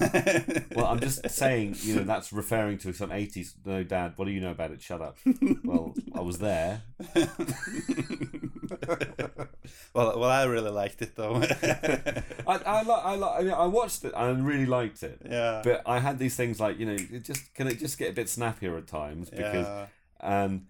Well, 0.76 0.86
I'm 0.86 1.00
just 1.00 1.28
saying, 1.28 1.74
you 1.80 1.96
know, 1.96 2.04
that's 2.04 2.32
referring 2.32 2.78
to 2.78 2.92
some 2.92 3.10
80s. 3.10 3.54
No, 3.64 3.82
Dad, 3.82 4.12
what 4.14 4.26
do 4.26 4.30
you 4.30 4.40
know 4.40 4.52
about 4.52 4.70
it? 4.70 4.80
Shut 4.80 5.02
up. 5.02 5.16
Well, 5.64 5.94
I 6.14 6.20
was 6.20 6.38
there. 6.38 6.82
well, 9.94 10.18
well, 10.18 10.24
I 10.24 10.44
really 10.44 10.70
liked 10.70 11.02
it 11.02 11.16
though. 11.16 11.36
I 11.42 12.22
I 12.46 12.82
like 12.82 13.04
I 13.04 13.14
like 13.16 13.40
I, 13.40 13.42
mean, 13.42 13.52
I 13.52 13.66
watched 13.66 14.04
it 14.04 14.12
and 14.16 14.46
really 14.46 14.66
liked 14.66 15.02
it. 15.02 15.20
yeah. 15.24 15.62
but 15.64 15.82
I 15.86 15.98
had 15.98 16.18
these 16.18 16.36
things 16.36 16.60
like 16.60 16.78
you 16.78 16.86
know, 16.86 16.96
it 16.96 17.24
just 17.24 17.52
can 17.54 17.66
it 17.66 17.78
just 17.78 17.98
get 17.98 18.10
a 18.10 18.14
bit 18.14 18.28
snappier 18.28 18.76
at 18.76 18.86
times 18.86 19.30
because 19.30 19.66
yeah. 19.66 19.86
and 20.20 20.66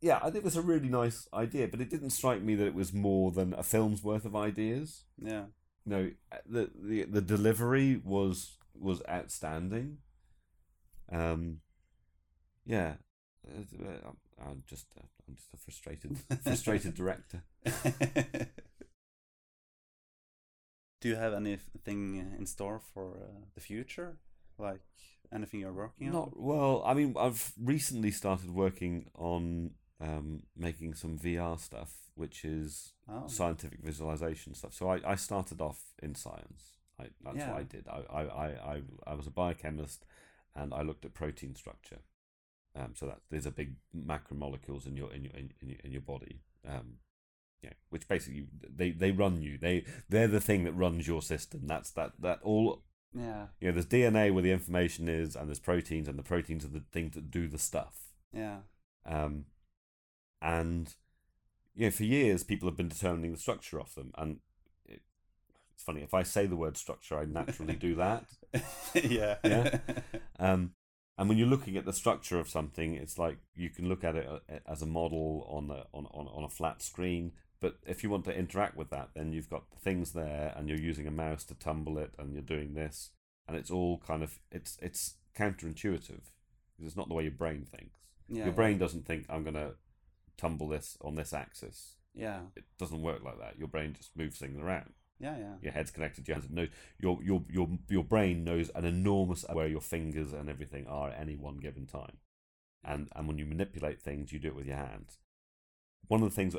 yeah, 0.00 0.18
I 0.18 0.24
think 0.24 0.36
it 0.36 0.44
was 0.44 0.56
a 0.56 0.62
really 0.62 0.88
nice 0.88 1.26
idea, 1.32 1.66
but 1.66 1.80
it 1.80 1.88
didn't 1.88 2.10
strike 2.10 2.42
me 2.42 2.54
that 2.56 2.66
it 2.66 2.74
was 2.74 2.92
more 2.92 3.30
than 3.30 3.54
a 3.54 3.62
film's 3.62 4.02
worth 4.02 4.26
of 4.26 4.36
ideas. 4.36 5.04
Yeah. 5.18 5.44
You 5.86 5.92
know, 5.92 6.10
the 6.46 6.70
the 6.74 7.04
the 7.04 7.22
delivery 7.22 8.00
was 8.04 8.58
was 8.78 9.00
outstanding. 9.08 9.98
Um, 11.10 11.60
yeah, 12.66 12.94
I'm- 13.46 14.16
I'm 14.38 14.62
just 14.66 14.86
uh, 14.98 15.06
I'm 15.28 15.36
just 15.36 15.52
a 15.54 15.56
frustrated 15.56 16.18
frustrated 16.42 16.94
director. 17.00 17.42
Do 21.00 21.08
you 21.08 21.16
have 21.16 21.34
anything 21.34 22.34
in 22.38 22.46
store 22.46 22.80
for 22.92 23.16
uh, 23.16 23.40
the 23.54 23.60
future? 23.60 24.16
Like 24.58 24.80
anything 25.32 25.60
you're 25.60 25.72
working 25.72 26.08
on? 26.08 26.12
Not 26.14 26.40
well. 26.40 26.82
I 26.86 26.94
mean, 26.94 27.14
I've 27.18 27.52
recently 27.62 28.10
started 28.10 28.50
working 28.50 29.10
on 29.14 29.72
um, 30.00 30.44
making 30.56 30.94
some 30.94 31.18
VR 31.18 31.58
stuff, 31.60 31.92
which 32.14 32.44
is 32.44 32.92
Oh. 33.06 33.26
scientific 33.26 33.80
visualization 33.82 34.54
stuff. 34.54 34.72
So 34.72 34.88
I, 34.88 34.98
I 35.12 35.14
started 35.16 35.60
off 35.60 35.78
in 36.02 36.14
science. 36.14 36.78
I, 36.98 37.08
that's 37.22 37.36
Yeah. 37.36 37.50
what 37.50 37.60
I 37.60 37.62
did. 37.64 37.86
I, 37.86 38.00
I, 38.10 38.22
I, 38.22 38.46
I, 38.76 38.82
I 39.08 39.14
was 39.14 39.26
a 39.26 39.30
biochemist 39.30 40.06
and 40.56 40.72
I 40.72 40.80
looked 40.80 41.04
at 41.04 41.12
protein 41.12 41.54
structure. 41.54 41.98
Um, 42.76 42.92
so 42.96 43.06
that 43.06 43.20
there's 43.30 43.46
a 43.46 43.52
big 43.52 43.74
macromolecules 43.96 44.86
in 44.86 44.96
your 44.96 45.12
in 45.12 45.24
your 45.24 45.32
in, 45.34 45.52
in 45.60 45.68
your, 45.68 45.78
in 45.84 45.92
your 45.92 46.00
body. 46.00 46.40
Um, 46.68 46.94
yeah, 47.62 47.70
which 47.88 48.06
basically 48.08 48.46
they, 48.76 48.90
they 48.90 49.10
run 49.12 49.40
you. 49.42 49.58
They 49.58 49.84
they're 50.08 50.26
the 50.28 50.40
thing 50.40 50.64
that 50.64 50.72
runs 50.72 51.06
your 51.06 51.22
system. 51.22 51.62
That's 51.66 51.90
that 51.92 52.12
that 52.20 52.40
all 52.42 52.82
Yeah. 53.14 53.46
you 53.60 53.68
know. 53.68 53.72
There's 53.72 53.86
DNA 53.86 54.32
where 54.34 54.42
the 54.42 54.50
information 54.50 55.08
is, 55.08 55.36
and 55.36 55.48
there's 55.48 55.60
proteins, 55.60 56.08
and 56.08 56.18
the 56.18 56.22
proteins 56.24 56.64
are 56.64 56.68
the 56.68 56.82
things 56.92 57.14
that 57.14 57.30
do 57.30 57.46
the 57.48 57.58
stuff. 57.58 57.94
Yeah. 58.32 58.58
Um, 59.06 59.44
and 60.42 60.94
you 61.74 61.86
know, 61.86 61.90
for 61.90 62.04
years, 62.04 62.44
people 62.44 62.68
have 62.68 62.76
been 62.76 62.88
determining 62.88 63.32
the 63.32 63.38
structure 63.38 63.80
of 63.80 63.94
them, 63.94 64.12
and 64.18 64.40
it, 64.86 65.00
it's 65.72 65.82
funny 65.84 66.02
if 66.02 66.12
I 66.14 66.22
say 66.22 66.46
the 66.46 66.56
word 66.56 66.76
structure, 66.76 67.18
I 67.18 67.24
naturally 67.24 67.76
do 67.76 67.94
that. 67.96 68.24
yeah. 68.94 69.36
Yeah. 69.44 69.78
Um, 70.38 70.72
and 71.16 71.28
when 71.28 71.38
you're 71.38 71.46
looking 71.48 71.76
at 71.76 71.84
the 71.84 71.92
structure 71.92 72.38
of 72.38 72.48
something, 72.48 72.94
it's 72.94 73.18
like 73.18 73.38
you 73.54 73.70
can 73.70 73.88
look 73.88 74.02
at 74.04 74.16
it 74.16 74.26
uh, 74.28 74.58
as 74.66 74.82
a 74.82 74.86
model 74.86 75.46
on 75.48 75.70
a 75.70 75.84
on, 75.96 76.06
on, 76.06 76.28
on 76.28 76.44
a 76.44 76.48
flat 76.48 76.82
screen. 76.82 77.32
But 77.60 77.76
if 77.86 78.02
you 78.02 78.10
want 78.10 78.24
to 78.26 78.36
interact 78.36 78.76
with 78.76 78.90
that, 78.90 79.10
then 79.14 79.32
you've 79.32 79.48
got 79.48 79.70
the 79.70 79.78
things 79.78 80.12
there, 80.12 80.52
and 80.56 80.68
you're 80.68 80.78
using 80.78 81.06
a 81.06 81.12
mouse 81.12 81.44
to 81.44 81.54
tumble 81.54 81.98
it, 81.98 82.12
and 82.18 82.32
you're 82.32 82.42
doing 82.42 82.74
this, 82.74 83.10
and 83.46 83.56
it's 83.56 83.70
all 83.70 84.02
kind 84.06 84.22
of 84.22 84.38
it's 84.50 84.76
it's 84.82 85.16
counterintuitive 85.36 86.30
because 86.76 86.86
it's 86.86 86.96
not 86.96 87.08
the 87.08 87.14
way 87.14 87.22
your 87.22 87.32
brain 87.32 87.66
thinks. 87.70 88.00
Yeah. 88.28 88.44
your 88.44 88.52
brain 88.52 88.78
doesn't 88.78 89.06
think 89.06 89.26
I'm 89.28 89.42
going 89.42 89.54
to 89.54 89.74
tumble 90.36 90.68
this 90.68 90.96
on 91.02 91.14
this 91.14 91.32
axis. 91.32 91.96
Yeah. 92.14 92.40
It 92.56 92.64
doesn't 92.78 93.02
work 93.02 93.22
like 93.22 93.38
that. 93.38 93.58
Your 93.58 93.68
brain 93.68 93.94
just 93.96 94.16
moves 94.16 94.38
things 94.38 94.58
around. 94.58 94.92
Yeah. 95.20 95.36
Yeah. 95.38 95.54
Your 95.62 95.72
head's 95.72 95.90
connected 95.90 96.24
to 96.26 96.28
your 96.32 96.40
hands. 96.40 96.50
Knows 96.50 96.68
your 96.98 97.22
your 97.22 97.42
your 97.50 97.68
your 97.88 98.04
brain 98.04 98.44
knows 98.44 98.70
an 98.74 98.84
enormous 98.84 99.44
where 99.52 99.66
your 99.68 99.80
fingers 99.80 100.32
and 100.32 100.48
everything 100.48 100.86
are 100.86 101.10
at 101.10 101.20
any 101.20 101.36
one 101.36 101.58
given 101.58 101.86
time. 101.86 102.18
And 102.84 103.08
and 103.14 103.26
when 103.28 103.38
you 103.38 103.46
manipulate 103.46 104.00
things, 104.00 104.32
you 104.32 104.38
do 104.38 104.48
it 104.48 104.56
with 104.56 104.66
your 104.66 104.76
hands. 104.76 105.18
One 106.08 106.22
of 106.22 106.28
the 106.28 106.34
things 106.34 106.54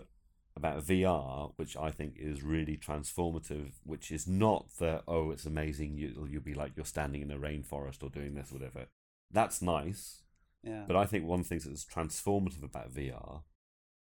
about 0.55 0.83
VR, 0.85 1.51
which 1.57 1.75
I 1.75 1.91
think 1.91 2.15
is 2.17 2.41
really 2.41 2.77
transformative, 2.77 3.73
which 3.83 4.09
is 4.11 4.25
not 4.27 4.67
the 4.79 5.03
oh 5.07 5.31
it's 5.31 5.45
amazing 5.45 5.97
you 5.97 6.27
you'll 6.29 6.41
be 6.41 6.53
like 6.53 6.71
you're 6.75 6.85
standing 6.85 7.21
in 7.21 7.31
a 7.31 7.37
rainforest 7.37 8.01
or 8.03 8.09
doing 8.09 8.35
this 8.35 8.51
or 8.51 8.55
whatever. 8.55 8.85
That's 9.31 9.61
nice, 9.61 10.21
Yeah. 10.63 10.85
but 10.87 10.95
I 10.95 11.05
think 11.05 11.25
one 11.25 11.41
of 11.41 11.45
the 11.45 11.49
things 11.49 11.65
that's 11.65 11.83
transformative 11.83 12.63
about 12.63 12.93
VR 12.93 13.43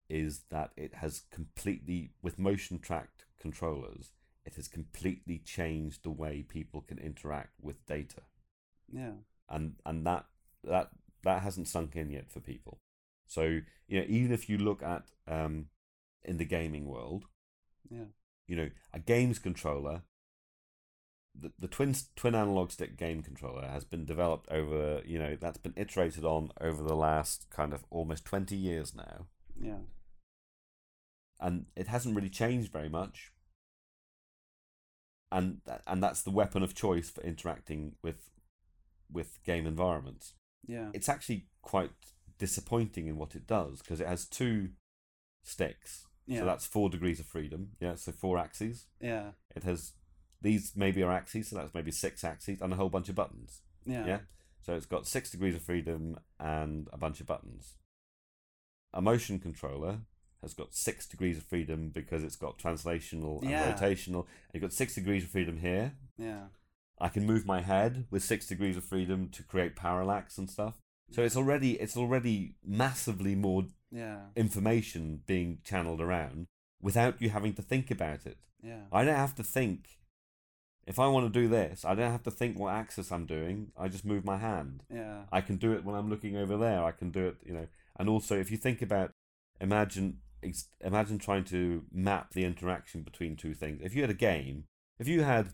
is 0.10 0.42
that 0.52 0.72
it 0.78 0.96
has 0.96 1.24
completely, 1.32 2.12
with 2.22 2.38
motion 2.38 2.78
tracked 2.78 3.26
controllers, 3.40 4.12
it 4.46 4.56
has 4.56 4.68
completely 4.68 5.40
changed 5.40 6.04
the 6.04 6.12
way 6.12 6.44
people 6.44 6.82
can 6.82 6.98
interact 7.00 7.54
with 7.62 7.86
data, 7.86 8.24
yeah. 8.92 9.14
and 9.50 9.76
and 9.86 10.06
that 10.06 10.26
that 10.64 10.90
that 11.24 11.42
hasn't 11.44 11.68
sunk 11.68 11.96
in 11.96 12.10
yet 12.10 12.32
for 12.32 12.40
people. 12.40 12.80
So 13.26 13.62
you 13.88 14.00
know, 14.00 14.06
even 14.08 14.32
if 14.32 14.50
you 14.50 14.58
look 14.58 14.84
at 14.84 15.04
um, 15.28 15.68
in 16.24 16.38
the 16.38 16.46
gaming 16.46 16.86
world, 16.88 17.26
Yeah. 17.90 18.06
you 18.48 18.56
know, 18.56 18.70
a 18.94 19.00
games 19.00 19.40
controller. 19.40 20.04
The, 21.36 21.52
the 21.58 21.68
twin 21.68 21.96
twin 22.16 22.36
analog 22.36 22.70
stick 22.70 22.96
game 22.96 23.24
controller 23.24 23.66
has 23.68 23.84
been 23.84 24.06
developed 24.06 24.48
over 24.52 25.02
you 25.04 25.18
know 25.18 25.36
that's 25.36 25.58
been 25.58 25.74
iterated 25.76 26.24
on 26.24 26.52
over 26.62 26.84
the 26.84 26.94
last 26.96 27.48
kind 27.50 27.74
of 27.74 27.86
almost 27.90 28.24
20 28.24 28.56
years 28.56 28.94
now 28.94 29.26
Yeah. 29.60 29.80
and 31.40 31.66
it 31.76 31.88
hasn't 31.88 32.16
really 32.16 32.30
changed 32.30 32.72
very 32.72 32.88
much 32.88 33.33
and 35.34 35.58
and 35.88 36.02
that's 36.04 36.22
the 36.24 36.32
weapon 36.32 36.64
of 36.64 36.74
choice 36.74 37.10
for 37.10 37.22
interacting 37.22 37.82
with 38.02 38.30
with 39.12 39.44
game 39.44 39.66
environments 39.68 40.34
Yeah. 40.66 40.90
it's 40.94 41.10
actually 41.10 41.48
quite 41.62 41.92
disappointing 42.40 43.08
in 43.08 43.18
what 43.18 43.36
it 43.36 43.46
does 43.48 43.80
because 43.82 44.00
it 44.00 44.08
has 44.08 44.26
two 44.26 44.70
sticks 45.44 46.08
Yeah. 46.26 46.40
so 46.40 46.46
that's 46.46 46.66
four 46.66 46.90
degrees 46.90 47.20
of 47.20 47.26
freedom 47.26 47.62
yeah 47.80 47.96
so 47.96 48.12
four 48.12 48.38
axes 48.38 48.88
Yeah. 49.02 49.32
it 49.56 49.64
has 49.64 49.94
these 50.42 50.74
maybe 50.76 51.02
are 51.04 51.12
axes 51.12 51.50
so 51.50 51.56
that's 51.58 51.74
maybe 51.74 51.92
six 51.92 52.24
axes 52.24 52.62
and 52.62 52.72
a 52.74 52.76
whole 52.76 52.90
bunch 52.90 53.10
of 53.10 53.16
buttons 53.16 53.62
Yeah. 53.86 54.06
yeah. 54.06 54.20
So 54.66 54.76
it's 54.76 54.86
got 54.86 55.06
six 55.08 55.30
degrees 55.30 55.56
of 55.56 55.62
freedom 55.62 56.18
and 56.40 56.88
a 56.94 56.98
bunch 56.98 57.20
of 57.20 57.28
buttons. 57.28 57.76
A 58.94 59.02
motion 59.02 59.38
controller 59.38 60.00
has 60.44 60.54
got 60.54 60.76
six 60.76 61.08
degrees 61.08 61.38
of 61.38 61.44
freedom 61.44 61.90
because 61.90 62.24
it's 62.24 62.36
got 62.36 62.60
translational 62.60 63.42
and 63.42 63.50
Yeah. 63.50 63.74
rotational. 63.74 64.28
You've 64.54 64.62
got 64.62 64.74
six 64.74 64.94
degrees 64.96 65.24
of 65.24 65.32
freedom 65.32 65.58
here. 65.58 65.94
Yeah. 66.18 66.48
I 67.02 67.10
can 67.10 67.26
move 67.26 67.46
my 67.46 67.62
head 67.62 68.06
with 68.12 68.24
six 68.24 68.46
degrees 68.46 68.78
of 68.78 68.84
freedom 68.84 69.30
to 69.30 69.44
create 69.44 69.76
parallax 69.76 70.38
and 70.38 70.50
stuff. 70.50 70.80
So 71.12 71.24
it's 71.24 71.36
already 71.36 71.74
it's 71.80 71.98
already 71.98 72.56
massively 72.64 73.36
more 73.36 73.66
Yeah. 73.92 74.28
information 74.36 75.24
being 75.26 75.60
channeled 75.64 76.02
around 76.02 76.48
without 76.82 77.22
you 77.22 77.30
having 77.32 77.54
to 77.56 77.62
think 77.62 77.90
about 77.92 78.26
it. 78.26 78.38
Yeah. 78.62 78.84
I 78.92 79.04
don't 79.04 79.16
have 79.16 79.36
to 79.36 79.44
think. 79.44 80.00
If 80.86 81.00
I 81.00 81.08
want 81.08 81.32
to 81.32 81.40
do 81.42 81.48
this, 81.48 81.86
I 81.86 81.96
don't 81.96 82.12
have 82.12 82.24
to 82.24 82.32
think 82.32 82.60
what 82.60 82.74
axis 82.74 83.10
I'm 83.12 83.26
doing. 83.26 83.72
I 83.78 83.88
just 83.88 84.04
move 84.04 84.26
my 84.26 84.38
hand. 84.38 84.84
Yeah. 84.90 85.26
I 85.32 85.40
can 85.40 85.56
do 85.56 85.72
it 85.72 85.86
when 85.86 85.96
I'm 85.96 86.10
looking 86.10 86.36
over 86.36 86.58
there. 86.58 86.84
I 86.84 86.92
can 86.92 87.10
do 87.10 87.28
it, 87.28 87.38
you 87.46 87.54
know. 87.54 87.68
And 87.96 88.10
also, 88.10 88.38
if 88.38 88.52
you 88.52 88.58
think 88.58 88.82
about, 88.82 89.12
imagine, 89.62 90.20
imagine 90.82 91.18
trying 91.20 91.44
to 91.46 91.84
map 91.92 92.34
the 92.34 92.44
interaction 92.46 93.02
between 93.02 93.36
two 93.36 93.54
things. 93.54 93.80
If 93.84 93.96
you 93.96 94.02
had 94.02 94.10
a 94.10 94.16
game, 94.16 94.66
if 95.00 95.08
you 95.08 95.22
had 95.24 95.50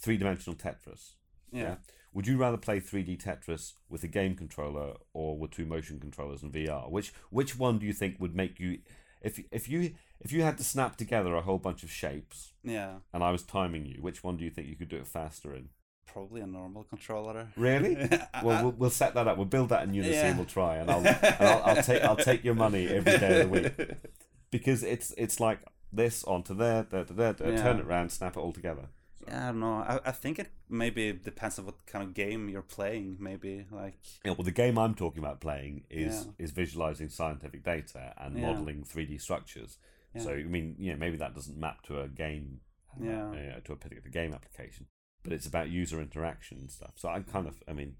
three-dimensional 0.00 0.56
Tetris, 0.56 1.14
Yeah. 1.50 1.76
would 2.12 2.26
you 2.26 2.36
rather 2.36 2.56
play 2.56 2.80
3D 2.80 3.16
Tetris 3.16 3.74
with 3.88 4.02
a 4.04 4.08
game 4.08 4.34
controller 4.34 4.94
or 5.12 5.38
with 5.38 5.50
two 5.50 5.66
motion 5.66 5.98
controllers 6.00 6.42
and 6.42 6.52
VR? 6.52 6.90
Which 6.90 7.12
which 7.30 7.58
one 7.58 7.78
do 7.78 7.86
you 7.86 7.92
think 7.92 8.20
would 8.20 8.34
make 8.34 8.58
you, 8.60 8.80
if 9.22 9.40
if 9.50 9.68
you 9.68 9.94
if 10.20 10.32
you 10.32 10.42
had 10.42 10.58
to 10.58 10.64
snap 10.64 10.96
together 10.96 11.34
a 11.36 11.42
whole 11.42 11.58
bunch 11.58 11.82
of 11.82 11.90
shapes 11.90 12.52
Yeah. 12.62 13.00
and 13.12 13.22
I 13.22 13.30
was 13.30 13.42
timing 13.44 13.86
you, 13.86 14.02
which 14.02 14.22
one 14.24 14.36
do 14.36 14.44
you 14.44 14.50
think 14.50 14.68
you 14.68 14.76
could 14.76 14.88
do 14.88 14.96
it 14.96 15.06
faster 15.06 15.54
in? 15.54 15.70
Probably 16.12 16.40
a 16.40 16.46
normal 16.46 16.84
controller. 16.84 17.48
Really? 17.56 17.96
Well, 18.42 18.62
we'll 18.64 18.72
we'll 18.72 18.90
set 18.90 19.14
that 19.14 19.26
up. 19.28 19.36
We'll 19.36 19.46
build 19.46 19.68
that 19.70 19.82
in 19.84 19.94
Unity 19.94 20.14
Yeah. 20.14 20.36
we'll 20.36 20.44
try. 20.46 20.76
And 20.76 20.90
I'll, 20.90 21.06
and 21.06 21.36
I'll 21.40 21.62
I'll 21.76 21.82
take 21.82 22.02
I'll 22.02 22.16
take 22.16 22.44
your 22.44 22.54
money 22.54 22.86
every 22.88 23.18
day 23.18 23.40
of 23.42 23.50
the 23.50 23.60
week 23.60 23.90
because 24.50 24.82
it's 24.82 25.12
it's 25.18 25.40
like 25.40 25.60
this 25.92 26.24
onto 26.24 26.54
there, 26.54 26.82
there, 26.90 27.04
there, 27.04 27.32
there 27.32 27.52
Yeah. 27.52 27.62
turn 27.62 27.78
it 27.78 27.86
around, 27.86 28.10
snap 28.10 28.36
it 28.36 28.40
all 28.40 28.52
together. 28.52 28.88
Yeah, 29.26 29.48
I 29.48 29.50
don't 29.50 29.60
know. 29.60 29.74
I, 29.92 30.00
I 30.06 30.12
think 30.12 30.38
it 30.38 30.48
maybe 30.70 31.12
depends 31.12 31.58
on 31.58 31.66
what 31.66 31.84
kind 31.86 32.02
of 32.04 32.14
game 32.14 32.48
you're 32.48 32.62
playing. 32.62 33.16
Maybe 33.20 33.66
like 33.70 33.98
Yeah, 34.24 34.32
well, 34.32 34.44
the 34.44 34.50
game 34.52 34.78
I'm 34.78 34.94
talking 34.94 35.22
about 35.22 35.40
playing 35.40 35.84
is 35.90 36.26
Yeah. 36.26 36.44
is 36.44 36.50
visualizing 36.52 37.08
scientific 37.10 37.64
data 37.64 38.14
and 38.18 38.36
modeling 38.36 38.84
3D 38.84 39.20
structures. 39.20 39.78
So 40.18 40.30
I 40.30 40.42
mean, 40.44 40.74
you 40.78 40.90
know, 40.92 40.98
maybe 40.98 41.16
that 41.18 41.34
doesn't 41.34 41.56
map 41.58 41.82
to 41.82 42.00
a 42.00 42.08
game, 42.08 42.60
Yeah. 43.00 43.28
uh, 43.30 43.60
to 43.64 43.72
a 43.72 43.76
particular 43.76 44.10
game 44.10 44.32
application, 44.34 44.86
but 45.22 45.32
it's 45.32 45.46
about 45.46 45.70
user 45.70 46.00
interaction 46.00 46.58
and 46.58 46.70
stuff. 46.70 46.92
So 46.96 47.08
I'm 47.08 47.24
kind 47.24 47.46
of, 47.46 47.62
I 47.68 47.72
mean, 47.72 47.96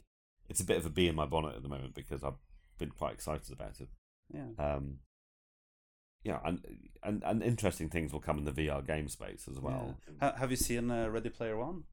it's 0.49 0.61
a 0.61 0.65
bit 0.65 0.78
of 0.78 0.86
a 0.86 0.90
bee 0.90 1.09
in 1.09 1.15
my 1.15 1.27
bonnet 1.27 1.57
at 1.57 1.62
the 1.62 1.69
moment 1.69 1.95
because 1.95 2.23
I've 2.24 2.39
been 2.78 2.90
quite 2.90 3.15
excited 3.15 3.53
about 3.53 3.81
it. 3.81 3.89
yeah, 4.32 4.47
Um, 4.59 4.99
yeah, 6.24 6.40
and, 6.45 6.61
and 7.03 7.23
and 7.24 7.43
interesting 7.43 7.89
things 7.89 8.12
will 8.12 8.20
come 8.20 8.39
in 8.39 8.45
the 8.45 8.53
VR 8.53 8.85
game 8.86 9.09
space 9.09 9.47
as 9.51 9.61
well. 9.61 9.97
Yeah. 10.20 10.39
Have 10.39 10.51
you 10.51 10.57
seen 10.57 10.90
uh, 10.90 11.09
Ready 11.09 11.28
Player 11.31 11.57
One? 11.57 11.85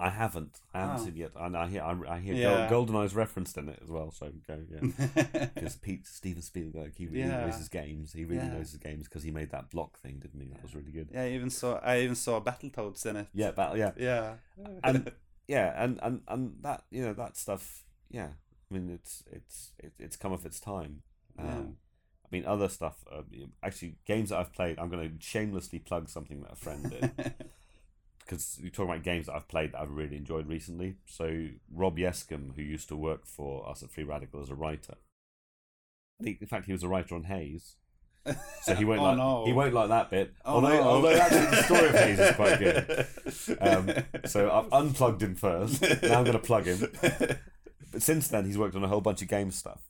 I 0.00 0.10
haven't, 0.10 0.60
I 0.74 0.80
haven't 0.80 1.00
Oh. 1.00 1.04
seen 1.04 1.16
yet, 1.16 1.32
and 1.36 1.56
I 1.56 1.66
hear 1.68 1.82
I, 1.82 1.96
I 2.16 2.18
hear 2.20 2.34
Yeah. 2.34 2.68
Gold, 2.70 2.88
GoldenEye's 2.88 3.14
referenced 3.14 3.56
in 3.58 3.68
it 3.68 3.78
as 3.82 3.90
well. 3.90 4.10
So 4.10 4.32
go, 4.48 4.58
yeah. 4.70 5.46
Because 5.54 5.76
Pete 5.76 6.06
Steven 6.06 6.42
Spielberg, 6.42 6.94
he 6.96 7.06
really 7.06 7.20
Yeah. 7.28 7.46
knows 7.46 7.56
his 7.58 7.68
games. 7.68 8.12
He 8.12 8.24
really 8.24 8.46
Yeah. 8.46 8.54
knows 8.54 8.70
his 8.72 8.80
games 8.80 9.06
because 9.08 9.22
he 9.22 9.30
made 9.30 9.50
that 9.50 9.70
block 9.70 9.98
thing, 9.98 10.18
didn't 10.18 10.40
he? 10.40 10.48
That 10.48 10.62
was 10.62 10.74
really 10.74 10.92
good. 10.92 11.08
yeah, 11.12 11.22
I 11.24 11.28
even 11.30 11.50
saw 11.50 11.78
I 11.78 12.00
even 12.00 12.14
saw 12.16 12.40
Battletoads 12.40 13.04
in 13.06 13.16
it. 13.16 13.26
Yeah, 13.34 13.50
battle. 13.52 13.76
yeah, 13.76 13.92
Yeah. 13.96 14.34
and 14.82 15.12
yeah, 15.48 15.82
and, 15.82 15.98
and 16.02 16.22
and 16.28 16.54
that 16.62 16.84
you 16.90 17.02
know 17.02 17.12
that 17.14 17.36
stuff. 17.36 17.84
Yeah, 18.10 18.30
I 18.70 18.74
mean 18.74 18.90
it's 18.90 19.22
it's 19.30 19.72
it, 19.78 19.92
it's 19.98 20.16
come 20.16 20.32
of 20.32 20.44
its 20.46 20.58
time. 20.60 21.02
Um, 21.38 21.76
I 22.24 22.28
mean 22.30 22.44
other 22.46 22.68
stuff. 22.68 23.04
Uh, 23.10 23.22
actually, 23.62 23.96
games 24.06 24.28
that 24.30 24.38
I've 24.38 24.52
played. 24.52 24.78
I'm 24.78 24.88
going 24.88 25.08
to 25.18 25.24
shamelessly 25.24 25.78
plug 25.80 26.08
something 26.08 26.42
that 26.42 26.52
a 26.52 26.56
friend 26.56 26.88
did 26.90 27.34
because 28.30 28.58
you're 28.62 28.70
talking 28.70 28.92
about 28.92 29.02
games 29.02 29.26
that 29.26 29.34
I've 29.34 29.48
played 29.48 29.72
that 29.72 29.80
I've 29.80 29.90
really 29.90 30.16
enjoyed 30.16 30.46
recently. 30.46 30.94
So 31.06 31.48
Rob 31.74 31.96
Yescombe, 31.96 32.54
who 32.54 32.62
used 32.62 32.88
to 32.88 32.96
work 32.96 33.26
for 33.26 33.68
us 33.68 33.82
at 33.82 33.90
Free 33.90 34.04
Radical 34.04 34.40
as 34.40 34.50
a 34.50 34.54
writer, 34.54 34.94
he, 36.22 36.38
in 36.40 36.46
fact 36.46 36.66
he 36.66 36.72
was 36.72 36.84
a 36.84 36.88
writer 36.88 37.16
on 37.16 37.24
Haze. 37.24 37.74
So 38.62 38.74
he 38.76 38.84
won't 38.84 39.00
Oh, 39.00 39.04
like 39.04 39.16
no. 39.16 39.44
he 39.46 39.52
won't 39.52 39.74
like 39.74 39.88
that 39.88 40.10
bit. 40.10 40.32
Oh, 40.44 40.54
although 40.54 40.68
no. 40.68 40.82
although 40.82 41.10
actually 41.10 41.46
the 41.46 41.62
story 41.64 41.88
of 41.88 41.94
Haze 41.94 42.18
is 42.20 42.36
quite 42.36 42.58
good. 42.58 43.06
Um, 43.60 43.90
so 44.26 44.50
I've 44.50 44.72
unplugged 44.72 45.22
him 45.22 45.34
first. 45.34 45.82
Now 45.82 46.18
I'm 46.18 46.24
going 46.24 46.32
to 46.32 46.38
plug 46.38 46.66
him. 46.66 46.88
But 47.92 48.02
since 48.02 48.28
then, 48.28 48.44
he's 48.44 48.58
worked 48.58 48.76
on 48.76 48.84
a 48.84 48.88
whole 48.88 49.00
bunch 49.00 49.22
of 49.22 49.28
game 49.28 49.50
stuff. 49.50 49.80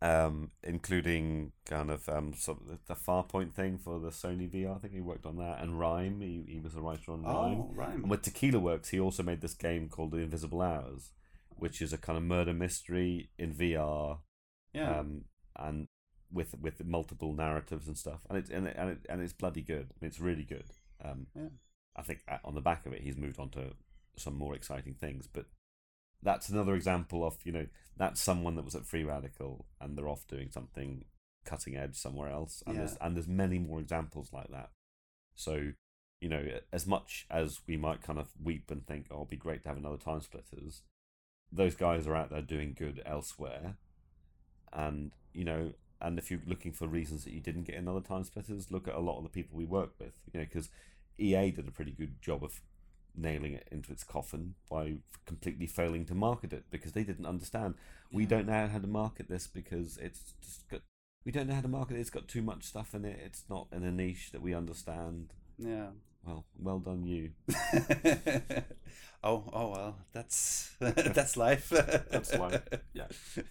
Um, 0.00 0.50
including 0.62 1.52
kind 1.66 1.90
of 1.90 2.08
um, 2.08 2.32
some, 2.36 2.78
the 2.86 2.94
Farpoint 2.94 3.52
thing 3.54 3.78
for 3.78 3.98
the 3.98 4.10
Sony 4.10 4.48
VR. 4.48 4.76
I 4.76 4.78
think 4.78 4.94
he 4.94 5.00
worked 5.00 5.26
on 5.26 5.36
that, 5.38 5.60
and 5.60 5.78
Rhyme. 5.78 6.20
He, 6.20 6.44
he 6.48 6.60
was 6.60 6.74
a 6.76 6.80
writer 6.80 7.12
on 7.12 7.22
Rhyme. 7.22 7.34
Oh, 7.60 7.70
right. 7.74 7.94
And 7.94 8.08
with 8.08 8.22
Tequila 8.22 8.58
Works, 8.60 8.90
he 8.90 9.00
also 9.00 9.22
made 9.22 9.40
this 9.40 9.54
game 9.54 9.88
called 9.88 10.12
The 10.12 10.18
Invisible 10.18 10.62
Hours, 10.62 11.10
which 11.56 11.82
is 11.82 11.92
a 11.92 11.98
kind 11.98 12.16
of 12.16 12.22
murder 12.22 12.52
mystery 12.52 13.30
in 13.38 13.52
VR, 13.52 14.18
Yeah. 14.72 15.00
um, 15.00 15.24
and 15.56 15.88
with 16.32 16.54
with 16.60 16.84
multiple 16.84 17.32
narratives 17.32 17.88
and 17.88 17.96
stuff. 17.98 18.20
And 18.28 18.38
it's 18.38 18.50
and 18.50 18.66
it, 18.68 18.76
and, 18.78 18.90
it, 18.90 18.98
and 19.08 19.20
it's 19.20 19.32
bloody 19.32 19.62
good. 19.62 19.88
It's 20.00 20.20
really 20.20 20.44
good. 20.44 20.66
Um, 21.04 21.26
Yeah. 21.34 21.48
I 21.96 22.02
think 22.02 22.20
uh, 22.28 22.36
on 22.44 22.54
the 22.54 22.60
back 22.60 22.86
of 22.86 22.92
it, 22.92 23.00
he's 23.02 23.16
moved 23.16 23.40
on 23.40 23.50
to 23.50 23.72
some 24.16 24.36
more 24.36 24.54
exciting 24.54 24.94
things. 24.94 25.26
But 25.26 25.46
that's 26.22 26.48
another 26.48 26.74
example 26.76 27.24
of 27.26 27.36
you 27.44 27.50
know 27.52 27.66
that's 27.98 28.20
someone 28.20 28.54
that 28.56 28.64
was 28.64 28.74
at 28.74 28.86
Free 28.86 29.04
Radical 29.04 29.66
and 29.80 29.96
they're 29.96 30.08
off 30.08 30.26
doing 30.26 30.50
something 30.50 31.04
cutting 31.44 31.76
edge 31.76 31.96
somewhere 31.96 32.30
else. 32.30 32.62
And 32.66 32.78
there's 32.78 32.96
and 33.00 33.16
there's 33.16 33.28
many 33.28 33.58
more 33.58 33.80
examples 33.80 34.32
like 34.32 34.50
that. 34.50 34.70
So 35.34 35.72
you 36.20 36.28
know, 36.28 36.44
as 36.72 36.86
much 36.86 37.26
as 37.30 37.60
we 37.66 37.76
might 37.76 38.02
kind 38.02 38.18
of 38.18 38.28
weep 38.42 38.70
and 38.70 38.86
think, 38.86 39.06
"Oh, 39.10 39.18
it'd 39.18 39.30
be 39.30 39.36
great 39.36 39.62
to 39.62 39.68
have 39.68 39.78
another 39.78 39.96
Time 39.96 40.20
Splitters," 40.20 40.82
those 41.52 41.74
guys 41.74 42.06
are 42.06 42.16
out 42.16 42.30
there 42.30 42.42
doing 42.42 42.74
good 42.76 43.02
elsewhere, 43.06 43.76
and 44.72 45.12
you 45.32 45.44
know, 45.44 45.74
and 46.00 46.18
if 46.18 46.30
you're 46.30 46.40
looking 46.46 46.72
for 46.72 46.88
reasons 46.88 47.24
that 47.24 47.32
you 47.32 47.40
didn't 47.40 47.64
get 47.64 47.76
another 47.76 48.00
Time 48.00 48.24
Splitters, 48.24 48.72
look 48.72 48.88
at 48.88 48.94
a 48.94 49.00
lot 49.00 49.18
of 49.18 49.22
the 49.24 49.28
people 49.28 49.56
we 49.56 49.64
work 49.64 49.92
with. 49.98 50.18
You 50.32 50.40
know, 50.40 50.46
because 50.46 50.70
EA 51.18 51.52
did 51.52 51.68
a 51.68 51.72
pretty 51.72 51.92
good 51.92 52.20
job 52.20 52.42
of 52.42 52.60
nailing 53.18 53.52
it 53.52 53.68
into 53.70 53.92
its 53.92 54.04
coffin 54.04 54.54
by 54.70 54.98
completely 55.26 55.66
failing 55.66 56.04
to 56.06 56.14
market 56.14 56.52
it 56.52 56.64
because 56.70 56.92
they 56.92 57.04
didn't 57.04 57.26
understand. 57.26 57.74
We 58.12 58.22
Yeah. 58.22 58.28
don't 58.30 58.46
know 58.46 58.66
how 58.68 58.78
to 58.78 58.86
market 58.86 59.28
this 59.28 59.46
because 59.46 59.98
it's 59.98 60.34
just 60.40 60.68
got. 60.68 60.82
We 61.24 61.32
don't 61.32 61.48
know 61.48 61.54
how 61.54 61.60
to 61.60 61.68
market 61.68 61.96
it. 61.96 62.00
It's 62.00 62.10
got 62.10 62.28
too 62.28 62.42
much 62.42 62.64
stuff 62.64 62.94
in 62.94 63.04
it. 63.04 63.18
It's 63.22 63.44
not 63.50 63.68
in 63.72 63.82
a 63.84 63.90
niche 63.90 64.30
that 64.32 64.40
we 64.40 64.54
understand. 64.54 65.34
Yeah. 65.58 65.90
Well, 66.28 66.44
well 66.58 66.78
done 66.80 67.06
you. 67.06 67.30
oh, 69.24 69.44
oh 69.50 69.70
well, 69.70 69.96
that's 70.12 70.70
that's 70.78 71.38
life. 71.38 71.70
That's 71.70 72.34
life, 72.34 72.60
yeah. 72.92 73.06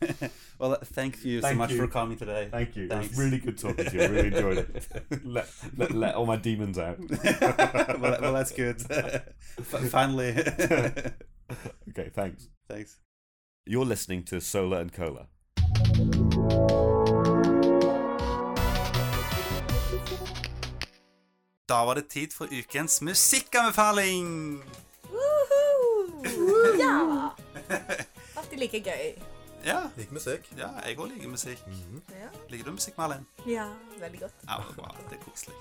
well, 0.60 0.78
thank 0.84 1.26
you 1.26 1.42
so 1.42 1.56
much 1.56 1.72
you. 1.72 1.78
for 1.78 1.88
coming 1.88 2.18
today. 2.18 2.50
Thank 2.52 2.76
you. 2.76 2.84
It 2.84 2.94
was 2.96 3.18
really 3.18 3.40
good 3.40 3.58
talking 3.58 3.86
to 3.86 3.96
you. 3.96 4.02
I 4.04 4.06
really 4.06 4.28
enjoyed 4.28 4.58
it. 4.60 4.88
let, 5.26 5.50
let, 5.76 5.92
let 5.92 6.14
all 6.14 6.28
my 6.28 6.36
demons 6.36 6.78
out. 6.78 7.00
well, 8.00 8.18
well, 8.22 8.34
that's 8.34 8.52
good. 8.52 8.80
Finally. 9.64 10.36
Okay, 11.90 12.12
thanks. 12.14 12.50
Thanks. 12.70 13.00
You're 13.66 13.86
listening 13.86 14.22
to 14.26 14.40
Solar 14.40 14.82
and 14.82 14.94
Cola. 14.94 15.30
Da 21.70 21.86
var 21.86 21.96
det 21.96 22.08
tid 22.10 22.32
for 22.34 22.48
ukens 22.52 23.02
musikkanbefaling! 23.02 24.64
Woohoo! 25.12 26.24
Ja! 26.80 27.30
Alltid 28.38 28.60
like 28.60 28.80
gøy. 28.80 29.16
Ja, 29.66 29.82
Liker 29.98 30.14
musikk. 30.14 30.46
ja 30.58 30.70
jeg 30.86 30.98
òg 31.00 31.10
liker 31.12 31.28
musikk. 31.32 31.64
Mhm. 31.68 32.02
Ja. 32.14 32.30
Liker 32.50 32.66
du 32.66 32.72
musikk, 32.78 32.98
Malin? 32.98 33.26
ja, 33.48 33.66
veldig 34.00 34.20
godt. 34.22 34.34
Ja, 34.48 34.58
det 34.68 34.76
bra. 34.78 34.92
Det 35.10 35.18
er 35.20 35.24
koselig. 35.26 35.56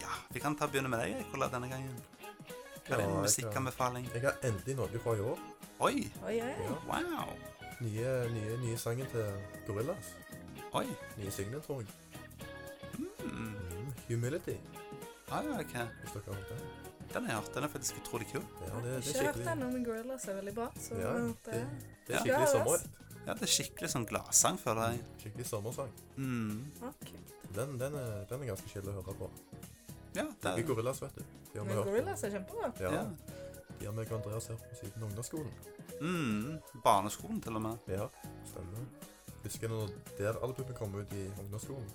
Ja, 0.00 0.12
vi 0.30 0.40
kan 0.40 0.54
ta 0.56 0.66
begynne 0.66 0.88
med 0.92 1.00
deg, 1.02 1.16
Ekola, 1.26 1.48
denne 1.50 1.68
gangen. 1.72 1.96
Hva 2.86 2.94
er 2.96 3.02
din 3.02 3.10
ja, 3.16 3.20
musikkanbefaling? 3.24 4.06
Jeg 4.14 4.22
har 4.22 4.36
endelig 4.46 4.76
noe 4.78 5.02
fra 5.02 5.16
i 5.16 5.24
år. 5.32 5.38
Oi! 5.80 5.96
Oi, 6.26 6.36
oi. 6.38 6.54
Ja. 6.62 6.76
Wow! 6.86 7.32
Nye, 7.80 8.14
nye, 8.34 8.58
nye 8.62 8.78
sangen 8.78 9.06
til 9.10 9.26
Gorillas. 9.66 10.12
Oi. 10.72 10.86
Nye 11.18 11.30
singelen, 11.34 11.62
tror 11.66 11.82
jeg. 11.82 11.90
Humility, 14.08 14.56
Ah, 15.30 15.42
ja, 15.44 15.58
ok. 15.60 15.74
hvis 16.00 16.12
dere 16.14 16.22
har 16.26 16.34
hørt 16.34 16.48
den. 16.48 16.60
Den 17.12 17.24
har 17.26 17.32
jeg 17.34 17.40
hørt. 17.42 17.54
Den 17.54 17.64
er 17.64 17.68
faktisk 17.68 17.96
utrolig 18.00 18.26
kul. 18.32 18.42
Ja, 18.66 18.74
det, 18.76 18.84
det 18.84 18.92
er 18.92 18.96
Ikke 18.98 19.18
hørt 19.24 19.34
skikkelig, 19.34 19.52
ennå, 19.52 19.66
men 19.72 19.84
Gorillas 19.84 20.24
er 20.28 20.34
veldig 20.38 20.54
bra. 20.54 20.68
Så 20.80 20.94
Ja, 21.00 21.12
det, 21.18 21.34
det, 21.44 21.60
det 22.06 22.14
er 22.14 22.18
skikkelig 22.18 22.40
Ja, 22.40 22.46
sommerhett. 22.52 22.88
Ja, 23.26 23.32
det 23.34 23.42
er 23.42 23.52
skikkelig 23.52 23.90
sånn 23.92 24.06
gladsang, 24.08 24.58
føler 24.60 24.92
jeg. 24.94 25.00
Skikkelig 25.22 25.46
sommersang. 25.46 25.90
Mm. 26.16 26.62
Ok. 26.88 27.10
Den, 27.56 27.74
den, 27.80 27.94
er, 28.00 28.24
den 28.30 28.42
er 28.44 28.50
ganske 28.54 28.68
chill 28.72 28.88
å 28.88 28.94
høre 28.98 29.14
på. 29.20 29.28
Ja, 30.16 30.22
Det 30.24 30.36
det 30.42 30.52
er 30.54 30.66
Gorillas, 30.70 31.02
vet 31.04 31.14
du. 31.18 31.22
De 31.52 31.58
har 31.58 31.64
vi 31.64 31.68
Men 31.68 31.76
hørt. 31.76 31.90
Gorillas 31.90 32.24
er 32.24 32.30
kjempebra. 32.36 32.72
Ja, 32.80 32.92
Ja. 32.92 33.04
de 33.80 33.86
har 33.86 33.92
vi 33.92 34.06
og 34.08 34.12
Andreas 34.20 34.46
hørt 34.48 34.64
på 34.70 34.80
siden 34.80 35.02
ungdomsskolen. 35.02 35.52
Mm. 36.00 36.58
Barneskolen, 36.84 37.40
til 37.44 37.56
og 37.56 37.62
med. 37.62 37.76
Ja, 37.88 38.08
stemmer. 38.48 38.88
Husker 39.44 39.68
når 39.68 39.92
der 40.18 40.40
albumet 40.42 40.74
kom 40.76 40.94
ut 40.94 41.12
i 41.12 41.26
ungdomsskolen? 41.40 41.88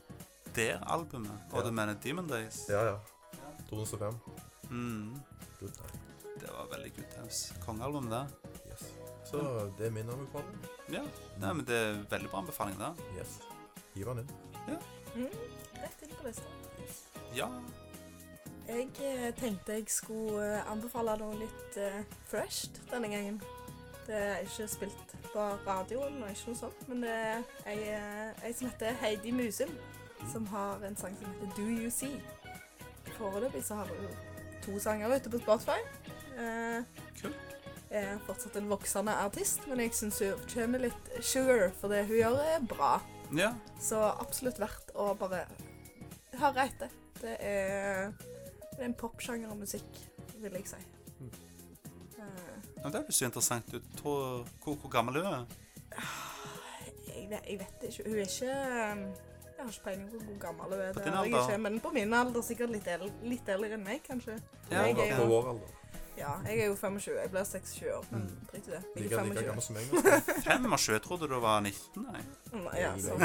Der 0.56 0.80
albumet. 0.94 1.32
Og 1.52 1.62
Ja. 1.62 1.68
du 1.68 1.72
mener 1.72 1.94
Demon 2.04 2.28
Days? 2.30 2.66
Ja, 2.70 2.84
ja. 2.86 2.96
2005. 3.70 4.14
Mm. 4.70 5.16
Good 5.60 5.70
time. 5.72 6.00
Det 6.40 6.50
var 6.50 6.68
veldig 6.78 6.94
good 6.96 7.06
times. 7.16 7.54
Kongealbum, 7.66 8.10
det. 8.10 8.28
Yes. 8.72 8.94
Så 9.26 9.38
det 9.78 9.88
er 9.88 9.92
min 9.92 10.10
anbefaling. 10.10 10.66
Ja, 10.92 11.02
Nei, 11.40 11.54
men 11.54 11.66
det 11.66 11.76
er 11.76 11.94
veldig 12.10 12.30
bra 12.30 12.40
anbefaling, 12.40 12.80
det. 12.80 12.94
Yes. 13.20 13.40
Hiv 13.96 14.06
den 14.06 14.18
inn. 14.20 14.30
Mm. 15.16 15.30
Rett 15.84 16.02
inn 16.02 16.16
på 16.16 16.28
lista. 16.28 16.44
Yes. 16.82 17.04
Ja. 17.36 17.48
Jeg 18.68 18.88
eh, 19.04 19.34
tenkte 19.36 19.74
jeg 19.74 19.84
skulle 19.88 20.46
eh, 20.58 20.72
anbefale 20.72 21.18
noe 21.20 21.36
litt 21.36 21.78
uh, 21.78 22.00
fresht 22.32 22.80
denne 22.92 23.10
gangen. 23.12 23.42
Det 24.08 24.16
er 24.16 24.38
ikke 24.44 24.68
spilt 24.68 25.16
på 25.34 25.44
radioen 25.68 26.24
og 26.24 26.30
ikke 26.30 26.52
noe 26.52 26.60
sånt, 26.60 26.88
men 26.88 27.04
det 27.04 27.12
er 27.12 27.44
ei, 27.72 27.78
ei 28.44 28.54
som 28.54 28.68
heter 28.70 28.96
Heidi 29.02 29.32
Musum, 29.32 29.72
som 30.32 30.46
har 30.48 30.84
en 30.88 30.96
sang 30.98 31.16
som 31.20 31.32
heter 31.32 31.56
Do 31.58 31.66
You 31.70 31.90
See. 31.92 32.22
Foreløpig 33.18 33.64
så 33.66 33.76
har 33.82 33.90
hun 33.92 34.14
to 34.64 34.80
sanger 34.80 35.12
ute 35.16 35.30
på 35.30 35.40
Spotify. 35.42 35.80
Eh, 36.40 36.84
Kult. 37.22 37.56
er 37.94 38.18
fortsatt 38.26 38.56
en 38.58 38.70
voksende 38.72 39.14
artist, 39.22 39.68
men 39.70 39.80
jeg 39.84 39.94
syns 39.94 40.20
hun 40.24 40.38
fortjener 40.40 40.82
litt 40.88 41.12
sugar, 41.22 41.68
for 41.80 41.94
det 41.94 42.06
hun 42.10 42.18
gjør 42.18 42.40
er 42.56 42.64
bra. 42.70 42.94
Ja. 43.38 43.52
Så 43.82 44.00
absolutt 44.02 44.60
verdt 44.62 44.94
å 44.96 45.12
bare 45.18 45.44
høre 46.40 46.66
etter. 46.70 46.90
Det 47.22 47.36
er, 47.40 48.10
det 48.74 48.80
er 48.80 48.88
en 48.90 48.98
popsjanger 48.98 49.52
av 49.54 49.60
musikk, 49.62 50.02
vil 50.42 50.58
jeg 50.58 50.68
si. 50.74 50.82
Mm. 51.20 51.30
Eh, 52.18 52.58
Men 52.84 52.92
det 52.96 53.04
høres 53.04 53.22
jo 53.22 53.30
interessant 53.30 53.74
ut. 53.78 54.02
Hvor, 54.02 54.48
hvor 54.66 54.90
gammel 54.92 55.22
er 55.22 55.30
hun? 55.30 55.46
jeg, 57.08 57.28
vet, 57.30 57.46
jeg 57.46 57.60
vet 57.60 57.84
ikke 57.86 58.04
Hun 58.10 58.16
er 58.18 58.26
ikke 58.26 58.54
um, 58.92 59.04
Jeg 59.64 59.70
har 59.70 59.76
ikke 59.78 59.84
peiling 59.84 60.10
på 60.12 60.18
hvor 60.28 60.40
gammel 60.42 60.66
hun 60.74 60.82
er, 60.82 60.90
På 60.94 61.00
det 61.00 61.06
din 61.06 61.14
har 61.14 61.24
jeg 61.26 61.34
ikke, 61.40 61.58
men 61.64 61.80
på 61.80 61.90
min 61.96 62.14
alder 62.14 62.42
sikkert 62.44 62.70
litt, 62.74 62.88
el 62.92 63.06
litt 63.24 63.48
eldre 63.54 63.70
enn 63.78 63.84
meg, 63.86 64.02
kanskje. 64.04 64.36
Ja, 64.72 64.82
jeg, 64.84 64.98
er 65.00 65.16
På 65.22 65.28
vår 65.30 65.48
alder. 65.54 65.70
ja, 66.18 66.34
jeg 66.50 66.60
er 66.60 66.66
jo 66.68 66.76
25. 66.76 67.16
Jeg 67.22 67.32
blir 67.32 67.44
26 67.48 67.94
år, 67.98 68.04
men 68.12 68.22
Mm. 68.22 68.34
drit 68.52 68.68
i 68.68 68.72
det. 68.74 68.82
Jeg 68.96 69.04
Like, 69.04 69.16
er 69.16 69.20
25. 69.24 69.46
gammel 69.48 69.64
som 69.64 69.76
meg. 69.76 69.84
også. 69.94 70.34
25? 70.44 70.94
Jeg 70.94 71.02
trodde 71.02 71.28
du 71.32 71.40
var 71.40 71.60
19. 71.62 72.04
Nei. 72.12 72.22
nei 72.66 72.76
Ja, 72.82 72.92
sånn. 72.98 73.24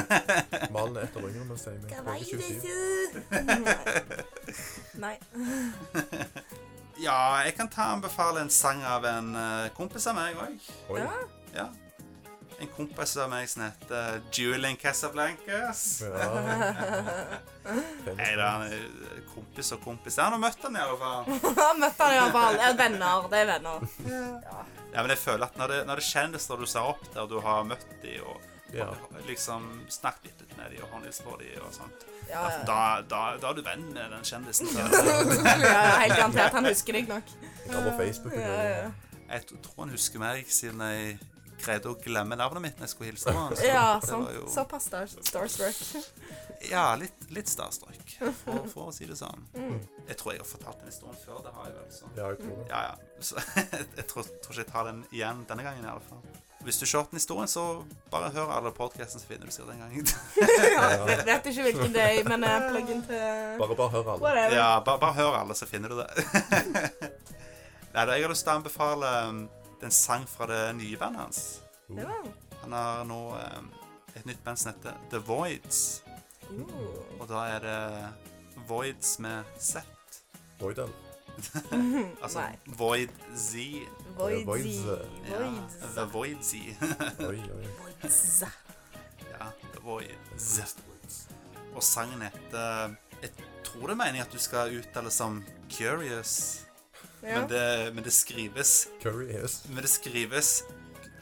Mannen 0.76 0.96
er 0.96 1.00
ett 1.08 1.16
år 1.16 1.26
yngre, 1.32 1.44
men 1.50 1.58
sier 1.58 1.72
meg. 1.82 1.90
Hva 1.90 2.02
med. 2.06 2.12
du 2.14 2.18
Jeg 2.20 2.28
27. 2.38 3.18
det 3.30 5.02
Nei. 5.02 5.16
Ja, 6.98 7.18
jeg 7.46 7.54
kan 7.54 7.68
ta 7.70 7.82
anbefale 7.94 8.40
en 8.42 8.50
sang 8.50 8.80
av 8.82 9.04
en 9.06 9.28
eh, 9.38 9.68
kompis 9.76 10.06
av 10.10 10.16
meg 10.18 10.34
òg. 10.42 10.56
Ja. 11.54 11.68
Ja. 12.58 12.64
En 12.64 12.70
kompis 12.74 13.12
av 13.22 13.28
meg 13.30 13.44
som 13.48 13.62
heter 13.62 14.20
Julian 14.34 14.76
Casablancas. 14.76 15.82
Ja. 16.02 16.28
Nei 18.18 18.30
da, 18.38 18.48
kompis 19.34 19.70
og 19.76 19.82
kompis. 19.84 20.16
Han 20.18 20.34
har 20.34 20.40
møtt 20.42 20.62
han 20.64 20.76
i 20.78 20.82
alle 20.82 20.98
fall. 20.98 21.28
Har 21.62 21.78
møtt 21.78 22.00
han 22.02 22.14
iallfall. 22.16 22.58
Er 22.64 22.76
venner. 22.78 23.28
Det 23.30 23.42
er 23.44 23.48
venner. 23.52 23.86
Ja. 24.08 24.62
Ja, 24.88 25.02
men 25.04 25.12
jeg 25.12 25.20
føler 25.20 25.44
at 25.46 25.58
når 25.60 25.70
det, 25.74 25.78
når 25.86 26.00
det 26.00 26.04
er 26.06 26.10
kjendiser 26.10 26.58
du 26.62 26.66
ser 26.66 26.86
opp 26.90 27.02
der, 27.14 27.26
du 27.30 27.36
har 27.44 27.66
møtt 27.68 27.84
dem 28.02 28.24
og, 28.32 28.40
Ja. 28.74 28.84
og 28.90 29.22
liksom 29.28 29.68
snakket 29.88 30.42
litt 30.42 30.50
med 30.58 30.72
dem 30.74 30.82
og 30.84 30.90
håndhilst 30.96 31.22
på 31.24 31.36
dem 31.40 31.62
og 31.64 31.70
sånt, 31.72 32.02
Ja, 32.28 32.42
ja. 32.52 32.58
da, 32.68 32.80
da, 33.08 33.20
da 33.40 33.48
er 33.52 33.56
du 33.56 33.62
venn 33.64 33.86
med 33.94 34.10
den 34.12 34.24
kjendisen. 34.28 34.68
ja, 34.76 34.88
helt 36.02 36.16
garantert. 36.18 36.52
Han 36.58 36.68
husker 36.68 36.98
deg 36.98 37.08
nok. 37.08 37.30
Jeg 37.68 37.84
på 37.86 37.94
Facebook. 38.02 38.34
Ja, 38.36 38.58
ja. 38.82 38.90
Jeg 39.28 39.46
tror 39.52 39.84
han 39.84 39.92
husker 39.94 40.20
meg 40.24 40.48
siden 40.52 40.80
jeg 40.88 41.18
greide 41.60 41.90
å 41.90 41.96
glemme 42.02 42.36
navnet 42.38 42.62
mitt 42.64 42.78
når 42.80 42.86
jeg 42.88 42.94
skulle 42.94 43.10
hilse 43.12 43.32
på 43.32 43.36
han. 43.38 43.56
så 43.56 43.66
Ja, 43.68 43.84
sånn. 44.04 44.26
jo- 44.34 44.48
Såpass 44.54 44.86
star 44.90 45.06
starstruck. 45.06 45.78
Ja, 46.70 46.94
litt, 46.98 47.14
litt 47.30 47.46
starstruck, 47.48 48.16
for, 48.44 48.64
for 48.72 48.88
å 48.90 48.92
si 48.94 49.06
det 49.06 49.14
sånn. 49.20 49.44
Mm. 49.54 49.78
Jeg 50.08 50.16
tror 50.18 50.32
jeg 50.34 50.42
har 50.42 50.48
fortalt 50.50 50.80
den 50.82 50.90
historien 50.90 51.18
før. 51.24 51.42
det 51.44 51.52
har 51.54 51.68
jeg 51.70 51.74
vel, 51.78 51.88
så. 51.94 52.10
Ja, 52.16 52.28
jeg 52.32 52.38
tror 52.42 52.56
det. 52.58 52.68
Ja, 52.72 52.82
ja. 52.82 52.94
Så 53.20 53.36
jeg 54.00 54.06
tror, 54.10 54.22
tror 54.42 54.52
ikke 54.56 54.64
jeg 54.64 54.72
tar 54.72 54.84
den 54.90 55.04
igjen 55.12 55.44
denne 55.48 55.62
gangen 55.66 55.84
i 55.86 55.90
alle 55.92 56.04
fall. 56.08 56.22
Hvis 56.66 56.80
du 56.80 56.84
ikke 56.84 56.96
har 56.98 57.04
hørt 57.04 57.12
den 57.12 57.20
historien, 57.20 57.48
så 57.48 57.64
bare 58.10 58.30
hør 58.34 58.50
alle 58.56 58.72
podkastene, 58.74 59.22
så 59.22 59.28
finner 59.30 59.46
du 59.46 59.52
sikkert 59.54 59.76
den 59.76 59.82
gangen. 59.84 60.08
Ja, 60.74 60.88
jeg 61.06 61.20
vet 61.28 61.46
ikke 61.52 61.62
hvilken 61.68 61.92
det 61.94 62.02
er, 62.02 62.24
men 62.26 62.42
jeg 62.42 62.64
plugger 62.72 62.94
inn 62.96 63.04
til 63.06 63.22
Bare, 63.62 63.76
bare 63.78 63.90
hør 63.94 64.10
alle. 64.14 64.22
Whatever. 64.26 64.56
Ja, 64.58 64.66
bare, 64.88 64.98
bare 65.04 65.14
hør 65.20 65.38
alle, 65.38 65.54
så 65.54 65.68
finner 65.70 65.94
du 65.94 66.00
det. 66.02 66.08
Nei, 67.94 68.04
da, 68.04 68.12
jeg 68.18 68.26
har 68.26 68.30
lyst 68.34 68.44
til 68.44 68.52
å 68.52 68.56
anbefale 68.58 69.12
um, 69.82 69.86
en 69.86 69.94
sang 69.94 70.26
fra 70.28 70.46
det 70.50 70.62
nye 70.76 70.96
bandet 71.00 71.20
hans. 71.22 71.42
Uh. 71.88 72.04
Han 72.62 72.72
har 72.72 73.04
nå 73.08 73.20
um, 73.34 73.68
et 74.14 74.26
nytt 74.26 74.44
band 74.44 74.58
som 74.58 74.72
heter 74.72 74.96
The 75.10 75.18
Voids. 75.18 76.02
Uh. 76.50 76.64
Og 77.20 77.28
da 77.30 77.44
er 77.56 77.66
det 77.66 77.78
Voids 78.68 79.18
med 79.18 79.44
Z. 79.60 79.84
Voidal. 80.60 80.90
Altså. 82.22 82.42
Void 82.66 83.08
Z. 83.36 83.54
Void 84.16 84.64
Z. 84.64 84.86
Ja, 85.30 85.50
The 85.94 86.04
Void 86.12 86.36
Oi, 87.20 87.38
oi. 87.38 87.66
Ja, 89.30 89.46
The 89.74 90.38
Z 90.38 90.76
Og 91.74 91.82
sangen 91.82 92.22
heter 92.22 92.94
Jeg 93.22 93.30
tror 93.64 93.86
det 93.86 93.90
er 93.90 93.94
meningen 93.94 94.26
at 94.26 94.32
du 94.32 94.38
skal 94.38 94.78
uttale 94.78 95.10
som 95.10 95.44
Curious. 95.70 96.67
Ja. 97.22 97.40
Men, 97.40 97.48
det, 97.50 97.94
men 97.94 98.04
det 98.04 98.12
skrives 98.12 98.88
Curious. 99.02 99.62
Men 99.68 99.82
det 99.82 99.90
skrives 99.90 100.64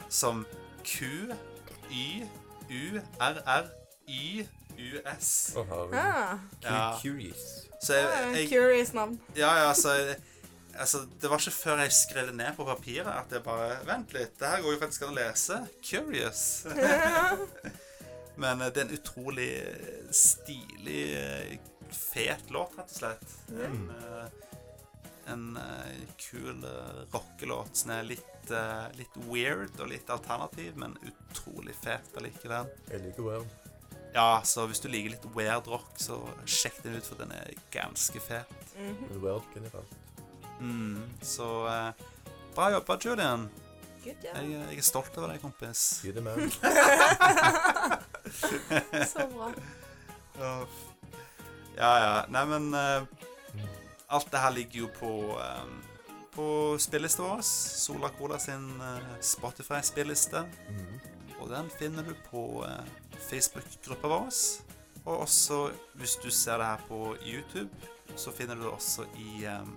som 0.09 0.45
Q-Y-U-R-R-Y-U-S. 4.07 5.29
Å, 5.57 5.63
herregud. 5.67 5.95
Ah, 5.97 6.37
Ja. 6.63 6.99
Curious. 7.01 7.45
Så 7.81 7.93
jeg, 7.93 8.07
jeg 8.35 8.49
curious 8.51 8.93
navn. 8.93 9.19
Ja, 9.37 9.51
ja, 9.59 9.67
altså, 9.69 9.93
altså 10.73 11.03
Det 11.21 11.29
var 11.29 11.37
ikke 11.41 11.51
før 11.53 11.81
jeg 11.83 11.91
skrev 11.93 12.27
det 12.31 12.35
ned 12.39 12.55
på 12.57 12.65
papiret 12.65 13.07
at 13.13 13.31
jeg 13.35 13.43
bare 13.45 13.77
Vent 13.85 14.13
litt, 14.15 14.33
det 14.39 14.47
her 14.49 14.63
går 14.65 14.73
jo 14.73 14.79
faktisk 14.81 15.05
an 15.05 15.13
å 15.13 15.17
lese. 15.19 15.59
Curious. 15.85 16.41
Men 18.41 18.61
eh, 18.61 18.69
det 18.73 18.77
er 18.83 18.85
en 18.87 18.97
utrolig 18.97 19.51
stilig, 20.13 21.03
eh, 21.17 21.57
fet 21.93 22.51
låt, 22.53 22.75
rett 22.77 22.91
og 22.91 22.97
slett. 22.99 23.27
En, 23.65 23.79
eh, 23.97 24.25
en 25.27 25.57
eh, 25.57 26.07
kul 26.17 26.63
eh, 26.63 27.03
rockelåt 27.13 27.75
som 27.77 27.91
er 27.95 28.03
litt, 28.07 28.51
eh, 28.51 28.87
litt 28.97 29.17
weird 29.27 29.79
og 29.81 29.91
litt 29.91 30.09
alternativ, 30.13 30.75
men 30.79 30.97
utrolig 31.03 31.75
fet 31.81 32.17
allikevel. 32.19 32.69
Jeg 32.91 33.03
liker 33.05 33.27
weird. 33.27 33.47
Ja, 34.15 34.41
så 34.47 34.65
hvis 34.69 34.81
du 34.81 34.87
liker 34.89 35.13
litt 35.13 35.29
weird 35.35 35.67
rock, 35.69 35.91
så 36.01 36.21
sjekk 36.49 36.81
den 36.85 36.97
ut, 36.97 37.05
for 37.05 37.19
den 37.19 37.31
er 37.35 37.53
ganske 37.73 38.19
fet. 38.19 38.53
Mm 38.77 38.95
-hmm. 38.95 39.21
Weird 39.23 39.43
generelt. 39.53 39.95
Mm, 40.59 41.03
så 41.21 41.67
eh, 41.67 41.91
bra 42.55 42.71
jobba, 42.71 42.97
Julian. 43.01 43.49
Good 44.03 44.15
job. 44.23 44.35
Jeg, 44.35 44.49
jeg 44.49 44.77
er 44.77 44.81
stolt 44.81 45.17
over 45.17 45.27
deg, 45.27 45.41
kompis. 45.41 45.99
Gi 46.03 46.11
det 46.11 46.23
med. 46.23 46.51
Så 49.07 49.27
bra. 49.27 49.51
Ja, 51.77 51.93
ja. 51.99 52.25
Nei, 52.29 52.45
men 52.45 52.73
eh, 52.73 53.01
Alt 54.09 54.31
det 54.31 54.39
her 54.39 54.51
ligger 54.55 54.79
jo 54.79 54.87
på 54.99 55.11
um, 55.35 55.83
På 56.31 56.77
spillelista 56.79 57.23
vår. 57.23 57.41
Sola 57.41 58.09
Cola 58.09 58.39
sin 58.39 58.81
eh, 58.81 59.21
Spotify-spilleliste. 59.21 60.43
Mm. 60.69 60.99
Og 61.39 61.49
den 61.49 61.69
finner 61.79 62.03
du 62.03 62.13
på 62.29 62.65
eh, 62.65 62.85
Facebook-gruppa 63.29 64.07
vår. 64.07 64.29
Og 65.05 65.17
også, 65.19 65.71
hvis 65.95 66.15
du 66.23 66.29
ser 66.29 66.57
det 66.57 66.65
her 66.65 66.85
på 66.87 67.15
YouTube, 67.25 67.69
så 68.15 68.31
finner 68.31 68.55
du 68.55 68.61
det 68.61 68.69
også 68.69 69.07
i, 69.17 69.47
um, 69.47 69.75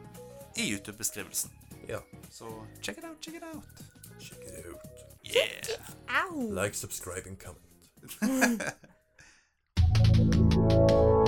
i 0.56 0.68
YouTube-beskrivelsen. 0.72 1.50
Ja. 1.88 1.98
Så 2.30 2.44
check 2.82 2.98
it 2.98 3.04
out, 3.04 3.16
check 3.22 3.36
it 3.36 3.42
out. 3.54 3.64
Check 4.20 4.38
it 4.38 4.66
out. 4.66 4.80
Yeah! 5.24 6.64
Like, 6.64 6.74
subscribe 6.74 7.26
and 7.26 7.38
comment. 7.38 8.62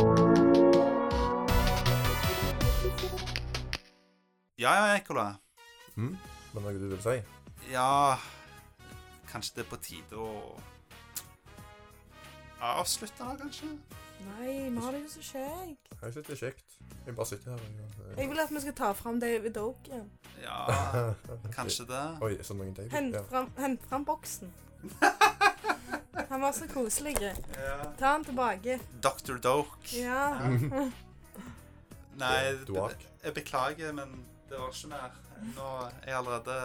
Ja, 4.58 4.72
ja, 4.74 4.96
Ekola. 4.96 5.34
Mm. 5.96 6.16
er 6.54 6.60
det 6.72 6.80
du 6.80 6.88
vil 6.88 7.02
si? 7.02 7.16
Ja 7.72 8.16
Kanskje 9.28 9.56
det 9.56 9.64
er 9.64 9.70
på 9.70 9.76
tide 9.82 10.16
å 10.16 10.58
avslutte 12.62 13.18
da, 13.24 13.34
kanskje? 13.40 13.66
Nei, 14.22 14.70
vi 14.70 14.78
har 14.84 14.92
det 14.94 15.00
jo 15.02 15.08
så 15.10 15.22
kjekt. 15.32 15.88
Jeg 16.02 16.12
syns 16.14 16.26
det 16.28 16.34
er 16.36 16.40
kjekt. 16.44 16.76
Jeg 17.06 17.14
bare 17.16 17.26
sitter 17.26 17.50
her. 17.50 17.58
og- 17.58 18.18
Jeg 18.18 18.28
vil 18.30 18.40
at 18.40 18.50
vi 18.54 18.60
skal 18.60 18.72
ta 18.74 18.92
fram 18.92 19.18
David 19.20 19.56
Oak 19.58 19.88
igjen. 19.88 20.10
Ja, 20.42 20.66
kanskje 21.58 21.86
det. 21.88 22.02
Oi, 22.22 22.36
så 22.42 22.54
noen 22.54 22.74
David? 22.74 22.90
Hent 22.92 23.14
Ja. 23.14 23.22
fram, 23.22 23.50
hent 23.58 23.80
fram 23.88 24.04
boksen. 24.04 24.52
Han 26.30 26.40
var 26.40 26.52
så 26.52 26.66
koselig. 26.68 27.16
Ja. 27.20 27.34
Ta 27.98 28.06
han 28.12 28.24
tilbake. 28.24 28.78
Dr. 29.02 29.38
Doke. 29.42 29.96
Ja. 29.96 30.38
Nei, 32.22 32.88
jeg 33.24 33.34
beklager, 33.36 33.92
men 33.96 34.16
det 34.48 34.58
var 34.58 34.72
ikke 34.74 34.90
mer. 34.92 35.20
Nå 35.52 35.68
er 35.90 36.10
jeg 36.12 36.18
allerede 36.20 36.58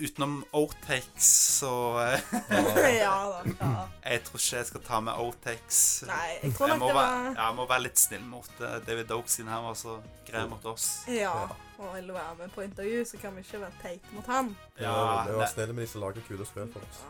Utenom 0.00 0.44
Otex, 0.56 1.24
så 1.60 1.72
eh, 2.00 2.20
ja 3.02 3.16
da. 3.28 3.40
Ja. 3.60 3.70
Jeg 4.04 4.22
tror 4.24 4.40
ikke 4.40 4.56
jeg 4.56 4.68
skal 4.70 4.84
ta 4.86 5.00
med 5.04 5.18
Otex. 5.20 5.80
Nei, 6.08 6.28
jeg 6.42 6.54
tror 6.56 6.70
Jeg 6.70 6.78
nok 6.78 6.80
må, 6.80 6.88
det 6.88 6.96
være, 6.96 7.18
var 7.18 7.26
ja, 7.26 7.48
jeg 7.48 7.56
må 7.58 7.66
være 7.72 7.84
litt 7.84 8.00
snill 8.00 8.22
mot 8.30 8.62
eh, 8.64 8.78
David 8.86 9.10
Doke 9.10 9.32
siden 9.32 9.50
han 9.52 9.66
var 9.66 9.76
så 9.76 9.98
grei 10.28 10.46
mot 10.48 10.64
oss. 10.72 10.86
Ja. 11.12 11.34
Og 11.80 11.92
vil 11.96 12.08
du 12.08 12.14
være 12.16 12.38
med 12.38 12.54
på 12.54 12.64
intervju, 12.64 13.04
så 13.08 13.20
kan 13.20 13.36
vi 13.36 13.44
ikke 13.44 13.60
være 13.60 13.76
teite 13.82 14.14
mot 14.16 14.32
han. 14.32 14.54
Ja, 14.80 14.96
det 15.28 15.36
var 15.36 15.52
snille 15.52 15.76
med 15.76 15.84
de 15.84 15.92
som 15.92 16.04
lager 16.04 16.24
kule 16.28 16.48
spill 16.48 16.72
for 16.72 16.88
oss. 16.88 17.02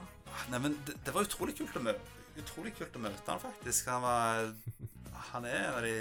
Nei, 0.51 0.59
men 0.63 0.75
det, 0.87 0.97
det 1.07 1.15
var 1.15 1.27
utrolig 1.27 1.57
kult 1.59 1.79
å 1.79 1.85
møte 1.85 2.19
Utrolig 2.41 2.71
kult 2.79 2.95
å 2.95 3.01
møte 3.03 3.27
han 3.27 3.41
faktisk. 3.43 3.89
Han 3.91 4.05
var 4.07 4.53
Han 5.33 5.45
er 5.45 5.57
en 5.59 5.75
av 5.75 5.83
de 5.85 5.95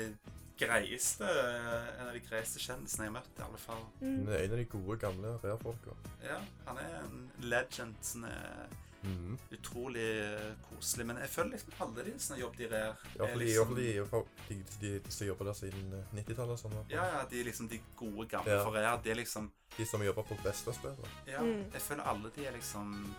greieste 0.60 1.24
En 2.00 2.08
av 2.08 2.14
de 2.14 2.20
greieste 2.30 2.60
kjendisene 2.60 3.06
jeg 3.08 3.14
har 3.14 3.22
møtt, 3.22 3.40
i 3.40 3.46
alle 3.48 3.58
fall. 3.58 3.84
Mm. 4.02 4.26
Det 4.26 4.36
er 4.36 4.44
en 4.46 4.52
av 4.52 4.58
de 4.58 4.66
gode, 4.66 5.00
gamle 5.02 5.34
rare-folka. 5.44 5.96
Ja, 6.24 6.38
han 6.68 6.78
er 6.78 7.00
en 7.04 7.32
legend 7.42 7.96
som 8.02 8.24
er 8.26 8.68
Mhm. 9.02 9.38
utrolig 9.56 10.02
eh, 10.20 10.56
koselig. 10.70 11.06
Men 11.08 11.18
jeg 11.18 11.30
føler 11.30 11.52
liksom 11.52 11.72
alle 11.80 12.04
de 12.04 12.20
som 12.20 12.36
har 12.36 12.42
jobbet 12.42 12.60
i 12.60 12.68
RER 12.68 12.96
Ja, 13.16 13.26
for 13.26 13.28
de, 13.28 13.46
liksom- 13.46 13.76
de, 13.76 13.94
de, 14.50 14.64
de, 14.82 15.00
de 15.00 15.12
som 15.12 15.28
jobber 15.28 15.46
der 15.46 15.54
siden 15.54 15.94
eh, 15.94 16.16
90-tallet 16.20 16.52
og 16.52 16.60
sånn. 16.60 16.76
Ja, 16.90 17.06
ja, 17.06 17.22
de 17.30 17.40
er 17.40 17.46
liksom 17.46 17.70
de 17.70 17.80
gode, 17.96 18.28
gamle 18.28 18.52
Ja. 18.52 18.64
for 18.66 18.72
RER. 18.76 18.98
De 19.04 19.10
er 19.12 19.16
liksom 19.16 19.52
De 19.78 19.86
som 19.86 20.02
jobber 20.04 20.24
på 20.24 20.36
beste 20.44 20.74
spillet. 20.74 20.98
Ja, 21.28 21.40
Mm. 21.42 21.72
jeg 21.72 21.82
føler 21.82 22.04
alle 22.04 22.30
de 22.36 22.46
er 22.48 22.52
liksom 22.52 23.16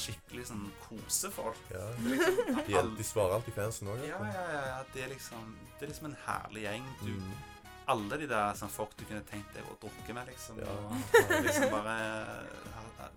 skikkelig 0.00 0.46
sånn 0.50 0.64
kosefolk. 0.84 1.60
Ja. 1.72 1.84
Det 1.98 2.14
liksom 2.14 2.62
De, 2.66 2.80
de 2.98 3.06
svarer 3.06 3.36
alltid 3.38 3.54
fansen 3.56 3.90
òg. 3.92 4.00
Ja, 4.06 4.20
ja, 4.32 4.46
ja, 4.52 4.62
ja. 4.70 4.78
Det 4.94 5.04
er 5.04 5.12
liksom 5.12 5.52
Det 5.76 5.86
er 5.86 5.92
liksom 5.92 6.10
en 6.12 6.18
herlig 6.26 6.66
gjeng. 6.68 6.88
Du, 7.02 7.12
Mm. 7.16 7.36
Alle 7.86 8.16
de 8.18 8.26
der 8.26 8.54
sånn 8.58 8.70
folk 8.74 8.96
du 8.98 9.04
kunne 9.06 9.22
tenkt 9.22 9.52
deg 9.54 9.66
å 9.70 9.76
drukke 9.78 10.14
med, 10.14 10.26
liksom. 10.26 10.58
Ja. 10.58 10.72
Og 11.20 11.34
liksom 11.46 11.70
bare 11.70 11.92
ha, 12.74 12.82
ha, 12.98 13.10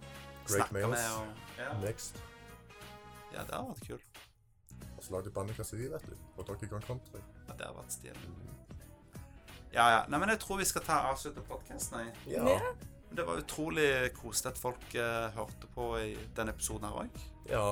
snakke 0.45 0.75
med 0.75 0.85
og 0.93 1.57
ja. 1.57 1.71
Next. 1.81 2.19
ja, 3.33 3.41
det 3.41 3.55
har 3.55 3.65
vært 3.65 3.87
kult. 3.87 4.21
Og 4.99 5.01
så 5.03 5.15
lagde 5.15 5.33
bandet 5.33 5.57
Kazooie, 5.57 5.89
vet 5.89 6.05
du. 6.05 6.13
Og 6.37 6.45
Donkey 6.45 6.69
Kong 6.69 6.85
Country. 6.85 7.23
Ja, 7.47 7.55
det 7.57 7.65
har 7.65 7.73
vært 7.79 7.97
stilig. 7.97 8.29
Ja, 9.73 9.89
ja. 9.89 9.99
Nei, 10.09 10.19
men 10.19 10.29
jeg 10.33 10.41
tror 10.43 10.61
vi 10.61 10.69
skal 10.69 10.85
ta 10.85 11.01
avslutte 11.09 11.41
podkasten. 11.49 12.13
Ja. 12.29 12.45
Ja. 12.45 12.71
Det 13.11 13.25
var 13.25 13.39
utrolig 13.41 14.13
koselig 14.13 14.51
at 14.53 14.59
folk 14.61 14.95
eh, 14.95 15.29
hørte 15.35 15.69
på 15.73 15.91
i 16.01 16.11
denne 16.37 16.53
episoden 16.55 16.89
her 16.89 17.05
òg. 17.05 17.23
ja. 17.49 17.69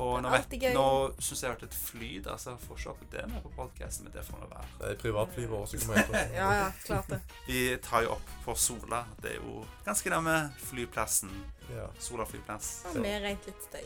Og 0.00 0.22
nå, 0.22 0.30
vet, 0.32 0.54
nå 0.72 0.84
syns 1.18 1.42
jeg 1.42 1.42
jeg 1.42 1.50
har 1.50 1.56
hørt 1.58 1.64
et 1.66 1.74
fly 1.76 2.10
der, 2.24 2.36
så 2.40 2.52
jeg 2.54 2.60
får 2.62 2.78
ikke 2.78 2.90
opp 2.92 3.00
det 3.12 3.24
med 3.28 3.42
på 3.42 3.50
podkasten, 3.56 4.06
men 4.06 4.14
det 4.14 4.22
får 4.24 4.38
nå 4.38 4.46
være. 4.52 4.68
Det 4.78 4.90
er 4.92 5.00
privatfly 5.02 5.46
vårt 5.50 5.72
som 5.72 5.82
kommer 5.82 5.98
etter. 6.00 6.30
Ja, 6.38 6.46
ja, 6.56 6.68
klart 6.86 7.10
det. 7.10 7.18
Vi 7.48 7.58
tar 7.84 8.06
jo 8.06 8.12
opp 8.14 8.30
på 8.44 8.54
Sola. 8.56 9.02
Det 9.20 9.34
er 9.34 9.42
jo 9.42 9.64
ganske 9.84 10.12
nærme 10.14 10.36
flyplassen. 10.70 11.34
Ja. 11.74 11.88
Sola 11.98 12.24
flyplass. 12.30 12.70
Ja, 12.86 12.94
med 13.02 13.26
rent 13.26 13.50
litt 13.50 13.66
støy. 13.66 13.82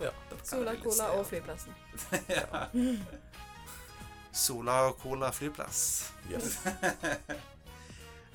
Ja. 0.00 0.10
Sola, 0.42 0.74
Cola 0.82 1.10
og 1.18 1.26
flyplassen. 1.28 1.78
ja. 2.38 2.64
Sola 4.46 4.80
og 4.88 4.98
Cola 5.02 5.30
flyplass. 5.34 5.84
Yes. 6.32 6.58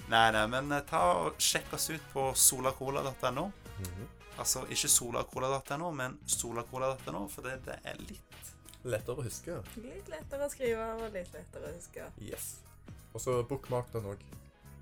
Nei, 0.09 0.31
nei, 0.35 0.47
men 0.51 0.71
eh, 0.71 0.81
ta 0.89 0.99
og 1.23 1.39
sjekk 1.41 1.73
oss 1.77 1.89
ut 1.93 2.01
på 2.13 2.27
solacola.no. 2.35 3.45
Mhm. 3.79 4.09
Altså 4.41 4.63
ikke 4.73 4.89
solacola.no, 4.89 5.91
men 5.93 6.15
solacola.no, 6.25 7.27
for 7.29 7.45
det, 7.45 7.59
det 7.67 7.79
er 7.85 7.99
litt 8.09 8.29
Lettere 8.83 9.21
å 9.21 9.23
huske. 9.23 9.53
Litt 9.79 10.09
lettere 10.11 10.43
å 10.43 10.51
skrive 10.51 10.87
og 10.97 11.13
litt 11.13 11.29
lettere 11.31 11.69
å 11.69 11.75
huske. 11.77 12.03
Yes. 12.19 12.49
Og 13.15 13.21
så 13.23 13.37
bookmark 13.47 13.93
den 13.93 14.09
òg. 14.11 14.23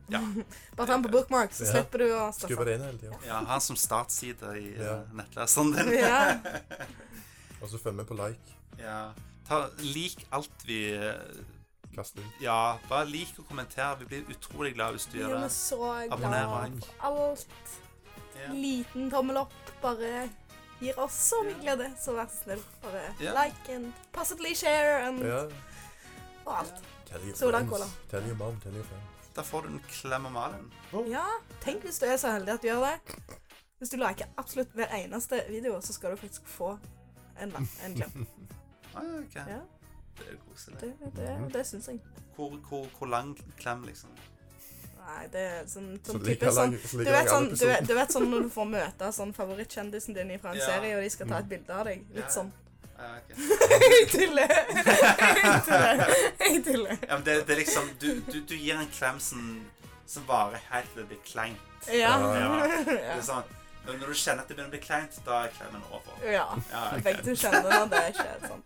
Ja. 0.09 0.21
Bare 0.75 0.87
ta 0.87 0.95
den 0.95 1.03
på 1.05 1.11
bookmark, 1.13 1.53
så 1.53 1.67
Ja. 1.67 1.75
slipper 1.75 2.01
du 2.01 2.07
å 2.15 2.23
Skrive 2.33 2.65
det 2.65 2.73
inn 2.79 2.85
hele 2.87 2.97
tida. 3.03 3.19
Ja, 3.27 3.43
ha 3.45 3.51
den 3.59 3.61
som 3.67 3.77
startside 3.77 4.55
i 4.57 4.71
Ja. 4.73 4.95
eh, 5.03 5.13
nettleseren 5.19 5.75
din. 5.75 5.91
Ja. 5.99 6.23
Og 7.61 7.69
så 7.69 7.77
følg 7.77 7.99
med 7.99 8.07
på 8.09 8.17
like. 8.17 8.57
Ja. 8.79 9.11
Ta, 9.47 9.67
lik 9.85 10.25
alt 10.33 10.65
vi 10.65 10.79
Kast 11.95 12.17
ut. 12.17 12.25
Ja, 12.41 12.77
bare 12.89 13.05
lik 13.05 13.33
og 13.39 13.47
kommenter. 13.49 13.95
Vi 13.99 14.05
blir 14.05 14.29
utrolig 14.31 14.73
glad 14.75 14.91
hvis 14.95 15.05
du 15.11 15.17
Vi 15.17 15.23
gjør 15.23 15.35
er 15.37 15.41
det. 15.43 15.51
så 15.51 15.79
Abonner 16.11 16.45
glad 16.47 16.81
for 16.81 17.07
alt. 17.09 17.73
Ja. 18.39 18.53
Liten 18.53 19.09
tommel 19.11 19.37
opp 19.37 19.53
bare 19.81 20.29
gir 20.81 20.97
oss 20.99 21.13
så 21.29 21.43
mye 21.45 21.59
glede, 21.61 21.91
så 22.01 22.15
vær 22.15 22.29
så 22.31 22.43
snill. 22.43 22.63
Bare 22.81 23.01
Ja. 23.19 23.33
like 23.43 23.75
and 23.75 23.93
possibly 24.13 24.53
share 24.55 25.07
and 25.07 25.19
Ja. 25.23 25.43
og 26.45 26.57
alt. 26.59 26.83
Sola. 27.35 27.59
Cola. 27.67 27.85
Tell 28.09 28.23
your 28.25 28.35
mom, 28.35 28.59
tell 28.61 28.73
your 28.73 28.83
friends. 28.85 29.27
Da 29.35 29.41
får 29.41 29.61
du 29.61 29.67
en 29.67 29.81
klem 29.89 30.25
av 30.25 30.31
Malin. 30.31 30.71
Ja, 31.11 31.25
tenk 31.61 31.83
hvis 31.83 31.99
du 31.99 32.05
er 32.05 32.17
så 32.17 32.31
heldig 32.31 32.53
at 32.53 32.61
du 32.61 32.67
gjør 32.67 32.81
det. 32.85 33.15
Hvis 33.79 33.89
du 33.89 33.97
liker 33.97 34.25
absolutt 34.37 34.71
hver 34.73 34.87
eneste 34.95 35.43
video, 35.49 35.79
så 35.81 35.93
skal 35.93 36.11
du 36.11 36.15
faktisk 36.17 36.47
få 36.47 36.77
En, 37.41 37.51
en 37.85 37.95
klem. 37.95 38.27
Ah, 38.95 39.01
ok. 39.01 39.35
Ja, 39.35 39.59
Det 40.21 40.33
er 40.33 40.41
koselig. 40.47 40.79
det, 40.81 41.13
det, 41.15 41.53
det 41.53 41.65
syns 41.67 41.87
jeg. 41.91 41.99
Hvor, 42.35 42.53
hvor, 42.69 42.85
hvor 42.97 43.07
lang 43.11 43.33
klem, 43.59 43.83
liksom? 43.89 44.09
Nei, 45.01 45.27
det 45.33 45.41
er 45.41 45.63
sånn, 45.67 45.87
Så 46.05 46.13
sånn 46.13 46.21
like 46.23 46.39
type 46.39 46.51
sånn 46.55 46.71
lang- 46.71 46.87
så 46.87 46.97
du 46.97 47.11
vet, 47.11 47.29
sånn, 47.29 47.47
du, 47.49 47.65
vet, 47.67 47.87
du 47.89 47.93
vet 47.97 48.11
sånn 48.13 48.27
når 48.31 48.43
du 48.45 48.49
får 48.53 48.67
møte 48.69 49.07
sånn 49.17 49.33
favorittkjendisen 49.35 50.13
din 50.15 50.33
fra 50.39 50.51
en 50.53 50.59
Ja. 50.61 50.65
serie, 50.69 50.95
og 50.97 51.01
de 51.03 51.09
skal 51.09 51.27
ta 51.27 51.39
et 51.41 51.49
bilde 51.49 51.73
av 51.73 51.85
deg. 51.89 52.03
Litt 52.13 52.23
Ja. 52.23 52.29
sånn. 52.29 52.51
Ah, 53.01 53.17
ok. 53.17 53.29
Jeg 53.81 54.07
tuller! 54.13 54.51
Jeg 56.39 56.63
tuller. 56.65 56.97
Ja, 57.07 57.15
men 57.17 57.23
det, 57.25 57.35
det 57.47 57.53
er 57.55 57.59
liksom 57.63 57.89
Du, 57.99 58.07
du, 58.31 58.41
du 58.45 58.55
gir 58.55 58.77
en 58.77 58.87
klem 58.93 59.19
som, 59.19 59.65
som 60.05 60.23
varer 60.27 60.61
helt 60.71 60.91
til 60.93 61.01
det 61.01 61.07
blir 61.09 61.21
kleint. 61.25 61.57
Ja. 61.89 62.13
Ja. 62.37 62.67
Det 62.85 62.97
er 63.17 63.21
sånn, 63.25 63.43
når 63.87 64.05
du 64.05 64.13
kjenner 64.13 64.43
at 64.43 64.47
det 64.51 64.55
begynner 64.55 64.69
å 64.69 64.75
bli 64.75 64.83
kleint, 64.85 65.17
da 65.25 65.43
er 65.47 65.53
klemmen 65.57 65.81
over. 65.89 66.13
ja. 66.29 66.45
Ja, 66.71 66.83
okay. 66.91 67.01
Begge 67.09 67.23
to 67.25 67.33
kjenner 67.41 67.65
når 67.73 67.89
det 67.95 68.03
skjer. 68.19 68.37
Sånn. 68.47 68.61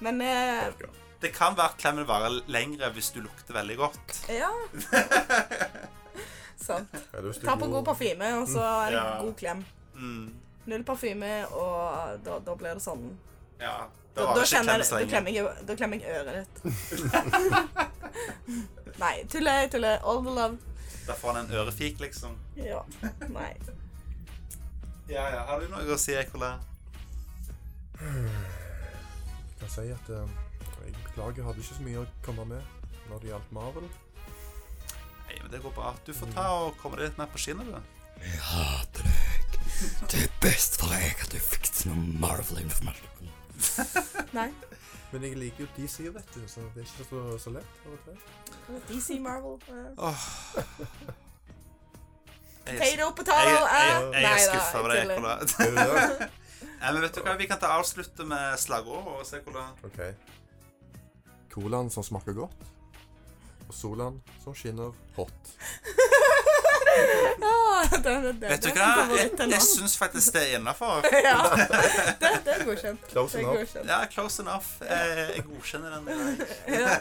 Men 0.00 0.20
eh, 0.20 0.68
Det 1.22 1.32
kan 1.34 1.56
være 1.58 1.72
at 1.72 1.78
klemmen 1.80 2.06
varer 2.06 2.40
lengre 2.46 2.90
hvis 2.94 3.10
du 3.14 3.20
lukter 3.24 3.54
veldig 3.56 3.76
godt. 3.76 4.20
ja. 4.30 4.50
Sant. 6.58 6.90
Ta 7.44 7.54
på 7.56 7.66
god 7.70 7.84
parfyme, 7.86 8.28
og 8.42 8.48
så 8.50 8.60
en 8.60 8.92
det 8.92 8.98
Ja. 8.98 9.20
god 9.22 9.34
klem. 9.38 9.60
Mm. 9.94 10.34
Null 10.66 10.82
parfyme, 10.84 11.46
og 11.54 12.18
da, 12.26 12.38
da 12.44 12.54
blir 12.58 12.74
det 12.76 12.82
sånn 12.84 13.04
Ja, 13.60 13.86
Da, 14.14 14.24
da 14.26 14.34
da, 14.34 14.44
kjenner, 14.44 14.82
da, 14.82 14.98
klemmer 15.06 15.30
jeg, 15.32 15.46
da 15.66 15.74
klemmer 15.78 15.96
jeg 16.02 16.10
øret 16.18 16.34
ditt. 16.42 16.58
Nei, 19.02 19.14
tuller, 19.30 19.68
tuller. 19.70 19.98
All 20.02 20.20
the 20.26 20.30
love. 20.34 20.58
Da 21.06 21.14
får 21.14 21.32
han 21.32 21.44
en 21.46 21.54
ørefik, 21.62 22.00
liksom. 22.02 22.34
Ja. 22.56 22.82
Nei. 23.30 23.52
Ja, 25.08 25.28
ja. 25.30 25.44
Har 25.48 25.60
du 25.62 25.68
noe 25.72 25.86
å 25.94 25.96
si, 25.98 26.12
Ekola? 26.18 26.56
Kan 29.58 29.70
si 29.72 29.86
at 29.92 30.10
eh, 30.14 30.34
jeg 30.84 30.94
beklager, 31.04 31.40
jeg 31.40 31.46
hadde 31.48 31.64
ikke 31.64 31.78
så 31.78 31.86
mye 31.86 32.02
å 32.02 32.06
komme 32.24 32.44
med 32.52 32.62
når 33.08 33.22
det 33.24 33.30
gjaldt 33.32 33.52
Marvel. 33.56 33.88
Nei, 35.28 35.38
men 35.42 35.50
det 35.52 35.62
går 35.64 35.74
bra. 35.76 35.92
Du 36.06 36.12
får 36.16 36.32
ta 36.36 36.46
og 36.62 36.76
komme 36.80 36.98
deg 37.00 37.10
litt 37.10 37.18
mer 37.20 37.30
på 37.32 37.40
skinnet, 37.42 37.68
du. 37.68 37.98
Jeg 38.24 38.40
hater 38.50 39.08
deg. 39.08 39.58
Det 40.10 40.22
er 40.24 40.32
best 40.42 40.78
for 40.80 40.90
deg 40.90 41.20
at 41.22 41.30
du 41.34 41.38
til 41.78 41.92
noe 41.92 42.16
Marvel-informasjon. 42.22 43.30
Nei. 44.38 44.48
Men 45.12 45.24
jeg 45.24 45.38
liker 45.40 45.64
jo 45.64 45.68
DC, 45.76 46.02
vet 46.12 46.34
du, 46.34 46.42
så 46.50 46.64
det 46.74 46.82
er 46.82 46.88
ikke 46.88 47.06
så, 47.08 47.22
så 47.40 47.52
lett. 47.54 47.78
av 47.86 47.94
og 47.94 48.00
til. 48.04 48.18
DC 48.90 49.16
Marvel. 49.24 49.56
eh. 49.96 50.12
Jeg, 52.68 52.76
Potato, 52.76 53.00
jeg, 53.00 53.14
potato. 53.16 53.48
jeg, 53.48 53.62
jeg, 54.12 54.22
jeg 54.22 54.32
er 54.32 54.42
skuffa 54.44 54.82
over 54.82 54.92
deg. 54.92 55.00
Er 55.08 55.70
du 55.72 55.78
det? 55.78 56.28
Nei, 56.62 56.92
men 56.92 57.02
vet 57.04 57.14
du 57.14 57.22
hva, 57.22 57.36
Vi 57.38 57.48
kan 57.50 57.60
ta 57.60 57.74
avslutte 57.78 58.26
med 58.28 58.58
slagord 58.60 59.12
og 59.16 59.26
se 59.26 59.40
hvordan 59.44 59.86
OK. 59.88 60.02
Colaen 61.54 61.90
som 61.90 62.04
smaker 62.06 62.36
godt, 62.36 62.66
og 63.66 63.74
solaen 63.74 64.20
som 64.44 64.54
skinner 64.54 64.92
hot. 65.16 65.54
Ja, 67.40 67.98
det, 68.02 68.22
det, 68.22 68.32
det, 68.40 68.48
Vet 68.50 68.64
du 68.64 68.70
hva? 68.74 68.88
Jeg, 69.14 69.50
jeg 69.52 69.62
syns 69.62 69.96
faktisk 69.98 70.32
det 70.34 70.42
er 70.42 70.58
innafor. 70.58 71.06
Ja, 71.28 71.36
det, 72.20 72.32
det 72.46 72.54
er 72.54 72.64
godkjent. 72.66 73.06
Close 73.10 73.38
enough. 73.38 73.58
godkjent. 73.58 73.90
Ja, 73.90 74.00
close 74.12 74.42
enough. 74.42 74.66
Jeg, 74.82 75.28
jeg 75.36 75.44
godkjenner 75.44 75.98
den. 75.98 76.42
Ja. 76.68 76.98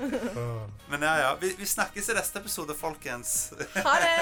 Ah. 0.00 0.62
Men 0.90 1.02
ja, 1.02 1.14
ja. 1.24 1.34
Vi, 1.40 1.52
vi 1.58 1.66
snakkes 1.66 2.08
i 2.08 2.16
neste 2.18 2.38
episode, 2.38 2.74
folkens. 2.78 3.52
Ha 3.74 3.98
det! 4.04 4.14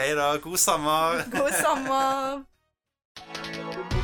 Hei 0.00 0.10
da. 0.16 0.34
God 0.36 0.58
sommer. 0.58 1.22
God 1.32 1.52
sommer. 1.60 2.44
Música 3.16 4.03